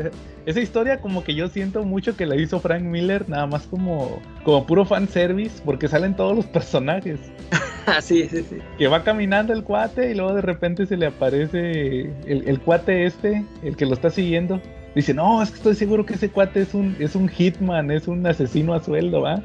Esa 0.47 0.61
historia, 0.61 1.01
como 1.01 1.25
que 1.25 1.35
yo 1.35 1.49
siento 1.49 1.83
mucho 1.83 2.17
que 2.17 2.25
la 2.25 2.37
hizo 2.37 2.61
Frank 2.61 2.83
Miller, 2.83 3.29
nada 3.29 3.49
más 3.49 3.67
como, 3.67 4.23
como 4.45 4.65
puro 4.65 4.85
fanservice, 4.85 5.61
porque 5.65 5.89
salen 5.89 6.15
todos 6.15 6.37
los 6.37 6.47
personajes. 6.47 7.19
sí, 8.01 8.29
sí, 8.31 8.45
sí. 8.49 8.59
Que 8.79 8.87
va 8.87 9.03
caminando 9.03 9.53
el 9.53 9.65
cuate 9.65 10.13
y 10.13 10.15
luego 10.15 10.35
de 10.35 10.43
repente 10.43 10.87
se 10.87 10.97
le 10.97 11.07
aparece 11.07 12.03
el, 12.27 12.45
el 12.47 12.61
cuate 12.61 13.07
este, 13.07 13.45
el 13.65 13.77
que 13.77 13.87
lo 13.87 13.95
está 13.95 14.09
siguiendo. 14.09 14.61
Dice, 14.95 15.15
no, 15.15 15.43
es 15.43 15.51
que 15.51 15.57
estoy 15.57 15.75
seguro 15.75 16.05
que 16.05 16.15
ese 16.15 16.31
cuate 16.31 16.63
es 16.63 16.75
un, 16.75 16.97
es 16.99 17.15
un 17.15 17.29
hitman, 17.29 17.91
es 17.91 18.09
un 18.09 18.27
asesino 18.27 18.75
a 18.75 18.83
sueldo, 18.83 19.23
¿va? 19.23 19.43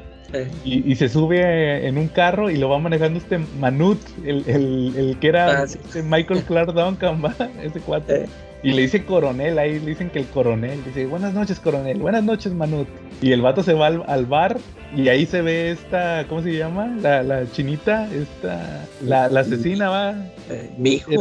Y, 0.64 0.94
se 0.96 1.08
sube 1.08 1.86
en 1.86 1.98
un 1.98 2.08
carro 2.08 2.50
y 2.50 2.56
lo 2.56 2.68
va 2.68 2.78
manejando 2.78 3.18
este 3.18 3.38
Manut, 3.60 3.98
el, 4.24 4.42
el, 4.48 5.16
que 5.20 5.28
era 5.28 5.60
ah, 5.60 5.64
este 5.64 6.02
Michael 6.02 6.42
Clark 6.42 6.74
Duncan, 6.74 7.24
¿va? 7.24 7.34
Ese 7.62 7.80
cuate. 7.80 8.26
Y 8.62 8.72
le 8.72 8.82
dice 8.82 9.04
coronel, 9.04 9.58
ahí 9.58 9.78
le 9.78 9.86
dicen 9.86 10.10
que 10.10 10.18
el 10.18 10.26
coronel. 10.26 10.82
Dice, 10.84 11.06
buenas 11.06 11.32
noches, 11.32 11.60
coronel. 11.60 11.98
Buenas 11.98 12.24
noches, 12.24 12.52
Manut. 12.52 12.88
Y 13.22 13.30
el 13.32 13.40
vato 13.40 13.62
se 13.62 13.74
va 13.74 13.86
al, 13.86 14.26
bar 14.26 14.58
y 14.94 15.08
ahí 15.08 15.26
se 15.26 15.42
ve 15.42 15.70
esta, 15.70 16.24
¿cómo 16.28 16.42
se 16.42 16.56
llama? 16.56 16.88
La, 17.00 17.22
la 17.22 17.50
chinita, 17.50 18.08
esta, 18.12 18.84
la, 19.02 19.28
la 19.28 19.40
asesina, 19.40 19.88
va. 19.88 20.14
Eh, 20.50 20.70
mi 20.76 20.94
hijo. 20.94 21.12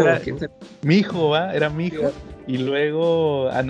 mi 0.81 0.95
hijo, 0.95 1.30
va. 1.30 1.53
Era 1.53 1.69
mi 1.69 1.88
hijo. 1.88 2.11
Y 2.48 2.60
luego, 2.60 3.50
a, 3.50 3.60
a, 3.60 3.64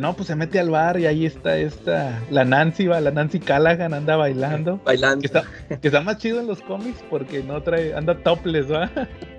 no, 0.00 0.16
pues 0.16 0.28
se 0.28 0.34
mete 0.34 0.58
al 0.58 0.70
bar 0.70 0.98
y 0.98 1.06
ahí 1.06 1.26
está 1.26 1.58
esta, 1.58 2.18
la 2.30 2.44
Nancy, 2.44 2.86
va, 2.86 3.00
la 3.00 3.10
Nancy 3.10 3.40
Callahan 3.40 3.92
anda 3.92 4.16
bailando. 4.16 4.80
Bailando. 4.84 5.20
Que 5.20 5.26
está, 5.26 5.44
que 5.68 5.88
está 5.88 6.00
más 6.00 6.16
chido 6.16 6.40
en 6.40 6.46
los 6.46 6.62
cómics 6.62 7.04
porque 7.10 7.42
no 7.42 7.62
trae, 7.62 7.94
anda 7.94 8.14
topless, 8.14 8.72
va. 8.72 8.90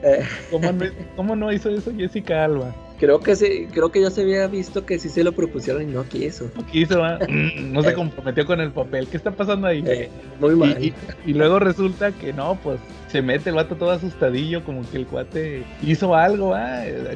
Eh. 0.03 0.25
¿Cómo, 0.49 0.71
no, 0.71 0.85
¿Cómo 1.15 1.35
no 1.35 1.51
hizo 1.51 1.69
eso 1.69 1.91
Jessica 1.95 2.43
Alba? 2.43 2.73
Creo 3.01 3.19
que 3.19 3.35
sí, 3.35 3.67
creo 3.73 3.91
que 3.91 3.99
ya 3.99 4.11
se 4.11 4.21
había 4.21 4.45
visto 4.45 4.85
que 4.85 4.99
sí 4.99 5.09
se 5.09 5.23
lo 5.23 5.31
propusieron 5.31 5.81
y 5.81 5.91
no 5.91 6.03
quiso. 6.03 6.51
No 6.55 6.63
quiso, 6.67 7.01
mm, 7.01 7.73
no 7.73 7.81
se 7.81 7.89
eh. 7.89 7.93
comprometió 7.95 8.45
con 8.45 8.61
el 8.61 8.71
papel. 8.71 9.07
¿Qué 9.07 9.17
está 9.17 9.31
pasando 9.31 9.65
ahí? 9.65 9.83
Eh, 9.87 10.07
muy 10.39 10.55
mal. 10.55 10.77
Y, 10.79 10.93
luego 11.33 11.57
resulta 11.57 12.11
que 12.11 12.31
no, 12.31 12.59
pues 12.61 12.79
se 13.07 13.23
mete 13.23 13.49
el 13.49 13.55
vato 13.55 13.75
todo 13.75 13.89
asustadillo, 13.89 14.63
como 14.63 14.87
que 14.87 14.97
el 14.97 15.07
cuate 15.07 15.63
hizo 15.81 16.13
algo, 16.13 16.55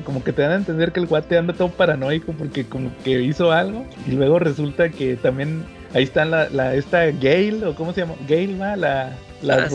como 0.06 0.24
que 0.24 0.34
te 0.34 0.42
dan 0.42 0.54
a 0.54 0.56
entender 0.56 0.92
que 0.92 1.02
el 1.02 1.08
cuate 1.08 1.38
anda 1.38 1.54
todo 1.54 1.70
paranoico 1.70 2.34
porque 2.34 2.66
como 2.66 2.90
que 3.04 3.22
hizo 3.22 3.52
algo. 3.52 3.86
Y 4.08 4.14
luego 4.14 4.40
resulta 4.40 4.90
que 4.90 5.16
también 5.18 5.66
ahí 5.94 6.02
está 6.02 6.26
la, 6.26 6.50
la 6.50 6.74
esta 6.74 7.12
Gail, 7.12 7.64
o 7.64 7.76
cómo 7.76 7.94
se 7.94 8.02
llama, 8.02 8.16
Gail, 8.28 8.60
va, 8.60 8.76
la, 8.76 9.16
la 9.46 9.56
ah, 9.56 9.70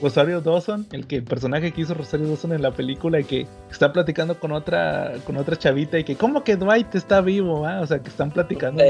Rosario 0.00 0.40
Dawson, 0.40 0.86
el 0.92 1.06
que 1.06 1.16
el 1.16 1.24
personaje 1.24 1.72
que 1.72 1.82
hizo 1.82 1.94
Rosario 1.94 2.28
Dawson 2.28 2.52
en 2.52 2.62
la 2.62 2.70
película 2.70 3.20
y 3.20 3.24
que 3.24 3.46
está 3.70 3.92
platicando 3.92 4.38
con 4.38 4.52
otra 4.52 5.14
con 5.24 5.36
otra 5.36 5.56
chavita 5.56 5.98
y 5.98 6.04
que 6.04 6.16
como 6.16 6.44
que 6.44 6.56
Dwight 6.56 6.94
está 6.94 7.20
vivo, 7.20 7.62
o 7.62 7.86
sea 7.86 7.98
que 7.98 8.08
están 8.08 8.30
platicando 8.30 8.82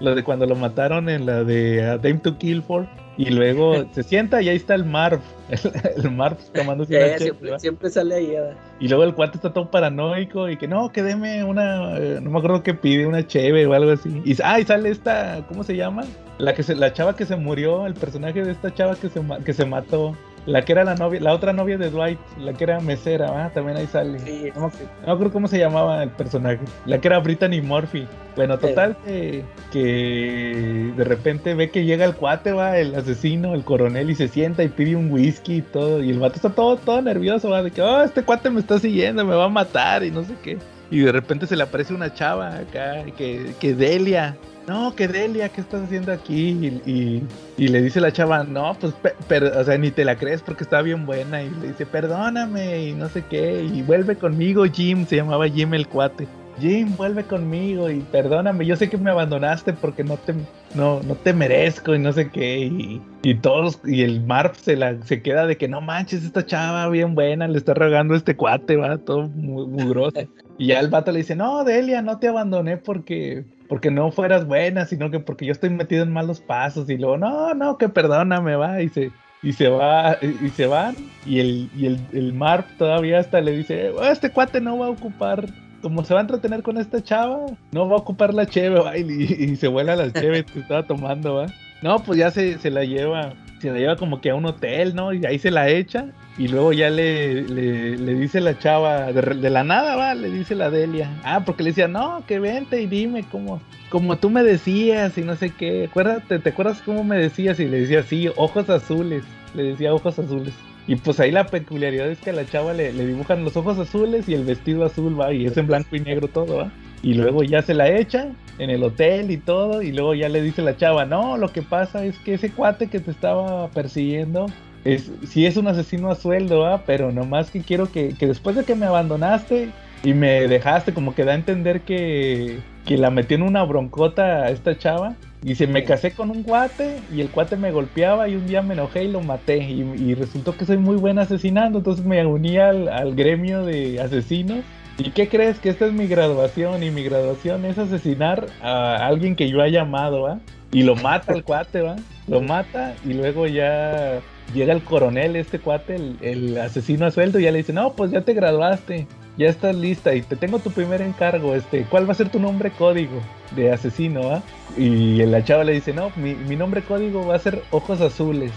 lo, 0.00 0.14
de, 0.14 0.24
cuando 0.24 0.46
lo 0.46 0.54
mataron 0.54 1.08
en 1.08 1.26
la 1.26 1.44
de 1.44 1.84
A 1.84 1.98
Dame 1.98 2.18
to 2.18 2.38
Kill 2.38 2.62
For 2.62 2.86
y 3.16 3.26
luego 3.26 3.84
se 3.92 4.02
sienta 4.02 4.40
y 4.40 4.48
ahí 4.48 4.56
está 4.56 4.74
el 4.74 4.84
Marv, 4.84 5.20
el, 5.96 6.10
Marv 6.10 6.36
tomando 6.54 6.84
eh, 6.88 7.32
siempre, 7.58 7.90
sale 7.90 8.14
ahí. 8.14 8.34
Y 8.80 8.88
luego 8.88 9.04
el 9.04 9.14
cuate 9.14 9.36
está 9.36 9.52
todo 9.52 9.70
paranoico 9.70 10.48
y 10.48 10.56
que 10.56 10.66
no, 10.66 10.90
que 10.90 11.02
deme 11.02 11.44
una, 11.44 11.98
eh, 11.98 12.20
no 12.22 12.30
me 12.30 12.38
acuerdo 12.38 12.62
que 12.62 12.74
pide, 12.74 13.06
una 13.06 13.26
cheve 13.26 13.66
o 13.66 13.74
algo 13.74 13.92
así. 13.92 14.22
Y, 14.24 14.36
ah, 14.42 14.60
y 14.60 14.64
sale 14.64 14.90
esta, 14.90 15.44
¿cómo 15.48 15.62
se 15.62 15.76
llama? 15.76 16.04
La 16.38 16.54
que 16.54 16.62
se, 16.62 16.74
la 16.74 16.92
chava 16.92 17.14
que 17.14 17.26
se 17.26 17.36
murió, 17.36 17.86
el 17.86 17.94
personaje 17.94 18.42
de 18.42 18.52
esta 18.52 18.72
chava 18.72 18.96
que 18.96 19.08
se, 19.08 19.20
que 19.44 19.52
se 19.52 19.66
mató. 19.66 20.16
La 20.44 20.62
que 20.62 20.72
era 20.72 20.82
la 20.82 20.96
novia, 20.96 21.20
la 21.20 21.32
otra 21.32 21.52
novia 21.52 21.78
de 21.78 21.90
Dwight, 21.90 22.18
la 22.38 22.52
que 22.52 22.64
era 22.64 22.80
mesera, 22.80 23.50
también 23.54 23.76
ahí 23.76 23.86
sale. 23.86 24.18
no, 24.56 24.72
me 25.06 25.12
acuerdo 25.12 25.32
cómo 25.32 25.46
se 25.46 25.58
llamaba 25.58 26.02
el 26.02 26.10
personaje. 26.10 26.60
La 26.84 27.00
que 27.00 27.08
era 27.08 27.20
Brittany 27.20 27.60
Murphy. 27.60 28.08
Bueno, 28.34 28.58
total 28.58 28.96
que, 29.04 29.44
que 29.70 30.92
de 30.96 31.04
repente 31.04 31.54
ve 31.54 31.70
que 31.70 31.84
llega 31.84 32.04
el 32.04 32.14
cuate, 32.14 32.52
va, 32.52 32.78
el 32.78 32.94
asesino, 32.94 33.54
el 33.54 33.62
coronel, 33.62 34.10
y 34.10 34.14
se 34.14 34.26
sienta 34.26 34.64
y 34.64 34.68
pide 34.68 34.96
un 34.96 35.12
whisky 35.12 35.56
y 35.56 35.62
todo. 35.62 36.02
Y 36.02 36.10
el 36.10 36.18
vato 36.18 36.36
está 36.36 36.50
todo, 36.50 36.76
todo 36.76 37.00
nervioso, 37.02 37.50
va, 37.50 37.62
de 37.62 37.70
que, 37.70 37.82
oh, 37.82 38.02
este 38.02 38.24
cuate 38.24 38.50
me 38.50 38.60
está 38.60 38.78
siguiendo, 38.78 39.24
me 39.24 39.36
va 39.36 39.44
a 39.44 39.48
matar 39.48 40.02
y 40.02 40.10
no 40.10 40.24
sé 40.24 40.34
qué. 40.42 40.58
Y 40.90 41.00
de 41.00 41.12
repente 41.12 41.46
se 41.46 41.56
le 41.56 41.62
aparece 41.62 41.94
una 41.94 42.12
chava 42.12 42.56
acá, 42.56 43.04
que, 43.16 43.54
que 43.60 43.74
Delia, 43.74 44.36
no, 44.66 44.94
que 44.94 45.08
Delia, 45.08 45.48
¿qué 45.48 45.60
estás 45.60 45.82
haciendo 45.82 46.12
aquí? 46.12 46.80
Y, 46.86 47.68
le 47.68 47.82
dice 47.82 48.00
la 48.00 48.12
chava, 48.12 48.44
no, 48.44 48.76
pues, 48.80 48.94
pero, 49.28 49.58
o 49.58 49.64
sea, 49.64 49.76
ni 49.78 49.90
te 49.90 50.04
la 50.04 50.16
crees 50.16 50.42
porque 50.42 50.64
está 50.64 50.82
bien 50.82 51.06
buena. 51.06 51.42
Y 51.42 51.50
le 51.50 51.68
dice, 51.68 51.86
perdóname 51.86 52.88
y 52.88 52.92
no 52.92 53.08
sé 53.08 53.24
qué. 53.28 53.62
Y 53.62 53.82
vuelve 53.82 54.16
conmigo, 54.16 54.64
Jim, 54.64 55.06
se 55.06 55.16
llamaba 55.16 55.48
Jim 55.48 55.74
el 55.74 55.88
cuate. 55.88 56.26
Jim, 56.60 56.94
vuelve 56.96 57.24
conmigo 57.24 57.90
y 57.90 58.00
perdóname, 58.00 58.66
yo 58.66 58.76
sé 58.76 58.90
que 58.90 58.98
me 58.98 59.10
abandonaste 59.10 59.72
porque 59.72 60.04
no 60.04 60.18
te, 60.18 60.34
no, 60.74 61.00
no 61.02 61.14
te 61.14 61.32
merezco 61.32 61.94
y 61.94 61.98
no 61.98 62.12
sé 62.12 62.30
qué. 62.30 62.66
Y, 62.66 63.00
y 63.22 63.34
todos, 63.36 63.80
y 63.84 64.02
el 64.02 64.22
Marp 64.22 64.54
se, 64.54 64.76
la, 64.76 65.00
se 65.02 65.22
queda 65.22 65.46
de 65.46 65.56
que 65.56 65.66
no 65.66 65.80
manches, 65.80 66.24
esta 66.24 66.44
chava 66.44 66.88
bien 66.88 67.14
buena, 67.14 67.48
le 67.48 67.56
está 67.58 67.74
rogando 67.74 68.14
este 68.14 68.36
cuate, 68.36 68.76
va, 68.76 68.98
todo 68.98 69.28
muy, 69.28 69.66
mugroso. 69.66 70.20
y 70.58 70.68
ya 70.68 70.80
el 70.80 70.88
vato 70.88 71.10
le 71.10 71.20
dice, 71.20 71.34
no, 71.34 71.64
Delia, 71.64 72.02
no 72.02 72.18
te 72.18 72.28
abandoné 72.28 72.76
porque 72.76 73.44
porque 73.72 73.90
no 73.90 74.12
fueras 74.12 74.46
buena, 74.46 74.84
sino 74.84 75.10
que 75.10 75.18
porque 75.18 75.46
yo 75.46 75.52
estoy 75.52 75.70
metido 75.70 76.02
en 76.02 76.12
malos 76.12 76.40
pasos 76.40 76.90
y 76.90 76.98
luego, 76.98 77.16
no, 77.16 77.54
no, 77.54 77.78
que 77.78 77.88
perdóname, 77.88 78.54
va, 78.54 78.82
y 78.82 78.90
se, 78.90 79.10
y 79.42 79.54
se 79.54 79.68
va, 79.68 80.18
y 80.20 80.50
se 80.50 80.66
van, 80.66 80.94
y 81.24 81.38
el, 81.38 81.70
y 81.74 81.86
el, 81.86 81.98
el 82.12 82.34
Marp 82.34 82.66
todavía 82.76 83.18
hasta 83.18 83.40
le 83.40 83.56
dice, 83.56 83.88
oh, 83.88 84.04
este 84.04 84.30
cuate 84.30 84.60
no 84.60 84.78
va 84.78 84.88
a 84.88 84.90
ocupar, 84.90 85.46
como 85.80 86.04
se 86.04 86.12
va 86.12 86.20
a 86.20 86.24
entretener 86.24 86.62
con 86.62 86.76
esta 86.76 87.02
chava, 87.02 87.46
no 87.70 87.88
va 87.88 87.94
a 87.94 88.00
ocupar 88.00 88.34
la 88.34 88.44
cheve, 88.44 88.78
va, 88.78 88.94
y, 88.94 89.56
se 89.56 89.68
vuela 89.68 89.96
la 89.96 90.12
cheve 90.12 90.44
que 90.44 90.58
estaba 90.58 90.82
tomando, 90.82 91.36
va. 91.36 91.46
No, 91.80 91.98
pues 92.00 92.18
ya 92.18 92.30
se, 92.30 92.58
se 92.58 92.70
la 92.70 92.84
lleva, 92.84 93.32
se 93.62 93.72
la 93.72 93.78
lleva 93.78 93.96
como 93.96 94.20
que 94.20 94.30
a 94.30 94.34
un 94.34 94.44
hotel, 94.44 94.94
¿no? 94.94 95.12
Y 95.12 95.24
ahí 95.24 95.38
se 95.38 95.50
la 95.50 95.68
echa, 95.68 96.06
y 96.38 96.48
luego 96.48 96.72
ya 96.72 96.90
le, 96.90 97.42
le, 97.42 98.14
dice 98.14 98.40
la 98.40 98.58
chava, 98.58 99.12
de, 99.12 99.50
la 99.50 99.64
nada 99.64 99.96
va, 99.96 100.14
le 100.14 100.30
dice 100.30 100.54
la 100.54 100.70
Delia. 100.70 101.10
Ah, 101.24 101.44
porque 101.44 101.62
le 101.62 101.70
decía, 101.70 101.88
no, 101.88 102.24
que 102.26 102.38
vente 102.38 102.80
y 102.80 102.86
dime 102.86 103.24
cómo, 103.30 103.60
como 103.90 104.16
tú 104.16 104.30
me 104.30 104.42
decías 104.42 105.16
y 105.18 105.22
no 105.22 105.36
sé 105.36 105.50
qué. 105.50 105.84
Acuérdate, 105.84 106.38
¿te 106.38 106.50
acuerdas 106.50 106.80
cómo 106.84 107.04
me 107.04 107.16
decías? 107.16 107.60
Y 107.60 107.66
le 107.66 107.80
decía, 107.80 108.02
sí, 108.02 108.28
ojos 108.36 108.70
azules. 108.70 109.24
Le 109.54 109.64
decía 109.64 109.92
ojos 109.92 110.18
azules. 110.18 110.54
Y 110.86 110.96
pues 110.96 111.20
ahí 111.20 111.30
la 111.30 111.46
peculiaridad 111.46 112.08
es 112.08 112.18
que 112.18 112.30
a 112.30 112.32
la 112.32 112.46
chava 112.46 112.72
le, 112.72 112.92
le 112.92 113.06
dibujan 113.06 113.44
los 113.44 113.56
ojos 113.56 113.78
azules 113.78 114.28
y 114.28 114.34
el 114.34 114.44
vestido 114.44 114.84
azul 114.84 115.20
va, 115.20 115.32
y 115.32 115.46
es 115.46 115.56
en 115.56 115.66
blanco 115.66 115.94
y 115.94 116.00
negro 116.00 116.28
todo, 116.28 116.56
va. 116.56 116.72
Y 117.02 117.14
luego 117.14 117.42
ya 117.42 117.62
se 117.62 117.74
la 117.74 117.88
echa 117.90 118.28
en 118.58 118.70
el 118.70 118.82
hotel 118.84 119.30
y 119.30 119.38
todo, 119.38 119.82
y 119.82 119.92
luego 119.92 120.14
ya 120.14 120.28
le 120.28 120.42
dice 120.42 120.62
la 120.62 120.76
chava, 120.76 121.04
no, 121.04 121.36
lo 121.36 121.48
que 121.48 121.62
pasa 121.62 122.04
es 122.04 122.18
que 122.18 122.34
ese 122.34 122.50
cuate 122.50 122.86
que 122.86 123.00
te 123.00 123.10
estaba 123.10 123.68
persiguiendo 123.68 124.46
es, 124.84 125.10
sí 125.26 125.46
es 125.46 125.56
un 125.56 125.68
asesino 125.68 126.10
a 126.10 126.14
sueldo, 126.14 126.66
¿ah? 126.66 126.82
pero 126.86 127.12
nomás 127.12 127.50
que 127.50 127.60
quiero 127.60 127.90
que, 127.90 128.14
después 128.18 128.56
de 128.56 128.64
que 128.64 128.74
me 128.74 128.86
abandonaste 128.86 129.70
y 130.04 130.14
me 130.14 130.48
dejaste, 130.48 130.92
como 130.92 131.14
que 131.14 131.24
da 131.24 131.32
a 131.32 131.36
entender 131.36 131.82
que, 131.82 132.60
que 132.84 132.98
la 132.98 133.10
metí 133.10 133.34
en 133.34 133.42
una 133.42 133.62
broncota 133.62 134.42
a 134.44 134.50
esta 134.50 134.76
chava. 134.76 135.14
Y 135.44 135.56
se 135.56 135.66
me 135.66 135.82
casé 135.82 136.12
con 136.12 136.30
un 136.30 136.44
cuate 136.44 137.00
y 137.12 137.20
el 137.20 137.28
cuate 137.28 137.56
me 137.56 137.72
golpeaba 137.72 138.28
y 138.28 138.36
un 138.36 138.46
día 138.46 138.62
me 138.62 138.74
enojé 138.74 139.04
y 139.04 139.08
lo 139.08 139.22
maté. 139.22 139.58
Y, 139.58 140.14
resultó 140.14 140.56
que 140.56 140.64
soy 140.64 140.78
muy 140.78 140.94
buena 140.94 141.22
asesinando, 141.22 141.78
entonces 141.78 142.04
me 142.04 142.24
uní 142.24 142.58
al, 142.58 142.88
al, 142.88 143.16
gremio 143.16 143.64
de 143.64 144.00
asesinos. 144.00 144.60
¿Y 145.04 145.10
qué 145.10 145.28
crees? 145.28 145.58
Que 145.58 145.68
esta 145.68 145.86
es 145.86 145.92
mi 145.92 146.06
graduación 146.06 146.84
y 146.84 146.92
mi 146.92 147.02
graduación 147.02 147.64
es 147.64 147.76
asesinar 147.76 148.46
a 148.62 149.04
alguien 149.04 149.34
que 149.34 149.48
yo 149.48 149.60
haya 149.60 149.82
amado, 149.82 150.22
¿va? 150.22 150.38
Y 150.70 150.84
lo 150.84 150.94
mata 150.94 151.32
el 151.34 151.42
cuate, 151.42 151.82
¿va? 151.82 151.96
Lo 152.28 152.40
mata 152.40 152.94
y 153.04 153.14
luego 153.14 153.48
ya 153.48 154.20
llega 154.54 154.72
el 154.72 154.84
coronel, 154.84 155.34
este 155.34 155.58
cuate, 155.58 155.96
el, 156.20 156.56
asesino 156.56 157.04
a 157.04 157.10
sueldo, 157.10 157.40
y 157.40 157.42
ya 157.42 157.50
le 157.50 157.58
dice, 157.58 157.72
no, 157.72 157.94
pues 157.94 158.12
ya 158.12 158.20
te 158.20 158.32
graduaste, 158.32 159.08
ya 159.36 159.48
estás 159.48 159.74
lista 159.74 160.14
y 160.14 160.22
te 160.22 160.36
tengo 160.36 160.60
tu 160.60 160.70
primer 160.70 161.02
encargo, 161.02 161.56
este, 161.56 161.84
¿cuál 161.90 162.06
va 162.06 162.12
a 162.12 162.16
ser 162.16 162.28
tu 162.28 162.38
nombre 162.38 162.70
código 162.70 163.20
de 163.56 163.72
asesino? 163.72 164.30
Ah? 164.30 164.42
Y 164.76 165.16
la 165.26 165.42
chava 165.42 165.64
le 165.64 165.72
dice, 165.72 165.92
no, 165.92 166.12
mi, 166.14 166.54
nombre 166.54 166.82
código 166.82 167.26
va 167.26 167.34
a 167.34 167.40
ser 167.40 167.60
Ojos 167.72 168.00
Azules. 168.00 168.52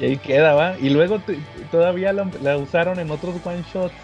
Y 0.00 0.04
ahí 0.06 0.16
queda, 0.16 0.54
¿va? 0.54 0.76
Y 0.80 0.90
luego 0.90 1.20
todavía 1.70 2.12
la, 2.12 2.56
usaron 2.56 2.98
en 2.98 3.12
otros 3.12 3.36
one 3.44 3.62
shots. 3.72 3.94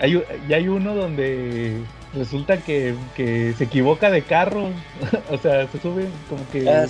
Hay, 0.00 0.22
y 0.48 0.52
hay 0.52 0.68
uno 0.68 0.94
donde 0.94 1.82
resulta 2.16 2.58
que, 2.58 2.94
se 3.16 3.64
equivoca 3.64 4.10
de 4.10 4.22
carro, 4.22 4.68
o 5.30 5.38
sea, 5.38 5.66
se 5.68 5.78
sube 5.78 6.08
como 6.28 6.42
que 6.50 6.68
ah, 6.68 6.86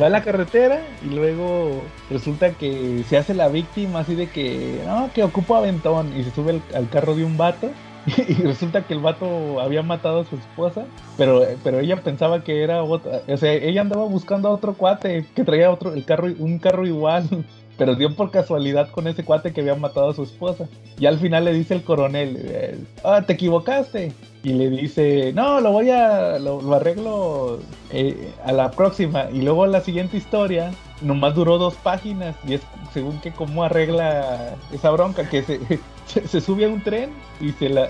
va 0.00 0.06
a 0.06 0.10
la 0.10 0.22
carretera 0.22 0.80
y 1.04 1.14
luego 1.14 1.82
resulta 2.10 2.52
que 2.52 3.04
se 3.08 3.18
hace 3.18 3.34
la 3.34 3.48
víctima 3.48 4.00
así 4.00 4.14
de 4.14 4.28
que, 4.28 4.80
no, 4.86 5.10
que 5.12 5.22
ocupa 5.24 5.58
aventón 5.58 6.16
y 6.18 6.24
se 6.24 6.30
sube 6.30 6.60
al, 6.74 6.88
carro 6.88 7.14
de 7.14 7.24
un 7.24 7.36
vato 7.36 7.70
y 8.06 8.34
resulta 8.34 8.82
que 8.82 8.94
el 8.94 9.00
vato 9.00 9.60
había 9.60 9.82
matado 9.82 10.20
a 10.20 10.24
su 10.24 10.36
esposa, 10.36 10.84
pero, 11.16 11.44
pero 11.62 11.78
ella 11.80 12.02
pensaba 12.02 12.42
que 12.42 12.62
era 12.62 12.82
otra, 12.82 13.20
o 13.28 13.36
sea, 13.36 13.52
ella 13.52 13.82
andaba 13.82 14.04
buscando 14.04 14.48
a 14.48 14.52
otro 14.52 14.74
cuate 14.74 15.24
que 15.34 15.44
traía 15.44 15.70
otro, 15.70 15.94
el 15.94 16.04
carro, 16.04 16.28
un 16.38 16.58
carro 16.58 16.86
igual 16.86 17.28
pero 17.82 17.96
dio 17.96 18.14
por 18.14 18.30
casualidad 18.30 18.90
con 18.92 19.08
ese 19.08 19.24
cuate 19.24 19.52
que 19.52 19.60
había 19.60 19.74
matado 19.74 20.10
a 20.10 20.14
su 20.14 20.22
esposa. 20.22 20.68
Y 21.00 21.06
al 21.06 21.18
final 21.18 21.46
le 21.46 21.52
dice 21.52 21.74
el 21.74 21.82
coronel, 21.82 22.36
eh, 22.38 22.78
ah, 23.02 23.22
te 23.26 23.32
equivocaste. 23.32 24.12
Y 24.44 24.52
le 24.52 24.70
dice, 24.70 25.32
no, 25.32 25.60
lo 25.60 25.72
voy 25.72 25.90
a, 25.90 26.38
lo, 26.38 26.72
arreglo 26.72 27.58
eh, 27.90 28.30
a 28.44 28.52
la 28.52 28.70
próxima. 28.70 29.28
Y 29.32 29.42
luego 29.42 29.66
la 29.66 29.80
siguiente 29.80 30.16
historia, 30.16 30.70
nomás 31.02 31.34
duró 31.34 31.58
dos 31.58 31.74
páginas. 31.74 32.36
Y 32.46 32.54
es 32.54 32.62
según 32.92 33.20
que 33.20 33.32
cómo 33.32 33.64
arregla 33.64 34.56
esa 34.72 34.90
bronca, 34.90 35.28
que 35.28 35.42
se, 35.42 35.60
se, 36.26 36.40
sube 36.40 36.64
a 36.64 36.68
un 36.68 36.82
tren 36.82 37.10
y 37.40 37.52
se 37.52 37.68
la, 37.68 37.88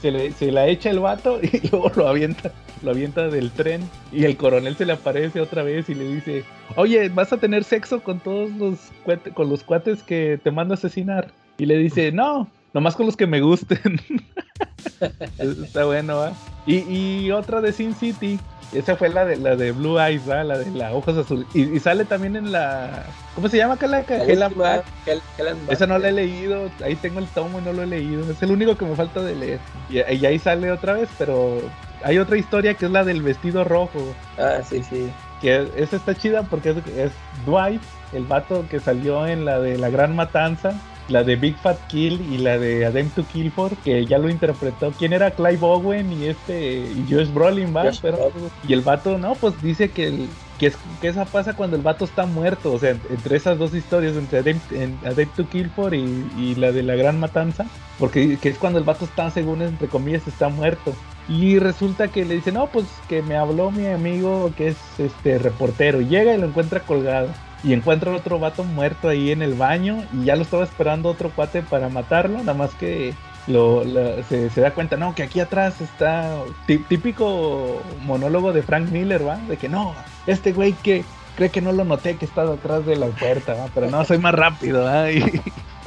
se, 0.00 0.32
se 0.32 0.52
la 0.52 0.66
echa 0.66 0.90
el 0.90 1.00
vato 1.00 1.40
y 1.42 1.68
luego 1.68 1.90
lo 1.96 2.08
avienta 2.08 2.52
lo 2.82 2.90
avienta 2.90 3.28
del 3.28 3.50
tren 3.50 3.88
y 4.12 4.24
el 4.24 4.36
coronel 4.36 4.76
se 4.76 4.86
le 4.86 4.92
aparece 4.92 5.40
otra 5.40 5.62
vez 5.62 5.88
y 5.88 5.94
le 5.94 6.08
dice, 6.14 6.44
oye, 6.76 7.08
vas 7.08 7.32
a 7.32 7.38
tener 7.38 7.64
sexo 7.64 8.02
con 8.02 8.20
todos 8.20 8.50
los, 8.52 8.78
con 9.34 9.48
los 9.48 9.62
cuates 9.64 10.02
que 10.02 10.38
te 10.42 10.50
mando 10.50 10.74
a 10.74 10.76
asesinar. 10.76 11.32
Y 11.58 11.66
le 11.66 11.76
dice, 11.76 12.12
no, 12.12 12.48
nomás 12.72 12.94
con 12.94 13.06
los 13.06 13.16
que 13.16 13.26
me 13.26 13.40
gusten. 13.40 14.00
Está 15.38 15.84
bueno, 15.84 16.18
¿va? 16.18 16.32
Y, 16.66 17.30
otra 17.30 17.60
de 17.60 17.72
Sin 17.72 17.94
City, 17.94 18.38
esa 18.72 18.96
fue 18.96 19.08
la 19.08 19.24
de 19.24 19.36
la 19.36 19.56
de 19.56 19.72
Blue 19.72 19.98
Eyes. 19.98 20.26
La 20.26 20.58
de 20.58 20.70
la 20.70 20.92
ojos 20.92 21.16
azul. 21.16 21.46
Y, 21.54 21.78
sale 21.80 22.04
también 22.04 22.36
en 22.36 22.52
la. 22.52 23.06
¿Cómo 23.34 23.48
se 23.48 23.56
llama 23.56 23.74
acá 23.74 23.86
la 23.86 24.04
Esa 25.68 25.86
no 25.86 25.98
la 25.98 26.08
he 26.08 26.12
leído. 26.12 26.70
Ahí 26.84 26.96
tengo 26.96 27.18
el 27.18 27.26
tomo 27.28 27.58
y 27.58 27.62
no 27.62 27.72
lo 27.72 27.82
he 27.82 27.86
leído. 27.86 28.30
Es 28.30 28.42
el 28.42 28.50
único 28.50 28.76
que 28.76 28.84
me 28.84 28.96
falta 28.96 29.22
de 29.22 29.34
leer. 29.34 29.60
Y, 29.88 29.96
y 29.98 30.26
ahí 30.26 30.38
sale 30.38 30.70
otra 30.70 30.94
vez, 30.94 31.08
pero 31.18 31.60
hay 32.02 32.18
otra 32.18 32.36
historia 32.36 32.74
que 32.74 32.86
es 32.86 32.90
la 32.90 33.04
del 33.04 33.22
vestido 33.22 33.64
rojo. 33.64 33.98
Ah, 34.38 34.58
sí, 34.68 34.82
sí. 34.82 35.10
Que 35.40 35.68
esa 35.76 35.96
está 35.96 36.14
chida 36.14 36.42
porque 36.44 36.70
es, 36.70 37.12
Dwight, 37.46 37.82
el 38.12 38.24
vato 38.24 38.64
que 38.68 38.80
salió 38.80 39.26
en 39.26 39.44
la 39.44 39.60
de 39.60 39.78
La 39.78 39.90
Gran 39.90 40.14
Matanza, 40.14 40.72
la 41.08 41.24
de 41.24 41.36
Big 41.36 41.56
Fat 41.56 41.78
Kill 41.88 42.20
y 42.32 42.38
la 42.38 42.58
de 42.58 42.86
Adem 42.86 43.08
to 43.10 43.24
Kill 43.32 43.50
for, 43.50 43.76
que 43.78 44.04
ya 44.06 44.18
lo 44.18 44.28
interpretó. 44.28 44.92
¿Quién 44.98 45.12
era 45.12 45.30
Clive 45.30 45.58
Owen 45.60 46.12
y 46.12 46.26
este 46.26 46.78
y 46.78 47.06
Josh 47.10 47.32
Brolin, 47.32 47.74
va? 47.74 47.90
y 48.66 48.72
el 48.72 48.82
vato, 48.82 49.18
no, 49.18 49.34
pues 49.34 49.60
dice 49.62 49.90
que 49.90 50.08
el, 50.08 50.28
que, 50.58 50.66
es, 50.66 50.78
que 51.00 51.08
esa 51.08 51.24
pasa 51.24 51.54
cuando 51.54 51.76
el 51.76 51.82
vato 51.82 52.04
está 52.04 52.26
muerto, 52.26 52.72
o 52.72 52.78
sea, 52.78 52.90
entre 52.90 53.36
esas 53.36 53.58
dos 53.58 53.74
historias, 53.74 54.16
entre 54.16 54.38
Adem 54.38 55.28
to 55.36 55.48
Kill 55.48 55.70
for 55.70 55.94
y, 55.94 56.26
y, 56.36 56.54
la 56.56 56.72
de 56.72 56.82
la 56.82 56.94
Gran 56.96 57.18
Matanza, 57.18 57.66
porque 57.98 58.38
que 58.38 58.50
es 58.50 58.58
cuando 58.58 58.78
el 58.78 58.84
vato 58.84 59.04
está, 59.04 59.30
según 59.30 59.62
entre 59.62 59.88
comillas, 59.88 60.26
está 60.26 60.48
muerto. 60.48 60.94
Y 61.28 61.58
resulta 61.58 62.08
que 62.08 62.24
le 62.24 62.36
dice, 62.36 62.52
no, 62.52 62.68
pues 62.68 62.86
que 63.06 63.20
me 63.20 63.36
habló 63.36 63.70
mi 63.70 63.86
amigo 63.86 64.50
que 64.56 64.68
es 64.68 64.76
este 64.96 65.38
reportero. 65.38 66.00
Llega 66.00 66.34
y 66.34 66.38
lo 66.38 66.46
encuentra 66.46 66.80
colgado. 66.80 67.28
Y 67.64 67.72
encuentra 67.72 68.14
otro 68.14 68.38
vato 68.38 68.64
muerto 68.64 69.08
ahí 69.08 69.32
en 69.32 69.42
el 69.42 69.54
baño. 69.54 70.04
Y 70.12 70.26
ya 70.26 70.36
lo 70.36 70.42
estaba 70.42 70.64
esperando 70.64 71.08
otro 71.08 71.30
cuate 71.30 71.62
para 71.62 71.88
matarlo. 71.88 72.38
Nada 72.38 72.54
más 72.54 72.74
que 72.74 73.14
lo, 73.48 73.82
se, 74.28 74.60
da 74.60 74.72
cuenta, 74.72 74.96
no, 74.96 75.14
que 75.14 75.22
aquí 75.22 75.40
atrás 75.40 75.80
está 75.80 76.38
típico 76.66 77.82
monólogo 78.04 78.52
de 78.52 78.62
Frank 78.62 78.90
Miller, 78.90 79.26
¿va? 79.26 79.36
De 79.48 79.56
que 79.56 79.68
no, 79.68 79.94
este 80.26 80.52
güey 80.52 80.74
que 80.74 81.04
cree 81.34 81.50
que 81.50 81.62
no 81.62 81.72
lo 81.72 81.84
noté 81.84 82.16
que 82.16 82.26
está 82.26 82.44
detrás 82.44 82.84
de 82.84 82.96
la 82.96 83.06
puerta, 83.06 83.54
¿va? 83.54 83.68
Pero 83.74 83.90
no, 83.90 84.04
soy 84.04 84.18
más 84.18 84.34
rápido, 84.34 84.84
¿va? 84.84 85.06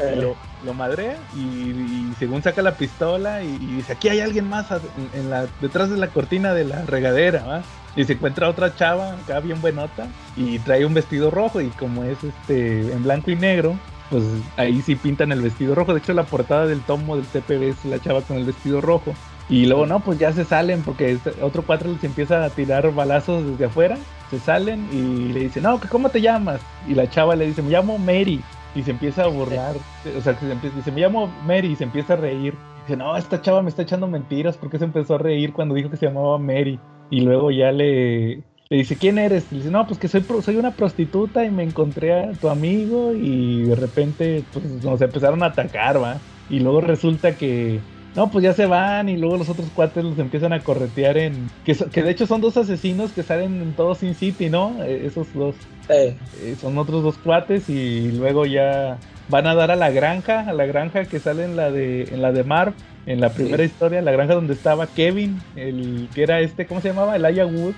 Y, 0.02 0.16
lo, 0.20 0.36
lo 0.66 0.74
madrea 0.74 1.16
y, 1.36 2.12
según 2.18 2.42
saca 2.42 2.64
la 2.64 2.74
pistola 2.74 3.44
y, 3.44 3.56
dice, 3.58 3.94
aquí 3.94 4.10
hay 4.10 4.20
alguien 4.20 4.50
más 4.50 4.66
en, 5.14 5.30
la, 5.30 5.46
detrás 5.60 5.92
de 5.92 5.98
la 5.98 6.08
cortina 6.08 6.56
de 6.56 6.64
la 6.64 6.82
regadera, 6.86 7.44
¿va? 7.44 7.62
Y 7.96 8.06
se 8.06 8.14
encuentra 8.14 8.50
otra 8.50 8.76
chava 8.76 9.14
acá 9.14 9.40
bien 9.40 9.60
buenota 9.62 10.08
y 10.38 10.60
trae 10.60 10.86
un 10.86 10.94
vestido 10.94 11.30
rojo 11.30 11.60
y 11.60 11.68
como 11.70 12.04
es 12.04 12.24
este 12.24 12.92
en 12.94 13.04
blanco 13.04 13.32
y 13.32 13.36
negro, 13.36 13.76
pues 14.10 14.24
ahí 14.58 14.82
sí 14.82 14.96
pintan 14.96 15.32
el 15.32 15.42
vestido 15.42 15.76
rojo. 15.76 15.94
De 15.94 16.00
hecho 16.00 16.14
la 16.14 16.24
portada 16.24 16.68
del 16.68 16.82
tomo 16.82 17.18
del 17.18 17.26
CPB 17.26 17.64
es 17.70 17.86
la 17.86 18.00
chava 18.00 18.22
con 18.22 18.38
el 18.38 18.46
vestido 18.46 18.82
rojo. 18.82 19.14
Y 19.50 19.66
luego 19.66 19.86
no, 19.86 20.00
pues 20.00 20.18
ya 20.18 20.32
se 20.32 20.46
salen 20.46 20.82
porque 20.82 21.18
otro 21.42 21.64
cuatro 21.64 21.92
les 21.92 22.04
empieza 22.06 22.46
a 22.46 22.50
tirar 22.50 22.94
balazos 22.94 23.46
desde 23.46 23.66
afuera. 23.66 23.98
Se 24.30 24.40
salen 24.40 24.88
y 24.94 25.34
le 25.34 25.42
dice, 25.42 25.60
no, 25.60 25.78
¿cómo 25.90 26.08
te 26.08 26.22
llamas? 26.22 26.62
Y 26.88 26.94
la 26.94 27.10
chava 27.10 27.36
le 27.36 27.48
dice, 27.48 27.62
me 27.62 27.72
llamo 27.72 27.98
Mary 27.98 28.42
y 28.74 28.84
se 28.84 28.92
empieza 28.92 29.26
a 29.26 29.28
burlar, 29.28 29.76
o 30.18 30.22
sea, 30.22 30.34
que 30.36 30.46
se 30.46 30.54
empieza, 30.54 30.78
dice, 30.78 30.92
me 30.94 31.02
llamo 31.02 31.30
Mary 31.46 31.74
y 31.74 31.76
se 31.76 31.84
empieza 31.84 32.14
a 32.14 32.16
reír. 32.16 32.56
Dice, 32.84 32.96
no, 32.96 33.18
esta 33.18 33.42
chava 33.42 33.62
me 33.62 33.68
está 33.68 33.82
echando 33.82 34.08
mentiras 34.08 34.56
porque 34.56 34.78
se 34.78 34.86
empezó 34.86 35.16
a 35.16 35.18
reír 35.18 35.52
cuando 35.52 35.76
dijo 35.76 35.90
que 35.90 35.98
se 35.98 36.06
llamaba 36.06 36.38
Mary. 36.38 36.80
Y 37.12 37.22
luego 37.22 37.52
ya 37.52 37.72
le, 37.72 38.38
le 38.70 38.78
dice, 38.78 38.96
¿quién 38.96 39.20
eres? 39.20 39.46
Y 39.52 39.58
dice, 39.58 39.70
no, 39.70 39.86
pues 39.86 40.00
que 40.00 40.08
soy, 40.08 40.26
soy 40.42 40.56
una 40.56 40.72
prostituta 40.72 41.46
y 41.46 41.52
me 41.52 41.62
encontré 41.62 42.14
a 42.14 42.32
tu 42.32 42.50
amigo 42.50 43.14
y 43.14 43.64
de 43.64 43.76
repente 43.76 44.44
pues 44.52 44.66
nos 44.84 45.00
empezaron 45.02 45.44
a 45.44 45.48
atacar, 45.48 46.02
¿va? 46.02 46.18
Y 46.50 46.60
luego 46.62 46.82
resulta 46.82 47.36
que 47.36 47.80
no, 48.16 48.30
pues 48.30 48.44
ya 48.44 48.54
se 48.54 48.66
van 48.66 49.08
y 49.08 49.18
luego 49.18 49.38
los 49.38 49.50
otros 49.50 49.70
cuates 49.70 50.04
los 50.04 50.20
empiezan 50.20 50.52
a 50.52 50.62
corretear 50.62 51.18
en... 51.18 51.50
Que, 51.64 51.76
que 51.76 52.04
de 52.04 52.12
hecho 52.12 52.28
son 52.28 52.42
dos 52.42 52.58
asesinos 52.58 53.12
que 53.12 53.24
salen 53.24 53.62
en 53.62 53.74
todo 53.74 53.96
Sin 53.96 54.16
City, 54.16 54.50
¿no? 54.50 54.84
Eh, 54.84 55.06
esos 55.06 55.34
dos. 55.34 55.56
Eh, 55.90 56.16
son 56.60 56.78
otros 56.78 57.04
dos 57.04 57.18
cuates 57.18 57.70
y 57.70 58.12
luego 58.12 58.46
ya 58.46 58.98
van 59.30 59.48
a 59.48 59.56
dar 59.56 59.72
a 59.72 59.78
la 59.78 59.92
granja, 59.92 60.42
a 60.42 60.54
la 60.54 60.66
granja 60.66 61.06
que 61.06 61.20
sale 61.20 61.46
en 61.46 61.56
la 61.56 61.72
de, 61.72 62.04
en 62.04 62.22
la 62.22 62.34
de 62.34 62.44
Marv, 62.44 62.74
en 63.06 63.20
la 63.20 63.30
primera 63.30 63.64
historia, 63.64 64.02
la 64.02 64.12
granja 64.12 64.36
donde 64.36 64.54
estaba 64.54 64.88
Kevin, 64.88 65.42
el 65.56 66.08
que 66.14 66.24
era 66.24 66.40
este, 66.40 66.66
¿cómo 66.66 66.82
se 66.82 66.90
llamaba? 66.90 67.16
El 67.16 67.26
Aya 67.26 67.46
Wood. 67.46 67.74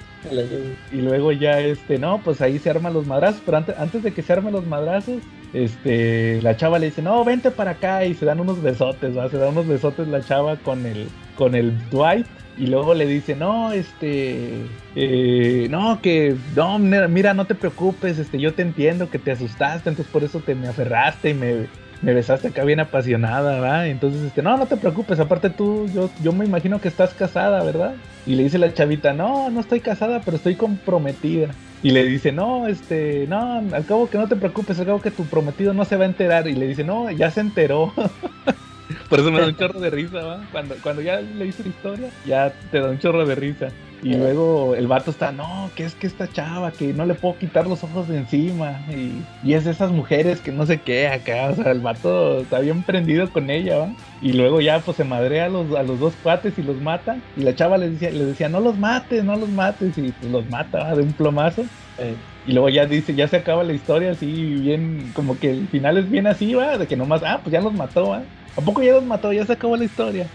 Y 0.91 0.97
luego 0.97 1.31
ya 1.31 1.59
este, 1.59 1.97
no, 1.97 2.21
pues 2.23 2.41
ahí 2.41 2.59
se 2.59 2.69
arman 2.69 2.93
los 2.93 3.07
madrazos, 3.07 3.41
pero 3.45 3.57
antes, 3.57 3.77
antes 3.77 4.03
de 4.03 4.13
que 4.13 4.21
se 4.21 4.33
armen 4.33 4.53
los 4.53 4.65
madrazos, 4.65 5.21
este, 5.53 6.41
la 6.41 6.57
chava 6.57 6.79
le 6.79 6.87
dice, 6.87 7.01
no, 7.01 7.23
vente 7.23 7.51
para 7.51 7.71
acá 7.71 8.05
y 8.05 8.15
se 8.15 8.25
dan 8.25 8.39
unos 8.39 8.61
besotes, 8.61 9.17
¿va? 9.17 9.29
Se 9.29 9.37
dan 9.37 9.49
unos 9.49 9.67
besotes 9.67 10.07
la 10.07 10.21
chava 10.21 10.57
con 10.57 10.85
el, 10.85 11.07
con 11.35 11.55
el 11.55 11.73
Dwight 11.89 12.25
y 12.57 12.67
luego 12.67 12.93
le 12.93 13.07
dice, 13.07 13.35
no, 13.35 13.71
este, 13.71 14.65
eh, 14.95 15.67
no, 15.69 16.01
que, 16.01 16.35
no, 16.55 16.77
mira, 16.79 17.33
no 17.33 17.45
te 17.45 17.55
preocupes, 17.55 18.19
este, 18.19 18.39
yo 18.39 18.53
te 18.53 18.61
entiendo 18.61 19.09
que 19.09 19.19
te 19.19 19.31
asustaste, 19.31 19.89
entonces 19.89 20.11
por 20.11 20.23
eso 20.23 20.39
te 20.39 20.53
me 20.53 20.67
aferraste 20.67 21.31
y 21.31 21.33
me, 21.33 21.67
me 22.03 22.13
besaste 22.13 22.49
acá 22.49 22.63
bien 22.65 22.81
apasionada, 22.81 23.59
¿va? 23.59 23.87
Entonces, 23.87 24.21
este, 24.23 24.41
no, 24.41 24.57
no 24.57 24.65
te 24.65 24.77
preocupes, 24.77 25.19
aparte 25.19 25.49
tú, 25.49 25.89
yo, 25.93 26.09
yo 26.21 26.33
me 26.33 26.45
imagino 26.45 26.81
que 26.81 26.89
estás 26.89 27.13
casada, 27.13 27.63
¿verdad? 27.63 27.95
Y 28.25 28.35
le 28.35 28.43
dice 28.43 28.57
la 28.57 28.73
chavita, 28.73 29.13
no, 29.13 29.49
no 29.49 29.61
estoy 29.61 29.79
casada, 29.79 30.21
pero 30.23 30.37
estoy 30.37 30.55
comprometida. 30.55 31.49
Y 31.81 31.91
le 31.91 32.03
dice, 32.03 32.31
no, 32.31 32.67
este, 32.67 33.25
no, 33.27 33.63
al 33.73 33.85
cabo 33.85 34.09
que 34.09 34.17
no 34.17 34.27
te 34.27 34.35
preocupes, 34.35 34.79
al 34.79 34.85
cabo 34.85 35.01
que 35.01 35.11
tu 35.11 35.25
prometido 35.25 35.73
no 35.73 35.85
se 35.85 35.95
va 35.95 36.03
a 36.03 36.07
enterar. 36.07 36.47
Y 36.47 36.55
le 36.55 36.67
dice, 36.67 36.83
no, 36.83 37.09
ya 37.09 37.31
se 37.31 37.39
enteró. 37.39 37.93
Por 39.09 39.19
eso 39.19 39.31
me 39.31 39.39
da 39.39 39.47
un 39.47 39.55
chorro 39.55 39.79
de 39.79 39.89
risa, 39.89 40.21
¿va? 40.23 40.45
Cuando, 40.51 40.75
cuando 40.83 41.01
ya 41.01 41.21
le 41.21 41.45
hice 41.45 41.63
la 41.63 41.69
historia, 41.69 42.09
ya 42.25 42.53
te 42.71 42.79
da 42.79 42.89
un 42.89 42.99
chorro 42.99 43.25
de 43.25 43.35
risa. 43.35 43.69
Y 44.03 44.15
luego 44.15 44.75
el 44.75 44.87
vato 44.87 45.11
está, 45.11 45.31
no, 45.31 45.71
que 45.75 45.85
es 45.85 45.95
que 45.95 46.07
esta 46.07 46.31
chava, 46.31 46.71
que 46.71 46.93
no 46.93 47.05
le 47.05 47.13
puedo 47.13 47.37
quitar 47.37 47.67
los 47.67 47.83
ojos 47.83 48.07
de 48.07 48.17
encima. 48.17 48.81
Y, 48.89 49.23
y, 49.43 49.53
es 49.53 49.63
de 49.63 49.71
esas 49.71 49.91
mujeres 49.91 50.41
que 50.41 50.51
no 50.51 50.65
sé 50.65 50.81
qué 50.81 51.07
acá. 51.07 51.49
O 51.51 51.55
sea, 51.55 51.71
el 51.71 51.79
vato 51.79 52.41
está 52.41 52.59
bien 52.59 52.83
prendido 52.83 53.31
con 53.31 53.49
ella, 53.49 53.77
¿va? 53.77 53.93
Y 54.21 54.33
luego 54.33 54.61
ya 54.61 54.79
pues 54.79 54.97
se 54.97 55.03
madrea 55.03 55.45
a 55.45 55.49
los, 55.49 55.73
a 55.75 55.83
los 55.83 55.99
dos 55.99 56.13
cuates 56.21 56.57
y 56.57 56.63
los 56.63 56.79
mata. 56.81 57.17
Y 57.37 57.41
la 57.41 57.55
chava 57.55 57.77
le 57.77 57.91
decía, 57.91 58.11
le 58.11 58.25
decía, 58.25 58.49
no 58.49 58.59
los 58.59 58.77
mates, 58.77 59.23
no 59.23 59.35
los 59.35 59.49
mates. 59.49 59.97
Y 59.97 60.11
pues 60.11 60.31
los 60.31 60.49
mata 60.49 60.95
de 60.95 61.01
un 61.01 61.13
plomazo. 61.13 61.63
Eh, 61.97 62.15
y 62.45 62.51
luego 62.51 62.69
ya 62.69 62.85
dice, 62.85 63.15
ya 63.15 63.27
se 63.27 63.37
acaba 63.37 63.63
la 63.63 63.73
historia 63.73 64.11
así 64.11 64.55
bien, 64.55 65.11
como 65.15 65.39
que 65.39 65.51
el 65.51 65.67
final 65.69 65.97
es 65.97 66.09
bien 66.09 66.27
así, 66.27 66.53
¿va? 66.53 66.77
De 66.77 66.87
que 66.87 66.97
nomás, 66.97 67.21
ah, 67.23 67.39
pues 67.41 67.53
ya 67.53 67.61
los 67.61 67.73
mató, 67.73 68.09
¿va? 68.09 68.23
¿A 68.57 68.61
poco 68.61 68.83
ya 68.83 68.93
los 68.93 69.05
mató? 69.05 69.31
Ya 69.31 69.45
se 69.45 69.53
acabó 69.53 69.77
la 69.77 69.85
historia. 69.85 70.27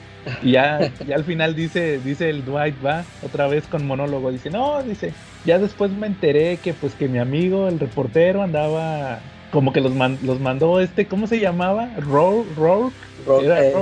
Y 0.43 0.53
ya, 0.53 0.93
ya 1.07 1.17
al 1.17 1.25
final 1.25 1.55
dice, 1.55 1.99
dice 1.99 2.31
el 2.31 2.45
Dwight, 2.45 2.75
va, 2.85 3.05
otra 3.23 3.47
vez 3.49 3.67
con 3.67 3.87
monólogo, 3.87 4.31
dice, 4.31 4.51
no, 4.51 4.83
dice, 4.83 5.13
ya 5.45 5.59
después 5.59 5.91
me 5.91 6.07
enteré 6.07 6.59
que 6.59 6.75
pues 6.75 6.95
que 6.95 7.09
mi 7.09 7.19
amigo, 7.19 7.69
el 7.69 7.79
reportero, 7.79 8.43
andaba, 8.43 9.21
como 9.51 9.73
que 9.73 9.81
los, 9.81 9.93
los 10.23 10.41
mandó 10.41 10.81
este, 10.81 11.07
¿cómo 11.07 11.27
se 11.27 11.41
llamaba? 11.41 11.91
Rourke, 11.99 12.95
Era 13.43 13.65
eh. 13.65 13.75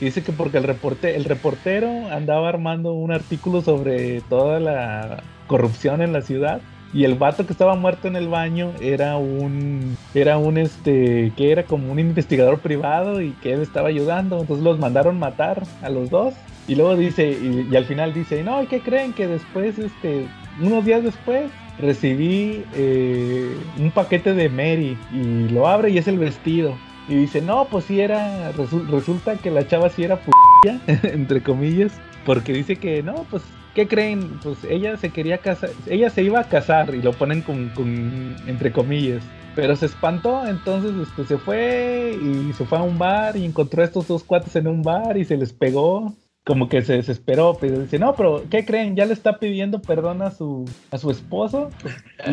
dice 0.00 0.22
que 0.22 0.32
porque 0.32 0.58
el, 0.58 0.64
reporte, 0.64 1.16
el 1.16 1.24
reportero 1.24 2.10
andaba 2.10 2.48
armando 2.48 2.92
un 2.92 3.12
artículo 3.12 3.62
sobre 3.62 4.20
toda 4.22 4.60
la 4.60 5.22
corrupción 5.46 6.02
en 6.02 6.12
la 6.12 6.22
ciudad 6.22 6.60
y 6.92 7.04
el 7.04 7.14
vato 7.14 7.46
que 7.46 7.52
estaba 7.52 7.74
muerto 7.74 8.08
en 8.08 8.16
el 8.16 8.28
baño 8.28 8.72
era 8.80 9.16
un 9.16 9.96
era 10.14 10.38
un 10.38 10.58
este 10.58 11.32
que 11.36 11.50
era 11.50 11.64
como 11.64 11.90
un 11.90 11.98
investigador 11.98 12.58
privado 12.58 13.20
y 13.20 13.32
que 13.42 13.52
él 13.52 13.62
estaba 13.62 13.88
ayudando 13.88 14.40
entonces 14.40 14.64
los 14.64 14.78
mandaron 14.78 15.18
matar 15.18 15.62
a 15.82 15.88
los 15.88 16.10
dos 16.10 16.34
Y 16.68 16.76
luego 16.76 16.96
dice, 16.96 17.30
y, 17.30 17.74
al 17.74 17.84
final 17.84 18.14
dice, 18.14 18.42
no, 18.42 18.62
¿y 18.62 18.66
qué 18.66 18.80
creen? 18.80 19.12
Que 19.12 19.26
después, 19.26 19.78
este, 19.78 20.28
unos 20.60 20.84
días 20.84 21.02
después, 21.02 21.50
recibí 21.78 22.64
eh, 22.74 23.56
un 23.78 23.90
paquete 23.90 24.34
de 24.34 24.48
Mary 24.48 24.96
y 25.12 25.48
lo 25.48 25.66
abre 25.66 25.90
y 25.90 25.98
es 25.98 26.06
el 26.06 26.18
vestido. 26.18 26.76
Y 27.08 27.16
dice, 27.16 27.42
no, 27.42 27.66
pues 27.68 27.86
sí 27.86 28.00
era, 28.00 28.52
resulta 28.88 29.36
que 29.36 29.50
la 29.50 29.66
chava 29.66 29.88
sí 29.88 30.04
era 30.04 30.20
p 30.20 30.30
entre 31.02 31.42
comillas, 31.42 31.92
porque 32.24 32.52
dice 32.52 32.76
que 32.76 33.02
no, 33.02 33.26
pues, 33.28 33.42
¿qué 33.74 33.88
creen? 33.88 34.38
Pues 34.42 34.58
ella 34.64 34.96
se 34.96 35.10
quería 35.10 35.38
casar, 35.38 35.70
ella 35.86 36.10
se 36.10 36.22
iba 36.22 36.40
a 36.40 36.48
casar 36.48 36.94
y 36.94 37.02
lo 37.02 37.12
ponen 37.12 37.42
con, 37.42 37.68
con 37.70 38.36
entre 38.46 38.72
comillas. 38.72 39.22
Pero 39.54 39.76
se 39.76 39.86
espantó, 39.86 40.46
entonces 40.46 40.92
este, 41.08 41.24
se 41.24 41.36
fue 41.36 42.18
y 42.20 42.52
se 42.54 42.64
fue 42.64 42.78
a 42.78 42.82
un 42.82 42.98
bar 42.98 43.36
y 43.36 43.44
encontró 43.44 43.82
a 43.82 43.84
estos 43.84 44.08
dos 44.08 44.24
cuates 44.24 44.56
en 44.56 44.66
un 44.66 44.82
bar 44.82 45.18
y 45.18 45.26
se 45.26 45.36
les 45.36 45.52
pegó 45.52 46.14
como 46.44 46.68
que 46.68 46.82
se 46.82 46.94
desesperó, 46.94 47.56
pero 47.60 47.78
dice, 47.78 47.98
no, 47.98 48.14
pero 48.16 48.44
¿qué 48.50 48.64
creen? 48.64 48.96
Ya 48.96 49.04
le 49.04 49.12
está 49.12 49.38
pidiendo 49.38 49.80
perdón 49.80 50.22
a 50.22 50.32
su, 50.32 50.64
a 50.90 50.98
su 50.98 51.10
esposo 51.10 51.70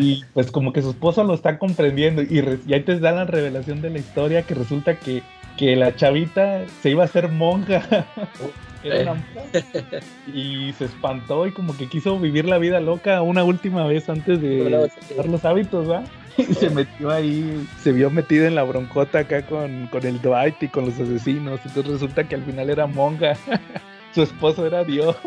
y 0.00 0.24
pues 0.34 0.50
como 0.50 0.72
que 0.72 0.82
su 0.82 0.90
esposo 0.90 1.22
lo 1.22 1.34
está 1.34 1.58
comprendiendo 1.58 2.22
y, 2.22 2.40
ahí 2.72 2.82
te 2.82 2.98
da 2.98 3.12
la 3.12 3.24
revelación 3.24 3.82
de 3.82 3.90
la 3.90 3.98
historia 3.98 4.42
que 4.42 4.54
resulta 4.54 4.98
que, 4.98 5.22
que 5.56 5.76
la 5.76 5.94
chavita 5.94 6.66
se 6.82 6.90
iba 6.90 7.02
a 7.02 7.06
hacer 7.06 7.28
monja. 7.28 8.06
y 10.32 10.72
se 10.72 10.84
espantó 10.86 11.46
y 11.46 11.52
como 11.52 11.76
que 11.76 11.88
quiso 11.88 12.18
vivir 12.18 12.46
la 12.46 12.58
vida 12.58 12.80
loca 12.80 13.22
una 13.22 13.44
última 13.44 13.86
vez 13.86 14.08
antes 14.08 14.40
de 14.40 14.88
dar 15.16 15.26
los 15.26 15.44
hábitos, 15.44 15.90
¿va? 15.90 16.04
Y 16.36 16.54
se 16.54 16.70
metió 16.70 17.10
ahí, 17.10 17.66
se 17.82 17.92
vio 17.92 18.10
metida 18.10 18.46
en 18.46 18.54
la 18.54 18.62
broncota 18.62 19.20
acá 19.20 19.42
con, 19.42 19.88
con 19.88 20.06
el 20.06 20.22
Dwight 20.22 20.62
y 20.62 20.68
con 20.68 20.86
los 20.86 20.94
asesinos. 20.94 21.60
Entonces 21.64 21.92
resulta 21.92 22.24
que 22.24 22.36
al 22.36 22.42
final 22.44 22.70
era 22.70 22.86
monja. 22.86 23.36
su 24.14 24.22
esposo 24.22 24.66
era 24.66 24.84
Dios. 24.84 25.16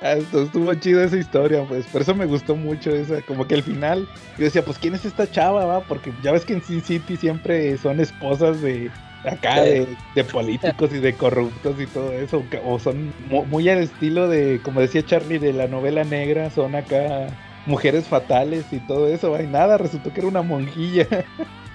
Ah, 0.00 0.12
estuvo 0.12 0.72
chido 0.74 1.02
esa 1.02 1.16
historia, 1.16 1.64
pues. 1.68 1.84
Por 1.86 2.02
eso 2.02 2.14
me 2.14 2.26
gustó 2.26 2.54
mucho 2.54 2.90
esa. 2.90 3.22
Como 3.22 3.46
que 3.46 3.56
al 3.56 3.64
final 3.64 4.06
yo 4.38 4.44
decía, 4.44 4.64
pues, 4.64 4.78
¿quién 4.78 4.94
es 4.94 5.04
esta 5.04 5.28
chava, 5.28 5.64
va? 5.64 5.80
Porque 5.80 6.12
ya 6.22 6.30
ves 6.30 6.44
que 6.44 6.52
en 6.52 6.62
Sin 6.62 6.80
City 6.80 7.16
siempre 7.16 7.76
son 7.78 7.98
esposas 7.98 8.62
de 8.62 8.88
acá, 9.24 9.62
de, 9.62 9.96
políticos 10.30 10.90
y 10.92 10.98
de 10.98 11.14
corruptos 11.14 11.80
y 11.80 11.86
todo 11.86 12.12
eso. 12.12 12.44
O 12.64 12.78
son 12.78 13.12
muy 13.28 13.68
al 13.68 13.78
estilo 13.78 14.28
de, 14.28 14.60
como 14.62 14.80
decía 14.80 15.04
Charlie, 15.04 15.38
de 15.38 15.52
la 15.52 15.68
novela 15.68 16.04
negra. 16.04 16.50
Son 16.50 16.74
acá 16.74 17.26
mujeres 17.66 18.06
fatales 18.06 18.64
y 18.72 18.78
todo 18.80 19.08
eso. 19.08 19.34
Ay, 19.34 19.46
nada, 19.46 19.78
resultó 19.78 20.12
que 20.12 20.20
era 20.20 20.28
una 20.28 20.42
monjilla. 20.42 21.06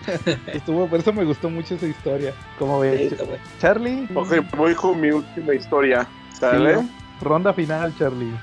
Estuvo, 0.53 0.87
por 0.87 0.99
eso 0.99 1.11
me 1.13 1.25
gustó 1.25 1.49
mucho 1.49 1.75
esa 1.75 1.87
historia. 1.87 2.33
¿Cómo 2.57 2.79
ves? 2.79 3.13
Charlie. 3.59 4.07
Ok, 4.15 4.35
voy 4.55 4.73
con 4.73 4.99
mi 4.99 5.11
última 5.11 5.53
historia. 5.53 6.07
¿Sale? 6.33 6.77
Ronda 7.21 7.53
final, 7.53 7.93
Charlie. 7.97 8.33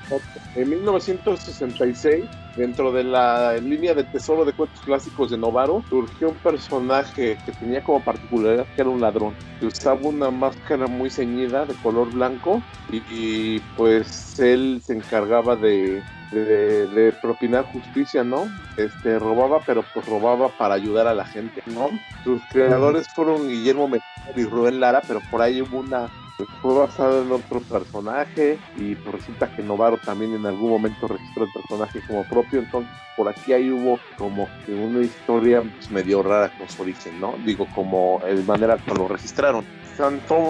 En 0.55 0.69
1966, 0.69 2.25
dentro 2.55 2.91
de 2.91 3.03
la 3.03 3.53
línea 3.57 3.93
de 3.93 4.03
tesoro 4.03 4.45
de 4.45 4.53
cuentos 4.53 4.79
clásicos 4.81 5.31
de 5.31 5.37
Novaro, 5.37 5.83
surgió 5.89 6.29
un 6.29 6.35
personaje 6.35 7.37
que 7.45 7.51
tenía 7.53 7.83
como 7.83 8.03
particularidad 8.03 8.65
que 8.75 8.81
era 8.81 8.89
un 8.89 9.01
ladrón, 9.01 9.33
que 9.59 9.67
usaba 9.67 9.99
una 10.01 10.31
máscara 10.31 10.87
muy 10.87 11.09
ceñida 11.09 11.65
de 11.65 11.73
color 11.75 12.11
blanco 12.11 12.61
y 12.91 13.59
pues 13.77 14.39
él 14.39 14.81
se 14.83 14.93
encargaba 14.93 15.55
de 15.55 16.01
de, 16.31 17.13
propinar 17.21 17.65
justicia, 17.65 18.23
¿no? 18.23 18.47
Este, 18.77 19.19
robaba, 19.19 19.59
pero 19.65 19.83
pues 19.93 20.05
robaba 20.05 20.49
para 20.49 20.75
ayudar 20.75 21.07
a 21.07 21.13
la 21.13 21.25
gente, 21.25 21.61
¿no? 21.67 21.89
Sus 22.23 22.41
creadores 22.51 23.07
fueron 23.09 23.47
Guillermo 23.47 23.87
Mejía 23.87 24.05
y 24.35 24.43
Rubén 24.43 24.79
Lara, 24.79 25.01
pero 25.07 25.21
por 25.31 25.41
ahí 25.41 25.61
hubo 25.61 25.79
una 25.79 26.09
pues, 26.37 26.49
fue 26.61 26.73
basado 26.73 27.21
en 27.21 27.31
otro 27.31 27.59
personaje 27.61 28.59
y 28.75 28.95
pues 28.95 29.15
resulta 29.15 29.47
que 29.55 29.63
Novaro 29.63 29.97
también 29.97 30.33
en 30.33 30.45
algún 30.45 30.69
momento 30.69 31.07
registró 31.07 31.45
el 31.45 31.51
personaje 31.51 32.01
como 32.07 32.23
propio, 32.25 32.59
entonces 32.59 32.91
por 33.15 33.29
aquí 33.29 33.53
ahí 33.53 33.71
hubo 33.71 33.99
como 34.17 34.47
que 34.65 34.73
una 34.73 35.01
historia 35.01 35.61
pues, 35.61 35.89
medio 35.91 36.23
rara 36.23 36.51
con 36.57 36.67
su 36.67 36.81
origen, 36.81 37.19
¿no? 37.19 37.35
Digo, 37.45 37.67
como 37.73 38.21
de 38.25 38.43
manera 38.43 38.77
que 38.77 38.93
lo 38.93 39.07
registraron. 39.07 39.65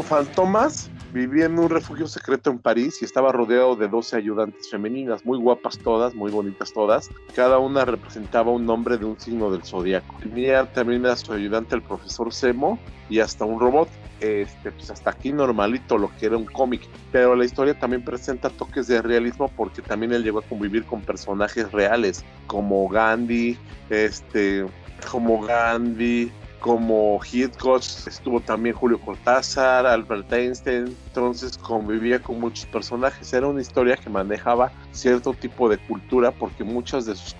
Fantomas 0.03 0.89
Vivía 1.15 1.45
en 1.45 1.57
un 1.57 1.69
refugio 1.69 2.09
secreto 2.09 2.49
en 2.49 2.59
París 2.59 3.01
y 3.01 3.05
estaba 3.05 3.31
rodeado 3.31 3.77
de 3.77 3.87
12 3.87 4.17
ayudantes 4.17 4.69
femeninas, 4.69 5.25
muy 5.25 5.37
guapas 5.37 5.77
todas, 5.77 6.13
muy 6.13 6.29
bonitas 6.29 6.73
todas. 6.73 7.09
Cada 7.33 7.57
una 7.57 7.85
representaba 7.85 8.51
un 8.51 8.65
nombre 8.65 8.97
de 8.97 9.05
un 9.05 9.17
signo 9.17 9.49
del 9.49 9.63
zodiaco. 9.63 10.13
Tenía 10.19 10.65
también 10.73 11.05
a 11.05 11.15
su 11.15 11.31
ayudante 11.31 11.73
el 11.73 11.83
profesor 11.83 12.33
Semo 12.33 12.77
y 13.09 13.19
hasta 13.19 13.45
un 13.45 13.61
robot. 13.61 13.87
Este, 14.19 14.73
pues 14.73 14.89
hasta 14.91 15.11
aquí 15.11 15.31
normalito 15.31 15.97
lo 15.97 16.13
que 16.17 16.25
era 16.25 16.35
un 16.35 16.47
cómic, 16.47 16.81
pero 17.13 17.33
la 17.33 17.45
historia 17.45 17.79
también 17.79 18.03
presenta 18.03 18.49
toques 18.49 18.87
de 18.87 19.01
realismo 19.01 19.49
porque 19.55 19.81
también 19.81 20.11
él 20.11 20.21
llegó 20.21 20.39
a 20.39 20.41
convivir 20.41 20.83
con 20.83 20.99
personajes 20.99 21.71
reales 21.71 22.25
como 22.45 22.89
Gandhi, 22.89 23.57
este, 23.89 24.65
como 25.09 25.41
Gandhi, 25.43 26.29
como 26.65 27.19
Hitchcock, 27.23 27.83
estuvo 28.07 28.41
también 28.41 28.75
Julio 28.75 28.99
Cortázar, 28.99 29.85
Albert 29.85 30.33
Einstein, 30.33 30.97
entonces 31.05 31.59
convivía 31.59 32.19
con 32.19 32.39
muchos 32.39 32.65
personajes. 32.65 33.31
Era 33.33 33.45
una 33.45 33.61
historia 33.61 33.95
que 33.95 34.09
manejaba 34.09 34.71
cierto 34.95 35.33
tipo 35.33 35.69
de 35.69 35.77
cultura 35.77 36.31
porque 36.31 36.63
muchas 36.63 37.05
de 37.05 37.15
sus, 37.15 37.35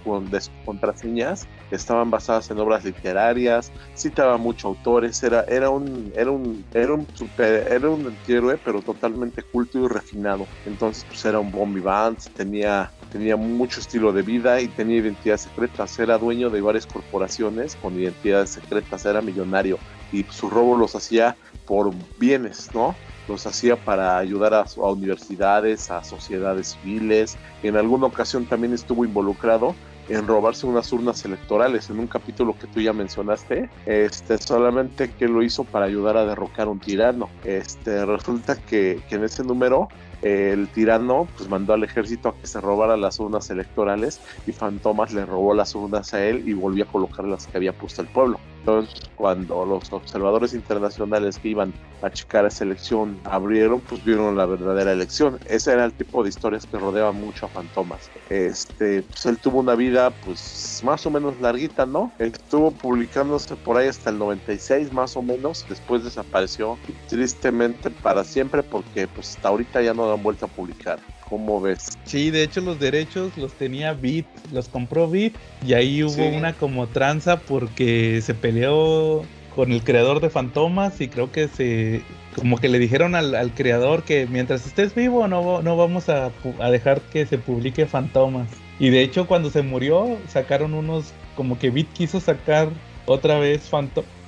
contraseñas 0.65 1.47
estaban 1.71 2.11
basadas 2.11 2.49
en 2.51 2.59
obras 2.59 2.83
literarias, 2.83 3.71
citaba 3.95 4.37
muchos 4.37 4.65
autores, 4.65 5.21
era, 5.23 5.41
era 5.47 5.69
un, 5.69 6.11
era 6.15 6.31
un, 6.31 6.63
era 6.73 6.93
un 6.93 7.07
super, 7.13 7.71
era 7.71 7.89
un 7.89 8.07
antihéroe, 8.07 8.57
pero 8.57 8.81
totalmente 8.81 9.41
culto 9.43 9.79
y 9.83 9.87
refinado. 9.87 10.47
Entonces, 10.65 11.05
pues 11.05 11.23
era 11.25 11.39
un 11.39 11.51
bombi 11.51 11.81
Vance, 11.81 12.29
tenía 12.31 12.91
tenía 13.11 13.37
mucho 13.37 13.79
estilo 13.79 14.11
de 14.11 14.23
vida 14.23 14.59
y 14.59 14.67
tenía 14.67 14.97
identidades 14.97 15.41
secretas. 15.43 15.97
Era 15.99 16.17
dueño 16.17 16.49
de 16.49 16.59
varias 16.59 16.85
corporaciones 16.85 17.77
con 17.77 17.97
identidades 17.97 18.49
secretas, 18.49 19.05
era 19.05 19.21
millonario 19.21 19.79
y 20.11 20.25
su 20.29 20.49
robo 20.49 20.75
los 20.75 20.95
hacía 20.95 21.37
por 21.65 21.93
bienes, 22.19 22.69
¿no? 22.73 22.95
Los 23.27 23.45
hacía 23.47 23.75
para 23.75 24.17
ayudar 24.17 24.53
a, 24.53 24.65
universidades, 24.77 25.89
a 25.91 26.03
sociedades 26.03 26.77
civiles. 26.81 27.37
En 27.63 27.75
alguna 27.77 28.07
ocasión 28.07 28.45
también 28.45 28.73
estuvo 28.73 29.05
involucrado 29.05 29.75
en 30.07 30.27
robarse 30.27 30.67
unas 30.67 30.91
urnas 30.93 31.25
electorales 31.25 31.89
en 31.89 31.99
un 31.99 32.05
capítulo 32.05 32.55
que 32.59 32.67
tú 32.67 32.79
ya 32.79 32.93
mencionaste, 32.93 33.69
este, 33.87 34.37
solamente 34.37 35.09
que 35.11 35.27
lo 35.27 35.41
hizo 35.41 35.63
para 35.63 35.85
ayudar 35.85 36.17
a 36.17 36.25
derrocar 36.25 36.67
un 36.67 36.79
tirano. 36.79 37.29
Este, 37.43 38.05
resulta 38.05 38.55
que, 38.55 39.01
que 39.09 39.15
en 39.15 39.23
ese 39.23 39.43
número 39.43 39.89
el 40.21 40.67
tirano 40.69 41.27
pues 41.37 41.49
mandó 41.49 41.73
al 41.73 41.83
ejército 41.83 42.29
a 42.29 42.35
que 42.35 42.47
se 42.47 42.59
robara 42.59 42.97
las 42.97 43.19
urnas 43.19 43.49
electorales 43.49 44.19
y 44.47 44.51
Fantomas 44.51 45.13
le 45.13 45.25
robó 45.25 45.53
las 45.53 45.75
urnas 45.75 46.13
a 46.13 46.25
él 46.25 46.47
y 46.47 46.53
volvió 46.53 46.85
a 46.85 46.87
colocar 46.87 47.25
las 47.25 47.47
que 47.47 47.57
había 47.57 47.73
puesto 47.73 48.01
el 48.01 48.07
pueblo. 48.07 48.39
Entonces, 48.65 48.99
cuando 49.15 49.63
los 49.63 49.93
observadores 49.93 50.55
internacionales 50.55 51.37
que 51.37 51.49
iban 51.49 51.71
a 52.01 52.09
checar 52.09 52.47
esa 52.47 52.63
elección 52.63 53.19
abrieron, 53.23 53.79
pues 53.79 54.03
vieron 54.03 54.35
la 54.35 54.47
verdadera 54.47 54.91
elección. 54.91 55.37
Ese 55.47 55.73
era 55.73 55.85
el 55.85 55.93
tipo 55.93 56.23
de 56.23 56.29
historias 56.29 56.65
que 56.65 56.79
rodeaban 56.79 57.15
mucho 57.15 57.45
a 57.45 57.49
Fantomas. 57.49 58.09
Este, 58.31 59.03
pues 59.03 59.27
él 59.27 59.37
tuvo 59.37 59.59
una 59.59 59.75
vida, 59.75 60.09
pues 60.09 60.81
más 60.83 61.05
o 61.05 61.11
menos 61.11 61.39
larguita, 61.39 61.85
¿no? 61.85 62.11
Estuvo 62.17 62.71
publicándose 62.71 63.55
por 63.55 63.77
ahí 63.77 63.87
hasta 63.87 64.09
el 64.09 64.17
96, 64.17 64.91
más 64.91 65.15
o 65.15 65.21
menos. 65.21 65.63
Después 65.69 66.03
desapareció, 66.03 66.79
tristemente 67.07 67.91
para 67.91 68.23
siempre, 68.23 68.63
porque 68.63 69.07
pues 69.07 69.35
hasta 69.35 69.49
ahorita 69.49 69.83
ya 69.83 69.93
no 69.93 70.09
dan 70.09 70.23
vuelta 70.23 70.47
a 70.47 70.49
publicar. 70.49 70.97
¿Cómo 71.29 71.59
ves? 71.59 71.97
Sí, 72.05 72.29
de 72.29 72.43
hecho 72.43 72.61
los 72.61 72.79
derechos 72.79 73.35
los 73.37 73.53
tenía 73.53 73.93
Beat, 73.93 74.25
los 74.51 74.69
compró 74.69 75.09
Beat 75.09 75.33
y 75.65 75.73
ahí 75.73 76.03
hubo 76.03 76.27
una 76.27 76.53
como 76.53 76.87
tranza 76.87 77.39
porque 77.39 78.21
se 78.21 78.35
peleó 78.35 79.25
con 79.55 79.71
el 79.71 79.83
creador 79.83 80.19
de 80.19 80.29
Fantomas 80.29 80.99
y 81.01 81.07
creo 81.07 81.31
que 81.31 81.47
se 81.47 82.03
como 82.35 82.57
que 82.57 82.67
le 82.67 82.77
dijeron 82.77 83.15
al, 83.15 83.51
creador 83.55 84.03
que 84.03 84.27
mientras 84.27 84.67
estés 84.67 84.93
vivo 84.93 85.27
no, 85.27 85.61
no 85.61 85.77
vamos 85.77 86.09
a, 86.09 86.31
dejar 86.69 87.01
que 87.01 87.25
se 87.25 87.37
publique 87.37 87.85
Fantomas. 87.85 88.49
Y 88.77 88.89
de 88.89 89.01
hecho 89.01 89.25
cuando 89.25 89.49
se 89.49 89.61
murió 89.61 90.17
sacaron 90.27 90.73
unos 90.73 91.13
como 91.35 91.57
que 91.57 91.71
Beat 91.71 91.87
quiso 91.93 92.19
sacar 92.19 92.69
otra 93.05 93.39
vez 93.39 93.69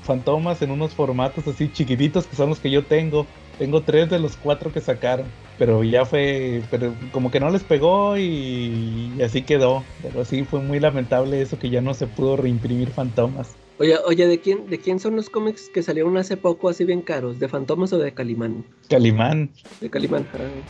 Fantomas 0.03 0.61
en 0.61 0.72
unos 0.72 0.94
formatos 0.94 1.48
así 1.48 1.69
chiquititos 1.72 2.26
que 2.26 2.36
son 2.36 2.49
los 2.49 2.60
que 2.60 2.72
yo 2.72 2.86
tengo. 2.86 3.28
Tengo 3.58 3.82
tres 3.82 4.10
de 4.10 4.20
los 4.20 4.36
cuatro 4.36 4.72
que 4.72 4.82
sacaron 4.82 5.28
pero 5.58 5.84
ya 5.84 6.06
fue, 6.06 6.62
pero 6.70 6.94
como 7.12 7.32
que 7.32 7.40
no 7.40 7.50
les 7.50 7.64
pegó 7.64 8.18
y, 8.18 9.12
así 9.24 9.42
quedó. 9.42 9.84
Pero 10.02 10.24
sí 10.24 10.44
fue 10.44 10.60
muy 10.62 10.80
lamentable 10.80 11.42
eso 11.42 11.58
que 11.58 11.70
ya 11.70 11.82
no 11.82 11.94
se 11.94 12.08
pudo 12.08 12.38
reimprimir 12.38 12.90
Fantomas. 12.90 13.56
Oye, 13.80 13.96
oye, 14.06 14.26
¿de 14.26 14.40
quién, 14.40 14.68
¿de 14.68 14.80
quién 14.80 15.00
son 15.00 15.16
los 15.16 15.30
cómics 15.30 15.70
que 15.70 15.84
salieron 15.84 16.18
hace 16.18 16.36
poco 16.36 16.68
así 16.68 16.84
bien 16.84 17.02
caros? 17.02 17.40
¿De 17.40 17.48
Fantomas 17.48 17.94
o 17.94 18.00
de 18.00 18.12
Calimán? 18.12 18.66
Calimán. 18.90 19.52
De 19.80 19.90
Calimán. 19.92 20.26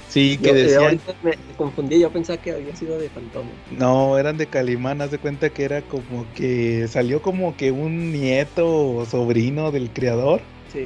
Sí, 0.09 0.37
que 0.37 0.53
decían... 0.53 0.83
Ahorita 0.83 1.15
me 1.23 1.37
confundí, 1.55 2.01
yo 2.01 2.11
pensaba 2.11 2.41
que 2.41 2.51
había 2.51 2.75
sido 2.75 2.99
de 2.99 3.09
Fantomas. 3.09 3.53
No, 3.71 4.17
eran 4.17 4.35
de 4.35 4.47
Calimán, 4.47 5.01
haz 5.01 5.11
de 5.11 5.19
cuenta 5.19 5.49
que 5.49 5.63
era 5.63 5.81
como 5.83 6.25
que 6.35 6.85
salió 6.89 7.21
como 7.21 7.55
que 7.55 7.71
un 7.71 8.11
nieto 8.11 8.95
o 8.95 9.05
sobrino 9.05 9.71
del 9.71 9.89
creador 9.89 10.41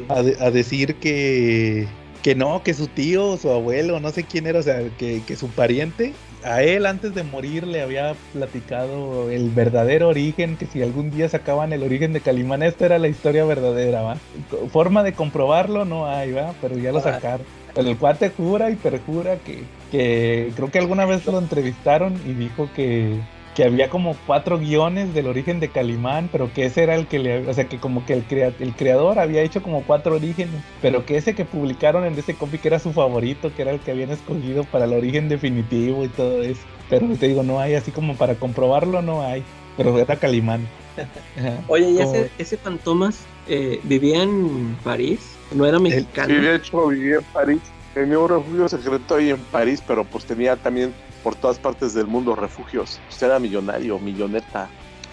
a 0.09 0.51
decir 0.51 0.95
que 0.95 1.87
que 2.21 2.35
no, 2.35 2.61
que 2.63 2.73
su 2.73 2.87
tío, 2.87 3.35
su 3.37 3.49
abuelo, 3.49 3.99
no 3.99 4.11
sé 4.11 4.23
quién 4.23 4.45
era, 4.45 4.59
o 4.59 4.63
sea, 4.63 4.79
que, 4.97 5.23
que 5.25 5.35
su 5.35 5.49
pariente 5.49 6.13
a 6.43 6.63
él 6.63 6.85
antes 6.85 7.13
de 7.13 7.23
morir 7.23 7.67
le 7.67 7.81
había 7.81 8.15
platicado 8.33 9.29
el 9.29 9.49
verdadero 9.49 10.09
origen, 10.09 10.57
que 10.57 10.65
si 10.65 10.81
algún 10.81 11.11
día 11.11 11.29
sacaban 11.29 11.73
el 11.73 11.83
origen 11.83 12.13
de 12.13 12.21
Calimán, 12.21 12.63
esta 12.63 12.85
era 12.85 12.99
la 12.99 13.07
historia 13.07 13.45
verdadera, 13.45 14.01
¿va? 14.01 14.17
Forma 14.71 15.03
de 15.03 15.13
comprobarlo 15.13 15.85
no 15.85 16.07
hay, 16.07 16.31
¿va? 16.31 16.53
Pero 16.61 16.77
ya 16.77 16.91
lo 16.91 17.01
sacaron. 17.01 17.45
Pero 17.73 17.89
el 17.89 17.97
cuate 17.97 18.29
jura 18.29 18.69
y 18.69 18.75
perjura 18.75 19.37
que, 19.37 19.63
que 19.91 20.51
creo 20.55 20.71
que 20.71 20.79
alguna 20.79 21.05
vez 21.05 21.25
lo 21.25 21.39
entrevistaron 21.39 22.19
y 22.27 22.33
dijo 22.33 22.69
que, 22.75 23.19
que 23.55 23.65
había 23.65 23.89
como 23.89 24.15
cuatro 24.25 24.57
guiones 24.57 25.13
del 25.13 25.27
origen 25.27 25.59
de 25.59 25.69
Calimán, 25.69 26.29
pero 26.31 26.51
que 26.53 26.65
ese 26.65 26.83
era 26.83 26.95
el 26.95 27.07
que 27.07 27.19
le, 27.19 27.47
o 27.47 27.53
sea, 27.53 27.67
que 27.67 27.79
como 27.79 28.05
que 28.05 28.13
el, 28.13 28.25
el 28.59 28.73
creador 28.73 29.19
había 29.19 29.41
hecho 29.41 29.61
como 29.61 29.83
cuatro 29.83 30.15
orígenes, 30.15 30.61
pero 30.81 31.05
que 31.05 31.17
ese 31.17 31.35
que 31.35 31.43
publicaron 31.43 32.05
en 32.05 32.17
ese 32.17 32.33
cómic 32.35 32.65
era 32.65 32.79
su 32.79 32.93
favorito, 32.93 33.51
que 33.53 33.63
era 33.63 33.71
el 33.71 33.79
que 33.79 33.91
habían 33.91 34.11
escogido 34.11 34.63
para 34.63 34.85
el 34.85 34.93
origen 34.93 35.27
definitivo 35.27 36.05
y 36.05 36.07
todo 36.07 36.41
eso. 36.41 36.61
Pero 36.89 37.07
te 37.15 37.27
digo, 37.27 37.43
no 37.43 37.59
hay 37.59 37.75
así 37.75 37.91
como 37.91 38.15
para 38.15 38.35
comprobarlo, 38.35 39.01
no 39.01 39.21
hay, 39.21 39.43
pero 39.75 39.97
era 39.99 40.15
Calimán. 40.15 40.67
Oye, 41.67 41.89
¿y 41.89 41.99
ese, 41.99 42.29
ese 42.37 42.57
Fantomas 42.57 43.19
eh, 43.47 43.79
vivía 43.83 44.23
en 44.23 44.77
París? 44.83 45.35
¿No 45.53 45.65
era 45.65 45.79
mexicano? 45.79 46.33
Sí, 46.33 46.39
de 46.39 46.55
hecho 46.55 46.87
vivía 46.87 47.15
en 47.15 47.23
París. 47.33 47.61
Tenía 47.93 48.19
un 48.19 48.29
refugio 48.29 48.69
secreto 48.69 49.15
ahí 49.15 49.31
en 49.31 49.39
París, 49.39 49.83
pero 49.85 50.05
pues 50.05 50.25
tenía 50.25 50.55
también 50.55 50.93
por 51.23 51.35
todas 51.35 51.59
partes 51.59 51.93
del 51.93 52.07
mundo 52.07 52.35
refugios. 52.35 52.99
Usted 53.09 53.27
era 53.27 53.39
millonario, 53.39 53.99
milloneta. 53.99 54.69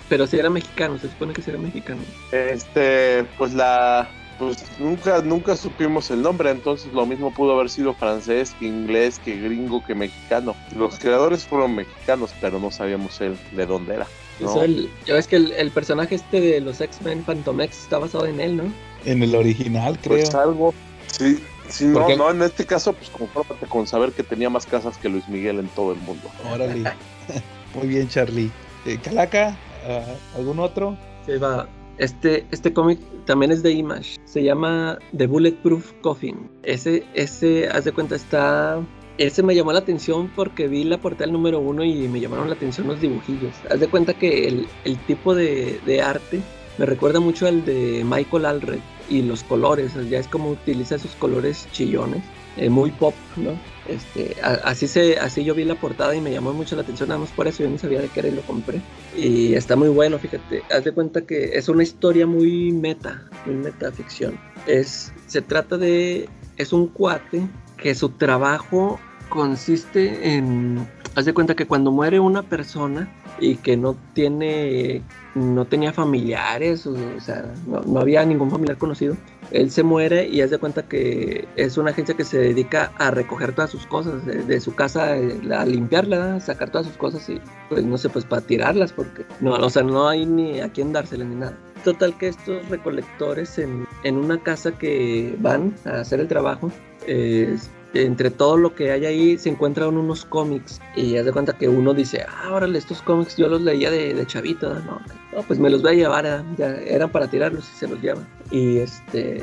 Pero 0.09 0.26
si 0.26 0.38
era 0.38 0.48
mexicano, 0.48 0.98
se 0.98 1.09
supone 1.09 1.32
que 1.34 1.42
si 1.42 1.50
era 1.50 1.59
mexicano. 1.59 2.00
Este, 2.32 3.24
pues 3.36 3.52
la 3.52 4.09
pues 4.38 4.64
nunca 4.78 5.20
nunca 5.20 5.56
supimos 5.56 6.10
el 6.12 6.22
nombre, 6.22 6.50
entonces 6.50 6.92
lo 6.92 7.05
mismo 7.05 7.34
pudo 7.34 7.55
haber 7.55 7.68
sido 7.68 7.92
francés, 7.92 8.55
que 8.59 8.66
inglés, 8.66 9.20
que 9.24 9.36
gringo, 9.36 9.84
que 9.84 9.94
mexicano. 9.94 10.55
Los 10.76 10.98
creadores 10.98 11.44
fueron 11.44 11.74
mexicanos, 11.74 12.32
pero 12.40 12.60
no 12.60 12.70
sabíamos 12.70 13.20
él 13.20 13.36
de 13.52 13.66
dónde 13.66 13.94
era. 13.94 14.06
¿no? 14.40 14.64
ya 15.05 15.14
ves 15.14 15.26
que 15.26 15.34
el, 15.34 15.70
personaje 15.72 16.14
este 16.14 16.40
de 16.40 16.60
los 16.60 16.80
X-Men 16.80 17.24
Phantomex 17.24 17.82
está 17.82 17.98
basado 17.98 18.26
en 18.26 18.40
él, 18.40 18.56
¿no? 18.56 18.72
En 19.05 19.24
el 19.24 19.34
original, 19.34 19.98
creo. 20.00 20.18
Pues 20.18 20.32
algo, 20.32 20.72
sí, 21.09 21.42
Sí, 21.69 21.86
no, 21.86 22.16
no, 22.16 22.31
en 22.31 22.43
este 22.43 22.65
caso, 22.65 22.93
pues 22.93 23.11
confórmate 23.11 23.66
con 23.66 23.86
saber 23.86 24.12
que 24.12 24.23
tenía 24.23 24.51
más 24.51 24.66
casas 24.66 24.97
que 24.97 25.09
Luis 25.09 25.28
Miguel 25.28 25.59
en 25.59 25.69
todo 25.69 25.93
el 25.93 25.99
mundo. 26.01 26.28
Órale. 26.51 26.93
Muy 27.74 27.89
bien, 27.89 28.09
Charlie. 28.09 28.51
Eh, 28.86 28.99
Calaca, 29.03 29.57
ah, 29.86 30.05
¿algún 30.36 30.59
otro? 30.59 30.97
Sí, 31.27 31.32
va. 31.36 31.69
Este, 31.99 32.47
este 32.53 32.73
cómic 32.73 32.99
también 33.27 33.51
es 33.53 33.62
de 33.62 33.73
Image. 33.73 34.19
Se 34.24 34.43
llama 34.43 34.99
The 35.16 35.27
Bulletproof 35.27 35.93
Coffin. 36.01 36.51
Ese, 36.62 37.05
ese, 37.15 37.69
haz 37.69 37.85
de 37.85 37.93
cuenta, 37.93 38.15
está. 38.15 38.81
Ese 39.19 39.43
me 39.43 39.55
llamó 39.55 39.73
la 39.73 39.81
atención 39.81 40.31
porque 40.36 40.69
vi 40.69 40.85
la 40.85 40.99
portada 40.99 41.31
número 41.31 41.59
uno 41.59 41.82
y 41.85 42.07
me 42.07 42.20
llamaron 42.20 42.49
la 42.49 42.55
atención 42.55 42.86
los 42.86 43.01
dibujillos. 43.01 43.53
Haz 43.69 43.81
de 43.81 43.89
cuenta 43.89 44.15
que 44.15 44.47
el, 44.47 44.69
el 44.85 44.97
tipo 45.07 45.35
de, 45.35 45.81
de 45.85 46.01
arte 46.01 46.40
me 46.78 46.86
recuerda 46.86 47.19
mucho 47.19 47.49
al 47.49 47.65
de 47.65 48.05
Michael 48.05 48.47
Alred 48.47 48.81
y 49.09 49.22
los 49.22 49.43
colores, 49.43 49.93
ya 50.09 50.18
es 50.18 50.28
como 50.28 50.51
utiliza 50.51 50.97
esos 50.97 51.14
colores 51.16 51.66
chillones, 51.72 52.22
eh, 52.56 52.68
muy 52.68 52.90
pop, 52.90 53.14
¿no? 53.36 53.59
Este, 53.89 54.36
así 54.43 54.86
se, 54.86 55.18
así 55.18 55.44
yo 55.44 55.55
vi 55.55 55.64
la 55.64 55.74
portada 55.74 56.14
y 56.14 56.20
me 56.20 56.30
llamó 56.30 56.52
mucho 56.52 56.76
la 56.76 56.82
atención, 56.82 57.09
nada 57.09 57.20
más 57.20 57.30
por 57.30 57.48
eso 57.48 57.62
yo 57.62 57.70
no 57.70 57.78
sabía 57.78 58.01
de 58.01 58.09
qué 58.09 58.20
era 58.20 58.28
y 58.28 58.32
lo 58.32 58.43
compré. 58.43 58.82
Y 59.16 59.55
está 59.55 59.76
muy 59.76 59.89
bueno, 59.89 60.18
fíjate, 60.18 60.62
haz 60.70 60.85
de 60.85 60.93
cuenta 60.93 61.22
que 61.22 61.56
es 61.56 61.68
una 61.68 61.82
historia 61.82 62.26
muy 62.26 62.72
meta, 62.72 63.22
muy 63.47 63.55
metaficción. 63.55 64.39
Es, 64.66 65.12
se 65.26 65.40
trata 65.40 65.78
de, 65.78 66.28
es 66.56 66.72
un 66.72 66.89
cuate 66.89 67.47
que 67.76 67.94
su 67.94 68.10
trabajo 68.10 69.01
consiste 69.28 70.35
en, 70.35 70.86
haz 71.14 71.24
de 71.24 71.32
cuenta 71.32 71.55
que 71.55 71.66
cuando 71.66 71.90
muere 71.90 72.20
una 72.20 72.43
persona 72.43 73.10
y 73.40 73.56
que 73.56 73.77
no 73.77 73.97
tiene 74.15 75.02
no 75.39 75.65
tenía 75.65 75.93
familiares, 75.93 76.86
o, 76.86 76.94
sea, 77.20 77.52
no, 77.66 78.01
había 78.01 78.24
ningún 78.24 78.51
familiar 78.51 78.77
conocido. 78.77 79.16
Él 79.51 79.70
se 79.70 79.82
muere 79.82 80.27
y 80.28 80.43
hace 80.43 80.52
de 80.52 80.59
cuenta 80.59 80.82
que 80.82 81.48
es 81.56 81.78
una 81.78 81.90
agencia 81.90 82.15
que 82.15 82.24
se 82.24 82.39
dedica 82.39 82.93
a 82.98 83.10
recoger 83.10 83.55
todas 83.55 83.70
sus 83.70 83.86
cosas 83.86 84.27
de, 84.27 84.60
su 84.60 84.74
casa, 84.74 85.16
eh, 85.16 85.40
a 85.55 85.65
limpiarla, 85.65 86.40
sacar 86.40 86.70
todas 86.70 86.86
sus 86.86 86.97
cosas 86.97 87.28
y 87.31 87.40
pues 87.69 87.85
no 87.85 87.97
sé, 87.97 88.10
pues 88.10 88.24
para 88.24 88.43
tirarlas 88.43 88.93
porque 88.93 89.24
no, 89.40 89.52
o 89.52 89.70
sea, 89.70 89.82
no 89.82 90.09
hay 90.09 90.27
ni 90.27 90.60
a 90.60 90.70
quién 90.70 90.93
dárselas 90.93 91.28
ni 91.28 91.36
nada. 91.36 91.56
Total 91.85 92.16
que 92.19 92.28
estos 92.28 92.69
recolectores 92.69 93.59
en, 93.59 93.86
en 94.02 94.16
una 94.16 94.43
casa 94.43 94.73
que 94.73 95.36
van 95.39 95.74
a 95.85 96.01
hacer 96.01 96.20
el 96.20 96.28
trabajo, 96.28 96.70
eh, 97.06 97.56
entre 97.94 98.31
todo 98.31 98.56
lo 98.56 98.74
que 98.74 98.90
hay 98.90 99.06
ahí 99.06 99.39
se 99.39 99.48
encuentran 99.48 99.97
unos 99.97 100.24
cómics 100.24 100.81
y 100.94 101.16
haz 101.16 101.24
de 101.24 101.32
cuenta 101.32 101.52
que 101.52 101.69
uno 101.69 101.94
dice, 101.94 102.24
ah, 102.28 102.52
órale, 102.52 102.78
estos 102.78 103.02
cómics 103.02 103.36
yo 103.36 103.48
los 103.48 103.62
leía 103.62 103.90
de, 103.90 104.27
chavito, 104.27 104.74
no, 104.81 105.01
pues 105.47 105.59
me 105.59 105.70
los 105.70 105.82
voy 105.82 105.93
a 105.93 105.94
llevar, 105.94 106.44
ya 106.56 106.74
eran 106.77 107.10
para 107.10 107.28
tirarlos 107.28 107.69
y 107.74 107.78
se 107.78 107.89
los 107.89 108.01
llevan. 108.02 108.27
Y 108.51 108.78
este, 108.78 109.43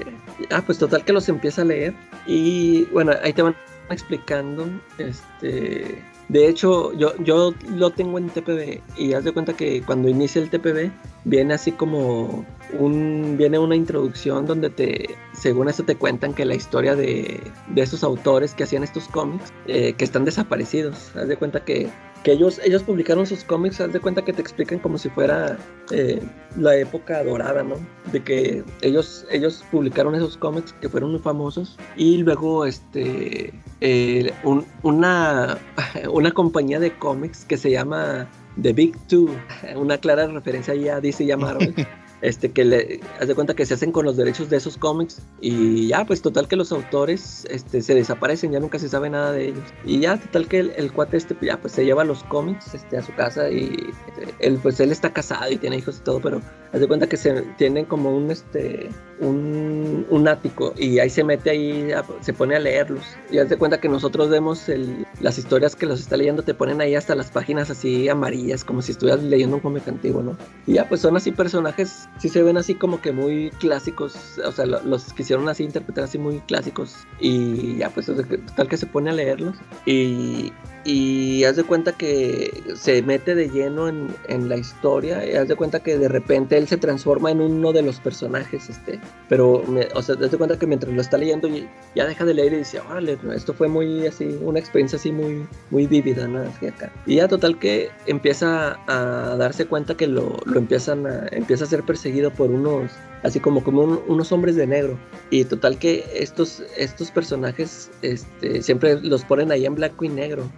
ah, 0.52 0.62
pues 0.66 0.78
total 0.78 1.04
que 1.04 1.14
los 1.14 1.28
empieza 1.30 1.62
a 1.62 1.66
leer 1.66 1.94
y 2.28 2.86
bueno, 2.86 3.14
ahí 3.24 3.34
te 3.34 3.42
van 3.42 3.56
explicando, 3.90 4.68
este, 4.98 6.04
de 6.28 6.48
hecho, 6.48 6.92
yo, 6.94 7.16
yo 7.24 7.54
lo 7.70 7.92
tengo 7.92 8.18
en 8.18 8.30
TPB 8.30 8.82
y 8.98 9.14
haz 9.14 9.24
de 9.24 9.32
cuenta 9.32 9.54
que 9.54 9.84
cuando 9.84 10.10
inicia 10.10 10.42
el 10.42 10.50
TPB 10.50 10.90
viene 11.24 11.54
así 11.54 11.72
como 11.72 12.44
un 12.80 13.36
viene 13.38 13.60
una 13.60 13.76
introducción 13.76 14.48
donde 14.48 14.72
te 14.72 15.16
según 15.34 15.70
eso 15.70 15.84
te 15.84 15.96
cuentan 15.96 16.34
que 16.34 16.46
la 16.46 16.56
historia 16.56 16.96
de, 16.96 17.40
de 17.68 17.82
esos 17.82 18.04
autores 18.04 18.56
que 18.56 18.64
hacían 18.64 18.84
estos 18.84 19.08
cómics 19.08 19.54
eh, 19.68 19.94
que 19.94 20.04
están 20.04 20.26
desaparecidos. 20.26 21.16
Haz 21.16 21.28
de 21.28 21.38
cuenta 21.38 21.64
que 21.64 21.90
que 22.26 22.32
ellos, 22.32 22.60
ellos 22.64 22.82
publicaron 22.82 23.28
sus 23.28 23.44
cómics, 23.44 23.80
haz 23.80 23.94
de 23.94 24.00
cuenta 24.00 24.26
que 24.26 24.34
te 24.34 24.42
explican 24.42 24.80
como 24.80 24.98
si 24.98 25.10
fuera 25.10 25.60
eh, 25.92 26.20
la 26.58 26.76
época 26.76 27.24
dorada, 27.24 27.62
¿no? 27.62 27.76
De 28.12 28.24
que 28.24 28.64
ellos, 28.82 29.28
ellos 29.30 29.64
publicaron 29.70 30.16
esos 30.16 30.36
cómics 30.36 30.74
que 30.82 30.90
fueron 30.90 31.12
muy 31.12 31.20
famosos 31.20 31.78
y 31.96 32.18
luego 32.18 32.66
este, 32.66 33.54
eh, 33.80 34.34
una, 34.82 35.60
una 36.12 36.32
compañía 36.32 36.80
de 36.80 36.98
cómics 36.98 37.46
que 37.46 37.58
se 37.58 37.70
llama 37.70 38.28
The 38.60 38.74
Big 38.74 38.98
Two, 39.08 39.30
una 39.76 40.00
clara 40.00 40.26
referencia 40.26 40.74
ya 40.74 40.96
a 40.96 41.02
DC 41.02 41.26
y. 41.26 41.28
este, 42.26 42.52
que 42.52 42.66
le 42.66 43.00
haz 43.20 43.28
de 43.28 43.36
cuenta 43.36 43.54
que 43.54 43.66
se 43.66 43.76
hacen 43.76 43.92
con 43.92 44.06
los 44.06 44.18
derechos 44.18 44.50
de 44.50 44.58
esos 44.58 44.78
cómics 44.78 45.22
y 45.42 45.88
ya, 45.88 46.06
pues 46.06 46.22
total 46.22 46.48
que 46.48 46.56
los 46.56 46.72
autores 46.72 47.46
este, 47.50 47.82
se 47.82 47.94
desaparecen, 47.94 48.52
ya 48.52 48.60
nunca 48.60 48.80
se 48.80 48.90
sabe 48.90 49.10
nada 49.10 49.32
de 49.32 49.50
ellos. 49.50 49.64
Y 49.86 50.00
ya, 50.00 50.18
total 50.18 50.48
que 50.48 50.60
el, 50.60 50.92
cuate 50.92 51.18
este, 51.18 51.36
ya, 51.42 51.58
pues 51.58 51.74
se 51.74 51.86
lleva 51.86 52.04
los 52.04 52.24
cómics 52.24 52.74
este, 52.74 52.98
a 52.98 53.04
su 53.04 53.14
casa 53.14 53.50
y 53.50 53.94
este, 54.08 54.34
él, 54.40 54.60
pues 54.62 54.80
él 54.80 54.92
está 54.92 55.14
casado 55.14 55.52
y 55.52 55.58
tiene 55.58 55.78
hijos 55.78 56.00
y 56.00 56.04
todo, 56.04 56.20
pero 56.20 56.42
haz 56.74 56.80
de 56.80 56.88
cuenta 56.88 57.08
que 57.08 57.18
se 57.18 57.42
tienen 57.58 57.86
como 57.86 58.16
un, 58.16 58.32
este, 58.32 58.90
un, 59.20 60.06
un 60.10 60.28
ático 60.28 60.74
y 60.78 61.00
ahí 61.00 61.10
se 61.10 61.24
mete 61.24 61.52
ahí, 61.52 61.92
se 62.22 62.34
pone 62.34 62.56
a 62.56 62.60
leerlos. 62.60 63.06
Y 63.32 63.38
haz 63.38 63.50
de 63.50 63.58
cuenta 63.58 63.80
que 63.80 63.88
nosotros 63.88 64.30
vemos 64.30 64.68
el, 64.68 65.06
las 65.22 65.38
historias 65.38 65.76
que 65.76 65.86
los 65.86 66.00
está 66.00 66.18
leyendo, 66.18 66.44
te 66.44 66.54
ponen 66.54 66.82
ahí 66.82 66.96
hasta 66.96 67.16
las 67.16 67.30
páginas 67.30 67.70
así 67.70 68.10
amarillas, 68.10 68.64
como 68.64 68.82
si 68.82 68.94
estuvieras 68.94 69.24
leyendo 69.24 69.58
un 69.58 69.62
cómic 69.62 69.88
antiguo, 69.88 70.22
¿no? 70.22 70.38
Y 70.66 70.74
ya, 70.74 70.90
pues 70.90 71.02
son 71.02 71.16
así 71.16 71.32
personajes 71.32 72.10
sí 72.18 72.30
se 72.30 72.44
ven 72.44 72.58
así 72.58 72.76
como 72.76 73.02
que 73.02 73.12
muy 73.12 73.52
clásicos, 73.60 74.40
o 74.46 74.52
sea, 74.52 74.66
los 74.66 75.14
quisieron 75.14 75.48
así 75.50 75.64
interpretar 75.64 76.06
así 76.06 76.18
muy 76.18 76.40
clásicos 76.42 77.06
y 77.20 77.78
ya 77.78 77.90
pues 77.90 78.10
tal 78.56 78.68
que 78.68 78.78
se 78.78 78.86
pone 78.86 79.10
a 79.10 79.14
leerlos 79.14 79.56
y, 79.86 80.52
y 80.86 81.44
haz 81.46 81.56
de 81.56 81.64
cuenta 81.64 81.94
que 81.94 82.64
se 82.76 83.02
mete 83.02 83.34
de 83.34 83.50
lleno 83.50 83.90
en, 83.90 84.08
en, 84.28 84.48
la 84.48 84.56
historia 84.56 85.26
y 85.26 85.36
haz 85.36 85.48
de 85.48 85.56
cuenta 85.56 85.80
que 85.80 85.98
de 85.98 86.08
repente 86.08 86.58
él 86.58 86.68
se 86.68 86.78
transforma 86.78 87.32
en 87.32 87.42
uno 87.42 87.74
de 87.74 87.82
los 87.82 88.00
personajes, 88.00 88.70
este, 88.70 89.00
pero, 89.28 89.64
o 89.96 90.02
sea, 90.04 90.16
haz 90.16 90.32
de 90.32 90.38
cuenta 90.38 90.60
que 90.60 90.68
mientras 90.68 90.94
lo 90.94 91.02
está 91.02 91.18
leyendo 91.18 91.50
ya 91.96 92.06
deja 92.06 92.24
de 92.24 92.36
leer 92.36 92.54
y 92.54 92.58
dice, 92.58 92.80
órale, 92.80 93.18
esto 93.36 93.54
fue 93.54 93.68
muy 93.68 94.06
así, 94.06 94.38
una 94.42 94.60
experiencia 94.60 94.98
así 94.98 95.12
muy, 95.12 95.48
muy 95.72 95.88
vívida, 95.88 96.28
¿no? 96.28 96.42
Así 96.42 96.68
acá. 96.68 96.94
Y 97.08 97.16
ya 97.16 97.28
total 97.28 97.58
que 97.58 97.90
empieza 98.06 98.78
a 98.88 99.36
darse 99.38 99.66
cuenta 99.66 99.98
que 99.98 100.06
lo, 100.06 100.38
lo 100.46 100.60
empiezan 100.60 101.08
a, 101.08 101.28
empieza 101.32 101.64
a 101.64 101.68
ser 101.68 101.84
perseguido 101.84 102.32
por 102.32 102.52
unos 102.52 102.92
así 103.26 103.40
como 103.40 103.64
como 103.64 103.82
unos 104.08 104.32
hombres 104.32 104.56
de 104.56 104.68
negro. 104.68 104.98
Y 105.32 105.44
total 105.46 105.80
que 105.80 106.06
estos, 106.14 106.62
estos 106.78 107.10
personajes 107.10 107.90
este, 108.04 108.62
siempre 108.62 109.00
los 109.02 109.26
ponen 109.26 109.52
ahí 109.52 109.66
en 109.66 109.74
blanco 109.74 110.06
y 110.06 110.10
negro, 110.10 110.50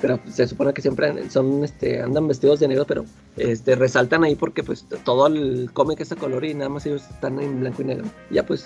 pero 0.00 0.18
se 0.30 0.46
supone 0.46 0.72
que 0.72 0.82
siempre 0.82 1.30
son, 1.30 1.64
este, 1.64 2.00
andan 2.02 2.28
vestidos 2.28 2.60
de 2.60 2.68
negro, 2.68 2.84
pero 2.86 3.04
este, 3.36 3.74
resaltan 3.74 4.24
ahí 4.24 4.34
porque 4.34 4.62
pues 4.62 4.86
todo 5.04 5.26
el 5.26 5.70
cómic 5.72 6.00
es 6.00 6.12
a 6.12 6.16
color 6.16 6.44
y 6.44 6.54
nada 6.54 6.68
más 6.68 6.86
ellos 6.86 7.02
están 7.10 7.40
en 7.40 7.60
blanco 7.60 7.82
y 7.82 7.86
negro. 7.86 8.04
Ya 8.30 8.44
pues 8.44 8.64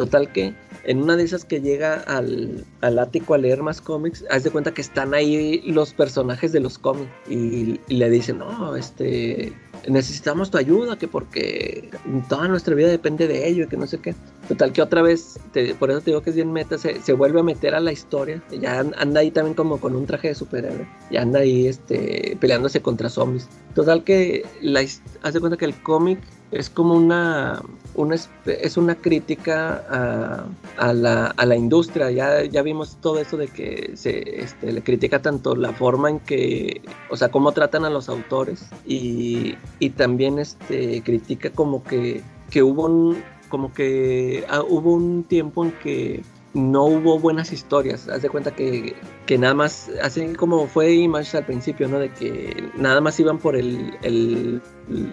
Total 0.00 0.32
que 0.32 0.54
en 0.84 1.02
una 1.02 1.14
de 1.14 1.24
esas 1.24 1.44
que 1.44 1.60
llega 1.60 1.96
al, 2.06 2.64
al, 2.80 2.98
ático 2.98 3.34
a 3.34 3.38
leer 3.38 3.62
más 3.62 3.82
cómics, 3.82 4.24
haz 4.30 4.44
de 4.44 4.50
cuenta 4.50 4.72
que 4.72 4.80
están 4.80 5.12
ahí 5.12 5.60
los 5.66 5.92
personajes 5.92 6.52
de 6.52 6.60
los 6.60 6.78
cómics 6.78 7.10
y, 7.28 7.78
y 7.86 7.96
le 7.96 8.08
dicen, 8.08 8.38
no, 8.38 8.74
este, 8.76 9.52
necesitamos 9.88 10.50
tu 10.50 10.56
ayuda, 10.56 10.96
que 10.96 11.06
porque 11.06 11.90
toda 12.30 12.48
nuestra 12.48 12.74
vida 12.74 12.88
depende 12.88 13.28
de 13.28 13.46
ello 13.46 13.64
y 13.64 13.66
que 13.66 13.76
no 13.76 13.86
sé 13.86 13.98
qué. 13.98 14.14
Total 14.48 14.72
que 14.72 14.80
otra 14.80 15.02
vez, 15.02 15.38
por 15.78 15.90
eso 15.90 16.00
te 16.00 16.12
digo 16.12 16.22
que 16.22 16.30
es 16.30 16.36
bien 16.36 16.50
meta, 16.50 16.78
se, 16.78 17.02
se, 17.02 17.12
vuelve 17.12 17.40
a 17.40 17.42
meter 17.42 17.74
a 17.74 17.80
la 17.80 17.92
historia. 17.92 18.42
Ya 18.50 18.78
anda 18.78 19.20
ahí 19.20 19.30
también 19.30 19.54
como 19.54 19.78
con 19.80 19.94
un 19.94 20.06
traje 20.06 20.28
de 20.28 20.34
superhéroe. 20.34 20.88
Ya 21.10 21.20
anda 21.20 21.40
ahí 21.40 21.66
este, 21.66 22.38
peleándose 22.40 22.80
contra 22.80 23.10
zombies. 23.10 23.48
Total 23.74 24.02
que 24.02 24.46
la, 24.62 24.80
hace 24.80 25.40
cuenta 25.40 25.58
que 25.58 25.66
el 25.66 25.74
cómic 25.82 26.20
es 26.52 26.68
como 26.68 26.94
una, 26.94 27.62
una 27.94 28.16
es 28.46 28.76
una 28.76 28.94
crítica 28.96 30.46
a, 30.78 30.92
la, 30.92 31.26
a, 31.26 31.46
la, 31.46 31.56
industria. 31.56 32.10
Ya, 32.10 32.44
ya 32.44 32.62
vimos 32.62 32.96
todo 33.00 33.18
eso 33.18 33.36
de 33.36 33.48
que 33.48 33.92
se 33.94 34.42
este, 34.42 34.72
le 34.72 34.82
critica 34.82 35.22
tanto 35.22 35.54
la 35.54 35.72
forma 35.72 36.10
en 36.10 36.20
que, 36.20 36.82
o 37.10 37.16
sea, 37.16 37.30
cómo 37.30 37.52
tratan 37.52 37.84
a 37.84 37.90
los 37.90 38.08
autores 38.08 38.66
y, 38.86 39.54
y 39.78 39.90
también 39.90 40.38
este, 40.38 41.02
critica 41.02 41.50
como 41.50 41.84
que, 41.84 42.22
que 42.50 42.62
hubo 42.62 42.86
un, 42.86 43.22
como 43.48 43.72
que 43.72 44.44
ah, 44.48 44.62
hubo 44.68 44.94
un 44.94 45.24
tiempo 45.24 45.64
en 45.64 45.72
que 45.72 46.22
no 46.54 46.84
hubo 46.84 47.18
buenas 47.18 47.52
historias. 47.52 48.08
Haz 48.08 48.22
de 48.22 48.28
cuenta 48.28 48.50
que, 48.50 48.96
que 49.26 49.38
nada 49.38 49.54
más, 49.54 49.90
así 50.02 50.34
como 50.34 50.66
fue 50.66 50.92
Image 50.92 51.36
al 51.36 51.46
principio, 51.46 51.88
¿no? 51.88 51.98
De 51.98 52.10
que 52.10 52.70
nada 52.76 53.00
más 53.00 53.18
iban 53.20 53.38
por 53.38 53.56
el, 53.56 53.96
el 54.02 54.60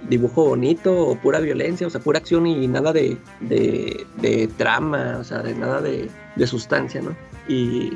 dibujo 0.10 0.46
bonito 0.46 0.96
o 0.96 1.16
pura 1.16 1.40
violencia, 1.40 1.86
o 1.86 1.90
sea, 1.90 2.02
pura 2.02 2.20
acción 2.20 2.48
y 2.48 2.68
nada 2.68 2.92
de, 2.92 3.18
de, 3.42 4.50
trama, 4.58 5.18
o 5.20 5.24
sea, 5.24 5.40
de 5.40 5.54
nada 5.54 5.82
de, 5.82 6.10
de 6.36 6.48
sustancia, 6.48 7.02
¿no? 7.02 7.16
Y, 7.48 7.94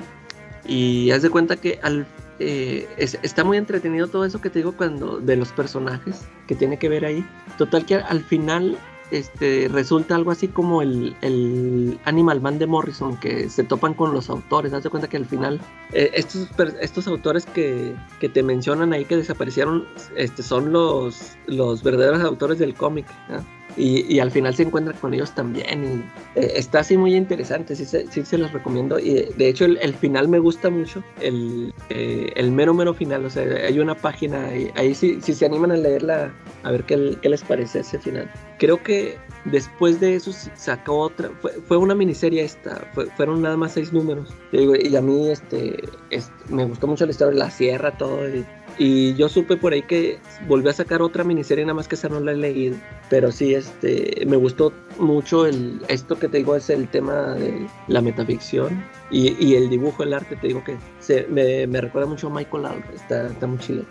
y 0.68 1.12
haz 1.12 1.24
de 1.24 1.30
cuenta 1.30 1.56
que 1.56 1.80
al, 1.82 2.06
eh, 2.44 2.88
está 2.98 3.44
muy 3.44 3.58
entretenido 3.58 4.08
todo 4.08 4.26
eso 4.26 4.42
que 4.42 4.50
te 4.50 4.60
digo 4.60 4.74
cuando 4.76 5.20
de 5.20 5.36
los 5.36 5.52
personajes 5.52 6.22
que 6.48 6.56
tiene 6.56 6.78
que 6.78 6.90
ver 6.90 7.06
ahí. 7.06 7.26
Total 7.58 7.86
que 7.86 7.96
al 7.96 8.24
final 8.24 8.78
este, 9.12 9.68
resulta 9.72 10.16
algo 10.16 10.32
así 10.32 10.48
como 10.48 10.82
el, 10.82 12.00
Animal 12.06 12.42
Man 12.42 12.60
de 12.60 12.68
Morrison, 12.68 13.18
que 13.18 13.50
se 13.50 13.64
topan 13.64 13.94
con 13.94 14.14
los 14.14 14.30
autores. 14.30 14.74
Haz 14.74 14.84
de 14.84 14.90
cuenta 14.90 15.08
que 15.08 15.18
al 15.18 15.26
final, 15.26 15.60
eh, 15.94 16.12
estos, 16.14 16.50
estos 16.80 17.08
autores 17.08 17.46
que, 17.46 17.96
que, 18.20 18.30
te 18.30 18.42
mencionan 18.42 18.94
ahí 18.94 19.06
que 19.06 19.18
desaparecieron, 19.18 19.86
este, 20.16 20.44
son 20.44 20.72
los, 20.72 21.38
los 21.48 21.84
verdaderos 21.84 22.22
autores 22.22 22.58
del 22.60 22.74
cómic. 22.74 23.06
Y, 23.78 24.14
y, 24.14 24.20
al 24.20 24.32
final 24.32 24.56
se 24.56 24.64
encuentra 24.64 24.94
con 24.94 25.14
ellos 25.14 25.34
también. 25.34 25.84
Y, 25.84 26.40
eh, 26.40 26.54
está 26.56 26.80
así 26.80 26.98
muy 26.98 27.16
interesante, 27.16 27.76
sí 27.76 27.86
se, 27.86 28.12
sí 28.12 28.24
se 28.26 28.38
los 28.38 28.52
recomiendo. 28.52 29.00
Y 29.00 29.30
de 29.36 29.48
hecho 29.48 29.66
el, 29.66 29.78
el 29.82 29.94
final 29.94 30.28
me 30.28 30.40
gusta 30.40 30.70
mucho, 30.70 31.04
el, 31.22 31.74
eh, 31.90 32.32
el, 32.36 32.52
mero, 32.52 32.74
mero 32.74 32.94
final. 32.94 33.26
O 33.26 33.30
sea, 33.30 33.44
hay 33.44 33.80
una 33.80 33.96
página, 33.96 34.46
ahí, 34.48 34.72
ahí 34.76 34.94
si, 34.94 35.22
se 35.22 35.46
animan 35.46 35.72
a 35.72 35.78
leerla, 35.78 36.34
a 36.64 36.72
ver 36.72 36.84
qué, 36.84 37.18
qué, 37.22 37.30
les 37.30 37.44
parece 37.44 37.80
ese 37.80 38.00
final. 38.00 38.30
Creo 38.58 38.82
que 38.84 39.18
después 39.46 40.00
de 40.00 40.16
eso 40.16 40.32
sacó 40.56 41.00
otra, 41.00 41.32
fue, 41.42 41.52
fue 41.68 41.78
una 41.78 41.96
miniserie 41.96 42.44
esta, 42.44 42.82
fueron 43.16 43.42
nada 43.42 43.58
más 43.58 43.74
seis 43.74 43.92
números. 43.94 44.30
Y, 44.52 44.96
a 44.96 45.02
mí 45.02 45.30
este, 45.30 45.82
este, 46.10 46.34
me 46.50 46.66
gustó 46.66 46.88
mucho 46.88 47.06
la 47.06 47.12
historia 47.12 47.40
la 47.40 47.50
sierra, 47.52 47.98
todo. 47.98 48.28
Y, 48.28 48.46
y 48.84 49.14
yo 49.14 49.30
supe 49.30 49.58
por 49.58 49.74
ahí 49.74 49.84
que 49.84 50.18
volvió 50.48 50.72
a 50.72 50.74
sacar 50.74 51.04
otra 51.04 51.24
miniserie, 51.24 51.64
nada 51.64 51.76
más 51.76 51.88
que 51.88 51.94
esa 51.94 52.10
no 52.10 52.20
la 52.20 52.32
he 52.32 52.36
leído. 52.36 52.76
Pero 53.12 53.32
sí, 53.32 53.54
este, 53.54 54.24
me 54.26 54.38
gustó 54.38 54.74
mucho 54.98 55.46
el, 55.46 55.80
esto 55.88 56.18
que 56.18 56.28
te 56.28 56.40
digo 56.40 56.56
es 56.56 56.68
el 56.72 56.88
tema 56.88 57.36
de 57.36 57.68
la 57.88 58.02
metaficción 58.02 58.84
y, 59.12 59.36
y 59.40 59.54
el 59.54 59.70
dibujo, 59.70 60.02
el 60.02 60.16
arte, 60.16 60.36
te 60.36 60.48
digo 60.48 60.64
que 60.64 60.78
se, 60.98 61.28
me, 61.28 61.68
me, 61.68 61.80
recuerda 61.80 62.10
mucho 62.10 62.26
a 62.26 62.32
Michael 62.32 62.66
Alba, 62.66 62.86
está, 62.96 63.28
está 63.28 63.46
muy 63.46 63.60
chido. 63.60 63.84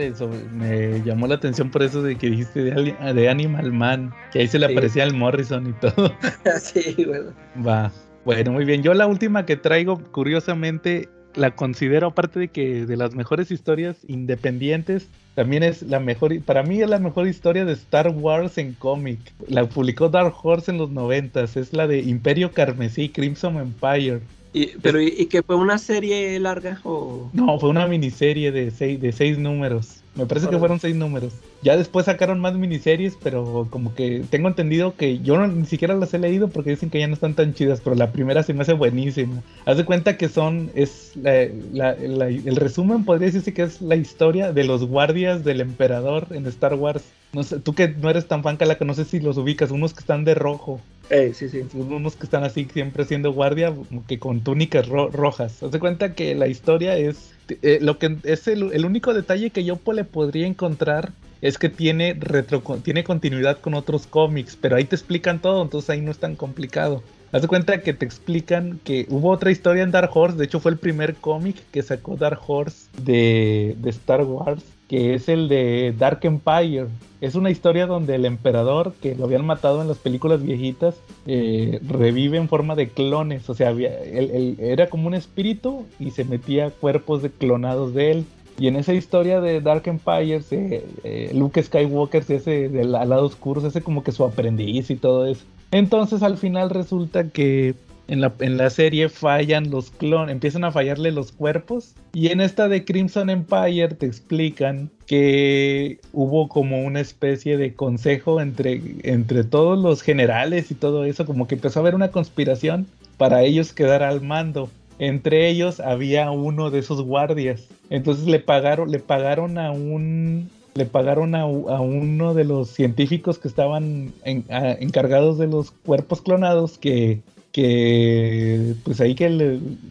Eso, 0.00 0.30
me 0.54 1.02
llamó 1.04 1.26
la 1.26 1.34
atención 1.34 1.70
por 1.70 1.82
eso 1.82 2.02
de 2.02 2.16
que 2.16 2.30
dijiste 2.30 2.62
de, 2.62 3.12
de 3.12 3.28
Animal 3.28 3.70
Man, 3.70 4.14
que 4.32 4.38
ahí 4.38 4.48
se 4.48 4.58
le 4.58 4.64
aparecía 4.64 5.04
al 5.04 5.12
Morrison 5.12 5.66
y 5.66 5.72
todo. 5.74 6.10
sí, 6.58 7.04
bueno. 7.04 7.32
Va. 7.66 7.92
Bueno, 8.24 8.52
muy 8.52 8.64
bien. 8.64 8.82
Yo 8.82 8.94
la 8.94 9.06
última 9.06 9.44
que 9.44 9.56
traigo, 9.56 10.00
curiosamente, 10.10 11.10
la 11.34 11.54
considero, 11.54 12.08
aparte 12.08 12.38
de 12.38 12.48
que 12.48 12.86
de 12.86 12.96
las 12.96 13.14
mejores 13.14 13.50
historias 13.50 13.96
independientes, 14.08 15.08
también 15.34 15.62
es 15.62 15.82
la 15.82 16.00
mejor, 16.00 16.38
para 16.42 16.62
mí 16.62 16.82
es 16.82 16.88
la 16.88 16.98
mejor 16.98 17.26
historia 17.26 17.64
de 17.64 17.72
Star 17.72 18.08
Wars 18.10 18.58
en 18.58 18.74
cómic. 18.74 19.18
La 19.48 19.66
publicó 19.66 20.08
Dark 20.08 20.34
Horse 20.42 20.70
en 20.70 20.78
los 20.78 20.90
noventas, 20.90 21.56
es 21.56 21.72
la 21.72 21.86
de 21.86 22.00
Imperio 22.00 22.52
Carmesí, 22.52 23.08
Crimson 23.08 23.56
Empire. 23.56 24.20
Y, 24.52 24.66
pero 24.82 25.00
¿y, 25.00 25.26
que 25.26 25.42
fue 25.42 25.56
una 25.56 25.78
serie 25.78 26.38
larga 26.38 26.80
o...? 26.84 27.30
No, 27.32 27.58
fue 27.58 27.70
una 27.70 27.86
miniserie 27.86 28.52
de 28.52 28.70
seis, 28.70 29.00
de 29.00 29.12
seis 29.12 29.38
números. 29.38 30.01
Me 30.14 30.26
parece 30.26 30.48
que 30.48 30.58
fueron 30.58 30.78
seis 30.78 30.94
números. 30.94 31.32
Ya 31.62 31.76
después 31.76 32.04
sacaron 32.04 32.38
más 32.38 32.54
miniseries, 32.54 33.16
pero 33.22 33.66
como 33.70 33.94
que 33.94 34.24
tengo 34.28 34.48
entendido 34.48 34.94
que 34.94 35.20
yo 35.20 35.38
no, 35.38 35.46
ni 35.46 35.64
siquiera 35.64 35.94
las 35.94 36.12
he 36.12 36.18
leído 36.18 36.48
porque 36.48 36.70
dicen 36.70 36.90
que 36.90 36.98
ya 36.98 37.06
no 37.06 37.14
están 37.14 37.34
tan 37.34 37.54
chidas, 37.54 37.80
pero 37.82 37.96
la 37.96 38.12
primera 38.12 38.42
se 38.42 38.52
me 38.52 38.62
hace 38.62 38.74
buenísima. 38.74 39.42
Haz 39.64 39.78
de 39.78 39.84
cuenta 39.86 40.18
que 40.18 40.28
son, 40.28 40.70
es 40.74 41.12
el 41.24 42.56
resumen 42.56 43.04
podría 43.04 43.26
decirse 43.26 43.54
que 43.54 43.62
es 43.62 43.80
la 43.80 43.96
historia 43.96 44.52
de 44.52 44.64
los 44.64 44.84
guardias 44.84 45.44
del 45.44 45.62
emperador 45.62 46.26
en 46.30 46.46
Star 46.46 46.74
Wars. 46.74 47.02
No 47.32 47.42
sé, 47.42 47.60
tú 47.60 47.74
que 47.74 47.88
no 47.88 48.10
eres 48.10 48.28
tan 48.28 48.42
fan, 48.42 48.58
que 48.58 48.84
no 48.84 48.94
sé 48.94 49.04
si 49.04 49.20
los 49.20 49.38
ubicas, 49.38 49.70
unos 49.70 49.94
que 49.94 50.00
están 50.00 50.24
de 50.24 50.34
rojo. 50.34 50.80
Eh, 51.10 51.32
sí, 51.34 51.48
sí. 51.48 51.62
Unos 51.74 52.16
que 52.16 52.24
están 52.24 52.44
así 52.44 52.66
siempre 52.72 53.04
siendo 53.04 53.32
guardia, 53.32 53.74
que 54.06 54.18
con 54.18 54.42
túnicas 54.42 54.86
rojas. 54.88 55.62
Haz 55.62 55.70
de 55.72 55.78
cuenta 55.78 56.14
que 56.14 56.34
la 56.34 56.48
historia 56.48 56.96
es 56.96 57.32
eh, 57.62 57.78
lo 57.80 57.98
que 57.98 58.16
es 58.24 58.46
el, 58.48 58.84
único 58.84 59.14
detalle 59.14 59.50
que 59.50 59.64
yo 59.64 59.78
le 59.92 60.04
podría 60.04 60.46
encontrar 60.46 61.12
es 61.40 61.58
que 61.58 61.68
tiene 61.68 62.14
retro, 62.18 62.62
tiene 62.84 63.02
continuidad 63.02 63.58
con 63.58 63.74
otros 63.74 64.06
cómics, 64.06 64.56
pero 64.60 64.76
ahí 64.76 64.84
te 64.84 64.94
explican 64.94 65.40
todo, 65.40 65.62
entonces 65.62 65.90
ahí 65.90 66.00
no 66.00 66.12
es 66.12 66.18
tan 66.18 66.36
complicado. 66.36 67.02
Haz 67.32 67.42
de 67.42 67.48
cuenta 67.48 67.80
que 67.80 67.94
te 67.94 68.04
explican 68.04 68.78
que 68.84 69.06
hubo 69.08 69.30
otra 69.30 69.50
historia 69.50 69.82
en 69.82 69.90
Dark 69.90 70.10
Horse, 70.14 70.36
de 70.36 70.44
hecho 70.44 70.60
fue 70.60 70.70
el 70.70 70.78
primer 70.78 71.14
cómic 71.16 71.56
que 71.72 71.82
sacó 71.82 72.16
Dark 72.16 72.40
Horse 72.46 72.86
de, 73.02 73.74
de 73.78 73.90
Star 73.90 74.22
Wars, 74.22 74.62
que 74.88 75.14
es 75.14 75.28
el 75.28 75.48
de 75.48 75.94
Dark 75.98 76.20
Empire. 76.22 76.86
Es 77.22 77.36
una 77.36 77.50
historia 77.50 77.86
donde 77.86 78.16
el 78.16 78.24
emperador, 78.24 78.94
que 79.00 79.14
lo 79.14 79.26
habían 79.26 79.46
matado 79.46 79.80
en 79.80 79.86
las 79.86 79.98
películas 79.98 80.42
viejitas, 80.42 80.96
eh, 81.24 81.78
revive 81.86 82.36
en 82.36 82.48
forma 82.48 82.74
de 82.74 82.88
clones. 82.88 83.48
O 83.48 83.54
sea, 83.54 83.70
era 83.70 84.90
como 84.90 85.06
un 85.06 85.14
espíritu 85.14 85.86
y 86.00 86.10
se 86.10 86.24
metía 86.24 86.72
cuerpos 86.72 87.22
de 87.22 87.30
clonados 87.30 87.94
de 87.94 88.10
él. 88.10 88.24
Y 88.58 88.66
en 88.66 88.74
esa 88.74 88.92
historia 88.92 89.40
de 89.40 89.60
Dark 89.60 89.84
Empire, 89.86 90.42
eh, 90.50 91.30
Luke 91.32 91.62
Skywalker 91.62 92.24
se 92.24 92.36
hace 92.38 92.68
del 92.68 92.90
lado 92.90 93.24
oscuro, 93.24 93.60
se 93.60 93.68
hace 93.68 93.82
como 93.82 94.02
que 94.02 94.10
su 94.10 94.24
aprendiz 94.24 94.90
y 94.90 94.96
todo 94.96 95.24
eso. 95.24 95.44
Entonces 95.70 96.24
al 96.24 96.38
final 96.38 96.70
resulta 96.70 97.28
que 97.28 97.76
en 98.12 98.20
la, 98.20 98.34
en 98.40 98.58
la 98.58 98.68
serie 98.68 99.08
fallan 99.08 99.70
los 99.70 99.90
clones, 99.90 100.34
empiezan 100.34 100.64
a 100.64 100.70
fallarle 100.70 101.12
los 101.12 101.32
cuerpos. 101.32 101.94
Y 102.12 102.28
en 102.28 102.42
esta 102.42 102.68
de 102.68 102.84
Crimson 102.84 103.30
Empire 103.30 103.88
te 103.88 104.04
explican 104.04 104.90
que 105.06 105.98
hubo 106.12 106.46
como 106.48 106.82
una 106.82 107.00
especie 107.00 107.56
de 107.56 107.72
consejo 107.72 108.42
entre, 108.42 108.82
entre 109.04 109.44
todos 109.44 109.78
los 109.78 110.02
generales 110.02 110.70
y 110.70 110.74
todo 110.74 111.06
eso, 111.06 111.24
como 111.24 111.46
que 111.46 111.54
empezó 111.54 111.78
a 111.78 111.82
haber 111.82 111.94
una 111.94 112.10
conspiración 112.10 112.86
para 113.16 113.44
ellos 113.44 113.72
quedar 113.72 114.02
al 114.02 114.20
mando. 114.20 114.68
Entre 114.98 115.48
ellos 115.48 115.80
había 115.80 116.30
uno 116.32 116.70
de 116.70 116.80
esos 116.80 117.00
guardias. 117.00 117.66
Entonces 117.88 118.26
le 118.26 118.40
pagaron, 118.40 118.90
le 118.90 118.98
pagaron 118.98 119.56
a 119.56 119.70
un 119.70 120.50
le 120.74 120.84
pagaron 120.84 121.34
a, 121.34 121.46
uno 121.46 122.34
de 122.34 122.44
los 122.44 122.68
científicos 122.68 123.38
que 123.38 123.48
estaban 123.48 124.12
encargados 124.24 125.38
de 125.38 125.46
los 125.46 125.70
cuerpos 125.70 126.22
clonados 126.22 126.78
que 126.78 127.20
que 127.52 128.74
pues 128.82 129.00
ahí 129.00 129.14
que 129.14 129.28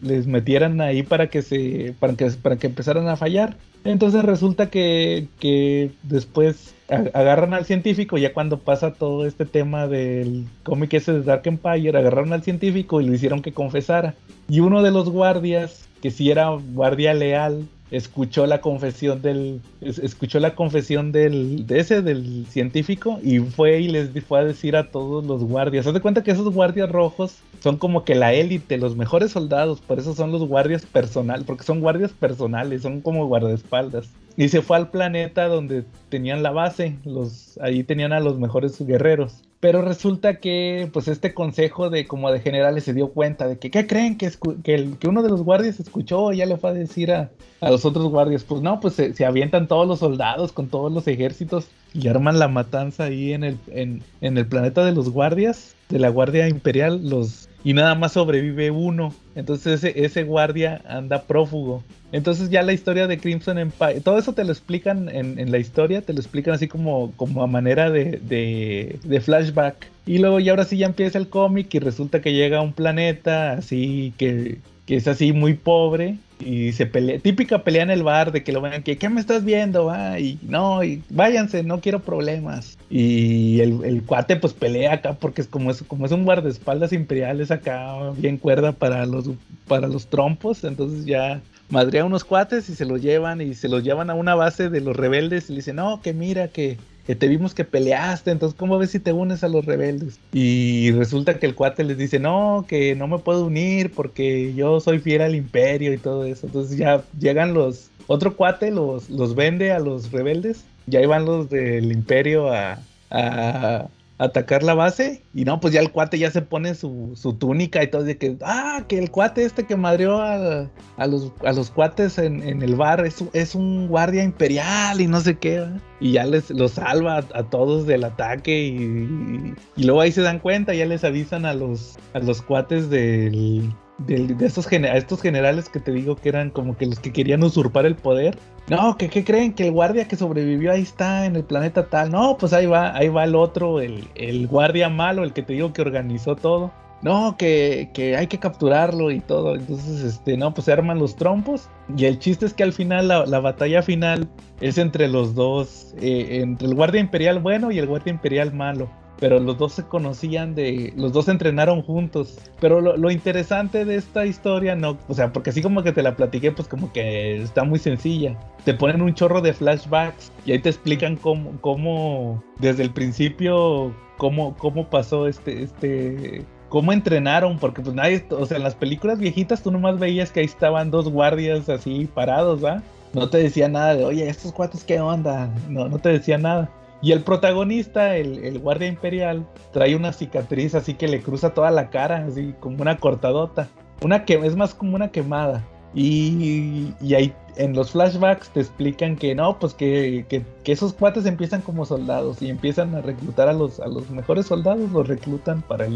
les 0.02 0.26
metieran 0.26 0.80
ahí 0.80 1.02
para 1.02 1.28
que 1.28 1.42
se 1.42 1.94
para 2.00 2.14
que 2.14 2.28
para 2.30 2.56
que 2.56 2.66
empezaran 2.66 3.08
a 3.08 3.16
fallar. 3.16 3.56
Entonces 3.84 4.24
resulta 4.24 4.70
que, 4.70 5.28
que 5.40 5.90
después 6.02 6.74
agarran 6.88 7.54
al 7.54 7.64
científico 7.64 8.18
ya 8.18 8.32
cuando 8.32 8.58
pasa 8.58 8.92
todo 8.92 9.26
este 9.26 9.44
tema 9.44 9.88
del 9.88 10.44
cómic 10.62 10.94
ese 10.94 11.12
de 11.12 11.22
Dark 11.22 11.42
Empire 11.46 11.96
agarraron 11.98 12.32
al 12.32 12.42
científico 12.42 13.00
y 13.00 13.06
lo 13.06 13.14
hicieron 13.14 13.42
que 13.42 13.52
confesara. 13.52 14.14
Y 14.48 14.60
uno 14.60 14.82
de 14.82 14.90
los 14.90 15.08
guardias 15.08 15.88
que 16.02 16.10
si 16.10 16.30
era 16.30 16.50
guardia 16.50 17.14
leal 17.14 17.68
escuchó 17.92 18.46
la 18.46 18.62
confesión 18.62 19.20
del 19.20 19.60
escuchó 19.82 20.40
la 20.40 20.54
confesión 20.54 21.12
del 21.12 21.66
de 21.66 21.78
ese 21.78 22.00
del 22.00 22.46
científico 22.48 23.20
y 23.22 23.38
fue 23.38 23.80
y 23.80 23.88
les 23.88 24.10
fue 24.24 24.40
a 24.40 24.44
decir 24.44 24.76
a 24.76 24.90
todos 24.90 25.24
los 25.26 25.44
guardias. 25.44 25.86
Haz 25.86 25.92
de 25.94 26.00
cuenta 26.00 26.24
que 26.24 26.30
esos 26.30 26.52
guardias 26.52 26.90
rojos 26.90 27.36
son 27.60 27.76
como 27.76 28.04
que 28.04 28.14
la 28.14 28.32
élite, 28.32 28.78
los 28.78 28.96
mejores 28.96 29.30
soldados, 29.30 29.80
por 29.82 29.98
eso 29.98 30.14
son 30.14 30.32
los 30.32 30.48
guardias 30.48 30.86
personales, 30.86 31.44
porque 31.44 31.64
son 31.64 31.80
guardias 31.80 32.12
personales, 32.12 32.82
son 32.82 33.02
como 33.02 33.26
guardaespaldas. 33.26 34.08
Y 34.36 34.48
se 34.48 34.62
fue 34.62 34.76
al 34.76 34.90
planeta 34.90 35.48
donde 35.48 35.84
tenían 36.08 36.42
la 36.42 36.50
base, 36.50 36.98
los, 37.04 37.58
ahí 37.60 37.84
tenían 37.84 38.12
a 38.12 38.20
los 38.20 38.38
mejores 38.38 38.80
guerreros. 38.84 39.42
Pero 39.60 39.80
resulta 39.80 40.40
que, 40.40 40.90
pues, 40.92 41.06
este 41.06 41.34
consejo 41.34 41.88
de 41.88 42.04
como 42.08 42.32
de 42.32 42.40
generales 42.40 42.82
se 42.82 42.94
dio 42.94 43.12
cuenta 43.12 43.46
de 43.46 43.58
que, 43.58 43.70
¿qué 43.70 43.86
creen? 43.86 44.18
Que, 44.18 44.28
que, 44.64 44.90
que 44.98 45.06
uno 45.06 45.22
de 45.22 45.28
los 45.28 45.44
guardias 45.44 45.78
escuchó 45.78 46.32
y 46.32 46.38
ya 46.38 46.46
le 46.46 46.56
fue 46.56 46.70
a 46.70 46.72
decir 46.72 47.12
a, 47.12 47.30
a 47.60 47.70
los 47.70 47.84
otros 47.84 48.06
guardias. 48.06 48.42
Pues 48.42 48.60
no, 48.60 48.80
pues 48.80 48.94
se, 48.94 49.24
avientan 49.24 49.68
todos 49.68 49.86
los 49.86 50.00
soldados 50.00 50.50
con 50.50 50.66
todos 50.66 50.92
los 50.92 51.06
ejércitos 51.06 51.68
y 51.94 52.08
arman 52.08 52.40
la 52.40 52.48
matanza 52.48 53.04
ahí 53.04 53.32
en 53.32 53.44
el, 53.44 53.58
en, 53.68 54.02
en 54.20 54.36
el 54.36 54.46
planeta 54.46 54.84
de 54.84 54.92
los 54.92 55.10
guardias, 55.10 55.76
de 55.90 56.00
la 56.00 56.08
Guardia 56.08 56.48
Imperial, 56.48 57.08
los 57.08 57.48
y 57.64 57.72
nada 57.72 57.94
más 57.94 58.12
sobrevive 58.12 58.70
uno. 58.70 59.14
Entonces 59.34 59.84
ese, 59.84 60.22
guardia 60.24 60.82
anda 60.86 61.22
prófugo. 61.22 61.82
Entonces 62.12 62.50
ya 62.50 62.62
la 62.62 62.72
historia 62.72 63.06
de 63.06 63.18
Crimson 63.18 63.58
Empire, 63.58 64.00
todo 64.00 64.18
eso 64.18 64.34
te 64.34 64.44
lo 64.44 64.52
explican 64.52 65.08
en, 65.08 65.50
la 65.50 65.58
historia, 65.58 66.02
te 66.02 66.12
lo 66.12 66.20
explican 66.20 66.54
así 66.54 66.68
como, 66.68 67.12
a 67.40 67.46
manera 67.46 67.90
de, 67.90 69.20
flashback. 69.24 69.86
Y 70.06 70.18
luego 70.18 70.40
ya 70.40 70.52
ahora 70.52 70.64
sí 70.64 70.76
ya 70.76 70.86
empieza 70.86 71.18
el 71.18 71.28
cómic 71.28 71.74
y 71.74 71.78
resulta 71.78 72.20
que 72.20 72.32
llega 72.32 72.58
a 72.58 72.62
un 72.62 72.72
planeta 72.72 73.52
así 73.52 74.12
que 74.18 74.58
es 74.88 75.08
así 75.08 75.32
muy 75.32 75.54
pobre 75.54 76.16
y 76.44 76.72
se 76.72 76.86
pelea, 76.86 77.18
típica 77.18 77.62
pelea 77.62 77.82
en 77.82 77.90
el 77.90 78.02
bar 78.02 78.32
de 78.32 78.42
que 78.42 78.52
lo 78.52 78.60
vean 78.60 78.82
que, 78.82 78.98
¿qué 78.98 79.08
me 79.08 79.20
estás 79.20 79.44
viendo? 79.44 79.86
va 79.86 80.18
y 80.18 80.38
no, 80.42 80.82
y 80.84 81.02
váyanse, 81.10 81.62
no 81.62 81.80
quiero 81.80 82.00
problemas. 82.00 82.78
Y 82.90 83.60
el, 83.60 83.84
el, 83.84 84.02
cuate 84.02 84.36
pues 84.36 84.52
pelea 84.52 84.94
acá 84.94 85.14
porque 85.14 85.42
es 85.42 85.48
como 85.48 85.70
es, 85.70 85.82
como 85.82 86.06
es 86.06 86.12
un 86.12 86.24
guardaespaldas 86.24 86.92
imperiales 86.92 87.50
acá, 87.50 88.10
bien 88.16 88.36
cuerda 88.36 88.72
para 88.72 89.06
los, 89.06 89.30
para 89.66 89.86
los 89.88 90.06
trompos, 90.08 90.64
entonces 90.64 91.04
ya 91.04 91.40
madrea 91.70 92.04
unos 92.04 92.24
cuates 92.24 92.68
y 92.68 92.74
se 92.74 92.84
los 92.84 93.00
llevan 93.00 93.40
y 93.40 93.54
se 93.54 93.68
los 93.68 93.82
llevan 93.82 94.10
a 94.10 94.14
una 94.14 94.34
base 94.34 94.68
de 94.68 94.80
los 94.80 94.94
rebeldes 94.94 95.48
y 95.48 95.52
le 95.52 95.56
dicen, 95.56 95.76
no, 95.76 96.00
que 96.02 96.12
mira 96.12 96.48
que 96.48 96.76
que 97.06 97.16
te 97.16 97.26
vimos 97.26 97.54
que 97.54 97.64
peleaste, 97.64 98.30
entonces 98.30 98.56
¿cómo 98.58 98.78
ves 98.78 98.90
si 98.90 99.00
te 99.00 99.12
unes 99.12 99.42
a 99.42 99.48
los 99.48 99.64
rebeldes? 99.64 100.20
Y 100.32 100.92
resulta 100.92 101.38
que 101.38 101.46
el 101.46 101.54
cuate 101.54 101.84
les 101.84 101.98
dice, 101.98 102.18
no, 102.18 102.64
que 102.68 102.94
no 102.94 103.08
me 103.08 103.18
puedo 103.18 103.46
unir 103.46 103.92
porque 103.92 104.54
yo 104.54 104.80
soy 104.80 105.00
fiel 105.00 105.22
al 105.22 105.34
imperio 105.34 105.92
y 105.92 105.98
todo 105.98 106.24
eso. 106.24 106.46
Entonces 106.46 106.76
ya 106.76 107.02
llegan 107.18 107.54
los, 107.54 107.90
otro 108.06 108.36
cuate 108.36 108.70
los, 108.70 109.10
los 109.10 109.34
vende 109.34 109.72
a 109.72 109.80
los 109.80 110.12
rebeldes, 110.12 110.64
ya 110.86 111.00
iban 111.00 111.24
los 111.24 111.50
del 111.50 111.90
imperio 111.90 112.52
a, 112.52 112.78
a, 113.10 113.88
atacar 114.22 114.62
la 114.62 114.74
base. 114.74 115.22
Y 115.34 115.44
no, 115.44 115.60
pues 115.60 115.74
ya 115.74 115.80
el 115.80 115.90
cuate 115.90 116.18
ya 116.18 116.30
se 116.30 116.42
pone 116.42 116.74
su, 116.74 117.12
su 117.14 117.34
túnica 117.34 117.82
y 117.82 117.88
todo. 117.88 118.04
De 118.04 118.16
que, 118.16 118.36
ah, 118.42 118.84
que 118.88 118.98
el 118.98 119.10
cuate 119.10 119.44
este 119.44 119.64
que 119.64 119.76
madrió 119.76 120.20
a, 120.20 120.68
a, 120.96 121.06
los, 121.06 121.32
a 121.44 121.52
los 121.52 121.70
cuates 121.70 122.18
en, 122.18 122.42
en, 122.42 122.62
el 122.62 122.76
bar 122.76 123.04
es, 123.04 123.22
es 123.32 123.54
un 123.54 123.88
guardia 123.88 124.22
imperial 124.22 125.00
y 125.00 125.06
no 125.06 125.20
sé 125.20 125.36
qué. 125.38 125.66
Y 126.00 126.12
ya 126.12 126.24
les 126.24 126.50
los 126.50 126.72
salva 126.72 127.18
a, 127.18 127.42
todos 127.50 127.86
del 127.86 128.04
ataque. 128.04 128.66
Y, 128.66 129.54
y, 129.76 129.84
luego 129.84 130.00
ahí 130.00 130.12
se 130.12 130.22
dan 130.22 130.38
cuenta, 130.38 130.74
ya 130.74 130.86
les 130.86 131.04
avisan 131.04 131.46
a 131.46 131.54
los, 131.54 131.96
a 132.14 132.18
los 132.18 132.42
cuates 132.42 132.90
del, 132.90 133.72
de, 133.98 134.36
estos, 134.44 134.70
estos 134.70 135.22
generales 135.22 135.68
que 135.68 135.80
te 135.80 135.92
digo 135.92 136.16
que 136.16 136.28
eran 136.28 136.50
como 136.50 136.76
que 136.76 136.86
los 136.86 136.98
que 136.98 137.12
querían 137.12 137.42
usurpar 137.42 137.86
el 137.86 137.96
poder. 137.96 138.38
No, 138.68 138.96
que 138.96 139.08
creen 139.24 139.52
que 139.52 139.66
el 139.66 139.72
guardia 139.72 140.06
que 140.06 140.16
sobrevivió 140.16 140.72
ahí 140.72 140.82
está 140.82 141.26
en 141.26 141.36
el 141.36 141.44
planeta 141.44 141.86
tal. 141.86 142.10
No, 142.10 142.36
pues 142.38 142.52
ahí 142.52 142.66
va, 142.66 142.96
ahí 142.96 143.08
va 143.08 143.24
el 143.24 143.34
otro, 143.34 143.80
el, 143.80 144.46
guardia 144.46 144.88
malo, 144.88 145.24
el 145.24 145.32
que 145.32 145.42
te 145.42 145.54
digo 145.54 145.72
que 145.72 145.82
organizó 145.82 146.36
todo. 146.36 146.72
No, 147.02 147.36
que, 147.36 147.90
hay 148.16 148.26
que 148.28 148.38
capturarlo 148.38 149.10
y 149.10 149.18
todo. 149.20 149.56
Entonces, 149.56 150.02
este, 150.04 150.36
no, 150.36 150.54
pues 150.54 150.66
se 150.66 150.72
arman 150.72 151.00
los 151.00 151.16
trompos. 151.16 151.68
Y 151.96 152.04
el 152.04 152.20
chiste 152.20 152.46
es 152.46 152.54
que 152.54 152.62
al 152.62 152.72
final, 152.72 153.08
la, 153.08 153.26
la 153.26 153.40
batalla 153.40 153.82
final 153.82 154.28
es 154.60 154.78
entre 154.78 155.08
los 155.08 155.34
dos, 155.34 155.94
eh, 156.00 156.40
entre 156.42 156.68
el 156.68 156.76
guardia 156.76 157.00
imperial 157.00 157.40
bueno 157.40 157.72
y 157.72 157.78
el 157.80 157.88
guardia 157.88 158.12
imperial 158.12 158.52
malo 158.52 158.88
pero 159.22 159.38
los 159.38 159.56
dos 159.56 159.74
se 159.74 159.84
conocían 159.84 160.56
de, 160.56 160.92
los 160.96 161.12
dos 161.12 161.28
entrenaron 161.28 161.80
juntos. 161.82 162.40
Pero 162.58 162.80
lo, 162.80 163.08
interesante 163.08 163.84
de 163.84 163.94
esta 163.94 164.26
historia, 164.26 164.74
no, 164.74 164.98
o 165.06 165.14
sea, 165.14 165.32
porque 165.32 165.50
así 165.50 165.62
como 165.62 165.84
que 165.84 165.92
te 165.92 166.02
la 166.02 166.16
platiqué, 166.16 166.50
pues 166.50 166.66
como 166.66 166.92
que 166.92 167.40
está 167.40 167.62
muy 167.62 167.78
sencilla. 167.78 168.36
Te 168.64 168.74
ponen 168.74 169.00
un 169.00 169.14
chorro 169.14 169.40
de 169.40 169.52
flashbacks 169.52 170.32
y 170.44 170.50
ahí 170.50 170.58
te 170.58 170.70
explican 170.70 171.14
cómo, 171.14 171.52
cómo 171.60 172.42
desde 172.58 172.82
el 172.82 172.90
principio, 172.90 173.94
cómo, 174.16 174.56
cómo 174.56 174.90
pasó 174.90 175.28
este, 175.28 175.62
este, 175.62 176.44
cómo 176.68 176.92
entrenaron, 176.92 177.60
porque 177.60 177.80
pues 177.80 177.94
nadie, 177.94 178.26
o 178.28 178.44
sea, 178.44 178.56
en 178.56 178.64
las 178.64 178.74
películas 178.74 179.20
viejitas 179.20 179.62
tú 179.62 179.70
nomás 179.70 180.00
veías 180.00 180.32
que 180.32 180.40
ahí 180.40 180.46
estaban 180.46 180.90
dos 180.90 181.08
guardias 181.08 181.68
así 181.68 182.08
parados, 182.12 182.64
¿va? 182.64 182.82
No 183.12 183.30
te 183.30 183.38
decía 183.38 183.68
nada 183.68 183.94
de, 183.94 184.04
oye, 184.04 184.28
estos 184.28 184.50
cuates, 184.50 184.82
¿qué 184.82 185.00
onda? 185.00 185.48
No, 185.68 185.88
no 185.88 186.00
te 186.00 186.08
decía 186.08 186.38
nada. 186.38 186.68
Y 187.02 187.10
el 187.10 187.22
protagonista, 187.22 188.16
el, 188.16 188.60
guardia 188.60 188.86
imperial, 188.86 189.44
trae 189.72 189.96
una 189.96 190.12
cicatriz 190.12 190.76
así 190.76 190.94
que 190.94 191.08
le 191.08 191.20
cruza 191.20 191.52
toda 191.52 191.72
la 191.72 191.90
cara, 191.90 192.24
así 192.28 192.54
como 192.60 192.80
una 192.80 192.96
cortadota. 192.96 193.68
Una 194.02 194.24
que 194.24 194.34
es 194.34 194.54
más 194.54 194.72
como 194.72 194.94
una 194.94 195.10
quemada. 195.10 195.64
Y, 195.94 196.94
ahí 197.14 197.34
en 197.56 197.74
los 197.74 197.90
flashbacks 197.90 198.48
te 198.50 198.60
explican 198.60 199.16
que 199.16 199.34
no, 199.34 199.58
pues 199.58 199.74
que, 199.74 200.24
esos 200.64 200.94
cuates 200.94 201.26
empiezan 201.26 201.60
como 201.60 201.84
soldados 201.84 202.40
y 202.40 202.48
empiezan 202.48 202.94
a 202.94 203.02
reclutar 203.02 203.48
a 203.48 203.52
los, 203.52 203.80
mejores 204.10 204.46
soldados, 204.46 204.90
los 204.92 205.08
reclutan 205.08 205.60
para, 205.62 205.88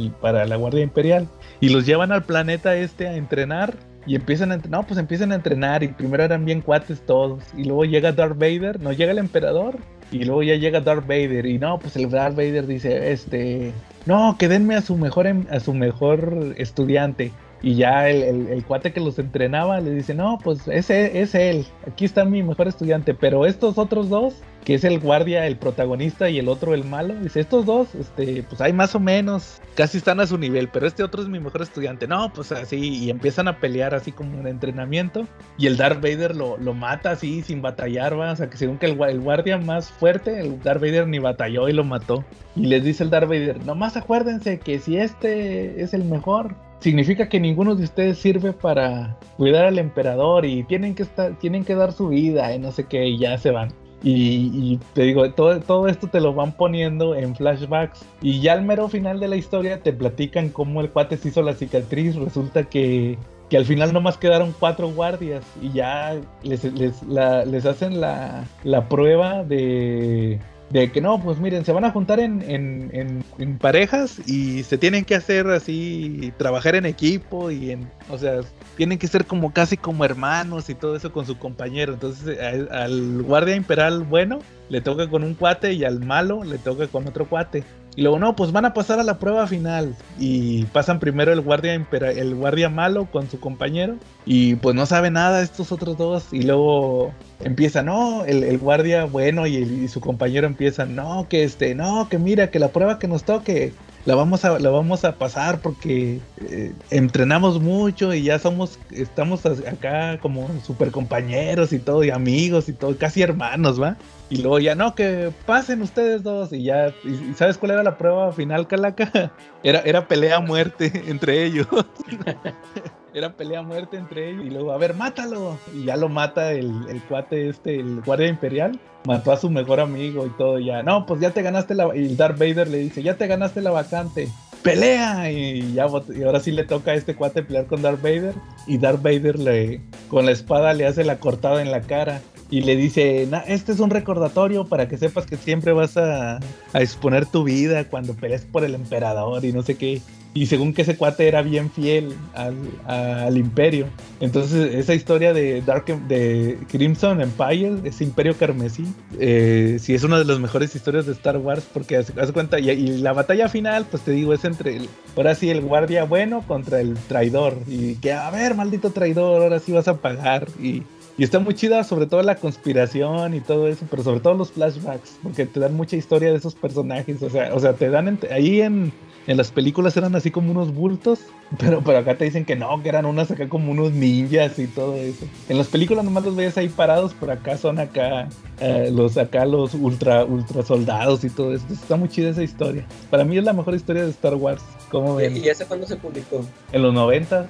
la 0.44 0.56
Guardia 0.56 0.82
Imperial 0.82 1.28
y 1.60 1.68
los 1.70 1.86
llevan 1.86 2.10
al 2.12 2.24
planeta 2.24 2.76
este 2.76 3.06
a 3.06 3.16
entrenar 3.16 3.74
y 4.06 4.16
empiezan 4.16 4.52
a 4.52 4.58
no, 4.58 4.86
pues 4.86 4.98
empiezan 4.98 5.32
a 5.32 5.36
entrenar 5.36 5.82
y 5.82 5.88
primero 5.88 6.24
eran 6.24 6.44
bien 6.44 6.60
cuates 6.60 7.00
todos 7.06 7.42
y 7.56 7.64
luego 7.64 7.84
llega 7.84 8.12
Darth 8.12 8.38
Vader, 8.38 8.80
no 8.80 8.92
llega 8.92 9.12
el 9.12 9.18
emperador 9.18 9.78
y 10.10 10.24
luego 10.24 10.42
ya 10.42 10.54
llega 10.54 10.80
Darth 10.80 11.06
Vader 11.06 11.46
y 11.46 11.58
no, 11.58 11.78
pues 11.78 11.96
el 11.96 12.10
Darth 12.10 12.36
Vader 12.36 12.66
dice, 12.66 13.12
este, 13.12 13.72
no, 14.04 14.36
que 14.38 14.48
denme 14.48 14.76
a 14.76 14.82
su 14.82 14.96
mejor, 14.96 15.26
em, 15.26 15.46
a 15.50 15.60
su 15.60 15.74
mejor 15.74 16.54
estudiante. 16.56 17.32
Y 17.62 17.74
ya 17.74 18.08
el, 18.08 18.64
cuate 18.64 18.92
que 18.92 19.00
los 19.00 19.18
entrenaba 19.18 19.80
le 19.80 19.90
dice, 19.90 20.14
no, 20.14 20.38
pues 20.42 20.68
ese 20.68 21.20
es 21.20 21.34
él, 21.34 21.66
aquí 21.86 22.04
está 22.04 22.24
mi 22.24 22.42
mejor 22.42 22.68
estudiante, 22.68 23.14
pero 23.14 23.46
estos 23.46 23.78
otros 23.78 24.08
dos 24.08 24.42
que 24.66 24.74
es 24.74 24.82
el 24.82 24.98
guardia, 24.98 25.46
el 25.46 25.56
protagonista 25.56 26.28
y 26.28 26.40
el 26.40 26.48
otro 26.48 26.74
el 26.74 26.82
malo. 26.82 27.14
Dice, 27.14 27.38
estos 27.38 27.64
dos, 27.64 27.94
este, 27.94 28.42
pues 28.42 28.60
hay 28.60 28.72
más 28.72 28.96
o 28.96 29.00
menos, 29.00 29.62
casi 29.76 29.98
están 29.98 30.18
a 30.18 30.26
su 30.26 30.38
nivel, 30.38 30.68
pero 30.68 30.88
este 30.88 31.04
otro 31.04 31.22
es 31.22 31.28
mi 31.28 31.38
mejor 31.38 31.62
estudiante. 31.62 32.08
No, 32.08 32.32
pues 32.32 32.50
así, 32.50 33.04
y 33.04 33.08
empiezan 33.08 33.46
a 33.46 33.60
pelear 33.60 33.94
así 33.94 34.10
como 34.10 34.36
un 34.40 34.48
entrenamiento. 34.48 35.28
Y 35.56 35.68
el 35.68 35.76
Darth 35.76 36.02
Vader 36.02 36.34
lo, 36.34 36.56
lo 36.56 36.74
mata 36.74 37.12
así, 37.12 37.42
sin 37.42 37.62
batallar, 37.62 38.18
va. 38.18 38.32
O 38.32 38.36
sea, 38.36 38.50
que 38.50 38.56
según 38.56 38.78
que 38.78 38.86
el, 38.86 39.00
el, 39.00 39.20
guardia 39.20 39.56
más 39.56 39.88
fuerte, 39.88 40.40
el 40.40 40.60
Darth 40.60 40.80
Vader 40.80 41.06
ni 41.06 41.20
batalló 41.20 41.68
y 41.68 41.72
lo 41.72 41.84
mató. 41.84 42.24
Y 42.56 42.66
les 42.66 42.82
dice 42.82 43.04
el 43.04 43.10
Darth 43.10 43.28
Vader, 43.28 43.64
nomás 43.64 43.96
acuérdense 43.96 44.58
que 44.58 44.80
si 44.80 44.96
este 44.96 45.80
es 45.80 45.94
el 45.94 46.04
mejor, 46.04 46.56
significa 46.81 47.28
que 47.28 47.40
ninguno 47.40 47.74
de 47.74 47.85
ustedes 47.85 48.19
sirve 48.19 48.53
para 48.53 49.16
cuidar 49.36 49.66
al 49.66 49.78
emperador 49.78 50.44
y 50.44 50.65
tienen 50.65 50.94
que 50.94 51.03
estar, 51.03 51.36
que 51.39 51.74
dar 51.74 51.93
su 51.93 52.09
vida 52.09 52.55
y 52.55 52.59
no 52.59 52.73
sé 52.73 52.85
qué, 52.85 53.07
y 53.07 53.19
ya 53.19 53.39
se 53.39 53.51
van. 53.51 53.73
Y, 54.03 54.78
te 54.93 55.03
digo, 55.03 55.28
todo, 55.32 55.59
todo 55.61 55.89
esto 55.89 56.07
te 56.07 56.20
lo 56.20 56.32
van 56.32 56.53
poniendo 56.53 57.16
en 57.16 57.35
flashbacks. 57.35 58.05
Y 58.23 58.40
ya 58.40 58.53
al 58.53 58.62
mero 58.62 58.89
final 58.89 59.19
de 59.19 59.27
la 59.27 59.36
historia 59.36 59.81
te 59.82 59.93
platican 59.93 60.51
cómo 60.51 60.81
el 60.81 60.90
cuate 60.90 61.16
se 61.16 61.28
hizo 61.28 61.43
la 61.43 61.55
cicatriz. 61.55 62.15
Resulta 62.15 62.65
que, 62.65 63.19
que 63.51 63.57
al 63.57 63.65
final 63.65 63.93
nomás 63.93 64.16
quedaron 64.16 64.55
cuatro 64.61 64.93
guardias 64.93 65.44
y 65.61 65.73
ya 65.73 66.20
les, 66.44 66.62
les, 66.74 67.03
les 67.03 67.66
hacen 67.66 68.01
la, 68.01 68.44
la 68.62 68.89
prueba 68.89 69.43
de 69.43 70.39
de 70.70 70.90
que 70.90 71.01
no, 71.01 71.22
pues 71.22 71.38
miren, 71.38 71.64
se 71.64 71.72
van 71.72 71.84
a 71.84 71.93
juntar 71.93 72.18
en, 72.18 72.43
en, 72.43 73.24
en, 73.38 73.59
parejas 73.59 74.20
y 74.26 74.64
se 74.64 74.78
tienen 74.78 75.05
que 75.05 75.14
hacer 75.14 75.47
así, 75.48 76.32
trabajar 76.38 76.74
en 76.74 76.86
equipo 76.86 77.51
y 77.51 77.70
en, 77.70 77.88
o 78.10 78.18
sea, 78.18 78.40
tienen 78.76 78.98
que 78.98 79.06
ser 79.06 79.26
como 79.26 79.52
casi 79.52 79.76
como 79.76 80.05
hermanos 80.05 80.68
y 80.68 80.74
todo 80.74 80.97
eso 80.97 81.12
con 81.12 81.24
su 81.24 81.38
compañero. 81.38 81.94
Entonces 81.94 82.38
al 82.70 83.22
guardia 83.22 83.55
imperial 83.55 84.02
bueno 84.02 84.40
le 84.68 84.80
toca 84.80 85.09
con 85.09 85.22
un 85.22 85.34
cuate 85.34 85.72
y 85.72 85.84
al 85.84 86.01
malo 86.01 86.43
le 86.43 86.59
toca 86.59 86.88
con 86.88 87.06
otro 87.06 87.26
cuate. 87.26 87.62
Y 87.97 88.02
luego, 88.02 88.18
no, 88.18 88.36
pues 88.36 88.52
van 88.52 88.66
a 88.66 88.74
pasar 88.74 89.01
a 89.01 89.02
la 89.02 89.18
prueba 89.18 89.47
final. 89.47 89.97
Y 90.18 90.64
pasan 90.66 91.01
primero 91.01 91.32
el 91.32 91.40
guardia, 91.40 91.74
el 91.74 92.35
guardia 92.35 92.68
malo 92.68 93.06
con 93.10 93.31
su 93.31 93.40
compañero. 93.40 93.97
Y 94.27 94.56
pues 94.56 94.77
no 94.77 94.85
sabe 94.85 95.10
nada 95.10 95.40
estos 95.43 95.73
otros 95.73 95.97
dos. 95.97 96.27
Y 96.31 96.43
luego 96.43 97.12
empieza, 97.43 97.82
no, 97.82 98.24
el, 98.27 98.59
guardia 98.59 99.06
bueno 99.06 99.47
y, 99.47 99.89
su 99.89 100.01
compañero 100.01 100.47
empiezan, 100.47 100.94
no, 100.94 101.27
que 101.28 101.43
este, 101.43 101.74
no, 101.74 102.09
que 102.10 102.18
mira, 102.18 102.51
que 102.51 102.59
la 102.59 102.68
prueba 102.68 102.98
que 102.98 103.09
nos 103.09 103.24
toque 103.24 103.73
la 104.06 104.14
vamos 104.14 104.44
a, 104.44 104.58
la 104.60 104.70
vamos 104.70 105.04
a 105.04 105.16
pasar 105.16 105.60
porque 105.60 106.20
eh, 106.40 106.72
entrenamos 106.90 107.60
mucho 107.60 108.14
y 108.14 108.22
ya 108.22 108.38
somos, 108.38 108.78
estamos 108.92 109.44
acá 109.44 110.18
como 110.20 110.48
super 110.64 110.92
compañeros 110.92 111.72
y 111.72 111.80
todo, 111.80 112.04
y 112.04 112.10
amigos 112.10 112.68
y 112.68 112.72
todo, 112.72 112.96
casi 112.96 113.22
hermanos, 113.22 113.82
¿va? 113.82 113.96
Y 114.30 114.38
luego 114.38 114.60
ya 114.60 114.76
no, 114.76 114.94
que 114.94 115.32
pasen 115.44 115.82
ustedes 115.82 116.22
dos 116.22 116.52
y 116.52 116.62
ya, 116.62 116.94
y, 117.04 117.34
¿sabes 117.34 117.58
cuál 117.58 117.72
era 117.72 117.82
la 117.82 117.98
prueba 117.98 118.32
final, 118.32 118.68
Calaca? 118.68 119.32
Era, 119.62 119.80
era 119.80 120.06
pelea 120.06 120.36
a 120.36 120.40
muerte 120.40 120.92
entre 121.08 121.44
ellos. 121.44 121.66
era 123.16 123.32
pelea 123.32 123.62
muerte 123.62 123.97
entre 123.97 124.30
ellos. 124.30 124.44
Y 124.44 124.51
luego, 124.51 124.72
a 124.72 124.78
ver, 124.78 124.94
mátalo. 124.94 125.59
Y 125.74 125.84
ya 125.84 125.97
lo 125.97 126.09
mata 126.09 126.52
el, 126.52 126.70
el 126.88 127.02
cuate 127.02 127.48
este, 127.48 127.76
el 127.76 128.02
guardia 128.02 128.28
imperial. 128.28 128.78
Mató 129.06 129.32
a 129.32 129.36
su 129.38 129.48
mejor 129.48 129.80
amigo 129.80 130.26
y 130.26 130.30
todo 130.30 130.59
ya. 130.59 130.82
No, 130.82 131.06
pues 131.06 131.20
ya 131.20 131.30
te 131.30 131.43
ganaste 131.43 131.74
la... 131.74 131.97
Y 131.97 132.14
Darth 132.14 132.38
Vader 132.38 132.68
le 132.68 132.78
dice, 132.78 133.02
ya 133.02 133.16
te 133.16 133.26
ganaste 133.26 133.62
la 133.62 133.70
vacante. 133.70 134.28
Pelea. 134.62 135.30
Y 135.32 135.72
ya 135.72 135.86
y 136.14 136.22
ahora 136.24 136.40
sí 136.40 136.52
le 136.52 136.64
toca 136.64 136.90
a 136.90 136.94
este 136.94 137.16
cuate 137.16 137.43
pelear 137.43 137.66
con 137.66 137.80
Darth 137.80 138.02
Vader. 138.02 138.34
Y 138.66 138.76
Darth 138.76 139.02
Vader 139.02 139.38
le, 139.38 139.80
con 140.09 140.26
la 140.26 140.32
espada 140.32 140.74
le 140.74 140.86
hace 140.86 141.02
la 141.02 141.18
cortada 141.18 141.62
en 141.62 141.70
la 141.70 141.80
cara 141.80 142.20
y 142.48 142.60
le 142.60 142.76
dice, 142.76 143.28
este 143.48 143.72
es 143.72 143.80
un 143.80 143.90
recordatorio 143.90 144.66
para 144.66 144.86
que 144.86 144.97
sepas 144.98 145.26
que 145.26 145.36
siempre 145.36 145.72
vas 145.72 145.97
a, 145.97 146.36
a, 146.36 146.80
exponer 146.80 147.26
tu 147.26 147.43
vida 147.43 147.88
cuando 147.88 148.14
pelees 148.14 148.44
por 148.44 148.62
el 148.62 148.76
emperador 148.76 149.44
y 149.44 149.52
no 149.52 149.62
sé 149.62 149.76
qué. 149.76 150.01
Y 150.35 150.47
según 150.47 150.74
que 150.74 150.82
ese 150.82 150.97
cuate 150.97 151.28
era 151.28 151.43
bien 151.43 151.70
fiel 151.70 152.15
al, 152.35 153.36
imperio. 153.36 153.86
Entonces 154.20 154.74
esa 154.74 154.94
historia 154.94 155.32
de 155.32 155.62
Dark 155.62 155.86
de 156.09 156.59
Crimson 156.69 157.20
Empire, 157.20 157.77
ese 157.85 158.05
imperio 158.05 158.36
carmesí, 158.36 158.85
eh, 159.19 159.78
sí 159.81 159.94
es 159.94 160.05
una 160.05 160.19
de 160.19 160.24
las 160.24 160.39
mejores 160.39 160.74
historias 160.74 161.07
de 161.07 161.12
Star 161.12 161.39
Wars 161.39 161.66
porque 161.73 161.97
hace, 161.97 162.32
cuenta, 162.32 162.59
y, 162.61 162.98
la 162.98 163.12
batalla 163.12 163.48
final, 163.48 163.86
pues 163.90 164.03
te 164.03 164.11
digo, 164.11 164.35
es 164.35 164.44
entre, 164.44 164.81
ahora 165.16 165.35
sí, 165.35 165.48
el 165.51 165.62
guardia 165.62 166.05
bueno 166.05 166.44
contra 166.47 166.81
el 166.81 166.94
traidor. 167.09 167.57
Y 167.66 167.94
que, 167.94 168.12
a 168.12 168.31
ver, 168.31 168.55
maldito 168.55 168.90
traidor, 168.90 169.43
ahora 169.43 169.59
sí 169.59 169.73
vas 169.73 169.89
a 169.89 169.97
pagar. 169.97 170.48
Y 170.62 170.82
y 171.19 171.24
está 171.24 171.39
muy 171.39 171.55
chida, 171.55 171.82
sobre 171.82 172.07
todo 172.07 172.23
la 172.23 172.36
conspiración 172.36 173.32
y 173.35 173.40
todo 173.40 173.69
eso, 173.69 173.86
pero 173.90 174.03
sobre 174.03 174.20
todo 174.20 174.35
los 174.35 174.53
flashbacks, 174.53 175.19
porque 175.23 175.47
te 175.47 175.61
dan 175.61 175.74
mucha 175.74 175.97
historia 175.97 176.31
de 176.31 176.36
esos 176.36 176.55
personajes. 176.55 177.23
O 177.23 177.31
sea, 177.31 177.55
o 177.55 177.61
sea 177.61 177.73
te 177.73 177.89
dan 177.89 178.19
ahí 178.31 178.61
en, 178.61 178.93
en 179.27 179.36
las 179.36 179.51
películas 179.51 179.97
eran 179.97 180.15
así 180.15 180.31
como 180.31 180.51
unos 180.53 180.73
bultos, 180.73 181.20
pero, 181.59 181.82
pero 181.82 181.98
acá 181.98 182.16
te 182.16 182.24
dicen 182.24 182.44
que 182.44 182.57
no, 182.57 182.82
que 182.82 182.89
eran 182.89 183.07
unas 183.07 183.31
acá 183.31 183.48
como 183.48 183.73
unos 183.73 183.93
ninjas 183.93 184.59
y 184.59 184.66
todo 184.66 184.94
eso. 184.94 185.27
En 185.48 185.59
las 185.59 185.69
películas 185.69 186.05
nomás 186.05 186.24
los 186.24 186.36
veías 186.36 186.57
ahí 186.57 186.69
parados, 186.69 187.15
pero 187.19 187.32
acá 187.32 187.57
son 187.57 187.78
acá 187.78 188.28
eh, 188.61 188.90
los 188.93 189.16
acá 189.16 189.44
los 189.44 189.74
ultra 189.74 190.24
ultra 190.24 190.62
soldados 190.62 191.24
y 191.24 191.31
todo 191.31 191.55
eso. 191.55 191.66
está 191.70 191.97
muy 191.97 192.09
chida 192.09 192.31
esa 192.31 192.43
historia. 192.43 192.86
Para 193.11 193.24
mí 193.24 193.36
es 193.36 193.44
la 193.44 193.53
mejor 193.53 193.74
historia 193.74 194.05
de 194.05 194.11
Star 194.11 194.35
Wars. 194.35 194.62
¿Cómo 194.90 195.16
ven? 195.16 195.36
¿Y 195.36 195.48
esa 195.48 195.66
cuándo 195.66 195.86
se 195.86 195.97
publicó? 195.97 196.44
En 196.73 196.82
los 196.82 196.94
90. 196.94 197.47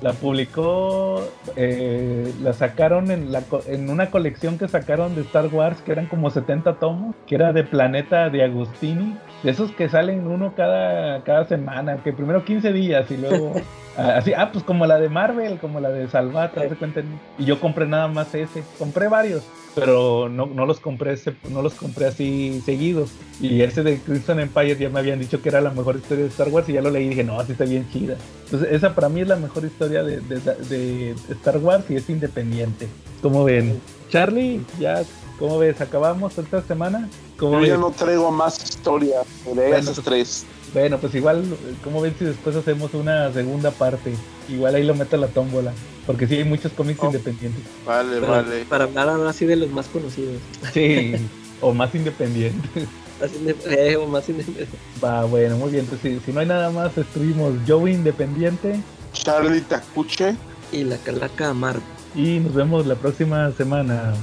La 0.00 0.12
publicó, 0.14 1.22
eh, 1.56 2.32
la 2.42 2.54
sacaron 2.54 3.10
en, 3.10 3.32
la, 3.32 3.42
en 3.66 3.90
una 3.90 4.10
colección 4.10 4.56
que 4.58 4.66
sacaron 4.66 5.14
de 5.14 5.22
Star 5.22 5.48
Wars, 5.48 5.82
que 5.82 5.92
eran 5.92 6.06
como 6.06 6.30
70 6.30 6.78
tomos, 6.78 7.14
que 7.26 7.34
era 7.34 7.52
de 7.52 7.64
Planeta 7.64 8.30
de 8.30 8.44
Agustini 8.44 9.14
de 9.44 9.50
esos 9.50 9.70
que 9.72 9.88
salen 9.90 10.26
uno 10.26 10.54
cada, 10.56 11.22
cada 11.22 11.44
semana, 11.44 12.02
que 12.02 12.12
primero 12.12 12.44
15 12.44 12.72
días 12.72 13.10
y 13.10 13.18
luego 13.18 13.52
ah, 13.96 14.16
así, 14.16 14.32
ah, 14.32 14.50
pues 14.50 14.64
como 14.64 14.86
la 14.86 14.98
de 14.98 15.10
Marvel, 15.10 15.58
como 15.58 15.80
la 15.80 15.90
de 15.90 16.08
Salvat, 16.08 16.52
y 17.38 17.44
yo 17.44 17.60
compré 17.60 17.86
nada 17.86 18.08
más 18.08 18.34
ese, 18.34 18.64
compré 18.78 19.06
varios, 19.08 19.44
pero 19.74 20.30
no, 20.30 20.46
no 20.46 20.64
los 20.64 20.80
compré 20.80 21.16
no 21.50 21.60
los 21.60 21.74
compré 21.74 22.06
así 22.06 22.62
seguidos. 22.64 23.10
Y 23.40 23.60
ese 23.60 23.82
de 23.82 23.98
Crimson 23.98 24.40
Empire 24.40 24.76
ya 24.76 24.88
me 24.88 25.00
habían 25.00 25.18
dicho 25.18 25.42
que 25.42 25.48
era 25.48 25.60
la 25.60 25.70
mejor 25.70 25.96
historia 25.96 26.24
de 26.24 26.30
Star 26.30 26.48
Wars 26.48 26.68
y 26.68 26.74
ya 26.74 26.80
lo 26.80 26.90
leí 26.90 27.06
y 27.06 27.08
dije, 27.10 27.24
no, 27.24 27.38
así 27.38 27.52
está 27.52 27.64
bien 27.64 27.86
chida. 27.90 28.16
Entonces 28.44 28.72
esa 28.72 28.94
para 28.94 29.08
mí 29.08 29.20
es 29.20 29.28
la 29.28 29.36
mejor 29.36 29.64
historia 29.64 30.04
de, 30.04 30.20
de, 30.20 30.38
de 30.40 31.14
Star 31.30 31.58
Wars 31.58 31.84
y 31.90 31.96
es 31.96 32.08
independiente. 32.08 32.88
¿Cómo 33.20 33.44
ven? 33.44 33.80
Charlie, 34.08 34.60
ya, 34.78 35.02
¿cómo 35.38 35.58
ves? 35.58 35.80
¿Acabamos 35.80 36.38
esta 36.38 36.62
semana? 36.62 37.08
Yo 37.40 37.64
ya 37.64 37.76
no 37.76 37.90
traigo 37.90 38.30
más 38.30 38.62
historia 38.62 39.22
de 39.54 39.78
esos 39.78 39.96
pues, 39.96 40.04
tres. 40.04 40.46
Bueno, 40.72 40.98
pues 40.98 41.14
igual, 41.14 41.44
¿cómo 41.82 42.00
ven 42.00 42.14
si 42.18 42.24
después 42.24 42.56
hacemos 42.56 42.94
una 42.94 43.32
segunda 43.32 43.70
parte? 43.70 44.14
Igual 44.48 44.74
ahí 44.74 44.84
lo 44.84 44.94
meto 44.94 45.16
a 45.16 45.20
la 45.20 45.28
tómbola. 45.28 45.72
Porque 46.06 46.26
sí 46.26 46.36
hay 46.36 46.44
muchos 46.44 46.72
cómics 46.72 47.00
oh. 47.02 47.06
independientes. 47.06 47.62
Vale, 47.86 48.20
vale. 48.20 48.64
Para 48.64 48.84
hablar 48.84 49.26
así 49.26 49.46
de 49.46 49.56
los 49.56 49.70
más 49.70 49.86
conocidos. 49.86 50.40
Sí, 50.72 51.14
o 51.60 51.72
más 51.72 51.94
independientes. 51.94 52.88
Eh, 53.66 53.96
o 53.96 54.06
más 54.06 54.28
independientes. 54.28 54.78
Va, 55.02 55.24
bueno, 55.24 55.56
muy 55.56 55.70
bien. 55.70 55.84
Entonces, 55.84 56.20
si, 56.26 56.32
no 56.32 56.40
hay 56.40 56.46
nada 56.46 56.70
más, 56.70 56.98
estuvimos 56.98 57.54
Joey 57.66 57.94
Independiente. 57.94 58.80
Charlie 59.12 59.60
Tacuche. 59.62 60.36
Y 60.72 60.82
la 60.84 60.98
Calaca 60.98 61.54
Mar. 61.54 61.76
Y 62.14 62.40
nos 62.40 62.54
vemos 62.54 62.86
la 62.86 62.96
próxima 62.96 63.52
semana. 63.52 64.14